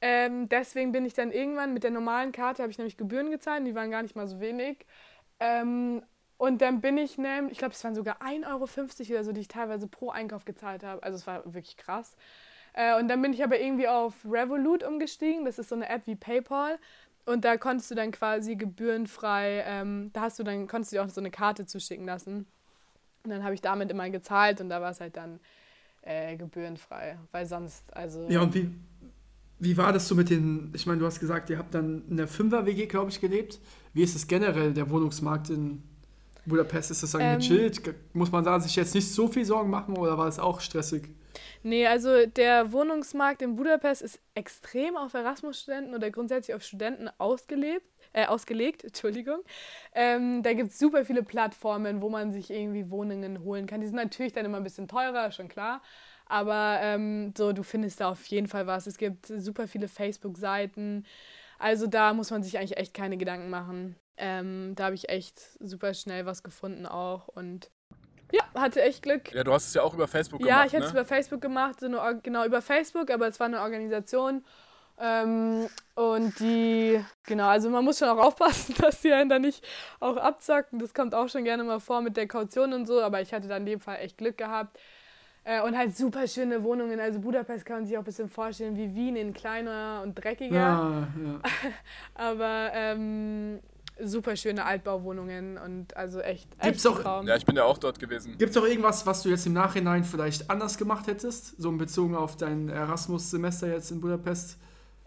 Ähm, 0.00 0.48
deswegen 0.48 0.92
bin 0.92 1.06
ich 1.06 1.14
dann 1.14 1.32
irgendwann 1.32 1.74
mit 1.74 1.84
der 1.84 1.90
normalen 1.92 2.32
Karte 2.32 2.62
habe 2.62 2.72
ich 2.72 2.78
nämlich 2.78 2.96
Gebühren 2.98 3.30
gezahlt, 3.30 3.66
die 3.66 3.74
waren 3.74 3.90
gar 3.90 4.02
nicht 4.02 4.16
mal 4.16 4.28
so 4.28 4.40
wenig. 4.40 4.86
Ähm, 5.40 6.02
und 6.38 6.60
dann 6.60 6.80
bin 6.80 6.98
ich 6.98 7.16
nämlich, 7.16 7.52
ich 7.52 7.58
glaube, 7.58 7.72
es 7.72 7.82
waren 7.82 7.94
sogar 7.94 8.20
1,50 8.20 8.46
Euro 8.46 8.64
oder 9.14 9.24
so, 9.24 9.32
die 9.32 9.40
ich 9.40 9.48
teilweise 9.48 9.86
pro 9.86 10.10
Einkauf 10.10 10.44
gezahlt 10.44 10.84
habe. 10.84 11.02
Also 11.02 11.16
es 11.16 11.26
war 11.26 11.44
wirklich 11.44 11.76
krass. 11.76 12.16
Äh, 12.74 12.98
und 13.00 13.08
dann 13.08 13.22
bin 13.22 13.32
ich 13.32 13.42
aber 13.42 13.58
irgendwie 13.58 13.88
auf 13.88 14.14
Revolut 14.24 14.82
umgestiegen. 14.82 15.44
Das 15.46 15.58
ist 15.58 15.70
so 15.70 15.74
eine 15.74 15.88
App 15.88 16.06
wie 16.06 16.14
PayPal. 16.14 16.78
Und 17.24 17.44
da 17.44 17.56
konntest 17.56 17.90
du 17.90 17.94
dann 17.94 18.12
quasi 18.12 18.54
gebührenfrei, 18.54 19.64
ähm, 19.66 20.10
da 20.12 20.22
hast 20.22 20.38
du 20.38 20.44
dann, 20.44 20.68
konntest 20.68 20.92
du 20.92 20.96
dir 20.96 21.04
auch 21.04 21.08
so 21.08 21.20
eine 21.20 21.30
Karte 21.30 21.66
zuschicken 21.66 22.06
lassen. 22.06 22.46
Und 23.24 23.30
dann 23.30 23.42
habe 23.42 23.54
ich 23.54 23.60
damit 23.60 23.90
immer 23.90 24.08
gezahlt 24.10 24.60
und 24.60 24.68
da 24.68 24.80
war 24.80 24.90
es 24.90 25.00
halt 25.00 25.16
dann 25.16 25.40
äh, 26.02 26.36
gebührenfrei. 26.36 27.18
Weil 27.32 27.46
sonst, 27.46 27.96
also. 27.96 28.28
Ja, 28.28 28.42
und 28.42 28.54
wie, 28.54 28.70
wie 29.58 29.76
war 29.76 29.92
das 29.92 30.06
so 30.06 30.14
mit 30.14 30.30
den, 30.30 30.70
ich 30.74 30.86
meine, 30.86 31.00
du 31.00 31.06
hast 31.06 31.18
gesagt, 31.18 31.50
ihr 31.50 31.58
habt 31.58 31.74
dann 31.74 32.04
in 32.08 32.16
der 32.16 32.28
Fünfer-WG, 32.28 32.86
glaube 32.86 33.10
ich, 33.10 33.20
gelebt. 33.20 33.58
Wie 33.92 34.02
ist 34.02 34.14
es 34.14 34.28
generell, 34.28 34.72
der 34.72 34.88
Wohnungsmarkt 34.90 35.50
in 35.50 35.82
Budapest? 36.46 36.90
Ist 36.90 37.02
das 37.02 37.14
Ähm, 37.18 37.26
eigentlich 37.48 37.80
gechillt? 37.80 37.80
Muss 38.14 38.32
man 38.32 38.44
da 38.44 38.58
sich 38.60 38.76
jetzt 38.76 38.94
nicht 38.94 39.10
so 39.12 39.28
viel 39.28 39.44
Sorgen 39.44 39.70
machen 39.70 39.96
oder 39.96 40.18
war 40.18 40.28
es 40.28 40.38
auch 40.38 40.60
stressig? 40.60 41.08
Nee, 41.62 41.86
also 41.86 42.26
der 42.26 42.72
Wohnungsmarkt 42.72 43.42
in 43.42 43.56
Budapest 43.56 44.02
ist 44.02 44.20
extrem 44.34 44.96
auf 44.96 45.14
Erasmus-Studenten 45.14 45.94
oder 45.94 46.10
grundsätzlich 46.10 46.54
auf 46.54 46.62
Studenten 46.62 47.08
ausgelebt, 47.18 47.86
äh, 48.12 48.26
ausgelegt. 48.26 48.84
Entschuldigung. 48.84 49.40
Ähm, 49.94 50.42
da 50.42 50.52
gibt 50.54 50.70
es 50.70 50.78
super 50.78 51.04
viele 51.04 51.22
Plattformen, 51.22 52.00
wo 52.02 52.08
man 52.08 52.32
sich 52.32 52.50
irgendwie 52.50 52.90
Wohnungen 52.90 53.40
holen 53.42 53.66
kann. 53.66 53.80
Die 53.80 53.86
sind 53.86 53.96
natürlich 53.96 54.32
dann 54.32 54.44
immer 54.46 54.58
ein 54.58 54.64
bisschen 54.64 54.88
teurer, 54.88 55.30
schon 55.30 55.48
klar. 55.48 55.82
Aber 56.26 56.78
ähm, 56.82 57.32
so, 57.36 57.52
du 57.52 57.62
findest 57.62 58.00
da 58.00 58.10
auf 58.10 58.24
jeden 58.26 58.48
Fall 58.48 58.66
was. 58.66 58.86
Es 58.86 58.98
gibt 58.98 59.26
super 59.26 59.68
viele 59.68 59.88
Facebook-Seiten. 59.88 61.04
Also 61.58 61.86
da 61.86 62.12
muss 62.14 62.30
man 62.30 62.42
sich 62.42 62.58
eigentlich 62.58 62.76
echt 62.76 62.94
keine 62.94 63.16
Gedanken 63.16 63.48
machen. 63.50 63.96
Ähm, 64.16 64.74
da 64.76 64.86
habe 64.86 64.94
ich 64.94 65.08
echt 65.08 65.40
super 65.60 65.94
schnell 65.94 66.26
was 66.26 66.42
gefunden 66.42 66.86
auch. 66.86 67.28
Und 67.28 67.70
ja, 68.32 68.42
hatte 68.54 68.82
echt 68.82 69.02
Glück. 69.02 69.32
Ja, 69.32 69.44
du 69.44 69.52
hast 69.52 69.68
es 69.68 69.74
ja 69.74 69.82
auch 69.82 69.94
über 69.94 70.08
Facebook 70.08 70.40
Ja, 70.40 70.46
gemacht, 70.46 70.66
ich 70.68 70.74
hatte 70.74 70.84
es 70.86 70.92
ne? 70.92 71.00
über 71.00 71.06
Facebook 71.06 71.40
gemacht, 71.40 71.80
so 71.80 71.86
eine, 71.86 72.20
genau 72.22 72.44
über 72.44 72.62
Facebook, 72.62 73.10
aber 73.10 73.28
es 73.28 73.38
war 73.38 73.46
eine 73.46 73.60
Organisation. 73.60 74.44
Ähm, 74.98 75.68
und 75.94 76.38
die, 76.40 77.04
genau, 77.24 77.48
also 77.48 77.68
man 77.70 77.84
muss 77.84 77.98
schon 77.98 78.08
auch 78.08 78.18
aufpassen, 78.24 78.74
dass 78.78 79.02
die 79.02 79.12
einen 79.12 79.28
da 79.28 79.38
nicht 79.38 79.66
auch 80.00 80.16
abzocken. 80.16 80.78
Das 80.78 80.94
kommt 80.94 81.14
auch 81.14 81.28
schon 81.28 81.44
gerne 81.44 81.64
mal 81.64 81.80
vor 81.80 82.00
mit 82.00 82.16
der 82.16 82.26
Kaution 82.26 82.72
und 82.72 82.86
so, 82.86 83.02
aber 83.02 83.20
ich 83.20 83.32
hatte 83.32 83.48
da 83.48 83.56
in 83.56 83.66
dem 83.66 83.80
Fall 83.80 83.98
echt 83.98 84.18
Glück 84.18 84.38
gehabt. 84.38 84.78
Äh, 85.44 85.62
und 85.62 85.76
halt 85.78 85.96
super 85.96 86.26
schöne 86.26 86.64
Wohnungen. 86.64 86.98
Also 86.98 87.20
Budapest 87.20 87.64
kann 87.64 87.76
man 87.76 87.86
sich 87.86 87.96
auch 87.96 88.02
ein 88.02 88.04
bisschen 88.04 88.28
vorstellen 88.28 88.76
wie 88.76 88.94
Wien 88.96 89.14
in 89.14 89.32
kleiner 89.32 90.00
und 90.02 90.14
dreckiger. 90.14 90.56
Ja, 90.56 91.08
ja. 91.24 91.40
Aber 92.14 92.70
ähm, 92.74 93.60
super 94.02 94.36
schöne 94.36 94.64
Altbauwohnungen 94.64 95.56
und 95.58 95.96
also 95.96 96.20
echt, 96.20 96.48
echt 96.58 96.62
Gibt's 96.62 96.86
auch- 96.86 97.00
Traum. 97.02 97.26
Ja, 97.26 97.36
ich 97.36 97.46
bin 97.46 97.56
ja 97.56 97.64
auch 97.64 97.78
dort 97.78 97.98
gewesen. 97.98 98.36
Gibt 98.38 98.50
es 98.50 98.56
auch 98.56 98.66
irgendwas, 98.66 99.06
was 99.06 99.22
du 99.22 99.28
jetzt 99.30 99.46
im 99.46 99.52
Nachhinein 99.54 100.04
vielleicht 100.04 100.50
anders 100.50 100.76
gemacht 100.78 101.06
hättest? 101.06 101.60
So 101.60 101.70
in 101.70 101.78
Bezug 101.78 102.14
auf 102.14 102.36
dein 102.36 102.68
Erasmus-Semester 102.68 103.68
jetzt 103.68 103.90
in 103.90 104.00
Budapest? 104.00 104.58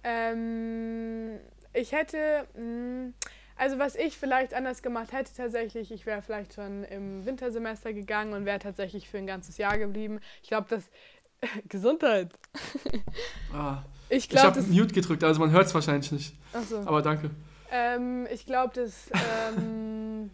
Ähm, 0.03 1.39
ich 1.73 1.91
hätte, 1.91 2.45
mh, 2.57 3.11
also 3.55 3.77
was 3.79 3.95
ich 3.95 4.17
vielleicht 4.17 4.53
anders 4.53 4.81
gemacht 4.81 5.11
hätte 5.11 5.31
tatsächlich, 5.35 5.91
ich 5.91 6.05
wäre 6.05 6.21
vielleicht 6.21 6.53
schon 6.53 6.83
im 6.85 7.25
Wintersemester 7.25 7.93
gegangen 7.93 8.33
und 8.33 8.45
wäre 8.45 8.59
tatsächlich 8.59 9.09
für 9.09 9.17
ein 9.17 9.27
ganzes 9.27 9.57
Jahr 9.57 9.77
geblieben. 9.77 10.19
Ich 10.41 10.49
glaube, 10.49 10.67
das 10.69 10.83
Gesundheit. 11.69 12.31
Ah. 13.53 13.83
Ich 14.11 14.23
Ich 14.23 14.29
glaube, 14.29 14.47
habe 14.47 14.55
das. 14.59 14.67
Mute 14.67 14.93
gedrückt, 14.93 15.23
also 15.23 15.39
man 15.39 15.51
hört 15.51 15.67
es 15.67 15.73
wahrscheinlich 15.75 16.11
nicht. 16.11 16.35
Achso. 16.53 16.79
Aber 16.79 17.01
danke. 17.03 17.29
Ähm, 17.71 18.27
ich 18.31 18.45
glaube, 18.45 18.73
das. 18.73 19.09
Ähm, 19.57 20.31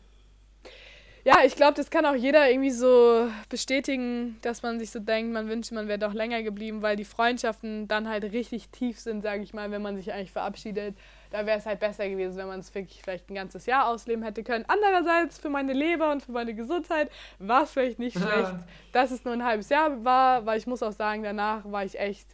ja, 1.28 1.38
ich 1.44 1.56
glaube, 1.56 1.74
das 1.74 1.90
kann 1.90 2.06
auch 2.06 2.14
jeder 2.14 2.52
irgendwie 2.52 2.70
so 2.70 3.28
bestätigen, 3.50 4.38
dass 4.44 4.62
man 4.62 4.78
sich 4.78 4.92
so 4.92 5.00
denkt, 5.00 5.34
man 5.34 5.50
wünscht, 5.50 5.72
man 5.72 5.88
wäre 5.88 5.98
doch 5.98 6.14
länger 6.14 6.44
geblieben, 6.44 6.84
weil 6.84 6.96
die 6.96 7.04
Freundschaften 7.04 7.88
dann 7.88 8.08
halt 8.08 8.26
richtig 8.26 8.70
tief 8.70 9.00
sind, 9.00 9.24
sage 9.24 9.42
ich 9.42 9.52
mal, 9.52 9.72
wenn 9.72 9.82
man 9.82 9.98
sich 9.98 10.14
eigentlich 10.14 10.32
verabschiedet. 10.32 10.96
Da 11.32 11.48
wäre 11.48 11.58
es 11.58 11.66
halt 11.66 11.80
besser 11.80 12.08
gewesen, 12.08 12.38
wenn 12.38 12.46
man 12.46 12.60
es 12.60 12.74
wirklich 12.76 13.02
vielleicht 13.02 13.28
ein 13.32 13.34
ganzes 13.34 13.66
Jahr 13.66 13.88
ausleben 13.88 14.24
hätte 14.24 14.44
können. 14.44 14.66
Andererseits, 14.68 15.40
für 15.40 15.50
meine 15.50 15.74
Leber 15.74 16.12
und 16.12 16.22
für 16.22 16.32
meine 16.32 16.54
Gesundheit 16.54 17.10
war 17.40 17.64
es 17.64 17.72
vielleicht 17.72 17.98
nicht 17.98 18.20
schlecht, 18.20 18.54
dass 18.92 19.10
es 19.10 19.26
nur 19.26 19.34
ein 19.34 19.44
halbes 19.44 19.70
Jahr 19.70 20.06
war, 20.06 20.46
weil 20.46 20.60
ich 20.60 20.68
muss 20.68 20.84
auch 20.84 20.92
sagen, 20.92 21.24
danach 21.24 21.64
war 21.66 21.84
ich 21.84 22.00
echt. 22.00 22.28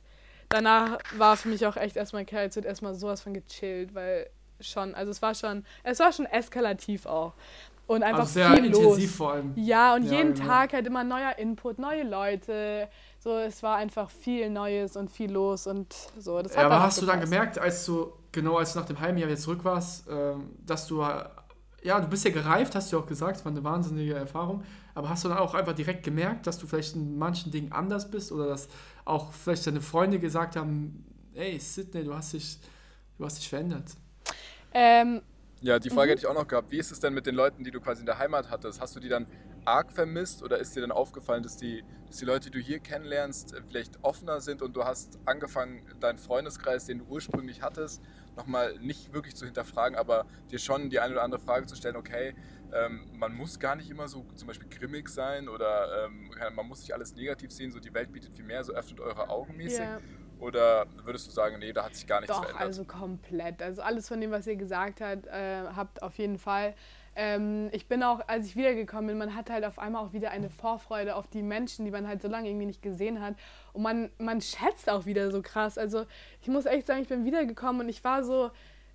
Danach 0.50 1.00
war 1.16 1.38
für 1.38 1.48
mich 1.48 1.66
auch 1.66 1.78
echt 1.78 1.96
erstmal 1.96 2.26
Kerl, 2.26 2.54
wird 2.54 2.66
erstmal 2.66 2.94
sowas 2.94 3.22
von 3.22 3.34
gechillt, 3.34 3.96
weil 3.96 4.30
schon, 4.62 4.96
also 4.96 5.12
es 5.12 5.22
war 5.22 5.34
schon, 5.36 5.66
es 5.84 6.00
war 6.00 6.12
schon 6.12 6.26
eskalativ 6.26 7.06
auch. 7.06 7.34
Und 7.88 8.04
einfach 8.04 8.20
Also 8.20 8.34
sehr 8.34 8.50
viel 8.52 8.66
intensiv 8.66 9.10
los. 9.10 9.16
vor 9.18 9.34
allem. 9.34 9.54
Ja, 9.56 9.96
und 9.96 10.04
Ja, 10.04 10.12
jeden 10.12 10.34
genau. 10.34 10.46
Tag 10.48 10.74
halt 10.74 10.88
immer 10.88 11.04
neuer 11.04 11.38
Input, 11.38 11.78
neue 11.78 12.04
Leute. 12.04 12.88
So, 13.20 13.38
es 13.38 13.62
war 13.64 13.78
einfach 13.78 14.10
viel 14.10 14.50
Neues 14.50 14.96
und 14.96 15.12
viel 15.12 15.32
los 15.32 15.68
und 15.68 15.94
so. 16.18 16.42
Das 16.42 16.56
hat 16.56 16.60
Ja, 16.62 16.66
aber 16.68 16.82
hast 16.82 17.02
du 17.02 17.06
dann 17.06 17.20
gemerkt, 17.20 17.60
als 17.60 17.86
du, 17.86 18.14
genau 18.32 18.58
als 18.58 18.74
du 18.74 18.80
nach 18.80 18.86
dem 18.86 19.00
halben 19.00 19.18
Jahr 19.18 19.28
wieder 19.30 19.40
zurück 19.40 19.64
warst, 19.66 20.06
ähm, 20.10 20.52
dass 20.66 20.88
du, 20.88 21.02
ja, 21.84 22.00
du 22.00 22.08
bist 22.08 22.24
ja 22.26 22.32
gereift, 22.32 22.76
hast 22.76 22.94
du 22.94 23.00
auch 23.00 23.06
gesagt, 23.08 23.38
es 23.38 23.46
war 23.46 23.52
eine 23.52 23.64
wahnsinnige 23.64 24.14
Erfahrung, 24.14 24.64
aber 24.96 25.10
hast 25.10 25.24
du 25.26 25.30
dann 25.30 25.38
auch 25.40 25.54
einfach 25.54 25.74
direkt 25.74 26.04
gemerkt, 26.04 26.48
dass 26.48 26.58
du 26.60 26.68
vielleicht 26.68 26.96
in 26.96 27.18
manchen 27.18 27.52
Dingen 27.52 27.72
anders 27.72 28.10
bist 28.10 28.32
oder 28.32 28.48
dass 28.48 28.70
auch 29.06 29.34
vielleicht 29.34 29.66
deine 29.68 29.82
Freunde 29.82 30.20
gesagt 30.20 30.56
haben, 30.56 31.04
ey, 31.34 31.60
Sydney, 31.60 32.04
du 32.04 32.14
hast 32.14 32.34
dich, 32.34 32.58
du 33.18 33.26
hast 33.26 33.38
dich 33.38 33.50
verändert. 33.50 33.86
Ähm, 34.74 35.22
Ja, 35.62 35.78
die 35.78 35.90
Frage 35.92 36.12
hätte 36.12 36.22
ich 36.22 36.28
auch 36.28 36.34
noch 36.34 36.48
gehabt. 36.48 36.72
Wie 36.72 36.78
ist 36.80 36.92
es 36.92 37.00
denn 37.00 37.14
mit 37.14 37.26
den 37.28 37.36
Leuten, 37.36 37.64
die 37.64 37.70
du 37.72 37.80
quasi 37.80 38.00
in 38.00 38.08
der 38.08 38.18
Heimat 38.18 38.50
hattest? 38.50 38.82
Hast 38.82 38.96
du 38.96 39.00
die 39.00 39.10
dann 39.10 39.28
arg 39.64 39.92
vermisst 39.92 40.42
oder 40.42 40.58
ist 40.58 40.76
dir 40.76 40.82
dann 40.82 40.92
aufgefallen, 40.92 41.44
dass 41.44 41.56
die, 41.56 41.84
dass 42.08 42.18
die 42.18 42.26
Leute, 42.26 42.50
die 42.50 42.58
du 42.58 42.60
hier 42.60 42.80
kennenlernst, 42.80 43.54
vielleicht 43.70 44.04
offener 44.04 44.42
sind 44.42 44.64
und 44.64 44.76
du 44.76 44.84
hast 44.86 45.20
angefangen, 45.26 45.84
deinen 46.00 46.18
Freundeskreis, 46.18 46.86
den 46.86 47.00
du 47.00 47.06
ursprünglich 47.06 47.62
hattest, 47.62 48.02
nochmal 48.36 48.80
nicht 48.80 49.14
wirklich 49.14 49.36
zu 49.36 49.46
hinterfragen, 49.46 49.96
aber 49.98 50.26
dir 50.50 50.58
schon 50.58 50.90
die 50.90 51.00
eine 51.00 51.14
oder 51.14 51.24
andere 51.24 51.42
Frage 51.42 51.68
zu 51.68 51.76
stellen, 51.76 51.96
okay, 51.96 52.34
ähm, 52.74 53.06
man 53.14 53.34
muss 53.36 53.60
gar 53.60 53.76
nicht 53.76 53.92
immer 53.92 54.08
so 54.08 54.26
zum 54.36 54.48
Beispiel 54.48 54.70
grimmig 54.70 55.10
sein 55.10 55.48
oder 55.48 56.06
ähm, 56.06 56.32
man 56.56 56.68
muss 56.68 56.80
nicht 56.80 56.94
alles 56.94 57.14
negativ 57.16 57.52
sehen, 57.52 57.72
so 57.72 57.80
die 57.80 57.94
Welt 57.94 58.12
bietet 58.12 58.34
viel 58.36 58.46
mehr, 58.46 58.64
so 58.64 58.74
öffnet 58.74 59.00
eure 59.00 59.30
Augen 59.30 59.58
mäßig. 59.58 59.80
ja. 59.80 60.00
Oder 60.42 60.88
würdest 61.04 61.28
du 61.28 61.32
sagen, 61.32 61.60
nee, 61.60 61.72
da 61.72 61.86
hat 61.86 61.94
sich 61.94 62.08
gar 62.08 62.20
nichts 62.20 62.36
Doch, 62.36 62.42
verändert? 62.44 62.66
also 62.66 62.84
komplett. 62.84 63.62
Also 63.62 63.84
alles 63.84 64.08
von 64.08 64.20
dem, 64.20 64.32
was 64.32 64.48
ihr 64.48 64.56
gesagt 64.56 65.00
habt, 65.00 65.28
äh, 65.28 65.62
habt 65.76 66.02
auf 66.02 66.18
jeden 66.18 66.40
Fall. 66.40 66.74
Ähm, 67.16 67.70
ich 67.74 67.88
bin 67.88 68.02
auch, 68.02 68.22
als 68.28 68.48
ich 68.48 68.56
wiedergekommen 68.56 69.08
bin, 69.08 69.18
man 69.20 69.36
hat 69.36 69.52
halt 69.52 69.66
auf 69.66 69.78
einmal 69.78 70.04
auch 70.04 70.14
wieder 70.14 70.32
eine 70.32 70.50
Vorfreude 70.50 71.16
auf 71.16 71.28
die 71.28 71.44
Menschen, 71.44 71.86
die 71.86 71.92
man 71.92 72.08
halt 72.08 72.24
so 72.24 72.28
lange 72.28 72.50
irgendwie 72.50 72.66
nicht 72.66 72.82
gesehen 72.82 73.22
hat. 73.22 73.36
Und 73.74 73.84
man, 73.84 74.10
man 74.18 74.42
schätzt 74.42 74.90
auch 74.90 75.06
wieder 75.06 75.30
so 75.30 75.44
krass. 75.44 75.78
Also 75.78 76.06
ich 76.42 76.48
muss 76.48 76.66
echt 76.66 76.88
sagen, 76.88 77.02
ich 77.02 77.10
bin 77.10 77.24
wiedergekommen 77.24 77.82
und 77.82 77.90
ich 77.90 78.04
war 78.04 78.24
so, 78.24 78.50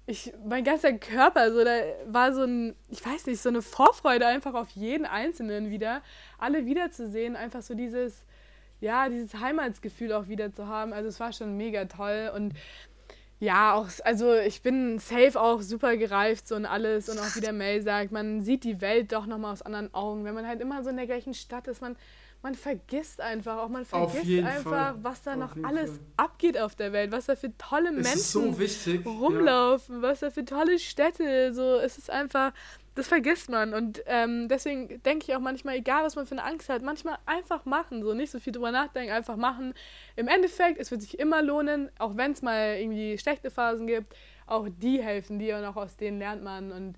ich, 0.06 0.32
mein 0.44 0.64
ganzer 0.64 0.94
Körper, 0.94 1.52
so, 1.52 1.62
da 1.62 1.78
war 2.06 2.32
so 2.32 2.42
ein, 2.42 2.74
ich 2.88 3.04
weiß 3.04 3.26
nicht, 3.26 3.40
so 3.40 3.50
eine 3.50 3.62
Vorfreude 3.62 4.26
einfach 4.26 4.54
auf 4.54 4.70
jeden 4.70 5.06
Einzelnen 5.06 5.70
wieder. 5.70 6.02
Alle 6.38 6.66
wiederzusehen, 6.66 7.36
einfach 7.36 7.62
so 7.62 7.74
dieses, 7.74 8.24
ja, 8.86 9.08
dieses 9.08 9.34
Heimatsgefühl 9.34 10.12
auch 10.12 10.28
wieder 10.28 10.52
zu 10.52 10.68
haben. 10.68 10.92
Also 10.92 11.08
es 11.08 11.18
war 11.18 11.32
schon 11.32 11.56
mega 11.56 11.86
toll 11.86 12.30
und 12.34 12.54
ja, 13.38 13.74
auch, 13.74 13.88
also 14.04 14.32
ich 14.34 14.62
bin 14.62 14.98
safe 14.98 15.38
auch 15.38 15.60
super 15.60 15.96
gereift 15.96 16.46
so 16.48 16.54
und 16.54 16.64
alles 16.64 17.08
und 17.08 17.18
auch 17.18 17.34
wie 17.34 17.40
der 17.40 17.52
Mel 17.52 17.82
sagt, 17.82 18.12
man 18.12 18.40
sieht 18.42 18.64
die 18.64 18.80
Welt 18.80 19.12
doch 19.12 19.26
nochmal 19.26 19.52
aus 19.52 19.62
anderen 19.62 19.92
Augen, 19.92 20.24
wenn 20.24 20.34
man 20.34 20.46
halt 20.46 20.60
immer 20.60 20.82
so 20.84 20.88
in 20.90 20.96
der 20.96 21.06
gleichen 21.06 21.34
Stadt 21.34 21.66
ist, 21.66 21.82
man, 21.82 21.96
man 22.42 22.54
vergisst 22.54 23.20
einfach, 23.20 23.58
auch 23.58 23.68
man 23.68 23.84
vergisst 23.84 24.46
einfach, 24.46 24.92
Fall. 24.92 24.94
was 25.02 25.22
da 25.22 25.32
Auf 25.32 25.38
noch 25.38 25.56
alles 25.64 25.90
Fall. 25.90 25.98
abgeht 26.16 26.58
auf 26.58 26.76
der 26.76 26.92
Welt, 26.92 27.10
was 27.10 27.26
da 27.26 27.34
für 27.36 27.54
tolle 27.58 27.90
Es 27.90 28.04
Menschen 28.04 28.20
so 28.20 28.58
wichtig. 28.58 29.04
Ja. 29.04 29.10
rumlaufen, 29.10 30.00
was 30.00 30.20
da 30.20 30.30
für 30.30 30.44
tolle 30.44 30.78
Städte, 30.78 31.52
so, 31.52 31.76
es 31.76 31.98
ist 31.98 32.08
einfach, 32.08 32.52
das 32.96 33.08
vergisst 33.08 33.50
man 33.50 33.74
und 33.74 34.02
ähm, 34.06 34.48
deswegen 34.48 35.02
denke 35.02 35.26
ich 35.28 35.36
auch 35.36 35.40
manchmal, 35.40 35.76
egal 35.76 36.02
was 36.02 36.16
man 36.16 36.26
für 36.26 36.32
eine 36.32 36.44
Angst 36.44 36.68
hat, 36.68 36.82
manchmal 36.82 37.18
einfach 37.26 37.64
machen, 37.66 38.02
so 38.02 38.14
nicht 38.14 38.30
so 38.30 38.40
viel 38.40 38.52
drüber 38.52 38.72
nachdenken, 38.72 39.12
einfach 39.12 39.36
machen. 39.36 39.74
Im 40.16 40.28
Endeffekt, 40.28 40.80
es 40.80 40.90
wird 40.90 41.02
sich 41.02 41.18
immer 41.18 41.42
lohnen, 41.42 41.90
auch 41.98 42.16
wenn 42.16 42.32
es 42.32 42.42
mal 42.42 42.76
irgendwie 42.76 43.18
schlechte 43.18 43.50
Phasen 43.50 43.86
gibt, 43.86 44.16
auch 44.46 44.66
die 44.68 45.02
helfen 45.02 45.38
dir 45.38 45.58
und 45.58 45.64
auch 45.64 45.76
aus 45.76 45.96
denen 45.96 46.18
lernt 46.18 46.42
man 46.42 46.72
und 46.72 46.96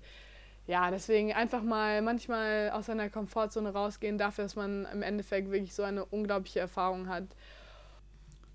ja, 0.67 0.91
deswegen 0.91 1.33
einfach 1.33 1.63
mal 1.63 2.01
manchmal 2.01 2.69
aus 2.69 2.85
seiner 2.85 3.09
Komfortzone 3.09 3.73
rausgehen, 3.73 4.17
dafür, 4.17 4.45
dass 4.45 4.55
man 4.55 4.87
im 4.93 5.01
Endeffekt 5.01 5.51
wirklich 5.51 5.73
so 5.73 5.83
eine 5.83 6.05
unglaubliche 6.05 6.59
Erfahrung 6.59 7.09
hat. 7.09 7.23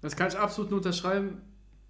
Das 0.00 0.16
kann 0.16 0.28
ich 0.28 0.38
absolut 0.38 0.70
nur 0.70 0.78
unterschreiben 0.78 1.42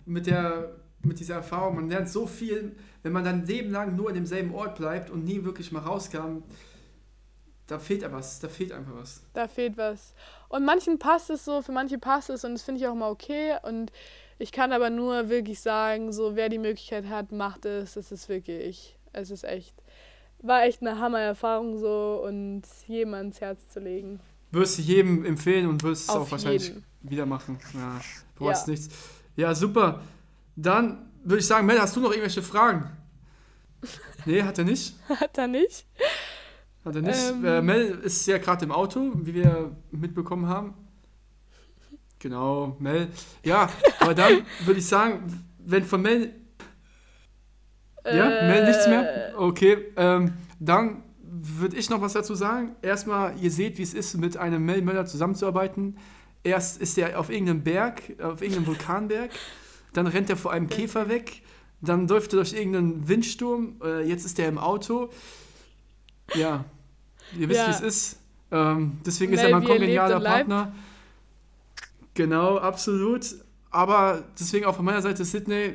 mit, 0.06 0.26
der, 0.26 0.76
mit 1.04 1.20
dieser 1.20 1.34
Erfahrung. 1.36 1.76
Man 1.76 1.88
lernt 1.88 2.08
so 2.08 2.26
viel, 2.26 2.76
wenn 3.02 3.12
man 3.12 3.24
dann 3.24 3.44
Leben 3.46 3.70
lang 3.70 3.96
nur 3.96 4.08
in 4.08 4.14
demselben 4.14 4.54
Ort 4.54 4.76
bleibt 4.76 5.10
und 5.10 5.24
nie 5.24 5.44
wirklich 5.44 5.72
mal 5.72 5.80
rauskam. 5.80 6.42
Da 7.66 7.78
fehlt 7.78 8.02
ja 8.02 8.12
was, 8.12 8.40
da 8.40 8.48
fehlt 8.48 8.72
einfach 8.72 8.94
was. 8.94 9.22
Da 9.32 9.48
fehlt 9.48 9.76
was. 9.78 10.14
Und 10.48 10.64
manchen 10.66 10.98
passt 10.98 11.30
es 11.30 11.44
so, 11.44 11.62
für 11.62 11.72
manche 11.72 11.98
passt 11.98 12.28
es 12.28 12.44
und 12.44 12.52
das 12.52 12.62
finde 12.62 12.80
ich 12.80 12.86
auch 12.86 12.94
mal 12.94 13.10
okay. 13.10 13.56
Und 13.62 13.90
ich 14.38 14.52
kann 14.52 14.72
aber 14.72 14.90
nur 14.90 15.30
wirklich 15.30 15.60
sagen, 15.60 16.12
so 16.12 16.36
wer 16.36 16.48
die 16.50 16.58
Möglichkeit 16.58 17.08
hat, 17.08 17.32
macht 17.32 17.64
es. 17.64 17.96
Es 17.96 18.12
ist 18.12 18.28
wirklich, 18.28 18.98
es 19.14 19.30
ist 19.30 19.44
echt, 19.44 19.74
war 20.42 20.64
echt 20.64 20.82
eine 20.82 20.98
Hammer-Erfahrung 20.98 21.78
so 21.78 22.22
und 22.26 22.62
jedem 22.86 23.14
ans 23.14 23.40
Herz 23.40 23.68
zu 23.70 23.80
legen. 23.80 24.20
Wirst 24.50 24.78
du 24.78 24.82
jedem 24.82 25.24
empfehlen 25.24 25.66
und 25.66 25.82
wirst 25.82 26.04
es 26.10 26.14
auch 26.14 26.30
wahrscheinlich 26.30 26.68
jeden. 26.68 26.84
wieder 27.00 27.24
machen. 27.24 27.58
Ja, 27.72 28.00
du 28.38 28.50
hast 28.50 28.66
Ja. 28.66 28.72
nichts. 28.72 28.88
Ja, 29.36 29.54
super. 29.54 30.00
Dann 30.56 31.10
würde 31.24 31.40
ich 31.40 31.46
sagen, 31.46 31.66
Mel, 31.66 31.80
hast 31.80 31.96
du 31.96 32.00
noch 32.00 32.10
irgendwelche 32.10 32.42
Fragen? 32.42 32.90
Nee, 34.26 34.42
hat 34.42 34.56
er 34.56 34.64
nicht. 34.64 34.94
Hat 35.06 35.36
er 35.36 35.48
nicht? 35.48 35.86
Hat 36.82 36.96
er 36.96 37.02
nicht. 37.02 37.30
Ähm. 37.30 37.44
Äh, 37.44 37.60
Mel 37.60 38.00
ist 38.02 38.26
ja 38.26 38.38
gerade 38.38 38.64
im 38.64 38.72
Auto, 38.72 39.12
wie 39.16 39.34
wir 39.34 39.76
mitbekommen 39.90 40.48
haben. 40.48 40.72
Genau, 42.20 42.74
Mel. 42.78 43.08
Ja, 43.42 43.68
aber 44.00 44.14
dann 44.14 44.46
würde 44.64 44.80
ich 44.80 44.86
sagen, 44.86 45.44
wenn 45.58 45.84
von 45.84 46.00
Mel. 46.00 46.32
Ja, 48.06 48.28
Mel 48.48 48.66
nichts 48.66 48.86
mehr? 48.86 49.34
Okay, 49.36 49.92
ähm, 49.96 50.32
dann 50.58 51.02
würde 51.20 51.76
ich 51.76 51.90
noch 51.90 52.00
was 52.00 52.14
dazu 52.14 52.34
sagen. 52.34 52.76
Erstmal, 52.80 53.38
ihr 53.38 53.50
seht, 53.50 53.76
wie 53.76 53.82
es 53.82 53.92
ist, 53.92 54.14
mit 54.14 54.38
einem 54.38 54.64
Mel 54.64 54.80
Möller 54.80 55.04
zusammenzuarbeiten. 55.04 55.98
Erst 56.42 56.80
ist 56.80 56.96
er 56.96 57.18
auf 57.18 57.30
irgendeinem 57.30 57.62
Berg, 57.62 58.02
auf 58.22 58.40
irgendeinem 58.40 58.66
Vulkanberg. 58.68 59.30
Dann 59.94 60.06
rennt 60.06 60.28
er 60.28 60.36
vor 60.36 60.52
einem 60.52 60.68
Käfer 60.68 61.08
weg. 61.08 61.42
Dann 61.80 62.06
läuft 62.08 62.32
er 62.32 62.36
durch 62.36 62.52
irgendeinen 62.52 63.08
Windsturm. 63.08 63.76
Äh, 63.82 64.06
jetzt 64.08 64.24
ist 64.26 64.38
er 64.38 64.48
im 64.48 64.58
Auto. 64.58 65.10
Ja, 66.34 66.64
ihr 67.38 67.48
wisst, 67.48 67.60
Ja. 67.60 67.66
wie 67.68 67.70
es 67.70 67.80
ist. 67.80 68.20
Ähm, 68.50 68.98
deswegen 69.04 69.32
ist 69.32 69.40
Mel, 69.42 69.50
er 69.50 69.58
mein 69.58 69.62
er 69.62 69.68
kongenialer. 69.68 70.20
Partner. 70.20 70.74
Genau, 72.14 72.58
absolut. 72.58 73.26
Aber 73.70 74.24
deswegen 74.38 74.66
auch 74.66 74.76
von 74.76 74.84
meiner 74.84 75.02
Seite 75.02 75.24
Sydney, 75.24 75.74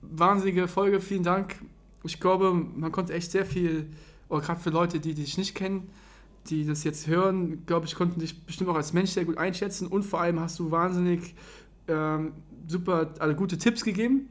wahnsinnige 0.00 0.66
Folge, 0.68 1.00
vielen 1.00 1.22
Dank. 1.22 1.56
Ich 2.04 2.20
glaube, 2.20 2.52
man 2.52 2.90
konnte 2.90 3.12
echt 3.12 3.30
sehr 3.32 3.44
viel, 3.44 3.90
oder 4.28 4.40
gerade 4.40 4.60
für 4.60 4.70
Leute, 4.70 4.98
die 5.00 5.14
dich 5.14 5.36
nicht 5.36 5.54
kennen, 5.54 5.90
die 6.46 6.64
das 6.64 6.84
jetzt 6.84 7.06
hören, 7.06 7.66
glaube 7.66 7.84
ich, 7.86 7.94
konnten 7.94 8.20
dich 8.20 8.46
bestimmt 8.46 8.70
auch 8.70 8.76
als 8.76 8.94
Mensch 8.94 9.10
sehr 9.10 9.26
gut 9.26 9.36
einschätzen 9.36 9.86
und 9.88 10.04
vor 10.04 10.20
allem 10.20 10.40
hast 10.40 10.58
du 10.58 10.70
wahnsinnig 10.70 11.34
ähm, 11.88 12.32
super, 12.68 13.12
also 13.18 13.34
gute 13.34 13.58
Tipps 13.58 13.82
gegeben, 13.84 14.28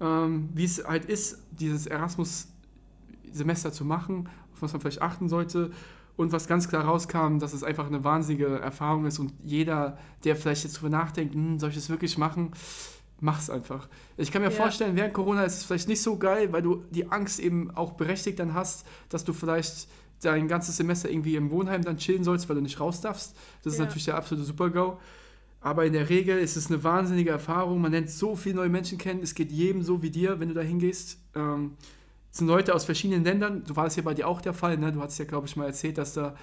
ähm, 0.00 0.48
wie 0.54 0.64
es 0.64 0.84
halt 0.84 1.06
ist, 1.06 1.38
dieses 1.50 1.86
Erasmus-Semester 1.86 3.72
zu 3.72 3.84
machen, 3.84 4.28
auf 4.52 4.62
was 4.62 4.72
man 4.72 4.80
vielleicht 4.80 5.02
achten 5.02 5.28
sollte. 5.28 5.70
Und 6.16 6.30
was 6.30 6.46
ganz 6.46 6.68
klar 6.68 6.84
rauskam, 6.84 7.38
dass 7.40 7.52
es 7.52 7.64
einfach 7.64 7.88
eine 7.88 8.04
wahnsinnige 8.04 8.60
Erfahrung 8.60 9.04
ist 9.04 9.18
und 9.18 9.32
jeder, 9.42 9.98
der 10.22 10.36
vielleicht 10.36 10.62
jetzt 10.62 10.74
drüber 10.80 10.90
nachdenkt, 10.90 11.34
hm, 11.34 11.58
soll 11.58 11.70
ich 11.70 11.74
das 11.74 11.90
wirklich 11.90 12.18
machen, 12.18 12.52
mach's 13.20 13.50
einfach. 13.50 13.88
Ich 14.16 14.30
kann 14.30 14.40
mir 14.42 14.50
Ja. 14.50 14.54
vorstellen, 14.54 14.94
während 14.94 15.12
Corona 15.12 15.42
ist 15.42 15.56
es 15.56 15.64
vielleicht 15.64 15.88
nicht 15.88 16.02
so 16.02 16.16
geil, 16.16 16.52
weil 16.52 16.62
du 16.62 16.84
die 16.90 17.10
Angst 17.10 17.40
eben 17.40 17.72
auch 17.72 17.94
berechtigt 17.94 18.38
dann 18.38 18.54
hast, 18.54 18.86
dass 19.08 19.24
du 19.24 19.32
vielleicht 19.32 19.88
dein 20.22 20.46
ganzes 20.46 20.76
Semester 20.76 21.10
irgendwie 21.10 21.34
im 21.34 21.50
Wohnheim 21.50 21.82
dann 21.82 21.96
chillen 21.96 22.22
sollst, 22.22 22.48
weil 22.48 22.54
du 22.56 22.62
nicht 22.62 22.78
raus 22.78 23.00
darfst. 23.00 23.34
Das 23.64 23.72
ist 23.72 23.80
Ja. 23.80 23.86
natürlich 23.86 24.04
der 24.04 24.16
absolute 24.16 24.46
Super-GAU. 24.46 24.98
Aber 25.64 25.86
in 25.86 25.94
der 25.94 26.10
Regel 26.10 26.38
ist 26.38 26.56
es 26.56 26.70
eine 26.70 26.84
wahnsinnige 26.84 27.30
Erfahrung. 27.30 27.80
Man 27.80 27.90
lernt 27.90 28.10
so 28.10 28.36
viele 28.36 28.56
neue 28.56 28.68
Menschen 28.68 28.98
kennen. 28.98 29.22
Es 29.22 29.34
geht 29.34 29.50
jedem 29.50 29.82
so 29.82 30.02
wie 30.02 30.10
dir, 30.10 30.38
wenn 30.38 30.48
du 30.48 30.54
da 30.54 30.60
hingehst. 30.60 31.18
Ähm, 31.34 31.78
es 32.30 32.36
sind 32.36 32.48
Leute 32.48 32.74
aus 32.74 32.84
verschiedenen 32.84 33.24
Ländern. 33.24 33.64
So 33.66 33.74
war 33.74 33.84
das 33.84 33.96
ja 33.96 34.02
bei 34.02 34.12
dir 34.12 34.28
auch 34.28 34.42
der 34.42 34.52
Fall. 34.52 34.76
Ne? 34.76 34.92
Du 34.92 35.00
hast 35.00 35.16
ja, 35.16 35.24
glaube 35.24 35.46
ich, 35.46 35.56
mal 35.56 35.64
erzählt, 35.64 35.96
dass 35.96 36.12
da 36.12 36.36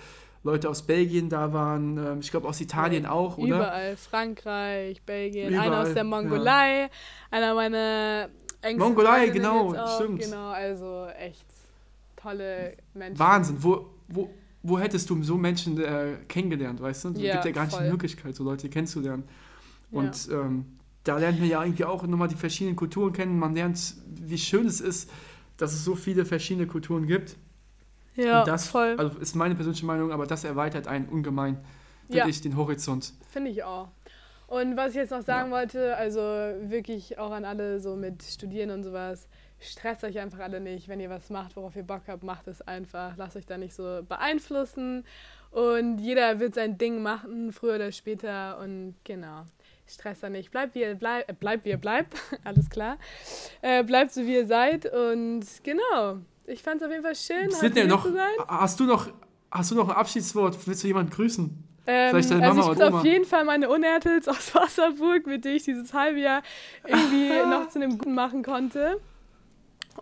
Leute 0.44 0.68
aus 0.68 0.82
Belgien 0.82 1.30
da 1.30 1.54
waren, 1.54 2.00
ähm, 2.00 2.20
ich 2.20 2.32
glaube 2.32 2.48
aus 2.48 2.60
Italien 2.62 3.06
auch, 3.06 3.38
oder? 3.38 3.58
Überall. 3.58 3.96
Frankreich, 3.96 5.04
Belgien, 5.04 5.54
einer 5.54 5.68
Überall, 5.68 5.82
aus 5.82 5.94
der 5.94 5.98
ja. 5.98 6.04
Mongolei, 6.04 6.90
einer 7.30 7.54
meiner 7.54 8.30
engsten 8.62 8.80
Mongolei, 8.80 9.30
genau, 9.30 9.76
auch. 9.76 10.00
stimmt. 10.00 10.24
Genau, 10.24 10.50
also 10.50 11.06
echt 11.20 11.46
tolle 12.16 12.76
Menschen. 12.96 13.20
Wahnsinn, 13.20 13.58
wo, 13.60 13.86
wo, 14.08 14.32
wo 14.64 14.78
hättest 14.80 15.10
du 15.10 15.22
so 15.24 15.38
Menschen 15.38 15.80
äh, 15.82 16.18
kennengelernt, 16.28 16.82
weißt 16.82 17.06
du? 17.06 17.10
Es 17.10 17.20
Ja, 17.22 17.34
gibt 17.34 17.46
ja 17.46 17.52
gar 17.52 17.66
nicht 17.66 17.76
voll. 17.76 17.86
die 17.86 17.92
Möglichkeit, 17.92 18.36
so 18.36 18.44
Leute 18.44 18.70
kennenzulernen. 18.70 19.24
Ja. 19.92 20.00
Und 20.00 20.30
ähm, 20.32 20.66
da 21.04 21.18
lernt 21.18 21.40
man 21.40 21.50
ja 21.50 21.64
irgendwie 21.64 21.86
auch 21.86 22.06
nochmal 22.06 22.28
die 22.28 22.36
verschiedenen 22.36 22.76
Kulturen 22.76 23.12
kennen. 23.14 23.40
Man 23.40 23.54
lernt, 23.56 23.96
wie 24.08 24.38
schön 24.38 24.68
es 24.68 24.80
ist, 24.82 25.10
dass 25.58 25.74
es 25.74 25.84
so 25.84 25.96
viele 25.96 26.26
verschiedene 26.26 26.68
Kulturen 26.68 27.08
gibt. 27.08 27.38
Ja, 28.16 28.42
Und 28.42 28.48
das 28.48 28.68
voll. 28.68 28.96
Also 28.98 29.18
ist 29.20 29.36
meine 29.36 29.56
persönliche 29.56 29.86
Meinung, 29.86 30.12
aber 30.12 30.28
das 30.28 30.44
erweitert 30.44 30.88
einen 30.88 31.06
ungemein 31.08 31.58
Ja. 32.10 32.18
wirklich 32.18 32.42
den 32.42 32.56
Horizont. 32.58 33.14
Finde 33.30 33.50
ich 33.52 33.64
auch. 33.64 33.88
Und 34.48 34.76
was 34.76 34.90
ich 34.92 34.98
jetzt 34.98 35.12
noch 35.12 35.22
sagen 35.24 35.50
wollte, 35.50 35.96
also 35.96 36.20
wirklich 36.20 37.18
auch 37.18 37.32
an 37.32 37.46
alle 37.46 37.80
so 37.80 37.96
mit 37.96 38.22
Studieren 38.22 38.70
und 38.70 38.84
sowas, 38.84 39.28
stresst 39.62 40.04
euch 40.04 40.20
einfach 40.20 40.40
alle 40.40 40.60
nicht. 40.60 40.88
Wenn 40.88 41.00
ihr 41.00 41.10
was 41.10 41.30
macht, 41.30 41.56
worauf 41.56 41.76
ihr 41.76 41.84
Bock 41.84 42.04
habt, 42.08 42.24
macht 42.24 42.48
es 42.48 42.62
einfach. 42.62 43.16
Lasst 43.18 43.36
euch 43.36 43.46
da 43.46 43.58
nicht 43.58 43.74
so 43.74 44.02
beeinflussen. 44.08 45.06
Und 45.52 46.00
jeder 46.00 46.40
wird 46.40 46.56
sein 46.56 46.78
Ding 46.78 47.02
machen, 47.02 47.52
früher 47.52 47.76
oder 47.76 47.92
später. 47.92 48.58
Und 48.60 48.96
genau, 49.04 49.46
stresst 49.88 50.24
da 50.24 50.30
nicht. 50.30 50.52
Bleibt 50.52 50.76
wie 50.76 50.82
ihr 50.82 50.96
bleibt, 50.96 51.30
äh, 51.30 51.34
bleibt 51.34 51.66
wie 51.66 51.70
ihr 51.70 51.78
bleibt, 51.78 52.16
alles 52.44 52.70
klar. 52.70 52.98
Äh, 53.62 53.84
bleibt 53.84 54.14
so 54.14 54.26
wie 54.26 54.36
ihr 54.36 54.48
seid. 54.48 54.86
Und 54.86 55.46
genau, 55.64 56.18
ich 56.46 56.64
fand 56.64 56.82
es 56.82 56.88
auf 56.88 56.92
jeden 56.92 57.04
Fall 57.04 57.16
schön, 57.16 57.50
hier 57.74 57.88
noch, 57.88 58.08
hast 58.48 58.80
du 58.80 58.86
noch, 58.86 59.08
hast 59.52 59.72
du 59.72 59.76
noch 59.76 59.90
ein 59.90 59.96
Abschiedswort? 59.96 60.58
Willst 60.66 60.84
du 60.84 60.88
jemanden 60.88 61.12
grüßen? 61.12 61.72
Ähm, 61.88 62.12
Vielleicht 62.12 62.32
deine 62.32 62.44
also 62.44 62.60
Mama 62.60 62.72
ich 62.72 62.80
grüße 62.80 62.94
auf 62.94 63.06
jeden 63.06 63.26
Fall 63.26 63.44
meine 63.44 63.70
Unertels 63.70 64.28
aus 64.28 64.54
Wasserburg, 64.56 65.26
mit 65.26 65.44
denen 65.44 65.56
ich 65.56 65.64
dieses 65.64 65.94
halbe 65.94 66.20
Jahr 66.20 66.44
irgendwie 66.86 67.30
noch 67.50 67.70
zu 67.70 67.82
einem 67.82 67.98
Guten 67.98 68.14
machen 68.14 68.44
konnte. 68.44 69.00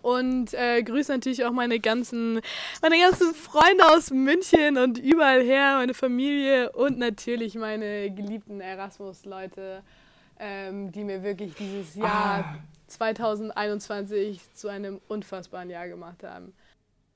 Und 0.02 0.54
äh, 0.54 0.82
grüße 0.82 1.12
natürlich 1.12 1.44
auch 1.44 1.52
meine 1.52 1.78
ganzen, 1.80 2.40
meine 2.82 2.98
ganzen 2.98 3.34
Freunde 3.34 3.88
aus 3.88 4.10
München 4.10 4.78
und 4.78 4.98
überall 4.98 5.42
her, 5.42 5.76
meine 5.78 5.94
Familie 5.94 6.72
und 6.72 6.98
natürlich 6.98 7.54
meine 7.54 8.10
geliebten 8.10 8.60
Erasmus-Leute, 8.60 9.82
ähm, 10.38 10.90
die 10.92 11.04
mir 11.04 11.22
wirklich 11.22 11.54
dieses 11.54 11.94
Jahr 11.94 12.44
Ah. 12.44 12.58
2021 12.86 14.40
zu 14.54 14.68
einem 14.68 15.00
unfassbaren 15.08 15.70
Jahr 15.70 15.88
gemacht 15.88 16.22
haben. 16.24 16.52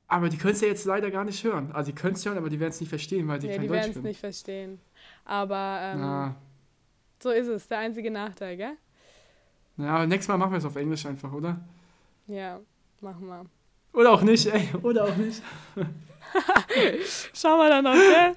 Aber 0.07 0.29
die 0.29 0.37
können 0.37 0.53
es 0.55 0.61
ja 0.61 0.69
jetzt 0.69 0.85
leider 0.85 1.11
gar 1.11 1.25
nicht 1.25 1.43
hören. 1.43 1.73
Also 1.73 1.91
die 1.91 1.97
können 1.97 2.15
es 2.15 2.25
hören, 2.25 2.37
aber 2.39 2.51
die 2.51 2.61
werden 2.61 2.71
es 2.71 2.81
nicht 2.81 2.91
verstehen, 2.91 3.27
weil 3.27 3.39
die 3.39 3.47
Ja, 3.49 3.55
kein 3.55 3.63
die 3.63 3.69
Deutsch 3.69 3.81
werden 3.81 3.93
es 3.97 4.03
nicht 4.03 4.21
verstehen. 4.21 4.81
Aber 5.25 5.81
ähm, 5.83 6.35
so 7.21 7.31
ist 7.31 7.49
es, 7.49 7.67
der 7.67 7.79
einzige 7.79 8.11
Nachteil, 8.11 8.57
gell? 8.57 8.77
na, 9.77 9.97
aber 9.97 10.07
nächstes 10.07 10.29
Mal 10.29 10.37
machen 10.37 10.53
wir 10.53 10.59
es 10.59 10.65
auf 10.65 10.77
Englisch 10.77 11.05
einfach, 11.07 11.33
oder? 11.33 11.59
Ja, 12.27 12.61
machen 13.05 13.27
wir. 13.29 13.45
Oder 13.93 14.11
auch 14.11 14.23
nicht, 14.23 14.47
ey. 14.47 14.69
Oder 14.83 15.05
auch 15.05 15.17
nicht. 15.17 15.41
Schauen 17.33 17.59
wir 17.59 17.69
dann 17.69 17.85
noch, 17.85 17.93
gell? 17.93 18.35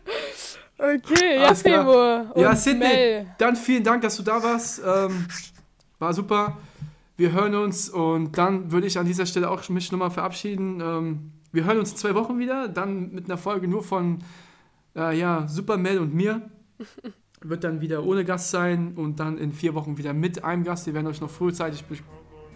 Okay, 0.78 1.38
ja, 1.38 1.48
Alles. 1.48 1.62
Febo. 1.64 2.34
Und 2.34 2.42
Ja, 2.42 2.56
Sydney, 2.56 2.80
Mel. 2.80 3.28
dann 3.40 3.56
vielen 3.56 3.84
Dank, 3.84 4.04
dass 4.04 4.18
du 4.18 4.24
da 4.24 4.44
warst. 4.44 4.80
Ähm, 4.86 5.26
war 5.98 6.14
super. 6.14 6.58
Wir 7.16 7.32
hören 7.32 7.56
uns 7.56 7.90
und 7.90 8.38
dann 8.38 8.72
würde 8.72 8.86
ich 8.86 9.00
an 9.00 9.08
dieser 9.08 9.26
Stelle 9.26 9.50
auch 9.50 9.68
mich 9.70 9.92
nochmal 9.92 10.12
verabschieden. 10.12 10.80
Ähm, 10.80 11.32
wir 11.52 11.64
hören 11.64 11.80
uns 11.80 11.92
in 11.92 11.98
zwei 11.98 12.14
Wochen 12.14 12.38
wieder, 12.38 12.68
dann 12.68 13.12
mit 13.12 13.26
einer 13.26 13.40
Folge 13.40 13.68
nur 13.68 13.82
von 13.82 14.20
äh, 14.96 15.18
ja, 15.18 15.48
Super 15.48 15.78
Mel 15.78 15.98
und 15.98 16.14
mir. 16.14 16.42
Wird 17.42 17.64
dann 17.64 17.82
wieder 17.82 18.04
ohne 18.04 18.26
Gast 18.26 18.52
sein 18.52 18.94
und 18.96 19.20
dann 19.20 19.38
in 19.38 19.54
vier 19.54 19.74
Wochen 19.74 19.98
wieder 19.98 20.14
mit 20.14 20.44
einem 20.44 20.64
Gast. 20.64 20.86
Wir 20.86 20.94
werden 20.94 21.08
euch 21.08 21.22
noch 21.22 21.30
frühzeitig 21.30 21.86
be 21.86 21.98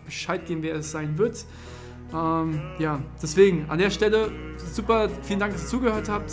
Bescheid 0.05 0.45
geben, 0.47 0.63
wer 0.63 0.75
es 0.75 0.91
sein 0.91 1.17
wird. 1.19 1.45
Ähm, 2.13 2.59
ja, 2.79 2.99
deswegen 3.21 3.65
an 3.69 3.79
der 3.79 3.89
Stelle 3.89 4.31
super, 4.57 5.09
vielen 5.21 5.39
Dank, 5.39 5.53
dass 5.53 5.63
ihr 5.63 5.67
zugehört 5.67 6.09
habt. 6.09 6.31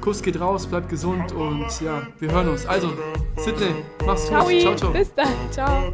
Kuss 0.00 0.22
geht 0.22 0.40
raus, 0.40 0.66
bleibt 0.66 0.88
gesund 0.88 1.32
und 1.32 1.66
ja, 1.80 2.02
wir 2.18 2.30
hören 2.30 2.48
uns. 2.48 2.66
Also, 2.66 2.92
Sydney, 3.36 3.74
mach's 4.04 4.28
gut. 4.28 4.60
Ciao, 4.60 4.76
Ciao, 4.76 4.92
bis 4.92 5.12
dann. 5.14 5.28
Ciao. 5.50 5.92